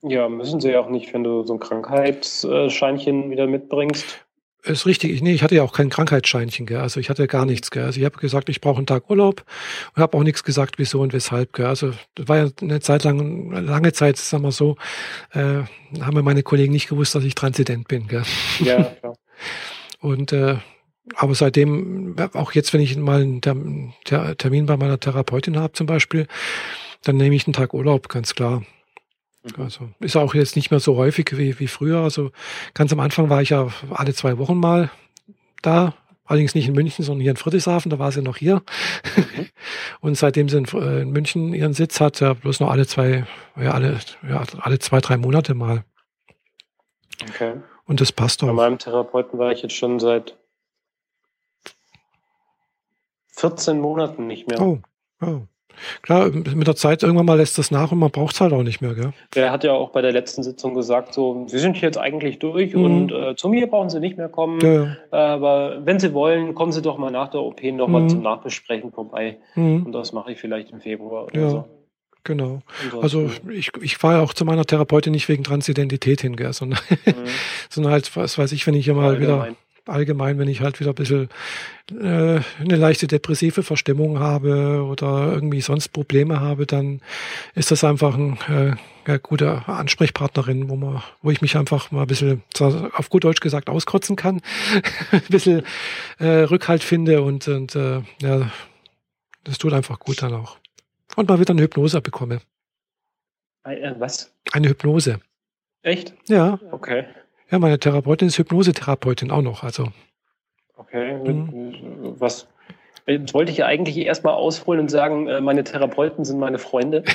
Ja, 0.02 0.28
müssen 0.28 0.60
sie 0.60 0.72
ja 0.72 0.80
auch 0.80 0.90
nicht, 0.90 1.14
wenn 1.14 1.22
du 1.22 1.44
so 1.44 1.54
ein 1.54 1.60
Krankheitsscheinchen 1.60 3.30
wieder 3.30 3.46
mitbringst. 3.46 4.24
Ist 4.64 4.86
richtig. 4.86 5.10
Ich, 5.10 5.22
nee, 5.22 5.32
ich 5.32 5.42
hatte 5.42 5.56
ja 5.56 5.64
auch 5.64 5.72
kein 5.72 5.90
Krankheitsscheinchen, 5.90 6.66
gell? 6.66 6.78
Also 6.78 7.00
ich 7.00 7.10
hatte 7.10 7.26
gar 7.26 7.46
nichts, 7.46 7.72
gell? 7.72 7.84
Also 7.84 7.98
ich 7.98 8.04
habe 8.04 8.18
gesagt, 8.18 8.48
ich 8.48 8.60
brauche 8.60 8.76
einen 8.76 8.86
Tag 8.86 9.10
Urlaub 9.10 9.44
und 9.94 10.02
habe 10.02 10.16
auch 10.16 10.22
nichts 10.22 10.44
gesagt, 10.44 10.78
wieso 10.78 11.00
und 11.00 11.12
weshalb, 11.12 11.52
gell? 11.52 11.66
Also 11.66 11.92
das 12.14 12.28
war 12.28 12.36
ja 12.36 12.48
eine 12.60 12.78
Zeit 12.78 13.02
lang, 13.02 13.50
lange 13.50 13.92
Zeit, 13.92 14.18
sagen 14.18 14.44
wir 14.44 14.52
so, 14.52 14.76
äh, 15.32 15.62
haben 16.00 16.14
mir 16.14 16.22
meine 16.22 16.44
Kollegen 16.44 16.72
nicht 16.72 16.88
gewusst, 16.88 17.14
dass 17.16 17.24
ich 17.24 17.34
Transident 17.34 17.88
bin, 17.88 18.06
gell? 18.06 18.22
Ja, 18.60 18.84
klar. 19.00 19.16
Und 20.00 20.32
äh, 20.32 20.56
aber 21.16 21.34
seitdem, 21.34 22.16
auch 22.34 22.52
jetzt, 22.52 22.72
wenn 22.72 22.80
ich 22.80 22.96
mal 22.96 23.22
einen 23.22 23.40
Termin 23.40 24.66
bei 24.66 24.76
meiner 24.76 24.98
Therapeutin 24.98 25.58
habe 25.58 25.72
zum 25.72 25.86
Beispiel, 25.86 26.26
dann 27.02 27.16
nehme 27.16 27.34
ich 27.34 27.46
einen 27.46 27.54
Tag 27.54 27.74
Urlaub, 27.74 28.08
ganz 28.08 28.34
klar. 28.34 28.62
Mhm. 29.42 29.62
Also 29.62 29.88
ist 30.00 30.16
auch 30.16 30.34
jetzt 30.34 30.56
nicht 30.56 30.70
mehr 30.70 30.80
so 30.80 30.96
häufig 30.96 31.36
wie, 31.36 31.58
wie 31.58 31.66
früher. 31.66 31.98
Also 31.98 32.30
ganz 32.74 32.92
am 32.92 33.00
Anfang 33.00 33.28
war 33.28 33.42
ich 33.42 33.50
ja 33.50 33.68
alle 33.90 34.14
zwei 34.14 34.38
Wochen 34.38 34.58
mal 34.58 34.90
da. 35.62 35.94
Allerdings 36.24 36.54
nicht 36.54 36.68
in 36.68 36.74
München, 36.74 37.04
sondern 37.04 37.20
hier 37.20 37.32
in 37.32 37.36
Friedrichshafen, 37.36 37.90
da 37.90 37.98
war 37.98 38.12
sie 38.12 38.22
noch 38.22 38.36
hier. 38.36 38.62
Mhm. 39.16 39.48
Und 40.00 40.16
seitdem 40.16 40.48
sie 40.48 40.58
in, 40.58 40.64
äh, 40.66 41.02
in, 41.02 41.10
München 41.10 41.52
ihren 41.52 41.74
Sitz 41.74 42.00
hat, 42.00 42.20
ja 42.20 42.34
bloß 42.34 42.60
noch 42.60 42.70
alle 42.70 42.86
zwei, 42.86 43.26
ja, 43.60 43.72
alle, 43.72 43.98
ja, 44.28 44.42
alle 44.60 44.78
zwei, 44.78 45.00
drei 45.00 45.16
Monate 45.16 45.54
mal. 45.54 45.84
Okay. 47.28 47.54
Und 47.84 48.00
das 48.00 48.12
passt 48.12 48.42
doch. 48.42 48.46
Bei 48.46 48.52
meinem 48.52 48.78
Therapeuten 48.78 49.38
war 49.38 49.52
ich 49.52 49.62
jetzt 49.62 49.74
schon 49.74 49.98
seit 49.98 50.38
14 53.42 53.80
Monaten 53.80 54.26
nicht 54.28 54.48
mehr. 54.48 54.60
Oh, 54.60 54.78
oh. 55.20 55.40
Klar, 56.02 56.30
mit 56.30 56.66
der 56.66 56.76
Zeit 56.76 57.02
irgendwann 57.02 57.26
mal 57.26 57.38
lässt 57.38 57.58
das 57.58 57.72
nach 57.72 57.90
und 57.90 57.98
man 57.98 58.10
braucht 58.10 58.34
es 58.34 58.40
halt 58.40 58.52
auch 58.52 58.62
nicht 58.62 58.80
mehr, 58.80 58.94
gell? 58.94 59.12
Er 59.34 59.50
hat 59.50 59.64
ja 59.64 59.72
auch 59.72 59.90
bei 59.90 60.00
der 60.00 60.12
letzten 60.12 60.44
Sitzung 60.44 60.74
gesagt, 60.74 61.12
so, 61.12 61.46
Sie 61.48 61.58
sind 61.58 61.80
jetzt 61.80 61.98
eigentlich 61.98 62.38
durch 62.38 62.74
mhm. 62.74 62.84
und 62.84 63.12
äh, 63.12 63.34
zu 63.34 63.48
mir 63.48 63.66
brauchen 63.66 63.90
Sie 63.90 63.98
nicht 63.98 64.16
mehr 64.16 64.28
kommen. 64.28 64.60
Ja. 64.60 64.96
Aber 65.10 65.84
wenn 65.84 65.98
Sie 65.98 66.14
wollen, 66.14 66.54
kommen 66.54 66.70
Sie 66.70 66.82
doch 66.82 66.98
mal 66.98 67.10
nach 67.10 67.28
der 67.30 67.40
OP 67.40 67.62
nochmal 67.64 68.02
mhm. 68.02 68.08
zum 68.10 68.22
Nachbesprechen 68.22 68.92
vorbei. 68.92 69.38
Mhm. 69.56 69.86
Und 69.86 69.92
das 69.92 70.12
mache 70.12 70.32
ich 70.32 70.38
vielleicht 70.38 70.70
im 70.70 70.80
Februar 70.80 71.24
oder 71.24 71.40
ja. 71.40 71.50
so. 71.50 71.64
Genau. 72.24 72.60
Also 73.00 73.30
ich, 73.50 73.70
ich 73.80 73.96
fahre 73.96 74.18
ja 74.18 74.20
auch 74.20 74.34
zu 74.34 74.44
meiner 74.44 74.64
Therapeutin 74.64 75.12
nicht 75.12 75.28
wegen 75.28 75.42
Transidentität 75.42 76.20
hin, 76.20 76.36
gell, 76.36 76.52
sondern, 76.52 76.78
mhm. 77.04 77.24
sondern 77.70 77.92
halt, 77.92 78.14
was 78.14 78.38
weiß 78.38 78.52
ich, 78.52 78.64
wenn 78.68 78.74
ich 78.74 78.84
hier 78.84 78.94
mal 78.94 79.18
wieder 79.18 79.48
allgemein, 79.86 80.38
wenn 80.38 80.48
ich 80.48 80.60
halt 80.60 80.80
wieder 80.80 80.90
ein 80.90 80.94
bisschen 80.94 81.28
äh, 81.90 82.40
eine 82.60 82.76
leichte 82.76 83.06
depressive 83.06 83.62
Verstimmung 83.62 84.18
habe 84.18 84.84
oder 84.84 85.32
irgendwie 85.32 85.60
sonst 85.60 85.88
Probleme 85.88 86.40
habe, 86.40 86.66
dann 86.66 87.00
ist 87.54 87.70
das 87.70 87.84
einfach 87.84 88.16
ein 88.16 88.38
äh, 88.48 88.76
ja, 89.06 89.16
gute 89.18 89.66
Ansprechpartnerin, 89.66 90.68
wo 90.68 90.76
man, 90.76 91.02
wo 91.22 91.30
ich 91.30 91.42
mich 91.42 91.56
einfach 91.56 91.90
mal 91.90 92.02
ein 92.02 92.06
bisschen, 92.06 92.42
auf 92.60 93.10
gut 93.10 93.24
Deutsch 93.24 93.40
gesagt, 93.40 93.68
auskotzen 93.68 94.16
kann, 94.16 94.40
ein 95.12 95.22
bisschen 95.28 95.64
äh, 96.18 96.44
Rückhalt 96.44 96.82
finde 96.82 97.22
und, 97.22 97.48
und 97.48 97.74
äh, 97.74 98.02
ja, 98.20 98.50
das 99.44 99.58
tut 99.58 99.72
einfach 99.72 99.98
gut 99.98 100.22
dann 100.22 100.34
auch. 100.34 100.58
Und 101.16 101.28
mal 101.28 101.40
wieder 101.40 101.50
eine 101.50 101.62
Hypnose 101.62 102.00
bekomme. 102.00 102.40
Äh, 103.64 103.94
was? 103.98 104.32
Eine 104.52 104.68
Hypnose. 104.68 105.20
Echt? 105.82 106.14
Ja. 106.28 106.58
Okay. 106.70 107.06
Ja, 107.52 107.58
meine 107.58 107.78
Therapeutin 107.78 108.28
ist 108.28 108.38
Hypnosetherapeutin 108.38 109.30
auch 109.30 109.42
noch. 109.42 109.62
Also. 109.62 109.88
Okay. 110.74 111.18
Mhm. 111.22 112.14
Was? 112.18 112.48
Jetzt 113.06 113.34
wollte 113.34 113.52
ich 113.52 113.58
ja 113.58 113.66
eigentlich 113.66 113.98
erstmal 113.98 114.34
ausholen 114.34 114.80
und 114.80 114.90
sagen, 114.90 115.26
äh, 115.26 115.40
meine 115.40 115.62
Therapeuten 115.62 116.24
sind 116.24 116.38
meine 116.38 116.58
Freunde. 116.58 117.04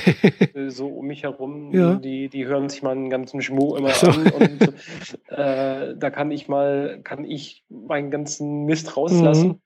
Äh, 0.54 0.70
so 0.70 0.86
um 0.88 1.06
mich 1.06 1.24
herum. 1.24 1.74
Ja. 1.74 1.94
Die, 1.96 2.28
die 2.28 2.46
hören 2.46 2.68
sich 2.68 2.82
meinen 2.82 3.10
ganzen 3.10 3.42
Schmuh 3.42 3.76
immer 3.76 3.90
so. 3.90 4.06
an. 4.06 4.28
Und 4.28 4.62
äh, 5.28 5.94
da 5.96 6.10
kann 6.10 6.30
ich 6.30 6.48
mal, 6.48 7.00
kann 7.02 7.24
ich 7.24 7.64
meinen 7.68 8.10
ganzen 8.10 8.64
Mist 8.64 8.96
rauslassen. 8.96 9.48
Mhm. 9.48 9.60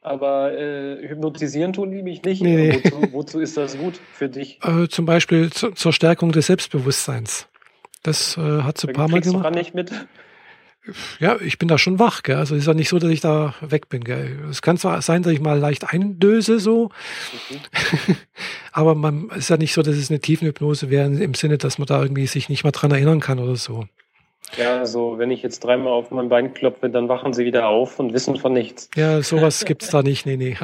Aber 0.00 0.52
äh, 0.58 1.06
hypnotisieren 1.08 1.72
tun 1.72 1.92
die 1.92 2.02
mich 2.02 2.24
nicht. 2.24 2.42
Nee. 2.42 2.80
Wozu, 2.82 3.12
wozu, 3.12 3.40
ist 3.40 3.56
das 3.56 3.78
gut 3.78 4.00
für 4.12 4.28
dich? 4.28 4.58
Äh, 4.64 4.88
zum 4.88 5.06
Beispiel 5.06 5.50
zu, 5.50 5.70
zur 5.70 5.92
Stärkung 5.92 6.32
des 6.32 6.46
Selbstbewusstseins. 6.46 7.48
Das 8.02 8.36
äh, 8.36 8.62
hat 8.62 8.78
sie 8.78 8.88
ein 8.88 8.94
paar 8.94 9.08
Mal 9.08 9.20
gemacht. 9.20 9.44
Du 9.44 9.50
nicht 9.50 9.74
mit? 9.74 9.92
Ja, 11.18 11.38
ich 11.40 11.58
bin 11.58 11.68
da 11.68 11.76
schon 11.76 11.98
wach, 11.98 12.22
gell? 12.22 12.36
Also 12.36 12.54
ist 12.54 12.66
ja 12.66 12.72
nicht 12.72 12.88
so, 12.88 12.98
dass 12.98 13.10
ich 13.10 13.20
da 13.20 13.54
weg 13.60 13.90
bin, 13.90 14.02
gell? 14.02 14.38
Es 14.50 14.62
kann 14.62 14.78
zwar 14.78 15.02
sein, 15.02 15.22
dass 15.22 15.32
ich 15.32 15.40
mal 15.40 15.58
leicht 15.58 15.92
eindöse 15.92 16.58
so, 16.58 16.90
mhm. 17.50 18.16
aber 18.72 18.94
man 18.94 19.28
ist 19.30 19.50
ja 19.50 19.58
nicht 19.58 19.74
so, 19.74 19.82
dass 19.82 19.96
es 19.96 20.10
eine 20.10 20.20
Tiefenhypnose 20.20 20.88
wäre 20.88 21.06
im 21.06 21.34
Sinne, 21.34 21.58
dass 21.58 21.78
man 21.78 21.86
da 21.86 22.02
irgendwie 22.02 22.26
sich 22.26 22.48
nicht 22.48 22.64
mal 22.64 22.70
dran 22.70 22.92
erinnern 22.92 23.20
kann 23.20 23.38
oder 23.38 23.56
so. 23.56 23.86
Ja, 24.56 24.78
also 24.78 25.18
wenn 25.18 25.30
ich 25.30 25.42
jetzt 25.42 25.60
dreimal 25.60 25.92
auf 25.92 26.10
mein 26.10 26.28
Bein 26.28 26.54
klopfe, 26.54 26.90
dann 26.90 27.08
wachen 27.08 27.32
sie 27.32 27.44
wieder 27.44 27.68
auf 27.68 27.98
und 27.98 28.12
wissen 28.12 28.36
von 28.36 28.52
nichts. 28.52 28.90
Ja, 28.96 29.22
sowas 29.22 29.64
gibt's 29.64 29.90
da 29.90 30.02
nicht. 30.02 30.26
Nee, 30.26 30.36
nee. 30.36 30.56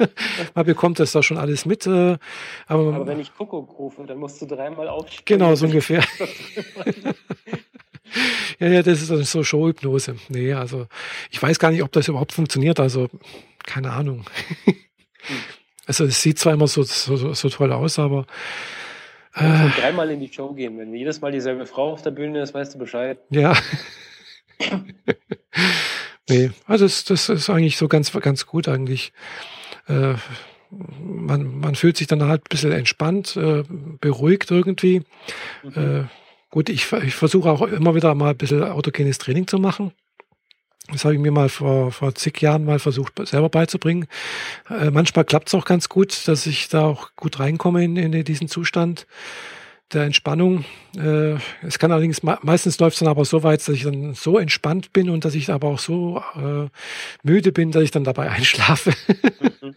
man 0.54 0.64
bekommt 0.64 1.00
das 1.00 1.12
da 1.12 1.22
schon 1.22 1.38
alles 1.38 1.66
mit. 1.66 1.86
Äh, 1.86 2.18
aber, 2.66 2.94
aber 2.94 3.06
wenn 3.06 3.20
ich 3.20 3.34
Kuckuck 3.34 3.78
rufe, 3.78 4.04
dann 4.04 4.18
musst 4.18 4.40
du 4.40 4.46
dreimal 4.46 4.88
aufstehen. 4.88 5.24
Genau, 5.24 5.54
so 5.54 5.66
ungefähr. 5.66 6.04
ja, 8.60 8.68
ja, 8.68 8.82
das 8.82 9.02
ist 9.02 9.32
so 9.32 9.42
Showhypnose. 9.42 10.16
Nee, 10.28 10.52
also 10.54 10.86
ich 11.30 11.42
weiß 11.42 11.58
gar 11.58 11.70
nicht, 11.70 11.82
ob 11.82 11.92
das 11.92 12.08
überhaupt 12.08 12.32
funktioniert. 12.32 12.78
Also 12.80 13.08
keine 13.66 13.92
Ahnung. 13.92 14.24
Hm. 15.24 15.36
also 15.86 16.04
es 16.04 16.20
sieht 16.20 16.40
zwar 16.40 16.54
immer 16.54 16.66
so, 16.66 16.82
so, 16.82 17.32
so 17.32 17.48
toll 17.48 17.70
aus, 17.70 18.00
aber 18.00 18.26
äh, 19.34 19.68
dreimal 19.80 20.10
in 20.10 20.20
die 20.20 20.32
Show 20.32 20.52
gehen. 20.52 20.78
Wenn 20.78 20.94
jedes 20.94 21.20
Mal 21.20 21.32
dieselbe 21.32 21.66
Frau 21.66 21.92
auf 21.92 22.02
der 22.02 22.10
Bühne 22.10 22.42
ist, 22.42 22.54
weißt 22.54 22.74
du 22.74 22.78
Bescheid. 22.78 23.18
Ja. 23.30 23.56
nee, 26.28 26.50
also 26.66 26.84
das, 26.84 27.04
das 27.04 27.28
ist 27.28 27.50
eigentlich 27.50 27.76
so 27.76 27.88
ganz, 27.88 28.12
ganz 28.12 28.46
gut 28.46 28.68
eigentlich. 28.68 29.12
Äh, 29.88 30.14
man, 30.70 31.58
man 31.58 31.74
fühlt 31.74 31.96
sich 31.96 32.06
dann 32.06 32.24
halt 32.24 32.42
ein 32.42 32.50
bisschen 32.50 32.72
entspannt, 32.72 33.36
äh, 33.36 33.62
beruhigt 34.00 34.50
irgendwie. 34.50 35.02
Mhm. 35.62 36.00
Äh, 36.00 36.04
gut, 36.50 36.68
ich, 36.68 36.92
ich 36.92 37.14
versuche 37.14 37.50
auch 37.50 37.62
immer 37.62 37.94
wieder 37.94 38.14
mal 38.14 38.30
ein 38.30 38.36
bisschen 38.36 38.62
autogenes 38.62 39.18
Training 39.18 39.46
zu 39.46 39.58
machen. 39.58 39.92
Das 40.90 41.04
habe 41.04 41.14
ich 41.14 41.20
mir 41.20 41.30
mal 41.30 41.48
vor, 41.48 41.92
vor 41.92 42.14
zig 42.14 42.40
Jahren 42.40 42.64
mal 42.64 42.78
versucht, 42.78 43.14
selber 43.26 43.48
beizubringen. 43.48 44.08
Äh, 44.68 44.90
manchmal 44.90 45.24
klappt 45.24 45.48
es 45.48 45.54
auch 45.54 45.64
ganz 45.64 45.88
gut, 45.88 46.26
dass 46.26 46.46
ich 46.46 46.68
da 46.68 46.86
auch 46.86 47.10
gut 47.16 47.38
reinkomme 47.38 47.84
in, 47.84 47.96
in 47.96 48.24
diesen 48.24 48.48
Zustand 48.48 49.06
der 49.92 50.04
Entspannung. 50.04 50.64
Äh, 50.96 51.36
es 51.62 51.78
kann 51.78 51.92
allerdings, 51.92 52.22
meistens 52.22 52.78
läuft 52.78 52.94
es 52.94 53.00
dann 53.00 53.08
aber 53.08 53.24
so 53.24 53.42
weit, 53.42 53.60
dass 53.60 53.68
ich 53.74 53.84
dann 53.84 54.14
so 54.14 54.38
entspannt 54.38 54.92
bin 54.92 55.10
und 55.10 55.24
dass 55.24 55.34
ich 55.34 55.50
aber 55.50 55.68
auch 55.68 55.78
so 55.78 56.22
äh, 56.36 56.68
müde 57.22 57.52
bin, 57.52 57.70
dass 57.70 57.82
ich 57.82 57.90
dann 57.90 58.04
dabei 58.04 58.30
einschlafe. 58.30 58.92
Mhm. 59.60 59.74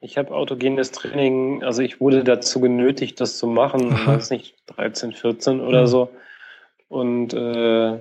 Ich 0.00 0.18
habe 0.18 0.34
autogenes 0.34 0.90
Training, 0.92 1.62
also 1.62 1.82
ich 1.82 2.00
wurde 2.00 2.24
dazu 2.24 2.60
genötigt, 2.60 3.20
das 3.20 3.38
zu 3.38 3.46
machen, 3.46 3.92
Aha. 3.92 4.14
weiß 4.14 4.30
nicht, 4.30 4.54
13, 4.66 5.12
14 5.12 5.60
oder 5.60 5.82
mhm. 5.82 5.86
so. 5.86 6.10
Und 6.88 7.32
äh, 7.32 7.98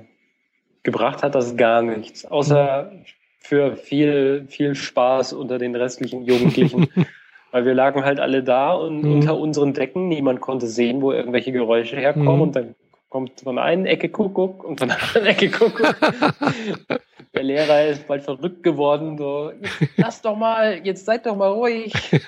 gebracht 0.86 1.24
hat 1.24 1.36
das 1.36 1.58
gar 1.58 1.82
nichts, 1.82 2.26
außer 2.26 2.92
für 3.40 3.76
viel, 3.76 4.46
viel 4.48 4.76
Spaß 4.76 5.34
unter 5.34 5.60
den 5.60 5.76
restlichen 5.76 6.24
Jugendlichen. 6.24 6.88
Weil 7.52 7.66
wir 7.66 7.74
lagen 7.74 8.04
halt 8.04 8.20
alle 8.20 8.44
da 8.44 8.74
und 8.74 9.04
mhm. 9.04 9.14
unter 9.14 9.38
unseren 9.38 9.74
Decken, 9.74 10.10
niemand 10.10 10.42
konnte 10.42 10.68
sehen, 10.68 11.02
wo 11.02 11.14
irgendwelche 11.14 11.52
Geräusche 11.52 11.96
herkommen. 11.96 12.36
Mhm. 12.36 12.42
Und 12.42 12.56
dann 12.56 12.76
kommt 13.10 13.40
von 13.42 13.58
einer 13.58 13.90
Ecke 13.90 14.10
Kuckuck 14.10 14.64
und 14.64 14.80
von 14.80 14.90
der 14.90 15.02
anderen 15.02 15.28
Ecke 15.28 15.50
Kuckuck. 15.50 15.96
der 17.34 17.44
Lehrer 17.44 17.86
ist 17.86 18.08
bald 18.08 18.24
verrückt 18.24 18.62
geworden. 18.64 19.18
So, 19.18 19.54
lass 19.96 20.22
doch 20.22 20.36
mal, 20.36 20.82
jetzt 20.84 21.06
seid 21.06 21.26
doch 21.26 21.36
mal 21.36 21.52
ruhig. 21.52 21.94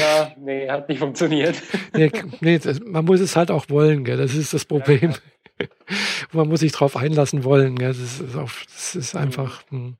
Ja, 0.00 0.32
nee, 0.38 0.68
hat 0.68 0.88
nicht 0.88 0.98
funktioniert. 0.98 1.54
Nee, 1.94 2.10
nee 2.40 2.58
man 2.86 3.04
muss 3.04 3.20
es 3.20 3.36
halt 3.36 3.50
auch 3.50 3.66
wollen, 3.68 4.04
gell? 4.04 4.16
das 4.16 4.34
ist 4.34 4.54
das 4.54 4.64
Problem. 4.64 5.10
Ja, 5.10 5.16
man 6.32 6.48
muss 6.48 6.60
sich 6.60 6.72
drauf 6.72 6.96
einlassen 6.96 7.44
wollen. 7.44 7.76
Ja, 7.78 7.88
das, 7.88 8.20
ist 8.20 8.36
auch, 8.36 8.50
das 8.72 8.94
ist 8.94 9.16
einfach. 9.16 9.62
Mh. 9.70 9.78
Hm. 9.78 9.96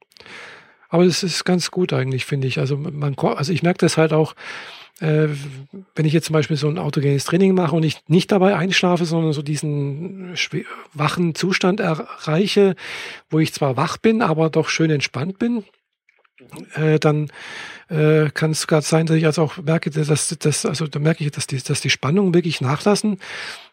Aber 0.89 1.05
das 1.05 1.23
ist 1.23 1.45
ganz 1.45 1.71
gut 1.71 1.93
eigentlich, 1.93 2.25
finde 2.25 2.47
ich. 2.47 2.59
Also 2.59 2.77
man, 2.77 3.17
also 3.17 3.53
ich 3.53 3.63
merke 3.63 3.79
das 3.79 3.97
halt 3.97 4.13
auch, 4.13 4.35
äh, 5.01 5.29
wenn 5.95 6.07
ich 6.07 6.13
jetzt 6.13 6.27
zum 6.27 6.33
Beispiel 6.33 6.57
so 6.57 6.69
ein 6.69 6.79
autogenes 6.79 7.25
Training 7.25 7.55
mache 7.55 7.77
und 7.77 7.83
ich 7.83 7.99
nicht 8.07 8.33
dabei 8.33 8.57
einschlafe, 8.57 9.05
sondern 9.05 9.33
so 9.33 9.43
diesen 9.43 10.35
wachen 10.95 11.35
Zustand 11.35 11.81
erreiche, 11.81 12.77
wo 13.29 13.39
ich 13.39 13.53
zwar 13.53 13.77
wach 13.77 13.99
bin, 13.99 14.23
aber 14.23 14.49
doch 14.49 14.69
schön 14.69 14.91
entspannt 14.91 15.39
bin, 15.39 15.65
äh, 16.75 16.99
dann 16.99 17.31
äh, 17.89 18.31
kann 18.31 18.51
es 18.51 18.63
sogar 18.63 18.83
sein, 18.83 19.07
dass 19.07 19.17
ich 19.17 19.27
also 19.27 19.43
auch 19.43 19.59
merke, 19.59 19.91
dass 19.91 20.37
das, 20.39 20.67
also 20.67 20.87
da 20.87 20.99
merke 20.99 21.25
ich, 21.25 21.31
dass 21.31 21.47
die, 21.47 21.63
dass 21.63 21.81
die 21.81 21.91
Spannungen 21.91 22.35
wirklich 22.35 22.61
nachlassen, 22.61 23.19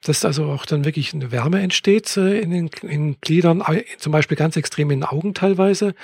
dass 0.04 0.24
also 0.24 0.46
auch 0.46 0.66
dann 0.66 0.86
wirklich 0.86 1.14
eine 1.14 1.32
Wärme 1.32 1.62
entsteht 1.62 2.16
äh, 2.18 2.40
in 2.40 2.52
den 2.52 2.70
in 2.84 3.18
Gliedern, 3.22 3.64
zum 3.98 4.12
Beispiel 4.12 4.38
ganz 4.38 4.56
extrem 4.56 4.92
in 4.92 5.00
den 5.00 5.06
Augen 5.06 5.34
teilweise. 5.34 5.96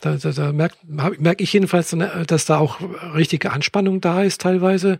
Da, 0.00 0.16
da, 0.16 0.32
da 0.32 0.52
merke 0.52 0.76
merk 0.86 1.40
ich 1.40 1.52
jedenfalls, 1.52 1.92
äh, 1.92 2.26
dass 2.26 2.46
da 2.46 2.58
auch 2.58 2.80
richtige 3.14 3.52
Anspannung 3.52 4.00
da 4.00 4.22
ist 4.22 4.40
teilweise, 4.40 4.98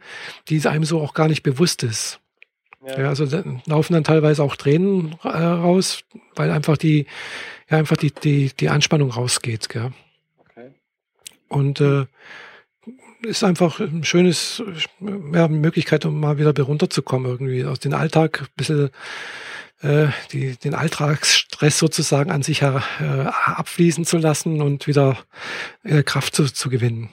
die 0.49 0.65
einem 0.67 0.85
so 0.85 1.01
auch 1.01 1.15
gar 1.15 1.29
nicht 1.29 1.43
bewusst 1.43 1.83
ist. 1.83 2.21
Ja. 2.87 3.01
ja 3.01 3.09
also 3.09 3.27
da 3.27 3.43
laufen 3.67 3.95
dann 3.95 4.05
teilweise 4.05 4.43
auch 4.43 4.55
Tränen 4.55 5.17
äh, 5.25 5.29
raus, 5.29 6.05
weil 6.37 6.51
einfach 6.53 6.77
die, 6.77 7.07
ja, 7.69 7.79
einfach 7.79 7.97
die, 7.97 8.13
die, 8.13 8.53
die 8.59 8.69
Anspannung 8.69 9.11
rausgeht. 9.11 9.69
Gell? 9.69 9.93
Und 11.49 11.81
äh, 11.81 12.07
ist 13.23 13.45
einfach 13.45 13.81
ein 13.81 14.05
schönes, 14.05 14.63
ja, 15.33 15.49
Möglichkeit, 15.49 16.05
um 16.05 16.21
mal 16.21 16.39
wieder 16.39 16.61
runterzukommen, 16.63 17.31
irgendwie 17.31 17.65
aus 17.65 17.81
dem 17.81 17.95
Alltag, 17.95 18.43
ein 18.43 18.57
bisschen 18.57 18.91
äh, 19.83 20.09
die, 20.33 20.57
den 20.57 20.75
Alltagsstress 20.75 21.79
sozusagen 21.79 22.31
an 22.31 22.43
sich 22.43 22.63
äh, 22.63 22.79
abfließen 23.01 24.05
zu 24.05 24.19
lassen 24.19 24.63
und 24.63 24.87
wieder 24.87 25.19
äh, 25.85 26.03
Kraft 26.03 26.35
zu, 26.35 26.53
zu 26.53 26.71
gewinnen. 26.71 27.11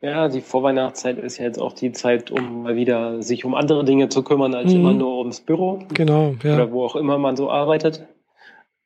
Ja, 0.00 0.28
die 0.28 0.40
Vorweihnachtszeit 0.40 1.18
ist 1.18 1.38
ja 1.38 1.44
jetzt 1.44 1.60
auch 1.60 1.74
die 1.74 1.92
Zeit, 1.92 2.32
um 2.32 2.64
mal 2.64 2.74
wieder 2.74 3.22
sich 3.22 3.44
um 3.44 3.54
andere 3.54 3.84
Dinge 3.84 4.08
zu 4.08 4.24
kümmern, 4.24 4.52
als 4.52 4.72
mhm. 4.72 4.80
immer 4.80 4.92
nur 4.94 5.18
ums 5.18 5.40
Büro. 5.40 5.84
Genau, 5.94 6.34
ja. 6.42 6.54
Oder 6.54 6.72
wo 6.72 6.84
auch 6.84 6.96
immer 6.96 7.18
man 7.18 7.36
so 7.36 7.50
arbeitet. 7.50 8.04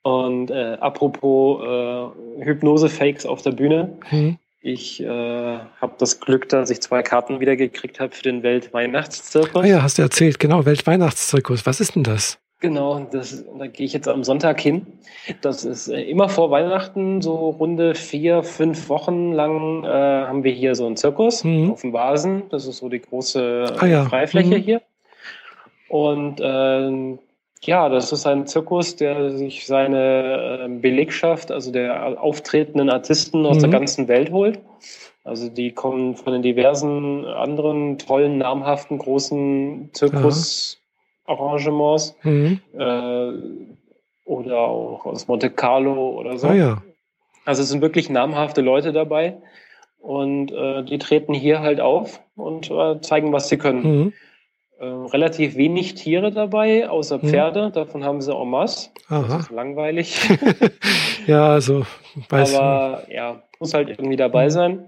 Und 0.02 0.50
äh, 0.50 0.76
apropos 0.78 1.62
äh, 1.64 2.44
Hypnose-Fakes 2.44 3.24
auf 3.24 3.40
der 3.40 3.52
Bühne. 3.52 3.96
Mhm. 4.10 4.38
Ich 4.66 5.00
äh, 5.00 5.06
habe 5.06 5.94
das 5.96 6.18
Glück, 6.18 6.48
dass 6.48 6.70
ich 6.70 6.80
zwei 6.80 7.00
Karten 7.04 7.38
wieder 7.38 7.54
gekriegt 7.54 8.00
habe 8.00 8.12
für 8.12 8.24
den 8.24 8.42
Weltweihnachtszirkus. 8.42 9.62
Ah 9.62 9.64
ja, 9.64 9.80
hast 9.80 9.96
du 9.96 10.02
erzählt, 10.02 10.40
genau, 10.40 10.66
Weltweihnachtszirkus. 10.66 11.66
Was 11.66 11.78
ist 11.78 11.94
denn 11.94 12.02
das? 12.02 12.40
Genau, 12.58 13.06
das, 13.12 13.44
da 13.60 13.68
gehe 13.68 13.86
ich 13.86 13.92
jetzt 13.92 14.08
am 14.08 14.24
Sonntag 14.24 14.60
hin. 14.60 14.84
Das 15.40 15.64
ist 15.64 15.86
äh, 15.86 16.00
immer 16.02 16.28
vor 16.28 16.50
Weihnachten, 16.50 17.22
so 17.22 17.50
runde 17.50 17.94
vier, 17.94 18.42
fünf 18.42 18.88
Wochen 18.88 19.30
lang 19.30 19.84
äh, 19.84 19.86
haben 19.86 20.42
wir 20.42 20.50
hier 20.50 20.74
so 20.74 20.84
einen 20.84 20.96
Zirkus 20.96 21.44
mhm. 21.44 21.70
auf 21.70 21.82
dem 21.82 21.92
Vasen. 21.92 22.42
Das 22.50 22.66
ist 22.66 22.78
so 22.78 22.88
die 22.88 23.00
große 23.00 23.72
ah, 23.78 23.86
ja. 23.86 24.04
Freifläche 24.06 24.58
mhm. 24.58 24.62
hier. 24.62 24.82
Und 25.88 26.40
äh, 26.40 27.16
ja, 27.62 27.88
das 27.88 28.12
ist 28.12 28.26
ein 28.26 28.46
Zirkus, 28.46 28.96
der 28.96 29.30
sich 29.30 29.64
seine 29.66 30.60
ähm, 30.62 30.80
Belegschaft, 30.80 31.50
also 31.50 31.72
der 31.72 32.22
auftretenden 32.22 32.88
Artisten 32.90 33.46
aus 33.46 33.56
mhm. 33.56 33.62
der 33.62 33.70
ganzen 33.70 34.06
Welt 34.08 34.30
holt. 34.30 34.58
Also 35.24 35.48
die 35.48 35.72
kommen 35.72 36.14
von 36.14 36.34
den 36.34 36.42
diversen 36.42 37.24
anderen 37.24 37.98
tollen, 37.98 38.38
namhaften, 38.38 38.98
großen 38.98 39.90
Zirkusarrangements 39.92 42.14
mhm. 42.22 42.60
äh, 42.78 43.32
oder 44.24 44.58
auch 44.58 45.04
aus 45.06 45.26
Monte 45.26 45.50
Carlo 45.50 46.16
oder 46.16 46.38
so. 46.38 46.46
Ah, 46.48 46.54
ja. 46.54 46.80
Also 47.44 47.62
es 47.62 47.70
sind 47.70 47.82
wirklich 47.82 48.08
namhafte 48.08 48.60
Leute 48.60 48.92
dabei 48.92 49.38
und 49.98 50.52
äh, 50.52 50.84
die 50.84 50.98
treten 50.98 51.34
hier 51.34 51.58
halt 51.60 51.80
auf 51.80 52.20
und 52.36 52.70
äh, 52.70 53.00
zeigen, 53.00 53.32
was 53.32 53.48
sie 53.48 53.56
können. 53.56 53.82
Mhm. 53.82 54.12
Äh, 54.78 54.84
relativ 54.84 55.56
wenig 55.56 55.94
Tiere 55.94 56.30
dabei, 56.30 56.88
außer. 56.88 57.18
Pferde. 57.18 57.66
Hm. 57.66 57.72
Davon 57.72 58.04
haben 58.04 58.20
sie 58.20 58.34
en 58.34 58.50
masse. 58.50 58.90
Aha. 59.08 59.26
Das 59.28 59.42
ist 59.42 59.50
langweilig. 59.50 60.28
ja, 61.26 61.48
also. 61.48 61.86
Weiß 62.28 62.54
Aber 62.54 63.04
ja, 63.10 63.42
muss 63.58 63.72
halt 63.72 63.88
irgendwie 63.88 64.16
dabei 64.16 64.44
hm. 64.44 64.50
sein. 64.50 64.84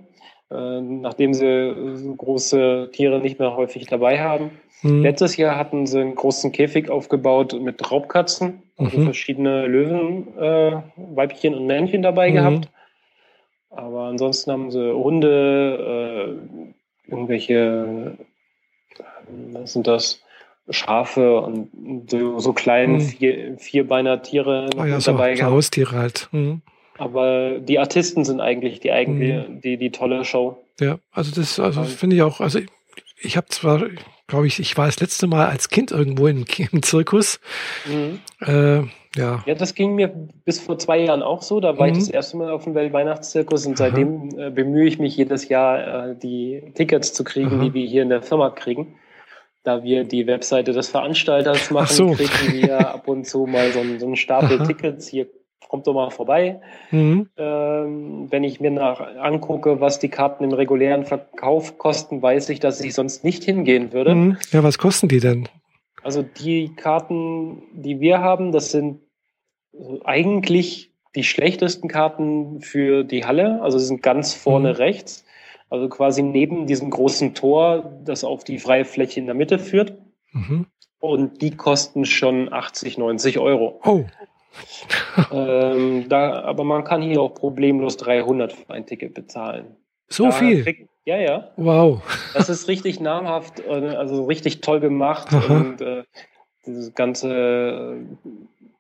Äh, 0.51 0.80
nachdem 0.80 1.34
sie 1.34 1.74
so 1.95 2.14
große 2.14 2.91
Tiere 2.93 3.20
nicht 3.20 3.39
mehr 3.39 3.57
häufig 3.57 3.86
dabei 3.86 4.20
haben. 4.20 4.51
Hm. 4.80 5.03
Letztes 5.03 5.36
Jahr 5.36 5.57
hatten 5.57 5.86
sie 5.86 6.01
einen 6.01 6.14
großen 6.14 6.53
Käfig 6.53 6.91
aufgebaut 6.91 7.59
mit 7.61 7.91
Raubkatzen, 7.91 8.62
also 8.76 8.97
mhm. 8.97 9.05
verschiedene 9.05 9.66
Löwen, 9.66 10.39
äh, 10.39 10.82
Weibchen 10.97 11.55
und 11.55 11.66
Männchen 11.66 12.03
dabei 12.03 12.30
mhm. 12.30 12.34
gehabt. 12.34 12.68
Aber 13.70 14.03
ansonsten 14.05 14.53
haben 14.53 14.70
sie 14.70 14.95
Hunde, 14.95 16.39
äh, 17.09 17.11
irgendwelche 17.11 18.16
sind 19.64 19.87
das? 19.87 20.20
Schafe 20.70 21.41
und 21.41 22.11
so, 22.11 22.39
so 22.39 22.53
kleine 22.53 22.99
hm. 22.99 23.01
vier, 23.01 23.59
Vierbeiner 23.59 24.22
Tiere 24.22 24.68
oh 24.76 24.85
ja, 24.85 24.99
dabei 24.99 25.37
so, 25.37 25.45
Haustiere 25.45 25.97
halt. 25.97 26.29
Mhm. 26.33 26.61
Aber 26.99 27.59
die 27.61 27.79
Artisten 27.79 28.24
sind 28.24 28.41
eigentlich 28.41 28.81
die 28.81 28.93
eigentliche, 28.93 29.47
mhm. 29.49 29.61
die, 29.61 29.76
die 29.76 29.91
tolle 29.91 30.24
Show. 30.24 30.59
Ja, 30.81 30.99
also 31.12 31.35
das 31.35 31.59
also 31.59 31.85
finde 31.85 32.16
ich 32.16 32.22
auch, 32.22 32.41
also 32.41 32.59
ich, 32.59 32.68
ich 33.20 33.37
habe 33.37 33.47
zwar, 33.49 33.85
glaube 34.26 34.47
ich, 34.47 34.59
ich 34.59 34.76
war 34.76 34.87
das 34.87 35.01
letzte 35.01 35.26
Mal 35.26 35.47
als 35.47 35.70
Kind 35.70 35.91
irgendwo 35.91 36.26
im, 36.26 36.45
im 36.72 36.83
Zirkus. 36.83 37.41
Mhm. 37.87 38.20
Äh, 38.41 38.83
ja. 39.16 39.43
ja, 39.47 39.55
das 39.55 39.74
ging 39.74 39.95
mir 39.95 40.09
bis 40.45 40.61
vor 40.61 40.79
zwei 40.79 40.99
Jahren 40.99 41.22
auch 41.22 41.43
so. 41.43 41.61
Da 41.61 41.79
war 41.79 41.87
mhm. 41.87 41.93
ich 41.93 41.99
das 42.01 42.11
erste 42.11 42.37
Mal 42.37 42.51
auf 42.51 42.64
dem 42.64 42.74
Weltweihnachtszirkus 42.74 43.64
und 43.66 43.79
seitdem 43.79 44.39
äh, 44.39 44.51
bemühe 44.51 44.87
ich 44.87 44.99
mich 44.99 45.16
jedes 45.16 45.49
Jahr, 45.49 46.11
äh, 46.11 46.16
die 46.16 46.62
Tickets 46.74 47.14
zu 47.14 47.24
kriegen, 47.24 47.55
Aha. 47.55 47.64
die 47.64 47.74
wir 47.74 47.87
hier 47.87 48.03
in 48.03 48.11
der 48.11 48.22
Firma 48.22 48.51
kriegen 48.51 48.97
da 49.69 49.83
wir 49.83 50.05
die 50.05 50.27
Webseite 50.27 50.73
des 50.73 50.89
Veranstalters 50.89 51.71
machen, 51.71 51.95
so. 51.95 52.07
kriegen 52.12 52.62
wir 52.62 52.95
ab 52.95 53.07
und 53.07 53.27
zu 53.27 53.45
mal 53.45 53.71
so, 53.71 53.81
einen, 53.81 54.01
so 54.01 54.07
einen 54.07 54.16
Stapel 54.16 54.59
Aha. 54.59 54.66
Tickets. 54.66 55.07
Hier 55.07 55.27
kommt 55.69 55.87
doch 55.87 55.93
mal 55.93 56.11
vorbei. 56.11 56.62
Mhm. 56.91 57.29
Ähm, 57.37 58.27
wenn 58.31 58.45
ich 58.45 58.61
mir 58.61 58.71
nach 58.71 58.99
angucke, 59.19 59.79
was 59.83 59.99
die 59.99 60.09
Karten 60.09 60.43
im 60.45 60.55
regulären 60.55 61.05
Verkauf 61.05 61.77
kosten, 61.77 62.23
weiß 62.23 62.49
ich, 62.49 62.61
dass 62.61 62.81
ich 62.81 62.95
sonst 62.95 63.25
nicht 63.25 63.45
hingehen 63.45 63.93
würde. 63.93 64.14
Mhm. 64.14 64.37
Ja, 64.53 64.62
was 64.62 64.79
kosten 64.79 65.09
die 65.09 65.21
denn? 65.21 65.47
Also 66.03 66.23
die 66.23 66.75
Karten, 66.75 67.62
die 67.75 68.01
wir 68.01 68.21
haben, 68.21 68.53
das 68.53 68.71
sind 68.71 69.03
eigentlich 70.03 70.95
die 71.14 71.25
schlechtesten 71.25 71.89
Karten 71.89 72.62
für 72.62 73.05
die 73.05 73.27
Halle. 73.27 73.61
Also 73.61 73.79
sind 73.79 74.03
ganz 74.03 74.33
vorne 74.33 74.71
mhm. 74.71 74.77
rechts. 74.77 75.27
Also 75.71 75.89
quasi 75.89 76.23
neben 76.23 76.66
diesem 76.66 76.91
großen 76.91 77.35
Tor, 77.35 78.01
das 78.05 78.25
auf 78.25 78.45
die 78.45 78.59
freie 78.59 78.85
Fläche 78.85 79.21
in 79.21 79.27
der 79.27 79.35
Mitte 79.35 79.59
führt. 79.59 79.95
Mhm. 80.33 80.66
Und 81.01 81.43
die 81.43 81.57
kosten 81.57 82.05
schon 82.05 82.53
80, 82.53 82.99
90 82.99 83.39
Euro. 83.39 83.81
Oh. 83.85 84.05
ähm, 85.33 86.09
da, 86.09 86.43
aber 86.43 86.64
man 86.64 86.85
kann 86.85 87.03
hier 87.03 87.21
auch 87.21 87.35
problemlos 87.35 87.97
300 87.99 88.53
für 88.53 88.71
ein 88.71 88.87
Ticket 88.87 89.14
bezahlen. 89.14 89.77
So 90.09 90.25
da 90.25 90.33
viel? 90.33 90.64
Krieg, 90.64 90.89
ja, 91.05 91.19
ja. 91.19 91.51
Wow. 91.57 92.03
Das 92.35 92.49
ist 92.49 92.66
richtig 92.66 92.99
namhaft, 92.99 93.61
äh, 93.61 93.71
also 93.71 94.25
richtig 94.25 94.61
toll 94.61 94.81
gemacht. 94.81 95.29
Aha. 95.33 95.55
Und 95.55 95.81
äh, 95.81 96.05
dieses 96.66 96.95
ganze 96.95 98.01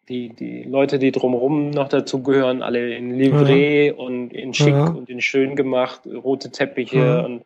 die, 0.08 0.30
die 0.30 0.62
Leute, 0.62 0.98
die 0.98 1.12
drumherum 1.12 1.70
noch 1.70 1.88
dazugehören, 1.88 2.62
alle 2.62 2.94
in 2.94 3.18
Livret 3.18 3.86
ja. 3.86 3.94
und 3.94 4.32
in 4.32 4.54
schick 4.54 4.74
ja. 4.74 4.88
und 4.88 5.08
in 5.08 5.20
schön 5.20 5.56
gemacht, 5.56 6.02
rote 6.06 6.50
Teppiche 6.50 6.98
ja. 6.98 7.20
und 7.20 7.44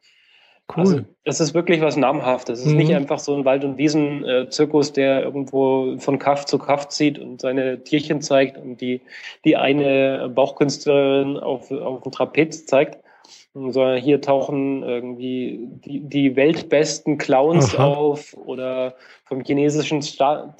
Cool. 0.75 0.81
Also, 0.81 1.01
das 1.25 1.41
ist 1.41 1.55
wirklich 1.55 1.81
was 1.81 1.97
Namhaftes. 1.97 2.61
Es 2.61 2.67
ist 2.67 2.73
mhm. 2.73 2.79
nicht 2.79 2.95
einfach 2.95 3.19
so 3.19 3.37
ein 3.37 3.45
Wald- 3.45 3.65
und 3.65 3.79
Wiesen-Zirkus, 3.79 4.93
der 4.93 5.23
irgendwo 5.23 5.99
von 5.99 6.19
Kaff 6.19 6.47
zu 6.47 6.59
Kaff 6.59 6.89
zieht 6.89 7.19
und 7.19 7.41
seine 7.41 7.83
Tierchen 7.83 8.23
zeigt 8.23 8.57
und 8.57 8.81
die, 8.81 9.01
die 9.45 9.57
eine 9.57 10.31
Bauchkünstlerin 10.35 11.37
auf, 11.37 11.71
auf 11.71 12.03
dem 12.03 12.13
Trapez 12.13 12.65
zeigt, 12.65 12.99
sondern 13.53 13.99
hier 13.99 14.21
tauchen 14.21 14.83
irgendwie 14.83 15.69
die, 15.85 16.01
die 16.01 16.37
weltbesten 16.37 17.19
Clowns 17.19 17.75
Aha. 17.75 17.85
auf 17.85 18.35
oder 18.35 18.95
vom 19.25 19.45
chinesischen 19.45 20.01
Sta 20.01 20.55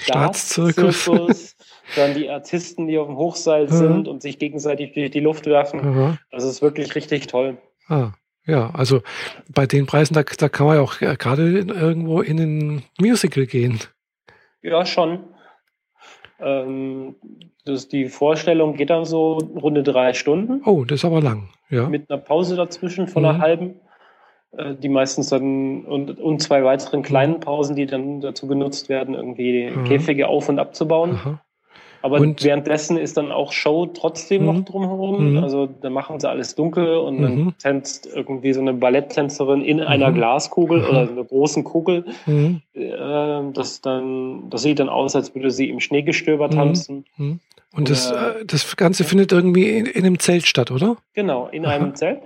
Staatszirkus. 0.00 1.56
dann 1.96 2.14
die 2.14 2.28
Artisten, 2.28 2.86
die 2.86 2.98
auf 2.98 3.06
dem 3.06 3.16
Hochseil 3.16 3.68
sind 3.68 4.08
und 4.08 4.20
sich 4.20 4.38
gegenseitig 4.38 4.92
durch 4.92 5.10
die 5.10 5.20
Luft 5.20 5.46
werfen. 5.46 6.18
Das 6.30 6.44
ist 6.44 6.60
wirklich 6.60 6.94
richtig 6.94 7.28
toll. 7.28 7.56
Ah, 7.88 8.12
ja, 8.46 8.70
also 8.74 9.02
bei 9.48 9.66
den 9.66 9.86
Preisen, 9.86 10.14
da, 10.14 10.22
da 10.22 10.48
kann 10.48 10.66
man 10.66 10.76
ja 10.76 10.82
auch 10.82 10.98
gerade 10.98 11.50
irgendwo 11.50 12.20
in 12.20 12.38
ein 12.38 12.82
Musical 13.00 13.46
gehen. 13.46 13.80
Ja, 14.62 14.84
schon. 14.84 15.20
Ähm, 16.40 17.16
das, 17.64 17.88
die 17.88 18.08
Vorstellung 18.08 18.74
geht 18.74 18.90
dann 18.90 19.04
so 19.04 19.38
runde 19.38 19.82
drei 19.82 20.14
Stunden. 20.14 20.62
Oh, 20.64 20.84
das 20.84 21.00
ist 21.00 21.04
aber 21.04 21.20
lang, 21.20 21.50
ja. 21.68 21.88
Mit 21.88 22.10
einer 22.10 22.20
Pause 22.20 22.56
dazwischen 22.56 23.08
von 23.08 23.22
mhm. 23.22 23.28
einer 23.28 23.38
halben. 23.38 23.80
Äh, 24.58 24.74
die 24.74 24.88
meistens 24.88 25.28
dann 25.28 25.84
und, 25.84 26.18
und 26.18 26.42
zwei 26.42 26.64
weiteren 26.64 27.02
kleinen 27.02 27.34
mhm. 27.34 27.40
Pausen, 27.40 27.76
die 27.76 27.86
dann 27.86 28.20
dazu 28.20 28.46
genutzt 28.46 28.88
werden, 28.88 29.14
irgendwie 29.14 29.70
mhm. 29.70 29.84
Käfige 29.84 30.28
auf- 30.28 30.48
und 30.48 30.58
abzubauen. 30.58 31.12
Aha. 31.12 31.40
Aber 32.00 32.20
und? 32.20 32.44
währenddessen 32.44 32.96
ist 32.96 33.16
dann 33.16 33.32
auch 33.32 33.50
Show 33.52 33.86
trotzdem 33.86 34.42
mhm. 34.42 34.46
noch 34.46 34.64
drumherum. 34.64 35.32
Mhm. 35.32 35.42
Also 35.42 35.66
da 35.66 35.90
machen 35.90 36.20
sie 36.20 36.28
alles 36.28 36.54
dunkel 36.54 36.96
und 36.96 37.22
dann 37.22 37.36
mhm. 37.36 37.54
tänzt 37.58 38.08
irgendwie 38.12 38.52
so 38.52 38.60
eine 38.60 38.72
Balletttänzerin 38.72 39.62
in 39.62 39.80
einer 39.80 40.10
mhm. 40.10 40.14
Glaskugel 40.14 40.84
oder 40.84 41.08
einer 41.08 41.24
großen 41.24 41.64
Kugel. 41.64 42.04
Mhm. 42.26 42.62
Äh, 42.74 43.52
das, 43.52 43.80
dann, 43.80 44.50
das 44.50 44.62
sieht 44.62 44.78
dann 44.78 44.88
aus, 44.88 45.16
als 45.16 45.34
würde 45.34 45.50
sie 45.50 45.68
im 45.68 45.80
Schneegestöber 45.80 46.50
tanzen. 46.50 47.04
Und 47.74 47.90
das, 47.90 48.10
äh, 48.10 48.44
das 48.46 48.76
Ganze 48.76 49.04
findet 49.04 49.32
irgendwie 49.32 49.68
in, 49.70 49.86
in 49.86 50.04
einem 50.04 50.18
Zelt 50.18 50.46
statt, 50.46 50.70
oder? 50.70 50.96
Genau, 51.14 51.48
in 51.48 51.66
Aha. 51.66 51.74
einem 51.74 51.94
Zelt. 51.94 52.20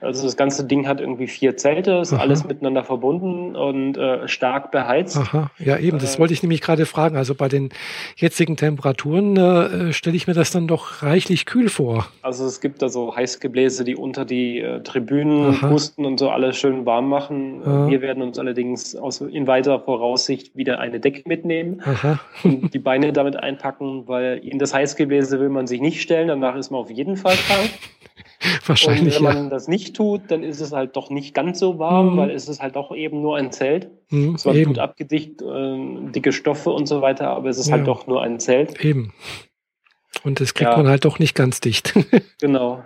Also 0.00 0.24
das 0.24 0.36
ganze 0.36 0.64
Ding 0.64 0.86
hat 0.86 1.00
irgendwie 1.00 1.26
vier 1.26 1.56
Zelte, 1.56 1.92
ist 1.92 2.12
Aha. 2.12 2.22
alles 2.22 2.44
miteinander 2.44 2.84
verbunden 2.84 3.56
und 3.56 3.96
äh, 3.96 4.28
stark 4.28 4.70
beheizt. 4.70 5.16
Aha, 5.16 5.50
ja 5.58 5.78
eben, 5.78 5.98
das 5.98 6.16
äh, 6.16 6.18
wollte 6.18 6.34
ich 6.34 6.42
nämlich 6.42 6.60
gerade 6.60 6.86
fragen. 6.86 7.16
Also 7.16 7.34
bei 7.34 7.48
den 7.48 7.70
jetzigen 8.16 8.56
Temperaturen 8.56 9.36
äh, 9.36 9.92
stelle 9.92 10.16
ich 10.16 10.26
mir 10.26 10.34
das 10.34 10.50
dann 10.50 10.66
doch 10.66 11.02
reichlich 11.02 11.46
kühl 11.46 11.68
vor. 11.68 12.06
Also 12.22 12.46
es 12.46 12.60
gibt 12.60 12.82
da 12.82 12.88
so 12.88 13.14
Heißgebläse, 13.14 13.84
die 13.84 13.96
unter 13.96 14.24
die 14.24 14.60
äh, 14.60 14.80
Tribünen 14.82 15.54
Aha. 15.54 15.68
pusten 15.68 16.04
und 16.04 16.18
so 16.18 16.30
alles 16.30 16.56
schön 16.56 16.86
warm 16.86 17.08
machen. 17.08 17.62
Aha. 17.64 17.88
Wir 17.88 18.00
werden 18.00 18.22
uns 18.22 18.38
allerdings 18.38 18.96
aus, 18.96 19.20
in 19.20 19.46
weiterer 19.46 19.80
Voraussicht 19.80 20.56
wieder 20.56 20.78
eine 20.78 21.00
Decke 21.00 21.22
mitnehmen 21.26 21.82
und 22.44 22.72
die 22.74 22.78
Beine 22.78 23.12
damit 23.12 23.36
einpacken, 23.36 24.06
weil 24.06 24.38
in 24.38 24.58
das 24.58 24.74
Heißgebläse 24.74 25.40
will 25.40 25.48
man 25.48 25.66
sich 25.66 25.80
nicht 25.80 26.02
stellen, 26.02 26.28
danach 26.28 26.56
ist 26.56 26.70
man 26.70 26.80
auf 26.80 26.90
jeden 26.90 27.16
Fall 27.16 27.34
krank. 27.34 27.70
Wahrscheinlich. 28.66 29.20
Und 29.20 29.26
wenn 29.26 29.34
man 29.34 29.44
ja. 29.44 29.50
das 29.50 29.68
nicht 29.68 29.96
tut, 29.96 30.22
dann 30.28 30.42
ist 30.42 30.60
es 30.60 30.72
halt 30.72 30.96
doch 30.96 31.10
nicht 31.10 31.34
ganz 31.34 31.58
so 31.58 31.78
warm, 31.78 32.14
mhm. 32.14 32.16
weil 32.16 32.30
es 32.30 32.48
ist 32.48 32.60
halt 32.60 32.76
doch 32.76 32.94
eben 32.94 33.22
nur 33.22 33.36
ein 33.36 33.52
Zelt. 33.52 33.90
Mhm, 34.10 34.34
es 34.34 34.46
war 34.46 34.54
eben. 34.54 34.72
gut 34.72 34.78
abgedicht, 34.78 35.42
äh, 35.42 36.10
dicke 36.12 36.32
Stoffe 36.32 36.70
und 36.70 36.86
so 36.86 37.02
weiter, 37.02 37.28
aber 37.30 37.48
es 37.48 37.58
ist 37.58 37.70
halt 37.70 37.86
ja. 37.86 37.86
halt 37.86 37.88
doch 37.88 38.06
nur 38.06 38.22
ein 38.22 38.40
Zelt. 38.40 38.84
Eben. 38.84 39.12
Und 40.24 40.40
das 40.40 40.54
kriegt 40.54 40.70
ja. 40.70 40.76
man 40.76 40.88
halt 40.88 41.04
doch 41.04 41.18
nicht 41.18 41.34
ganz 41.34 41.60
dicht. 41.60 41.94
genau. 42.40 42.82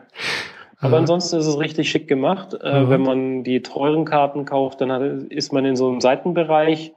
Aber 0.78 0.94
Aha. 0.94 1.01
ansonsten 1.01 1.36
ist 1.36 1.47
es 1.47 1.59
richtig 1.59 1.90
schick 1.90 2.09
gemacht. 2.09 2.55
Äh, 2.55 2.89
wenn 2.89 3.02
man 3.02 3.44
die 3.44 3.62
teuren 3.62 4.05
Karten 4.05 4.47
kauft, 4.47 4.81
dann 4.81 4.90
hat, 4.90 5.02
ist 5.02 5.52
man 5.52 5.65
in 5.65 5.77
so 5.77 5.89
einem 5.89 6.01
Seitenbereich 6.01 6.93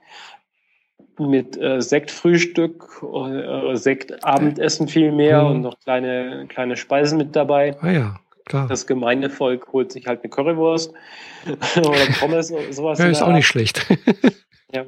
mit 1.19 1.57
äh, 1.61 1.81
Sektfrühstück, 1.81 3.03
äh, 3.03 3.75
Sektabendessen 3.75 4.87
viel 4.87 5.11
mehr 5.11 5.43
mhm. 5.43 5.49
und 5.49 5.61
noch 5.61 5.79
kleine, 5.79 6.45
kleine 6.47 6.75
Speisen 6.77 7.17
mit 7.17 7.35
dabei. 7.35 7.75
Ah 7.81 7.91
ja. 7.91 8.19
Klar. 8.45 8.67
Das 8.67 8.87
Gemeindevolk 8.87 9.71
holt 9.71 9.91
sich 9.91 10.07
halt 10.07 10.21
eine 10.21 10.29
Currywurst 10.29 10.93
oder 11.77 12.05
Pommes 12.19 12.51
oder 12.51 12.73
sowas. 12.73 12.99
Ja, 12.99 13.07
ist 13.07 13.21
auch 13.21 13.31
nicht 13.31 13.47
schlecht. 13.47 13.85
ja. 14.73 14.85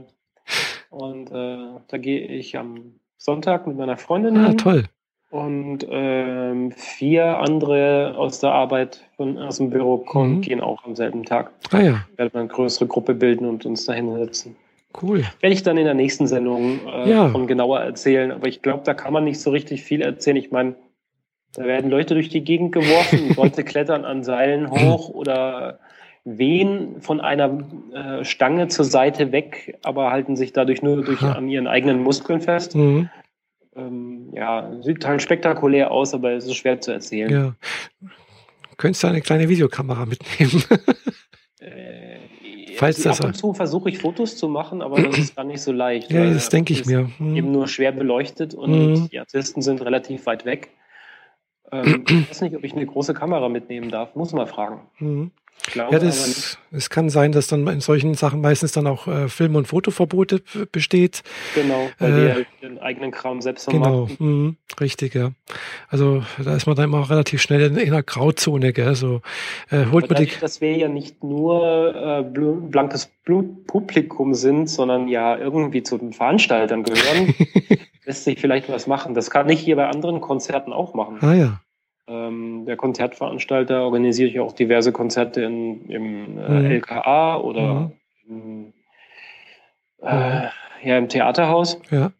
Und 0.89 1.31
äh, 1.31 1.79
da 1.87 1.97
gehe 1.97 2.27
ich 2.27 2.57
am 2.57 2.95
Sonntag 3.17 3.65
mit 3.65 3.77
meiner 3.77 3.97
Freundin 3.97 4.37
ah, 4.37 4.47
hin. 4.47 4.57
toll. 4.57 4.83
Und 5.29 5.85
ähm, 5.89 6.71
vier 6.71 7.39
andere 7.39 8.15
aus 8.17 8.39
der 8.39 8.51
Arbeit 8.51 9.03
von, 9.17 9.37
aus 9.37 9.57
dem 9.57 9.69
Büro 9.69 9.97
kommen, 9.97 10.35
mhm. 10.35 10.41
gehen 10.41 10.61
auch 10.61 10.85
am 10.85 10.95
selben 10.95 11.23
Tag. 11.23 11.51
Ah 11.71 11.79
ja. 11.79 12.05
Werden 12.15 12.33
wir 12.33 12.39
eine 12.39 12.47
größere 12.47 12.87
Gruppe 12.87 13.13
bilden 13.13 13.45
und 13.45 13.65
uns 13.65 13.85
dahin 13.85 14.13
setzen. 14.15 14.55
Cool. 15.01 15.23
Werde 15.39 15.53
ich 15.53 15.63
dann 15.63 15.77
in 15.77 15.85
der 15.85 15.93
nächsten 15.93 16.27
Sendung 16.27 16.79
äh, 16.87 17.09
ja. 17.09 17.29
von 17.29 17.47
genauer 17.47 17.79
erzählen. 17.81 18.31
Aber 18.31 18.47
ich 18.47 18.61
glaube, 18.61 18.83
da 18.85 18.93
kann 18.93 19.13
man 19.13 19.23
nicht 19.23 19.39
so 19.39 19.51
richtig 19.51 19.83
viel 19.83 20.01
erzählen. 20.01 20.37
Ich 20.37 20.51
meine, 20.51 20.75
da 21.53 21.65
werden 21.65 21.89
Leute 21.89 22.13
durch 22.13 22.29
die 22.29 22.43
Gegend 22.43 22.71
geworfen, 22.71 23.33
Leute 23.37 23.63
klettern 23.63 24.05
an 24.05 24.23
Seilen 24.23 24.69
hoch 24.69 25.09
oder 25.13 25.79
wehen 26.23 27.01
von 27.01 27.21
einer 27.21 27.59
äh, 27.93 28.25
Stange 28.25 28.67
zur 28.67 28.85
Seite 28.85 29.31
weg, 29.31 29.77
aber 29.83 30.11
halten 30.11 30.35
sich 30.35 30.53
dadurch 30.53 30.81
nur 30.81 31.03
durch, 31.03 31.21
an 31.21 31.47
ihren 31.47 31.67
eigenen 31.67 32.01
Muskeln 32.01 32.41
fest. 32.41 32.75
Mhm. 32.75 33.09
Ähm, 33.75 34.29
ja, 34.33 34.71
sieht 34.81 35.05
halt 35.05 35.21
spektakulär 35.21 35.91
aus, 35.91 36.13
aber 36.13 36.31
es 36.31 36.45
ist 36.45 36.55
schwer 36.55 36.81
zu 36.81 36.91
erzählen. 36.91 37.29
Ja. 37.29 37.55
Könntest 38.77 39.03
du 39.03 39.07
eine 39.07 39.21
kleine 39.21 39.49
Videokamera 39.49 40.05
mitnehmen? 40.05 40.63
Falls 42.75 43.01
das 43.03 43.21
ab 43.21 43.27
und 43.27 43.33
zu 43.33 43.53
versuche 43.53 43.89
ich 43.89 43.99
Fotos 43.99 44.37
zu 44.37 44.47
machen, 44.47 44.81
aber 44.81 45.01
das 45.01 45.17
ist 45.17 45.35
gar 45.35 45.45
nicht 45.45 45.61
so 45.61 45.71
leicht. 45.71 46.11
Ja, 46.11 46.25
das 46.25 46.49
denke 46.49 46.73
ich 46.73 46.85
mir. 46.85 47.09
Hm. 47.17 47.35
Eben 47.35 47.51
nur 47.51 47.67
schwer 47.67 47.91
beleuchtet 47.91 48.53
und 48.53 48.73
hm. 48.73 49.09
die 49.09 49.19
Artisten 49.19 49.61
sind 49.61 49.81
relativ 49.81 50.25
weit 50.25 50.45
weg. 50.45 50.71
Ähm, 51.71 52.03
ich 52.07 52.29
weiß 52.29 52.41
nicht, 52.41 52.55
ob 52.55 52.63
ich 52.63 52.73
eine 52.73 52.85
große 52.85 53.13
Kamera 53.13 53.49
mitnehmen 53.49 53.89
darf. 53.89 54.15
Muss 54.15 54.33
mal 54.33 54.47
fragen. 54.47 54.81
Mhm. 54.99 55.31
Glaube, 55.71 55.93
ja, 55.93 55.99
das, 55.99 56.57
es 56.71 56.89
kann 56.89 57.09
sein, 57.09 57.31
dass 57.31 57.47
dann 57.47 57.65
in 57.67 57.79
solchen 57.81 58.13
Sachen 58.13 58.41
meistens 58.41 58.73
dann 58.73 58.85
auch 58.85 59.07
äh, 59.07 59.29
Film- 59.29 59.55
und 59.55 59.67
Fotoverbote 59.67 60.41
besteht. 60.71 61.23
Genau, 61.55 61.89
weil 61.97 62.11
äh, 62.11 62.15
die 62.21 62.33
halt 62.33 62.47
ihren 62.61 62.79
eigenen 62.79 63.11
Kram 63.11 63.41
selbst 63.41 63.67
Genau, 63.67 64.07
mh, 64.19 64.53
richtig, 64.79 65.15
ja. 65.15 65.31
Also 65.89 66.23
da 66.43 66.55
ist 66.55 66.67
man 66.67 66.75
dann 66.75 66.85
immer 66.85 67.09
relativ 67.09 67.41
schnell 67.41 67.61
in, 67.61 67.77
in 67.77 67.87
einer 67.87 68.03
Grauzone, 68.03 68.73
gell? 68.73 68.95
So, 68.95 69.21
äh, 69.71 69.85
holt 69.91 70.09
man 70.09 70.23
die. 70.23 70.29
Dass 70.39 70.61
wir 70.61 70.75
ja 70.75 70.87
nicht 70.87 71.23
nur 71.23 71.95
äh, 71.95 72.23
blankes 72.23 73.07
Blutpublikum 73.25 74.35
sind, 74.35 74.69
sondern 74.69 75.07
ja 75.07 75.35
irgendwie 75.35 75.81
zu 75.81 75.97
den 75.97 76.13
Veranstaltern 76.13 76.83
gehören, 76.83 77.33
lässt 78.05 78.23
sich 78.23 78.39
vielleicht 78.39 78.69
was 78.69 78.85
machen. 78.85 79.15
Das 79.15 79.31
kann 79.31 79.49
ich 79.49 79.61
hier 79.61 79.77
bei 79.77 79.87
anderen 79.87 80.21
Konzerten 80.21 80.73
auch 80.73 80.93
machen. 80.93 81.17
Ah 81.21 81.33
ja. 81.33 81.61
Ähm, 82.07 82.65
der 82.65 82.77
Konzertveranstalter 82.77 83.81
organisiert 83.81 84.33
ja 84.33 84.43
auch 84.43 84.53
diverse 84.53 84.91
Konzerte 84.91 85.41
in, 85.41 85.89
im 85.89 86.37
äh, 86.37 86.49
mhm. 86.49 86.65
LKA 86.71 87.37
oder 87.37 87.73
mhm. 87.73 87.93
im, 88.27 88.73
äh, 90.01 90.47
ja, 90.83 90.97
im 90.97 91.09
Theaterhaus. 91.09 91.79
Ja. 91.89 92.11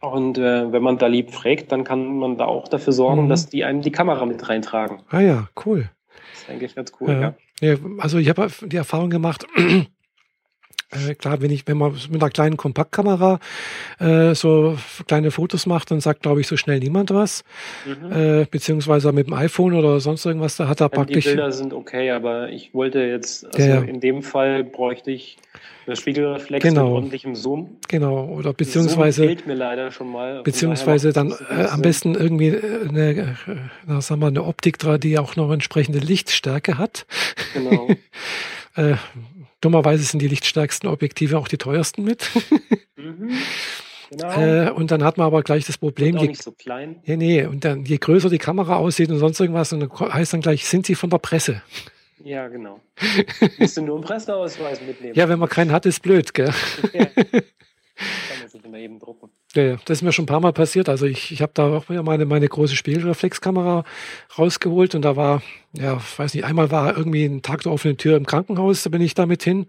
Und 0.00 0.38
äh, 0.38 0.72
wenn 0.72 0.82
man 0.82 0.96
da 0.96 1.08
lieb 1.08 1.32
fragt, 1.32 1.72
dann 1.72 1.84
kann 1.84 2.18
man 2.18 2.38
da 2.38 2.46
auch 2.46 2.68
dafür 2.68 2.92
sorgen, 2.92 3.24
mhm. 3.24 3.28
dass 3.28 3.48
die 3.48 3.64
einem 3.64 3.82
die 3.82 3.92
Kamera 3.92 4.24
mit 4.24 4.48
reintragen. 4.48 5.02
Ah 5.10 5.20
ja, 5.20 5.48
cool. 5.66 5.90
Das 6.32 6.42
ist 6.42 6.50
eigentlich 6.50 6.74
ganz 6.74 6.92
cool, 7.00 7.10
ja. 7.10 7.34
ja. 7.60 7.72
ja 7.72 7.76
also 7.98 8.18
ich 8.18 8.28
habe 8.28 8.48
die 8.62 8.76
Erfahrung 8.76 9.10
gemacht, 9.10 9.46
äh, 10.90 11.14
klar, 11.14 11.40
wenn 11.42 11.50
ich, 11.50 11.66
wenn 11.66 11.76
man 11.76 11.92
mit 12.10 12.22
einer 12.22 12.30
kleinen 12.30 12.56
Kompaktkamera 12.56 13.40
äh, 14.00 14.34
so 14.34 14.78
kleine 15.06 15.30
Fotos 15.30 15.66
macht, 15.66 15.90
dann 15.90 16.00
sagt, 16.00 16.22
glaube 16.22 16.40
ich, 16.40 16.46
so 16.46 16.56
schnell 16.56 16.78
niemand 16.80 17.10
was. 17.10 17.44
Mhm. 17.84 18.12
Äh, 18.12 18.46
beziehungsweise 18.50 19.12
mit 19.12 19.26
dem 19.26 19.34
iPhone 19.34 19.74
oder 19.74 20.00
sonst 20.00 20.24
irgendwas, 20.24 20.56
da 20.56 20.68
hat 20.68 20.80
er 20.80 20.88
praktisch. 20.88 21.24
Die 21.24 21.30
Bilder 21.30 21.52
sind 21.52 21.72
okay, 21.72 22.10
aber 22.10 22.48
ich 22.50 22.72
wollte 22.74 23.00
jetzt, 23.00 23.46
also 23.54 23.68
ja, 23.68 23.80
in 23.80 24.00
dem 24.00 24.22
Fall 24.22 24.64
bräuchte 24.64 25.10
ich 25.10 25.36
eine 25.86 25.96
Spiegelreflex 25.96 26.62
genau. 26.62 26.84
mit 26.84 26.92
ordentlichem 26.92 27.34
Zoom. 27.34 27.78
Genau, 27.88 28.26
oder 28.26 28.52
beziehungsweise. 28.52 29.22
Zoom 29.22 29.28
fehlt 29.28 29.46
mir 29.46 29.54
leider 29.54 29.90
schon 29.90 30.10
mal. 30.10 30.42
Beziehungsweise 30.42 31.12
dann 31.12 31.34
äh, 31.50 31.64
am 31.64 31.82
besten 31.82 32.14
irgendwie 32.14 32.48
äh, 32.48 32.88
eine, 32.88 33.10
äh, 33.10 33.26
na, 33.86 34.00
sagen 34.00 34.20
wir, 34.20 34.26
eine 34.28 34.44
Optik 34.44 34.78
dran, 34.78 35.00
die 35.00 35.18
auch 35.18 35.36
noch 35.36 35.50
entsprechende 35.50 35.98
Lichtstärke 35.98 36.78
hat. 36.78 37.06
Genau. 37.54 37.88
äh, 38.76 38.96
Dummerweise 39.60 40.04
sind 40.04 40.20
die 40.20 40.28
lichtstärksten 40.28 40.88
Objektive 40.88 41.38
auch 41.38 41.48
die 41.48 41.58
teuersten 41.58 42.04
mit. 42.04 42.30
mhm. 42.96 43.30
Genau. 44.10 44.40
Äh, 44.40 44.70
und 44.70 44.90
dann 44.90 45.04
hat 45.04 45.18
man 45.18 45.26
aber 45.26 45.42
gleich 45.42 45.66
das 45.66 45.76
Problem. 45.76 46.16
Auch 46.16 46.22
nicht 46.22 46.42
so 46.42 46.52
klein. 46.52 47.02
Ja, 47.04 47.16
nee, 47.16 47.44
und 47.44 47.64
dann 47.64 47.84
je 47.84 47.98
größer 47.98 48.30
die 48.30 48.38
Kamera 48.38 48.76
aussieht 48.76 49.10
und 49.10 49.18
sonst 49.18 49.38
irgendwas, 49.38 49.68
dann 49.68 49.90
heißt 49.90 50.32
dann 50.32 50.40
gleich, 50.40 50.66
sind 50.66 50.86
sie 50.86 50.94
von 50.94 51.10
der 51.10 51.18
Presse. 51.18 51.62
Ja, 52.24 52.48
genau. 52.48 52.80
Musst 53.58 53.76
du 53.76 53.82
nur 53.82 53.96
einen 53.96 54.04
Presseausweis 54.04 54.80
mitnehmen. 54.80 55.14
Ja, 55.14 55.28
wenn 55.28 55.38
man 55.38 55.48
keinen 55.48 55.72
hat, 55.72 55.86
ist 55.86 56.02
blöd, 56.02 56.32
gell? 56.34 56.52
Ja. 56.92 57.04
Kann 57.14 58.40
man 58.40 58.48
sich 58.48 58.64
immer 58.64 58.78
eben 58.78 58.98
drucken. 58.98 59.30
Ja, 59.54 59.76
das 59.86 59.98
ist 59.98 60.02
mir 60.02 60.12
schon 60.12 60.24
ein 60.24 60.26
paar 60.26 60.40
Mal 60.40 60.52
passiert. 60.52 60.90
Also 60.90 61.06
ich, 61.06 61.32
ich 61.32 61.40
habe 61.40 61.52
da 61.54 61.68
auch 61.68 61.88
meine, 61.88 62.26
meine 62.26 62.46
große 62.46 62.76
Spiegelreflexkamera 62.76 63.82
rausgeholt 64.36 64.94
und 64.94 65.02
da 65.02 65.16
war, 65.16 65.42
ja, 65.72 65.98
weiß 66.18 66.34
nicht, 66.34 66.44
einmal 66.44 66.70
war 66.70 66.94
irgendwie 66.94 67.24
ein 67.24 67.40
Tag 67.40 67.62
der 67.62 67.72
offenen 67.72 67.96
Tür 67.96 68.18
im 68.18 68.26
Krankenhaus, 68.26 68.82
da 68.82 68.90
bin 68.90 69.00
ich 69.00 69.14
damit 69.14 69.42
hin. 69.42 69.66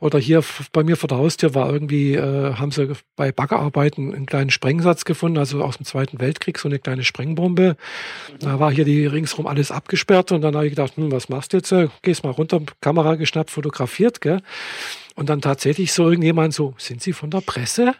Oder 0.00 0.18
hier 0.18 0.44
bei 0.72 0.84
mir 0.84 0.98
vor 0.98 1.08
der 1.08 1.16
Haustür 1.16 1.54
war 1.54 1.72
irgendwie, 1.72 2.14
äh, 2.14 2.54
haben 2.56 2.72
sie 2.72 2.92
bei 3.16 3.32
Baggerarbeiten 3.32 4.14
einen 4.14 4.26
kleinen 4.26 4.50
Sprengsatz 4.50 5.06
gefunden, 5.06 5.38
also 5.38 5.62
aus 5.64 5.78
dem 5.78 5.86
Zweiten 5.86 6.20
Weltkrieg, 6.20 6.58
so 6.58 6.68
eine 6.68 6.78
kleine 6.78 7.02
Sprengbombe. 7.02 7.76
Da 8.38 8.60
war 8.60 8.70
hier 8.70 8.84
die 8.84 9.06
ringsrum 9.06 9.46
alles 9.46 9.70
abgesperrt 9.70 10.30
und 10.32 10.42
dann 10.42 10.54
habe 10.54 10.66
ich 10.66 10.72
gedacht, 10.72 10.96
hm, 10.96 11.10
was 11.10 11.30
machst 11.30 11.54
du 11.54 11.56
jetzt? 11.56 11.74
Gehst 12.02 12.22
mal 12.22 12.30
runter, 12.30 12.60
Kamera 12.82 13.14
geschnappt, 13.14 13.50
fotografiert, 13.50 14.20
gell? 14.20 14.42
Und 15.14 15.30
dann 15.30 15.40
tatsächlich 15.40 15.94
so 15.94 16.04
irgendjemand 16.04 16.52
so, 16.52 16.74
sind 16.76 17.00
Sie 17.02 17.14
von 17.14 17.30
der 17.30 17.40
Presse? 17.40 17.94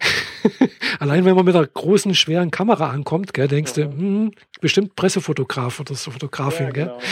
Allein 1.00 1.24
wenn 1.24 1.34
man 1.34 1.44
mit 1.44 1.54
einer 1.54 1.66
großen, 1.66 2.14
schweren 2.14 2.50
Kamera 2.50 2.90
ankommt, 2.90 3.34
gell, 3.34 3.48
denkst 3.48 3.76
ja. 3.76 3.86
du, 3.86 3.92
hm, 3.92 4.32
bestimmt 4.60 4.96
Pressefotograf 4.96 5.80
oder 5.80 5.94
so 5.94 6.10
Fotografin, 6.10 6.66
ja, 6.66 6.72
genau. 6.72 6.98
gell? 6.98 7.06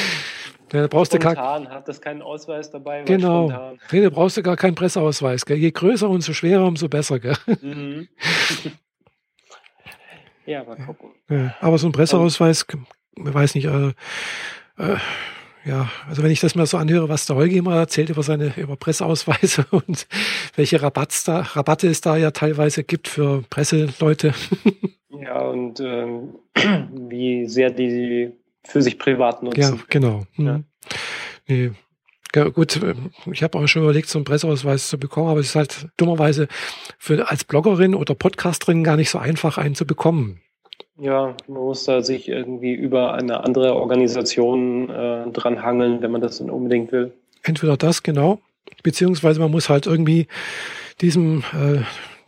Da 0.73 0.87
brauchst 0.87 1.13
spontan, 1.13 1.35
du 1.65 1.69
gar, 1.69 1.77
hat 1.77 1.87
das 1.87 2.01
keinen 2.01 2.23
Ausweis 2.23 2.71
dabei. 2.71 3.03
Genau. 3.03 3.77
Nee, 3.91 4.01
da 4.01 4.09
brauchst 4.09 4.39
du 4.39 4.43
gar 4.43 4.57
keinen 4.57 4.75
Presseausweis. 4.75 5.45
Gell? 5.45 5.59
Je 5.59 5.71
größer 5.71 6.09
und 6.09 6.23
so 6.23 6.33
schwerer, 6.33 6.65
umso 6.67 6.89
besser. 6.89 7.21
Gell? 7.21 7.37
Mhm. 7.61 8.09
ja, 10.47 10.65
mal 10.65 10.77
gucken. 10.77 11.11
Ja, 11.29 11.55
aber 11.61 11.77
so 11.77 11.89
ein 11.89 11.93
Presseausweis, 11.93 12.65
ich 13.17 13.35
weiß 13.35 13.55
nicht, 13.55 13.67
äh, 13.67 13.89
äh, 14.79 14.97
ja, 15.65 15.91
also 16.09 16.23
wenn 16.23 16.31
ich 16.31 16.41
das 16.41 16.55
mal 16.55 16.67
so 16.67 16.77
anhöre, 16.77 17.09
was 17.09 17.27
der 17.27 17.37
Holger 17.37 17.57
immer 17.57 17.77
erzählt 17.77 18.11
über 18.11 18.23
seine 18.23 18.53
über 18.57 18.77
Presseausweise 18.77 19.67
und 19.71 20.07
welche 20.57 20.83
Rabatts 20.83 21.25
da, 21.25 21.41
Rabatte 21.41 21.89
es 21.89 22.01
da 22.01 22.17
ja 22.17 22.31
teilweise 22.31 22.85
gibt 22.85 23.09
für 23.09 23.43
Presseleute. 23.51 24.35
Ja, 25.23 25.41
und 25.41 25.79
ähm, 25.79 26.35
wie 27.09 27.47
sehr 27.47 27.71
die 27.71 28.33
für 28.65 28.83
sich 28.83 28.99
privat 28.99 29.43
nutzen. 29.43 29.61
Ja, 29.61 29.79
genau. 29.89 30.27
Mhm. 30.37 30.47
Ja. 30.47 30.61
Nee. 31.47 31.71
Ja, 32.35 32.49
gut, 32.49 32.81
ich 33.31 33.43
habe 33.43 33.59
auch 33.59 33.67
schon 33.67 33.83
überlegt, 33.83 34.09
so 34.09 34.19
einen 34.19 34.25
Presseausweis 34.25 34.89
zu 34.89 34.99
bekommen, 34.99 35.29
aber 35.29 35.41
es 35.41 35.49
ist 35.49 35.55
halt 35.55 35.89
dummerweise 35.99 36.49
für 36.99 37.29
als 37.29 37.45
Bloggerin 37.45 37.95
oder 37.95 38.15
Podcasterin 38.15 38.83
gar 38.83 38.97
nicht 38.97 39.11
so 39.11 39.19
einfach, 39.19 39.59
einen 39.59 39.75
zu 39.75 39.87
bekommen. 39.87 40.41
Ja, 40.99 41.37
man 41.49 41.63
muss 41.63 41.85
da 41.85 42.03
sich 42.03 42.29
irgendwie 42.29 42.73
über 42.75 43.15
eine 43.15 43.45
andere 43.45 43.75
Organisation 43.77 44.91
äh, 44.91 45.31
dranhangeln, 45.31 46.03
wenn 46.03 46.11
man 46.11 46.21
das 46.21 46.39
dann 46.39 46.51
unbedingt 46.51 46.93
will. 46.93 47.13
Entweder 47.43 47.77
das, 47.77 48.03
genau, 48.03 48.41
beziehungsweise 48.83 49.41
man 49.41 49.51
muss 49.51 49.69
halt 49.69 49.87
irgendwie 49.87 50.27
diesem, 51.01 51.43
äh, 51.53 51.83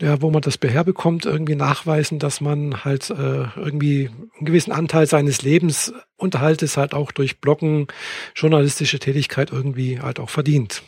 ja, 0.04 0.20
wo 0.20 0.30
man 0.30 0.42
das 0.42 0.58
beherbekommt, 0.58 1.26
irgendwie 1.26 1.54
nachweisen, 1.54 2.18
dass 2.18 2.40
man 2.40 2.84
halt 2.84 3.10
äh, 3.10 3.44
irgendwie 3.56 4.10
einen 4.36 4.46
gewissen 4.46 4.72
Anteil 4.72 5.06
seines 5.06 5.42
Lebensunterhaltes 5.42 6.76
halt 6.76 6.94
auch 6.94 7.12
durch 7.12 7.40
Bloggen, 7.40 7.86
journalistische 8.34 8.98
Tätigkeit 8.98 9.52
irgendwie 9.52 10.00
halt 10.00 10.18
auch 10.18 10.30
verdient. 10.30 10.82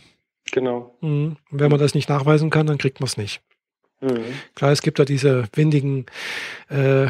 Genau. 0.52 0.96
Mhm. 1.00 1.36
Wenn 1.50 1.70
man 1.70 1.80
das 1.80 1.94
nicht 1.94 2.08
nachweisen 2.08 2.50
kann, 2.50 2.66
dann 2.66 2.78
kriegt 2.78 3.00
man 3.00 3.06
es 3.06 3.16
nicht. 3.16 3.42
Mhm. 4.00 4.24
Klar, 4.54 4.72
es 4.72 4.82
gibt 4.82 4.98
ja 4.98 5.04
diese 5.04 5.44
windigen 5.54 6.06
äh, 6.68 7.06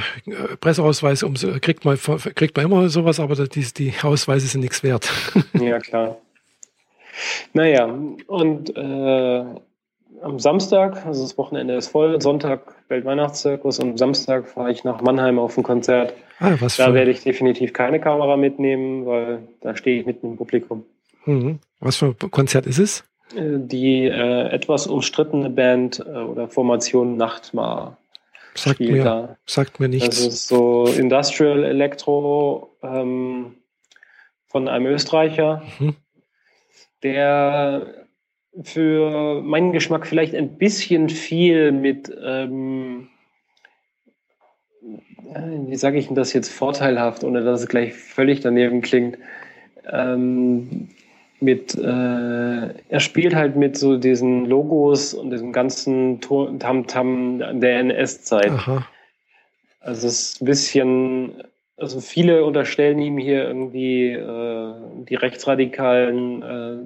Presseausweise, 0.61 1.27
um, 1.27 1.35
kriegt, 1.35 1.85
man, 1.85 1.99
kriegt 1.99 2.57
man 2.57 2.67
immer 2.67 2.89
sowas, 2.89 3.19
aber 3.19 3.35
die, 3.47 3.67
die 3.73 3.93
Ausweise 4.03 4.47
sind 4.47 4.61
nichts 4.61 4.83
wert. 4.83 5.11
Ja, 5.55 5.79
klar. 5.81 6.19
Naja, 7.55 7.93
und 8.27 8.77
äh, 8.77 9.45
am 10.23 10.39
Samstag, 10.39 11.05
also 11.07 11.23
das 11.23 11.37
Wochenende 11.39 11.75
ist 11.75 11.89
voll, 11.89 12.21
Sonntag 12.21 12.75
Weltweihnachtszirkus 12.89 13.79
und 13.79 13.99
Samstag 13.99 14.47
fahre 14.47 14.71
ich 14.71 14.85
nach 14.85 15.01
Mannheim 15.01 15.39
auf 15.39 15.57
ein 15.57 15.63
Konzert. 15.65 16.15
Ah, 16.39 16.55
was 16.61 16.77
da 16.77 16.87
für... 16.87 16.95
werde 16.95 17.11
ich 17.11 17.23
definitiv 17.23 17.73
keine 17.73 18.01
Kamera 18.01 18.37
mitnehmen, 18.37 19.07
weil 19.07 19.49
da 19.61 19.75
stehe 19.75 20.01
ich 20.01 20.07
mitten 20.07 20.33
im 20.33 20.37
Publikum. 20.37 20.85
Mhm. 21.25 21.59
Was 21.81 21.97
für 21.97 22.15
ein 22.21 22.31
Konzert 22.31 22.67
ist 22.67 22.79
es? 22.79 23.05
Äh, 23.35 23.59
die 23.59 24.05
äh, 24.05 24.48
etwas 24.51 24.86
umstrittene 24.86 25.51
Band 25.51 26.01
äh, 26.01 26.03
oder 26.03 26.48
Formation 26.48 27.16
Nachtmar. 27.16 27.97
Sagt 28.55 28.81
mir, 28.81 29.05
da. 29.05 29.36
sagt 29.44 29.81
mir 29.81 29.89
nichts. 29.89 30.09
Das 30.09 30.27
ist 30.27 30.48
so 30.48 30.86
Industrial 30.86 31.62
Electro 31.65 32.70
ähm, 32.82 33.55
von 34.47 34.69
einem 34.69 34.86
Österreicher, 34.86 35.62
mhm. 35.78 35.97
der 37.03 38.07
für 38.62 39.43
meinen 39.43 39.73
Geschmack 39.73 40.07
vielleicht 40.07 40.35
ein 40.35 40.57
bisschen 40.57 41.11
viel 41.11 41.73
mit, 41.73 42.11
ähm, 42.24 43.09
wie 45.66 45.77
sage 45.77 45.98
ich 45.98 46.07
denn 46.07 46.16
das 46.16 46.32
jetzt 46.32 46.51
vorteilhaft, 46.51 47.24
ohne 47.24 47.44
dass 47.44 47.61
es 47.61 47.69
gleich 47.69 47.93
völlig 47.93 48.40
daneben 48.40 48.81
klingt, 48.81 49.19
ähm, 49.93 50.89
mit, 51.41 51.75
äh, 51.75 52.69
er 52.89 53.01
spielt 53.01 53.35
halt 53.35 53.57
mit 53.57 53.77
so 53.77 53.99
diesen 53.99 54.47
Logos 54.47 55.15
und 55.15 55.31
diesem 55.31 55.53
ganzen 55.53 56.21
Tamtam 56.21 56.85
-Tam 56.85 57.61
der 57.61 57.81
NS-Zeit. 57.81 58.53
Also 59.81 60.09
es 60.09 60.31
ist 60.31 60.43
ein 60.43 60.47
bisschen, 60.47 61.43
also 61.77 62.01
viele 62.01 62.45
unterstellen 62.45 62.99
ihm 62.99 63.19
hier 63.19 63.45
irgendwie 63.45 64.13
äh, 64.13 64.75
die 65.09 65.15
Rechtsradikalen 65.15 66.43
äh, 66.43 66.79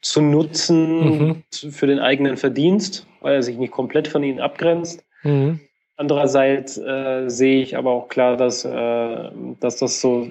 zu 0.00 0.22
nutzen 0.22 1.18
mhm. 1.18 1.44
für 1.50 1.86
den 1.86 1.98
eigenen 1.98 2.36
Verdienst, 2.36 3.06
weil 3.20 3.34
er 3.34 3.42
sich 3.42 3.56
nicht 3.56 3.72
komplett 3.72 4.08
von 4.08 4.24
ihnen 4.24 4.40
abgrenzt. 4.40 5.04
Mhm. 5.22 5.60
Andererseits 5.96 6.78
äh, 6.78 7.28
sehe 7.28 7.60
ich 7.62 7.76
aber 7.76 7.90
auch 7.90 8.08
klar, 8.08 8.36
dass, 8.38 8.64
äh, 8.64 9.30
dass 9.60 9.76
das 9.76 10.00
so 10.00 10.28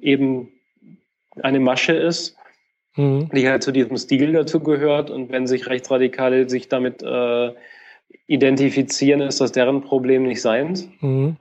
eben 0.00 0.48
eine 1.42 1.60
Masche 1.60 1.92
ist 1.92 2.36
mhm. 2.96 3.28
die 3.34 3.48
halt 3.48 3.62
zu 3.62 3.72
diesem 3.72 3.96
Stil 3.96 4.32
dazu 4.32 4.60
gehört. 4.60 5.10
Und 5.10 5.30
wenn 5.30 5.46
sich 5.46 5.68
Rechtsradikale 5.68 6.48
sich 6.48 6.68
damit 6.68 7.02
äh, 7.02 7.52
identifizieren, 8.26 9.20
ist 9.20 9.40
das 9.40 9.52
deren 9.52 9.82
Problem 9.82 10.24
nicht 10.24 10.42
seins. 10.42 10.88
Mhm. 11.00 11.36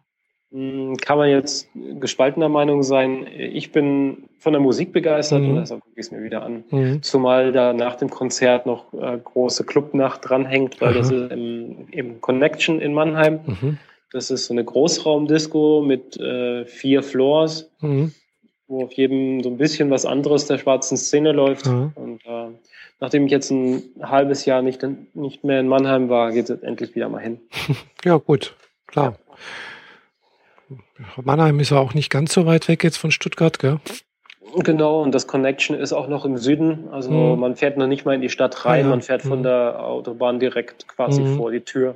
Hm, 0.52 0.98
kann 0.98 1.18
man 1.18 1.30
jetzt 1.30 1.70
gespaltener 2.00 2.50
Meinung 2.50 2.84
sein. 2.84 3.26
Ich 3.28 3.72
bin 3.72 4.26
von 4.38 4.52
der 4.52 4.62
Musik 4.62 4.92
begeistert 4.92 5.42
mhm. 5.42 5.50
und 5.50 5.56
deshalb 5.58 5.82
gucke 5.82 6.00
ich 6.00 6.06
es 6.06 6.12
mir 6.12 6.24
wieder 6.24 6.44
an. 6.44 6.66
Mhm. 6.72 7.02
Zumal 7.02 7.52
da 7.54 7.74
nach 7.74 7.96
dem 7.96 8.10
Konzert 8.10 8.66
noch 8.66 8.94
äh, 8.94 9.18
große 9.18 9.64
Clubnacht 9.64 10.28
dranhängt, 10.30 10.82
weil 10.82 10.90
Aha. 10.90 10.98
das 10.98 11.12
ist 11.12 11.32
im, 11.32 11.88
im, 11.92 12.20
Connection 12.20 12.82
in 12.82 12.94
Mannheim. 12.94 13.40
Mhm. 13.46 13.78
Das 14.12 14.30
ist 14.30 14.48
so 14.48 14.54
eine 14.54 14.66
Großraumdisco 14.66 15.84
mit 15.88 16.20
äh, 16.20 16.66
vier 16.66 17.02
Floors. 17.02 17.72
Mhm 17.80 18.12
wo 18.72 18.86
auf 18.86 18.94
jedem 18.94 19.44
so 19.44 19.50
ein 19.50 19.58
bisschen 19.58 19.90
was 19.92 20.06
anderes 20.06 20.48
der 20.48 20.58
schwarzen 20.58 20.98
Szene 20.98 21.34
läuft. 21.34 21.68
Mhm. 21.68 21.92
Und 21.96 22.26
äh, 22.26 22.48
nachdem 23.00 23.26
ich 23.26 23.32
jetzt 23.32 23.52
ein 23.52 23.84
halbes 24.02 24.46
Jahr 24.46 24.62
nicht, 24.62 24.82
nicht 25.14 25.44
mehr 25.44 25.60
in 25.60 25.68
Mannheim 25.68 26.10
war, 26.10 26.32
geht 26.32 26.50
es 26.50 26.64
endlich 26.64 26.96
wieder 26.96 27.10
mal 27.10 27.22
hin. 27.22 27.40
Ja, 28.04 28.18
gut, 28.18 28.56
klar. 28.88 29.16
Ja. 30.70 30.78
Mannheim 31.24 31.60
ist 31.60 31.70
ja 31.70 31.78
auch 31.78 31.94
nicht 31.94 32.10
ganz 32.10 32.34
so 32.34 32.48
weit 32.48 32.68
weg 32.68 32.84
jetzt 32.84 32.98
von 32.98 33.12
Stuttgart, 33.12 33.60
gell? 33.60 33.80
Genau, 34.56 35.04
und 35.04 35.14
das 35.14 35.28
Connection 35.28 35.78
ist 35.78 35.94
auch 35.94 36.08
noch 36.08 36.26
im 36.26 36.38
Süden. 36.38 36.88
Also 36.90 37.12
mhm. 37.12 37.40
man 37.40 37.56
fährt 37.56 37.78
noch 37.78 37.86
nicht 37.86 38.06
mal 38.06 38.16
in 38.16 38.22
die 38.22 38.30
Stadt 38.30 38.66
rein, 38.66 38.86
ja, 38.86 38.90
man 38.90 39.02
fährt 39.02 39.22
von 39.22 39.40
mhm. 39.40 39.44
der 39.44 39.86
Autobahn 39.86 40.40
direkt 40.40 40.88
quasi 40.88 41.22
mhm. 41.22 41.38
vor 41.38 41.52
die 41.52 41.62
Tür. 41.62 41.96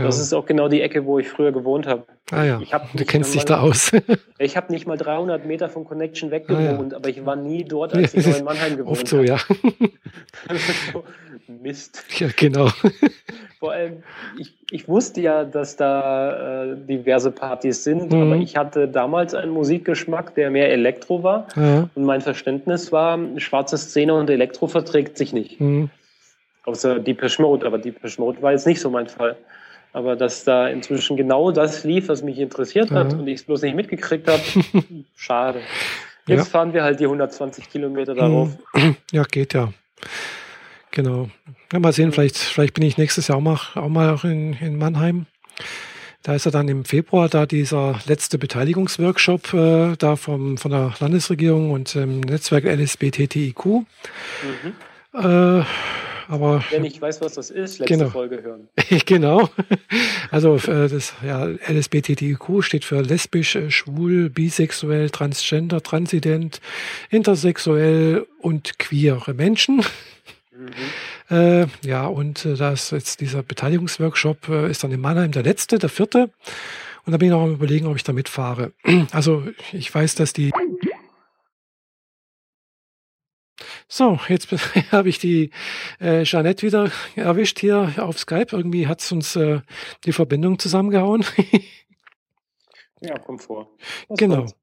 Ja. 0.00 0.06
Das 0.06 0.18
ist 0.18 0.32
auch 0.32 0.46
genau 0.46 0.68
die 0.68 0.80
Ecke, 0.80 1.04
wo 1.04 1.18
ich 1.18 1.28
früher 1.28 1.52
gewohnt 1.52 1.86
habe. 1.86 2.04
Ah 2.30 2.44
ja, 2.44 2.60
du 2.94 3.04
kennst 3.04 3.34
dich 3.34 3.44
da 3.44 3.60
aus. 3.60 3.92
ich 4.38 4.56
habe 4.56 4.72
nicht 4.72 4.86
mal 4.86 4.96
300 4.96 5.44
Meter 5.44 5.68
vom 5.68 5.84
Connection 5.84 6.30
weg 6.30 6.46
gewohnt, 6.46 6.92
ah, 6.92 6.92
ja. 6.92 6.96
aber 6.96 7.08
ich 7.10 7.26
war 7.26 7.36
nie 7.36 7.64
dort, 7.64 7.92
als 7.92 8.14
ich 8.14 8.26
noch 8.26 8.38
in 8.38 8.44
Mannheim 8.44 8.76
gewohnt 8.76 8.98
habe. 8.98 9.00
Oft 9.00 9.08
so, 9.08 9.20
ja. 9.20 9.38
so, 10.92 11.04
Mist. 11.62 12.04
Ja, 12.18 12.28
genau. 12.34 12.70
Vor 13.58 13.72
allem, 13.72 14.02
ich, 14.38 14.54
ich 14.70 14.88
wusste 14.88 15.20
ja, 15.20 15.44
dass 15.44 15.76
da 15.76 16.64
äh, 16.64 16.76
diverse 16.76 17.30
Partys 17.30 17.84
sind, 17.84 18.10
mhm. 18.12 18.22
aber 18.22 18.36
ich 18.36 18.56
hatte 18.56 18.88
damals 18.88 19.34
einen 19.34 19.52
Musikgeschmack, 19.52 20.34
der 20.34 20.50
mehr 20.50 20.70
Elektro 20.70 21.22
war. 21.22 21.46
Ja. 21.56 21.90
Und 21.94 22.04
mein 22.04 22.22
Verständnis 22.22 22.90
war, 22.90 23.18
schwarze 23.36 23.76
Szene 23.76 24.14
und 24.14 24.30
Elektro 24.30 24.66
verträgt 24.66 25.18
sich 25.18 25.32
nicht. 25.32 25.60
Mhm. 25.60 25.90
Außer 26.64 27.00
Deepish 27.00 27.38
Mode, 27.38 27.66
aber 27.66 27.78
Deepish 27.78 28.18
Mode 28.18 28.40
war 28.40 28.52
jetzt 28.52 28.66
nicht 28.66 28.80
so 28.80 28.90
mein 28.90 29.08
Fall. 29.08 29.36
Aber 29.92 30.16
dass 30.16 30.44
da 30.44 30.68
inzwischen 30.68 31.16
genau 31.16 31.50
das 31.50 31.84
lief, 31.84 32.08
was 32.08 32.22
mich 32.22 32.38
interessiert 32.38 32.90
hat 32.90 33.12
mhm. 33.12 33.20
und 33.20 33.26
ich 33.26 33.40
es 33.40 33.42
bloß 33.44 33.62
nicht 33.62 33.74
mitgekriegt 33.74 34.28
habe, 34.28 34.42
schade. 35.16 35.60
Jetzt 36.26 36.38
ja. 36.38 36.44
fahren 36.44 36.72
wir 36.72 36.84
halt 36.84 37.00
die 37.00 37.04
120 37.04 37.68
Kilometer 37.68 38.14
darauf. 38.14 38.50
Ja, 39.12 39.24
geht 39.24 39.54
ja. 39.54 39.72
Genau. 40.92 41.28
Ja, 41.72 41.78
mal 41.78 41.92
sehen, 41.92 42.12
vielleicht, 42.12 42.36
vielleicht 42.36 42.74
bin 42.74 42.84
ich 42.84 42.98
nächstes 42.98 43.28
Jahr 43.28 43.38
auch 43.38 43.42
mal, 43.42 43.58
auch 43.74 43.88
mal 43.88 44.18
in, 44.22 44.54
in 44.54 44.78
Mannheim. 44.78 45.26
Da 46.22 46.34
ist 46.34 46.44
ja 46.44 46.50
dann 46.50 46.68
im 46.68 46.84
Februar 46.84 47.28
da 47.28 47.46
dieser 47.46 47.98
letzte 48.06 48.38
Beteiligungsworkshop 48.38 49.54
äh, 49.54 49.96
da 49.96 50.16
vom, 50.16 50.58
von 50.58 50.70
der 50.70 50.92
Landesregierung 51.00 51.70
und 51.70 51.94
dem 51.94 52.20
Netzwerk 52.20 52.64
LSBTTIQ. 52.64 53.64
Mhm. 53.64 53.86
Äh, 55.14 55.64
aber 56.30 56.64
Wenn 56.70 56.84
ich 56.84 57.02
weiß, 57.02 57.20
was 57.20 57.34
das 57.34 57.50
ist, 57.50 57.80
letzte 57.80 57.96
genau. 57.96 58.10
Folge 58.10 58.42
hören. 58.42 58.68
genau. 59.06 59.50
Also 60.30 60.56
äh, 60.56 60.88
das 60.88 61.12
ja, 61.26 61.44
LSBTTIQ 61.44 62.62
steht 62.62 62.84
für 62.84 63.02
lesbisch, 63.02 63.56
äh, 63.56 63.70
schwul, 63.70 64.30
bisexuell, 64.30 65.10
transgender, 65.10 65.82
transident, 65.82 66.60
intersexuell 67.10 68.26
und 68.38 68.78
queere 68.78 69.34
Menschen. 69.34 69.84
Mhm. 70.52 71.36
Äh, 71.36 71.66
ja, 71.84 72.06
und 72.06 72.44
äh, 72.44 72.54
das 72.54 72.92
jetzt 72.92 73.20
dieser 73.20 73.42
Beteiligungsworkshop 73.42 74.48
äh, 74.48 74.70
ist 74.70 74.84
dann 74.84 74.92
in 74.92 75.00
Mannheim 75.00 75.32
der 75.32 75.42
letzte, 75.42 75.78
der 75.78 75.88
vierte. 75.88 76.30
Und 77.06 77.12
da 77.12 77.16
bin 77.16 77.28
ich 77.28 77.32
noch 77.32 77.42
am 77.42 77.54
überlegen, 77.54 77.86
ob 77.86 77.96
ich 77.96 78.04
da 78.04 78.12
mitfahre. 78.12 78.72
Also 79.10 79.42
ich 79.72 79.92
weiß, 79.92 80.14
dass 80.14 80.32
die 80.32 80.52
So, 83.92 84.20
jetzt 84.28 84.48
habe 84.92 85.08
ich 85.08 85.18
die 85.18 85.50
äh, 85.98 86.22
Jeanette 86.22 86.64
wieder 86.64 86.92
erwischt 87.16 87.58
hier 87.58 87.92
auf 87.98 88.20
Skype. 88.20 88.46
Irgendwie 88.52 88.86
hat 88.86 89.00
es 89.00 89.10
uns 89.10 89.34
äh, 89.34 89.62
die 90.04 90.12
Verbindung 90.12 90.60
zusammengehauen. 90.60 91.24
ja, 93.00 93.18
kommt 93.18 93.42
vor. 93.42 93.68
Was 94.08 94.16
genau. 94.18 94.42
War's? 94.42 94.54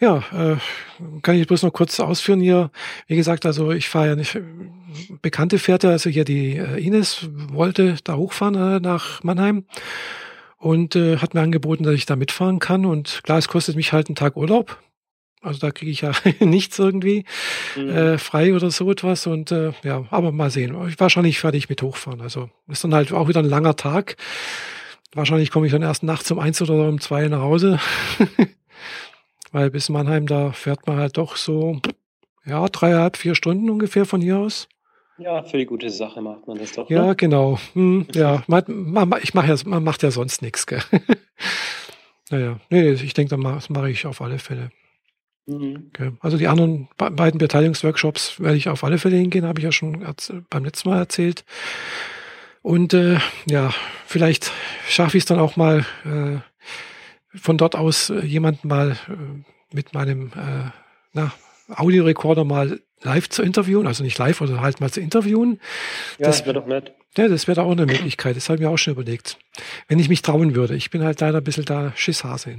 Ja, 0.00 0.24
äh, 0.32 0.56
kann 1.22 1.36
ich 1.36 1.46
bloß 1.46 1.62
noch 1.62 1.72
kurz 1.72 2.00
ausführen 2.00 2.40
hier. 2.40 2.72
Wie 3.06 3.16
gesagt, 3.16 3.46
also 3.46 3.70
ich 3.70 3.88
fahre 3.88 4.08
ja 4.08 4.16
nicht, 4.16 4.38
bekannte 5.22 5.58
Fährte, 5.58 5.90
also 5.90 6.10
hier 6.10 6.24
die 6.24 6.56
äh, 6.56 6.84
Ines 6.84 7.28
wollte 7.32 7.96
da 8.02 8.16
hochfahren 8.16 8.54
äh, 8.56 8.80
nach 8.80 9.22
Mannheim 9.22 9.66
und 10.58 10.96
äh, 10.96 11.18
hat 11.18 11.34
mir 11.34 11.42
angeboten, 11.42 11.84
dass 11.84 11.94
ich 11.94 12.06
da 12.06 12.16
mitfahren 12.16 12.58
kann. 12.58 12.86
Und 12.86 13.20
klar, 13.22 13.38
es 13.38 13.48
kostet 13.48 13.76
mich 13.76 13.92
halt 13.92 14.08
einen 14.08 14.16
Tag 14.16 14.36
Urlaub. 14.36 14.80
Also 15.40 15.60
da 15.60 15.70
kriege 15.70 15.90
ich 15.90 16.00
ja 16.00 16.12
nichts 16.40 16.78
irgendwie 16.78 17.24
mhm. 17.76 17.88
äh, 17.88 18.18
frei 18.18 18.54
oder 18.54 18.70
so 18.70 18.90
etwas. 18.90 19.26
Und 19.26 19.52
äh, 19.52 19.72
ja, 19.82 20.04
aber 20.10 20.32
mal 20.32 20.50
sehen. 20.50 20.74
Wahrscheinlich 20.98 21.38
fertig 21.38 21.68
mit 21.68 21.82
hochfahren. 21.82 22.20
Also 22.20 22.50
ist 22.68 22.84
dann 22.84 22.94
halt 22.94 23.12
auch 23.12 23.28
wieder 23.28 23.40
ein 23.40 23.48
langer 23.48 23.76
Tag. 23.76 24.16
Wahrscheinlich 25.14 25.50
komme 25.50 25.66
ich 25.66 25.72
dann 25.72 25.82
erst 25.82 26.02
nachts 26.02 26.30
um 26.30 26.38
eins 26.38 26.60
oder 26.60 26.88
um 26.88 27.00
zwei 27.00 27.28
nach 27.28 27.40
Hause. 27.40 27.80
Weil 29.52 29.70
bis 29.70 29.88
Mannheim, 29.88 30.26
da 30.26 30.52
fährt 30.52 30.86
man 30.86 30.98
halt 30.98 31.16
doch 31.16 31.36
so, 31.36 31.80
ja, 32.44 32.66
dreieinhalb, 32.68 33.16
vier 33.16 33.34
Stunden 33.34 33.70
ungefähr 33.70 34.04
von 34.04 34.20
hier 34.20 34.38
aus. 34.38 34.68
Ja, 35.16 35.42
für 35.42 35.56
die 35.56 35.66
gute 35.66 35.90
Sache 35.90 36.20
macht 36.20 36.46
man 36.46 36.58
das 36.58 36.72
doch. 36.72 36.88
Ja, 36.90 37.06
ne? 37.06 37.16
genau. 37.16 37.58
Hm, 37.72 38.06
ja, 38.14 38.44
man, 38.46 38.64
man, 38.68 39.14
ich 39.22 39.34
mach 39.34 39.46
ja, 39.48 39.56
man 39.64 39.82
macht 39.82 40.02
ja 40.02 40.10
sonst 40.10 40.42
nichts, 40.42 40.66
gell? 40.66 40.82
Naja, 42.30 42.60
nee, 42.68 42.90
ich 42.90 43.14
denke, 43.14 43.36
das 43.36 43.70
mache 43.70 43.90
ich 43.90 44.06
auf 44.06 44.20
alle 44.20 44.38
Fälle. 44.38 44.70
Mhm. 45.48 45.90
Okay. 45.94 46.12
Also 46.20 46.36
die 46.36 46.46
anderen 46.46 46.88
beiden 46.96 47.38
Beteiligungsworkshops 47.38 48.38
werde 48.38 48.56
ich 48.56 48.68
auf 48.68 48.84
alle 48.84 48.98
Fälle 48.98 49.16
hingehen, 49.16 49.46
habe 49.46 49.60
ich 49.60 49.64
ja 49.64 49.72
schon 49.72 50.04
beim 50.50 50.64
letzten 50.64 50.90
Mal 50.90 50.98
erzählt. 50.98 51.44
Und 52.62 52.92
äh, 52.92 53.18
ja, 53.46 53.72
vielleicht 54.06 54.52
schaffe 54.88 55.16
ich 55.16 55.22
es 55.22 55.26
dann 55.26 55.38
auch 55.38 55.56
mal 55.56 55.86
äh, 56.04 56.38
von 57.38 57.56
dort 57.56 57.76
aus 57.76 58.10
äh, 58.10 58.20
jemanden 58.20 58.68
mal 58.68 58.92
äh, 59.08 59.74
mit 59.74 59.94
meinem 59.94 60.28
äh, 60.28 60.70
na, 61.14 61.32
Audiorekorder 61.68 62.44
mal 62.44 62.80
live 63.02 63.28
zu 63.28 63.42
interviewen, 63.42 63.86
also 63.86 64.02
nicht 64.02 64.18
live, 64.18 64.40
oder 64.40 64.60
halt 64.60 64.80
mal 64.80 64.90
zu 64.90 65.00
interviewen. 65.00 65.60
Ja, 66.18 66.26
das 66.26 66.44
wäre 66.44 66.54
doch 66.54 66.66
nett. 66.66 66.92
Ja, 67.16 67.28
das 67.28 67.46
wäre 67.46 67.56
da 67.56 67.62
auch 67.62 67.72
eine 67.72 67.86
Möglichkeit. 67.86 68.36
Das 68.36 68.48
habe 68.48 68.56
ich 68.56 68.62
mir 68.62 68.70
auch 68.70 68.76
schon 68.76 68.94
überlegt. 68.94 69.38
Wenn 69.86 69.98
ich 69.98 70.08
mich 70.08 70.20
trauen 70.22 70.54
würde. 70.54 70.74
Ich 70.74 70.90
bin 70.90 71.02
halt 71.02 71.20
leider 71.20 71.38
ein 71.38 71.44
bisschen 71.44 71.64
da 71.64 71.92
Schisshase. 71.96 72.56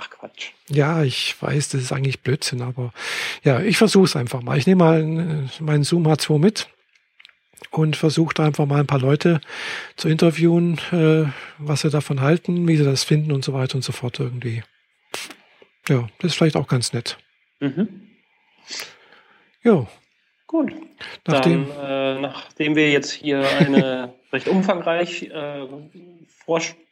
Ach 0.00 0.08
Quatsch. 0.08 0.52
Ja, 0.68 1.02
ich 1.02 1.40
weiß, 1.40 1.68
das 1.70 1.82
ist 1.82 1.92
eigentlich 1.92 2.22
Blödsinn, 2.22 2.62
aber 2.62 2.92
ja, 3.44 3.60
ich 3.60 3.76
versuche 3.76 4.06
es 4.06 4.16
einfach 4.16 4.42
mal. 4.42 4.56
Ich 4.56 4.66
nehme 4.66 4.84
mal 4.84 5.48
meinen 5.60 5.84
Zoom 5.84 6.06
H2 6.06 6.38
mit 6.38 6.68
und 7.70 7.96
versuche 7.96 8.32
da 8.34 8.46
einfach 8.46 8.64
mal 8.64 8.80
ein 8.80 8.86
paar 8.86 9.00
Leute 9.00 9.42
zu 9.96 10.08
interviewen, 10.08 10.78
äh, 10.92 11.30
was 11.58 11.82
sie 11.82 11.90
davon 11.90 12.22
halten, 12.22 12.66
wie 12.66 12.78
sie 12.78 12.84
das 12.84 13.04
finden 13.04 13.30
und 13.32 13.44
so 13.44 13.52
weiter 13.52 13.74
und 13.74 13.82
so 13.82 13.92
fort 13.92 14.18
irgendwie. 14.20 14.62
Ja, 15.86 16.08
das 16.18 16.32
ist 16.32 16.38
vielleicht 16.38 16.56
auch 16.56 16.68
ganz 16.68 16.94
nett. 16.94 17.18
Mhm. 17.60 18.08
Ja. 19.62 19.86
Gut. 20.46 20.72
Nachdem, 21.26 21.68
Dann, 21.68 22.16
äh, 22.16 22.20
nachdem 22.20 22.74
wir 22.74 22.90
jetzt 22.90 23.12
hier 23.12 23.46
eine 23.58 24.14
recht 24.32 24.48
umfangreich 24.48 25.24
äh, 25.24 25.66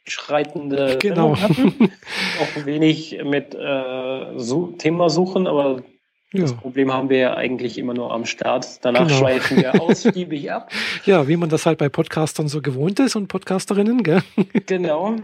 fortschreitende 0.09 0.97
genau. 0.99 1.33
auch 1.33 2.65
wenig 2.65 3.19
mit 3.23 3.55
äh, 3.55 4.37
so 4.37 4.67
Thema 4.77 5.09
suchen, 5.09 5.47
aber 5.47 5.83
ja. 6.31 6.41
Das 6.41 6.53
Problem 6.53 6.93
haben 6.93 7.09
wir 7.09 7.17
ja 7.17 7.33
eigentlich 7.37 7.79
immer 7.79 7.95
nur 7.95 8.13
am 8.13 8.23
Start. 8.25 8.85
Danach 8.85 9.07
genau. 9.07 9.17
schweifen 9.17 9.57
wir 9.57 9.81
ausgiebig 9.81 10.51
ab. 10.51 10.71
Ja, 11.03 11.27
wie 11.27 11.37
man 11.37 11.49
das 11.49 11.65
halt 11.65 11.79
bei 11.79 11.89
Podcastern 11.89 12.47
so 12.47 12.61
gewohnt 12.61 12.99
ist 12.99 13.15
und 13.15 13.29
Podcasterinnen, 13.29 14.03
gell? 14.03 14.21
Genau. 14.67 15.15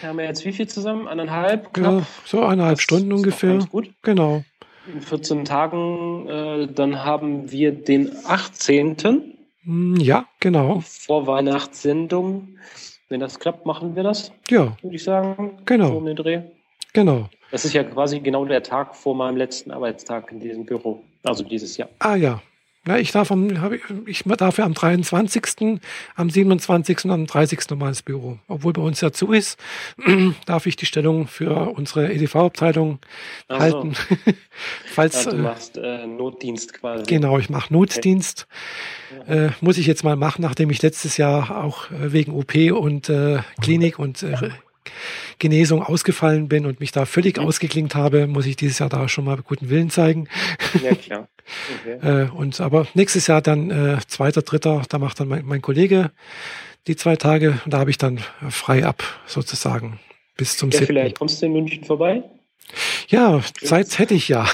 Wir 0.00 0.08
haben 0.10 0.18
wir 0.18 0.26
jetzt 0.26 0.44
wie 0.44 0.52
viel 0.52 0.68
zusammen? 0.68 1.08
Eineinhalb? 1.08 1.72
Knapp? 1.72 2.00
Ja, 2.00 2.06
so 2.26 2.42
eineinhalb 2.42 2.76
das 2.76 2.82
Stunden 2.82 3.10
ungefähr. 3.10 3.60
Gut. 3.70 3.88
Genau. 4.02 4.44
In 4.92 5.00
14 5.00 5.46
Tagen, 5.46 6.28
äh, 6.28 6.66
dann 6.66 7.04
haben 7.04 7.50
wir 7.50 7.72
den 7.72 8.10
18. 8.26 8.96
Hm, 9.64 9.96
ja, 9.96 10.26
genau. 10.40 10.82
Vor 10.84 11.26
Weihnachtssendung. 11.26 12.58
Wenn 13.10 13.18
das 13.18 13.40
klappt, 13.40 13.66
machen 13.66 13.96
wir 13.96 14.04
das. 14.04 14.30
Ja. 14.48 14.76
Würde 14.82 14.94
ich 14.94 15.02
sagen. 15.02 15.58
Genau. 15.66 15.88
So 15.88 15.96
um 15.96 16.06
den 16.06 16.14
Dreh. 16.14 16.42
Genau. 16.92 17.28
Das 17.50 17.64
ist 17.64 17.72
ja 17.72 17.82
quasi 17.82 18.20
genau 18.20 18.44
der 18.44 18.62
Tag 18.62 18.94
vor 18.94 19.16
meinem 19.16 19.36
letzten 19.36 19.72
Arbeitstag 19.72 20.30
in 20.30 20.38
diesem 20.38 20.64
Büro, 20.64 21.02
also 21.24 21.42
dieses 21.42 21.76
Jahr. 21.76 21.88
Ah 21.98 22.14
ja. 22.14 22.40
Ja, 22.86 22.96
ich 22.96 23.12
darf, 23.12 23.30
am, 23.30 23.50
ich 24.06 24.22
darf 24.24 24.56
ja 24.56 24.64
am 24.64 24.72
23., 24.72 25.80
am 26.16 26.30
27. 26.30 27.04
und 27.04 27.10
am 27.10 27.26
30. 27.26 27.68
nochmal 27.68 27.90
ins 27.90 28.00
Büro. 28.00 28.38
Obwohl 28.48 28.72
bei 28.72 28.80
uns 28.80 29.02
ja 29.02 29.12
zu 29.12 29.32
ist, 29.32 29.58
darf 30.46 30.64
ich 30.64 30.76
die 30.76 30.86
Stellung 30.86 31.26
für 31.26 31.74
unsere 31.76 32.10
EDV-Abteilung 32.10 32.98
so. 33.50 33.58
halten. 33.58 33.94
Falls, 34.86 35.26
ja, 35.26 35.30
du 35.30 35.36
äh, 35.36 35.40
machst 35.40 35.76
äh, 35.76 36.06
Notdienst 36.06 36.72
quasi. 36.72 37.04
Genau, 37.04 37.38
ich 37.38 37.50
mache 37.50 37.70
Notdienst. 37.70 38.46
Okay. 39.20 39.46
Äh, 39.46 39.50
muss 39.60 39.76
ich 39.76 39.86
jetzt 39.86 40.02
mal 40.02 40.16
machen, 40.16 40.40
nachdem 40.40 40.70
ich 40.70 40.80
letztes 40.80 41.18
Jahr 41.18 41.62
auch 41.62 41.90
äh, 41.90 42.12
wegen 42.12 42.32
OP 42.32 42.54
und 42.72 43.10
äh, 43.10 43.40
Klinik 43.60 43.98
und 43.98 44.22
äh, 44.22 44.36
Genesung 45.38 45.82
ausgefallen 45.82 46.48
bin 46.48 46.66
und 46.66 46.80
mich 46.80 46.92
da 46.92 47.06
völlig 47.06 47.36
mhm. 47.36 47.44
ausgeklingt 47.44 47.94
habe, 47.94 48.26
muss 48.26 48.46
ich 48.46 48.56
dieses 48.56 48.78
Jahr 48.78 48.88
da 48.88 49.08
schon 49.08 49.24
mal 49.24 49.38
guten 49.42 49.70
Willen 49.70 49.90
zeigen. 49.90 50.28
Ja, 50.82 50.94
klar. 50.94 51.28
Okay. 51.82 52.24
äh, 52.24 52.30
und 52.30 52.60
aber 52.60 52.86
nächstes 52.94 53.26
Jahr 53.26 53.42
dann 53.42 53.70
äh, 53.70 53.98
zweiter, 54.06 54.42
dritter, 54.42 54.82
da 54.88 54.98
macht 54.98 55.20
dann 55.20 55.28
mein, 55.28 55.44
mein 55.44 55.62
Kollege 55.62 56.10
die 56.86 56.96
zwei 56.96 57.16
Tage 57.16 57.60
und 57.64 57.72
da 57.72 57.78
habe 57.78 57.90
ich 57.90 57.98
dann 57.98 58.18
frei 58.48 58.84
ab 58.84 59.02
sozusagen 59.26 60.00
bis 60.36 60.56
zum 60.56 60.70
ja, 60.70 60.78
7. 60.78 60.86
Vielleicht 60.86 61.18
kommst 61.18 61.42
du 61.42 61.46
in 61.46 61.52
München 61.52 61.84
vorbei? 61.84 62.22
Ja, 63.08 63.40
Zeit 63.62 63.98
hätte 63.98 64.14
ich 64.14 64.28
ja. 64.28 64.48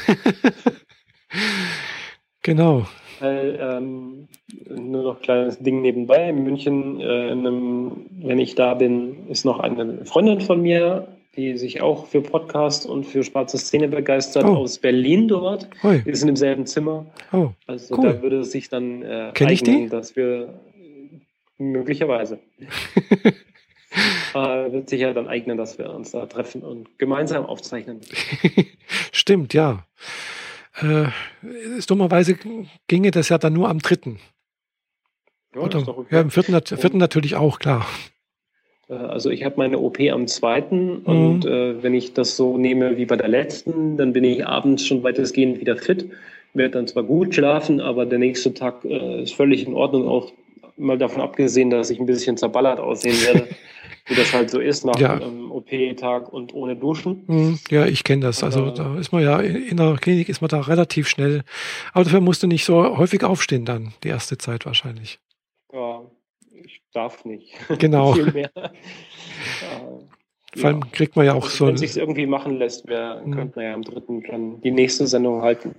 genau. 2.43 2.89
Weil, 3.21 3.59
ähm, 3.61 4.29
nur 4.69 5.03
noch 5.03 5.17
ein 5.17 5.23
kleines 5.23 5.59
Ding 5.59 5.81
nebenbei. 5.83 6.29
In 6.29 6.45
München, 6.45 7.01
äh, 7.01 7.29
in 7.31 7.47
einem, 7.47 8.07
wenn 8.23 8.39
ich 8.39 8.55
da 8.55 8.75
bin, 8.75 9.29
ist 9.29 9.45
noch 9.45 9.61
eine 9.61 10.05
Freundin 10.05 10.41
von 10.41 10.61
mir, 10.61 11.09
die 11.37 11.57
sich 11.57 11.83
auch 11.83 12.07
für 12.07 12.23
Podcast 12.23 12.87
und 12.87 13.05
für 13.05 13.23
schwarze 13.23 13.59
Szene 13.59 13.89
begeistert, 13.89 14.45
oh. 14.45 14.57
aus 14.57 14.79
Berlin 14.79 15.29
dort. 15.29 15.69
Oi. 15.83 16.01
Wir 16.05 16.17
sind 16.17 16.29
im 16.29 16.37
selben 16.37 16.67
Zimmer. 16.67 17.07
Oh, 17.33 17.51
also 17.67 17.97
cool. 17.97 18.05
da 18.05 18.23
würde 18.23 18.41
es 18.41 18.53
sich 18.53 18.69
dann 18.69 19.03
äh, 19.03 19.31
Kenn 19.35 19.49
eignen, 19.49 19.91
dass 19.91 20.17
wir 20.17 20.61
möglicherweise 21.59 22.39
äh, 24.35 24.35
wird 24.73 24.89
sich 24.89 25.01
ja 25.01 25.13
dann 25.13 25.29
eignen, 25.29 25.57
dass 25.57 25.79
wir 25.79 25.91
uns 25.91 26.11
da 26.11 26.27
treffen 26.27 26.63
und 26.63 26.99
gemeinsam 26.99 27.45
aufzeichnen. 27.47 28.01
Stimmt, 29.13 29.55
ja. 29.55 29.85
Äh, 30.81 31.07
dummerweise 31.87 32.37
ginge 32.89 33.11
das 33.11 33.29
ja 33.29 33.39
dann 33.39 33.55
nur 33.55 33.69
am 33.69 33.79
dritten. 33.79 34.19
Ja, 35.55 35.63
Oder, 35.63 35.89
okay. 35.89 36.15
ja 36.15 36.21
im 36.21 36.31
vierten, 36.31 36.61
vierten 36.61 36.99
natürlich 36.99 37.35
auch, 37.35 37.59
klar. 37.59 37.87
Äh, 38.89 38.95
also 38.95 39.31
ich 39.31 39.45
habe 39.45 39.57
meine 39.57 39.79
OP 39.79 39.99
am 40.01 40.27
zweiten 40.27 41.01
mhm. 41.01 41.05
und 41.07 41.47
äh, 41.47 41.83
wenn 41.83 41.95
ich 41.95 42.13
das 42.13 42.37
so 42.37 42.59
nehme 42.59 42.97
wie 42.97 43.07
bei 43.07 43.17
der 43.17 43.29
letzten, 43.29 43.97
dann 43.97 44.13
bin 44.13 44.25
ich 44.25 44.47
abends 44.47 44.87
schon 44.87 45.03
weitestgehend 45.03 45.61
wieder 45.61 45.77
fit, 45.77 46.11
werde 46.55 46.73
dann 46.73 46.87
zwar 46.87 47.05
gut 47.05 47.35
schlafen, 47.35 47.81
aber 47.81 48.07
der 48.07 48.19
nächste 48.19 48.55
Tag 48.55 48.85
äh, 48.85 49.23
ist 49.23 49.35
völlig 49.35 49.67
in 49.67 49.75
Ordnung, 49.75 50.07
auch 50.09 50.33
mal 50.77 50.99
davon 50.99 51.23
abgesehen, 51.23 51.71
dass 51.71 51.91
ich 51.91 51.99
ein 51.99 52.07
bisschen 52.07 52.37
zerballert 52.37 52.81
aussehen 52.81 53.21
werde. 53.23 53.49
wie 54.07 54.15
das 54.15 54.33
halt 54.33 54.51
so 54.51 54.61
ist 54.61 54.85
nach 54.85 54.99
ja. 54.99 55.15
einem 55.15 55.51
OP-Tag 55.51 56.33
und 56.33 56.55
ohne 56.55 56.77
Duschen. 56.77 57.25
Hm, 57.27 57.59
ja, 57.71 57.87
ich 57.87 58.05
kenne 58.05 58.23
das. 58.23 58.45
Also 58.45 58.71
da 58.71 58.97
ist 58.99 59.13
man 59.13 59.23
ja 59.23 59.41
in 59.41 59.77
der 59.77 59.97
Klinik 59.97 60.29
ist 60.29 60.41
man 60.41 60.49
da 60.49 60.61
relativ 60.61 61.09
schnell. 61.09 61.43
Aber 61.93 62.05
dafür 62.05 62.21
musst 62.21 62.43
du 62.43 62.47
nicht 62.47 62.65
so 62.65 62.97
häufig 62.97 63.25
aufstehen 63.25 63.65
dann, 63.65 63.95
die 64.05 64.09
erste 64.09 64.39
Zeit 64.39 64.65
wahrscheinlich. 64.65 65.19
Ja, 65.73 66.03
ich 66.53 66.83
darf 66.93 67.25
nicht. 67.25 67.53
Genau. 67.79 68.13
Viel 68.13 68.33
mehr. 68.33 68.51
Vor 70.57 70.71
allem 70.71 70.91
kriegt 70.93 71.17
man 71.17 71.27
ja 71.27 71.35
auch 71.35 71.45
also, 71.45 71.57
so. 71.57 71.67
Wenn 71.67 71.77
sich 71.77 71.97
irgendwie 71.97 72.27
machen 72.27 72.57
lässt, 72.57 72.89
wir, 72.89 73.21
hm. 73.23 73.35
könnte 73.35 73.57
man 73.57 73.65
ja 73.67 73.75
am 73.75 73.83
dritten 73.83 74.23
dann 74.23 74.61
die 74.63 74.71
nächste 74.71 75.07
Sendung 75.07 75.43
halten. 75.43 75.75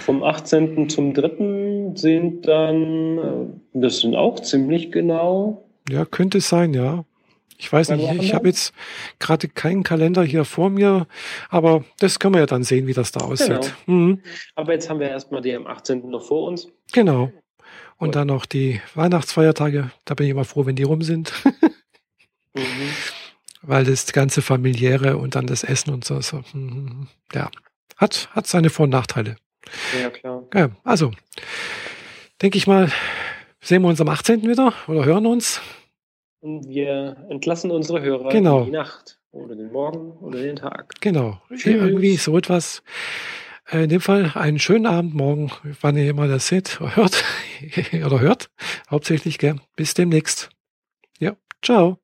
Vom 0.00 0.22
18. 0.22 0.88
zum 0.88 1.14
3. 1.14 1.92
sind 1.94 2.46
dann, 2.46 3.18
äh, 3.18 3.46
das 3.72 4.00
sind 4.00 4.16
auch 4.16 4.40
ziemlich 4.40 4.90
genau. 4.90 5.64
Ja, 5.88 6.04
könnte 6.04 6.40
sein, 6.40 6.74
ja. 6.74 7.04
Ich 7.60 7.70
weiß 7.70 7.90
nicht, 7.90 8.22
ich 8.22 8.32
habe 8.32 8.48
jetzt 8.48 8.72
gerade 9.18 9.46
keinen 9.46 9.82
Kalender 9.82 10.24
hier 10.24 10.46
vor 10.46 10.70
mir, 10.70 11.06
aber 11.50 11.84
das 11.98 12.18
können 12.18 12.34
wir 12.34 12.40
ja 12.40 12.46
dann 12.46 12.64
sehen, 12.64 12.86
wie 12.86 12.94
das 12.94 13.12
da 13.12 13.20
aussieht. 13.20 13.74
Genau. 13.84 13.98
Mhm. 13.98 14.22
Aber 14.54 14.72
jetzt 14.72 14.88
haben 14.88 14.98
wir 14.98 15.10
erstmal 15.10 15.42
die 15.42 15.54
am 15.54 15.66
18. 15.66 16.08
noch 16.08 16.22
vor 16.22 16.48
uns. 16.48 16.68
Genau. 16.92 17.30
Und 17.98 18.14
dann 18.16 18.28
noch 18.28 18.46
die 18.46 18.80
Weihnachtsfeiertage. 18.94 19.90
Da 20.06 20.14
bin 20.14 20.24
ich 20.24 20.30
immer 20.30 20.46
froh, 20.46 20.64
wenn 20.64 20.74
die 20.74 20.84
rum 20.84 21.02
sind. 21.02 21.34
mhm. 22.54 22.62
Weil 23.60 23.84
das 23.84 24.10
ganze 24.14 24.40
familiäre 24.40 25.18
und 25.18 25.34
dann 25.34 25.46
das 25.46 25.62
Essen 25.62 25.92
und 25.92 26.02
so, 26.02 26.22
so 26.22 26.42
mhm. 26.54 27.08
ja, 27.34 27.50
hat, 27.98 28.30
hat 28.32 28.46
seine 28.46 28.70
Vor- 28.70 28.84
und 28.84 28.90
Nachteile. 28.90 29.36
Ja, 30.00 30.10
klar. 30.10 30.44
Ja, 30.54 30.70
also, 30.84 31.10
denke 32.42 32.58
ich 32.58 32.66
mal, 32.66 32.90
sehen 33.60 33.82
wir 33.82 33.88
uns 33.88 34.00
am 34.00 34.08
18. 34.08 34.42
wieder 34.42 34.72
oder 34.88 35.04
hören 35.04 35.26
uns. 35.26 35.60
Und 36.40 36.68
wir 36.68 37.26
entlassen 37.28 37.70
unsere 37.70 38.00
Hörer 38.00 38.30
genau. 38.30 38.60
in 38.60 38.66
die 38.66 38.70
Nacht 38.70 39.18
oder 39.30 39.54
den 39.54 39.70
Morgen 39.70 40.12
oder 40.12 40.40
den 40.40 40.56
Tag. 40.56 40.94
Genau. 41.00 41.40
Tschüss. 41.48 41.66
Irgendwie 41.66 42.16
so 42.16 42.36
etwas. 42.36 42.82
Äh, 43.70 43.84
in 43.84 43.88
dem 43.90 44.00
Fall 44.00 44.32
einen 44.34 44.58
schönen 44.58 44.86
Abend, 44.86 45.14
morgen, 45.14 45.52
wann 45.80 45.96
ihr 45.96 46.08
immer 46.08 46.28
das 46.28 46.48
seht, 46.48 46.80
hört 46.96 47.24
oder 48.04 48.20
hört. 48.20 48.50
Hauptsächlich, 48.90 49.38
gell? 49.38 49.56
Bis 49.76 49.94
demnächst. 49.94 50.50
Ja, 51.18 51.36
ciao. 51.62 51.98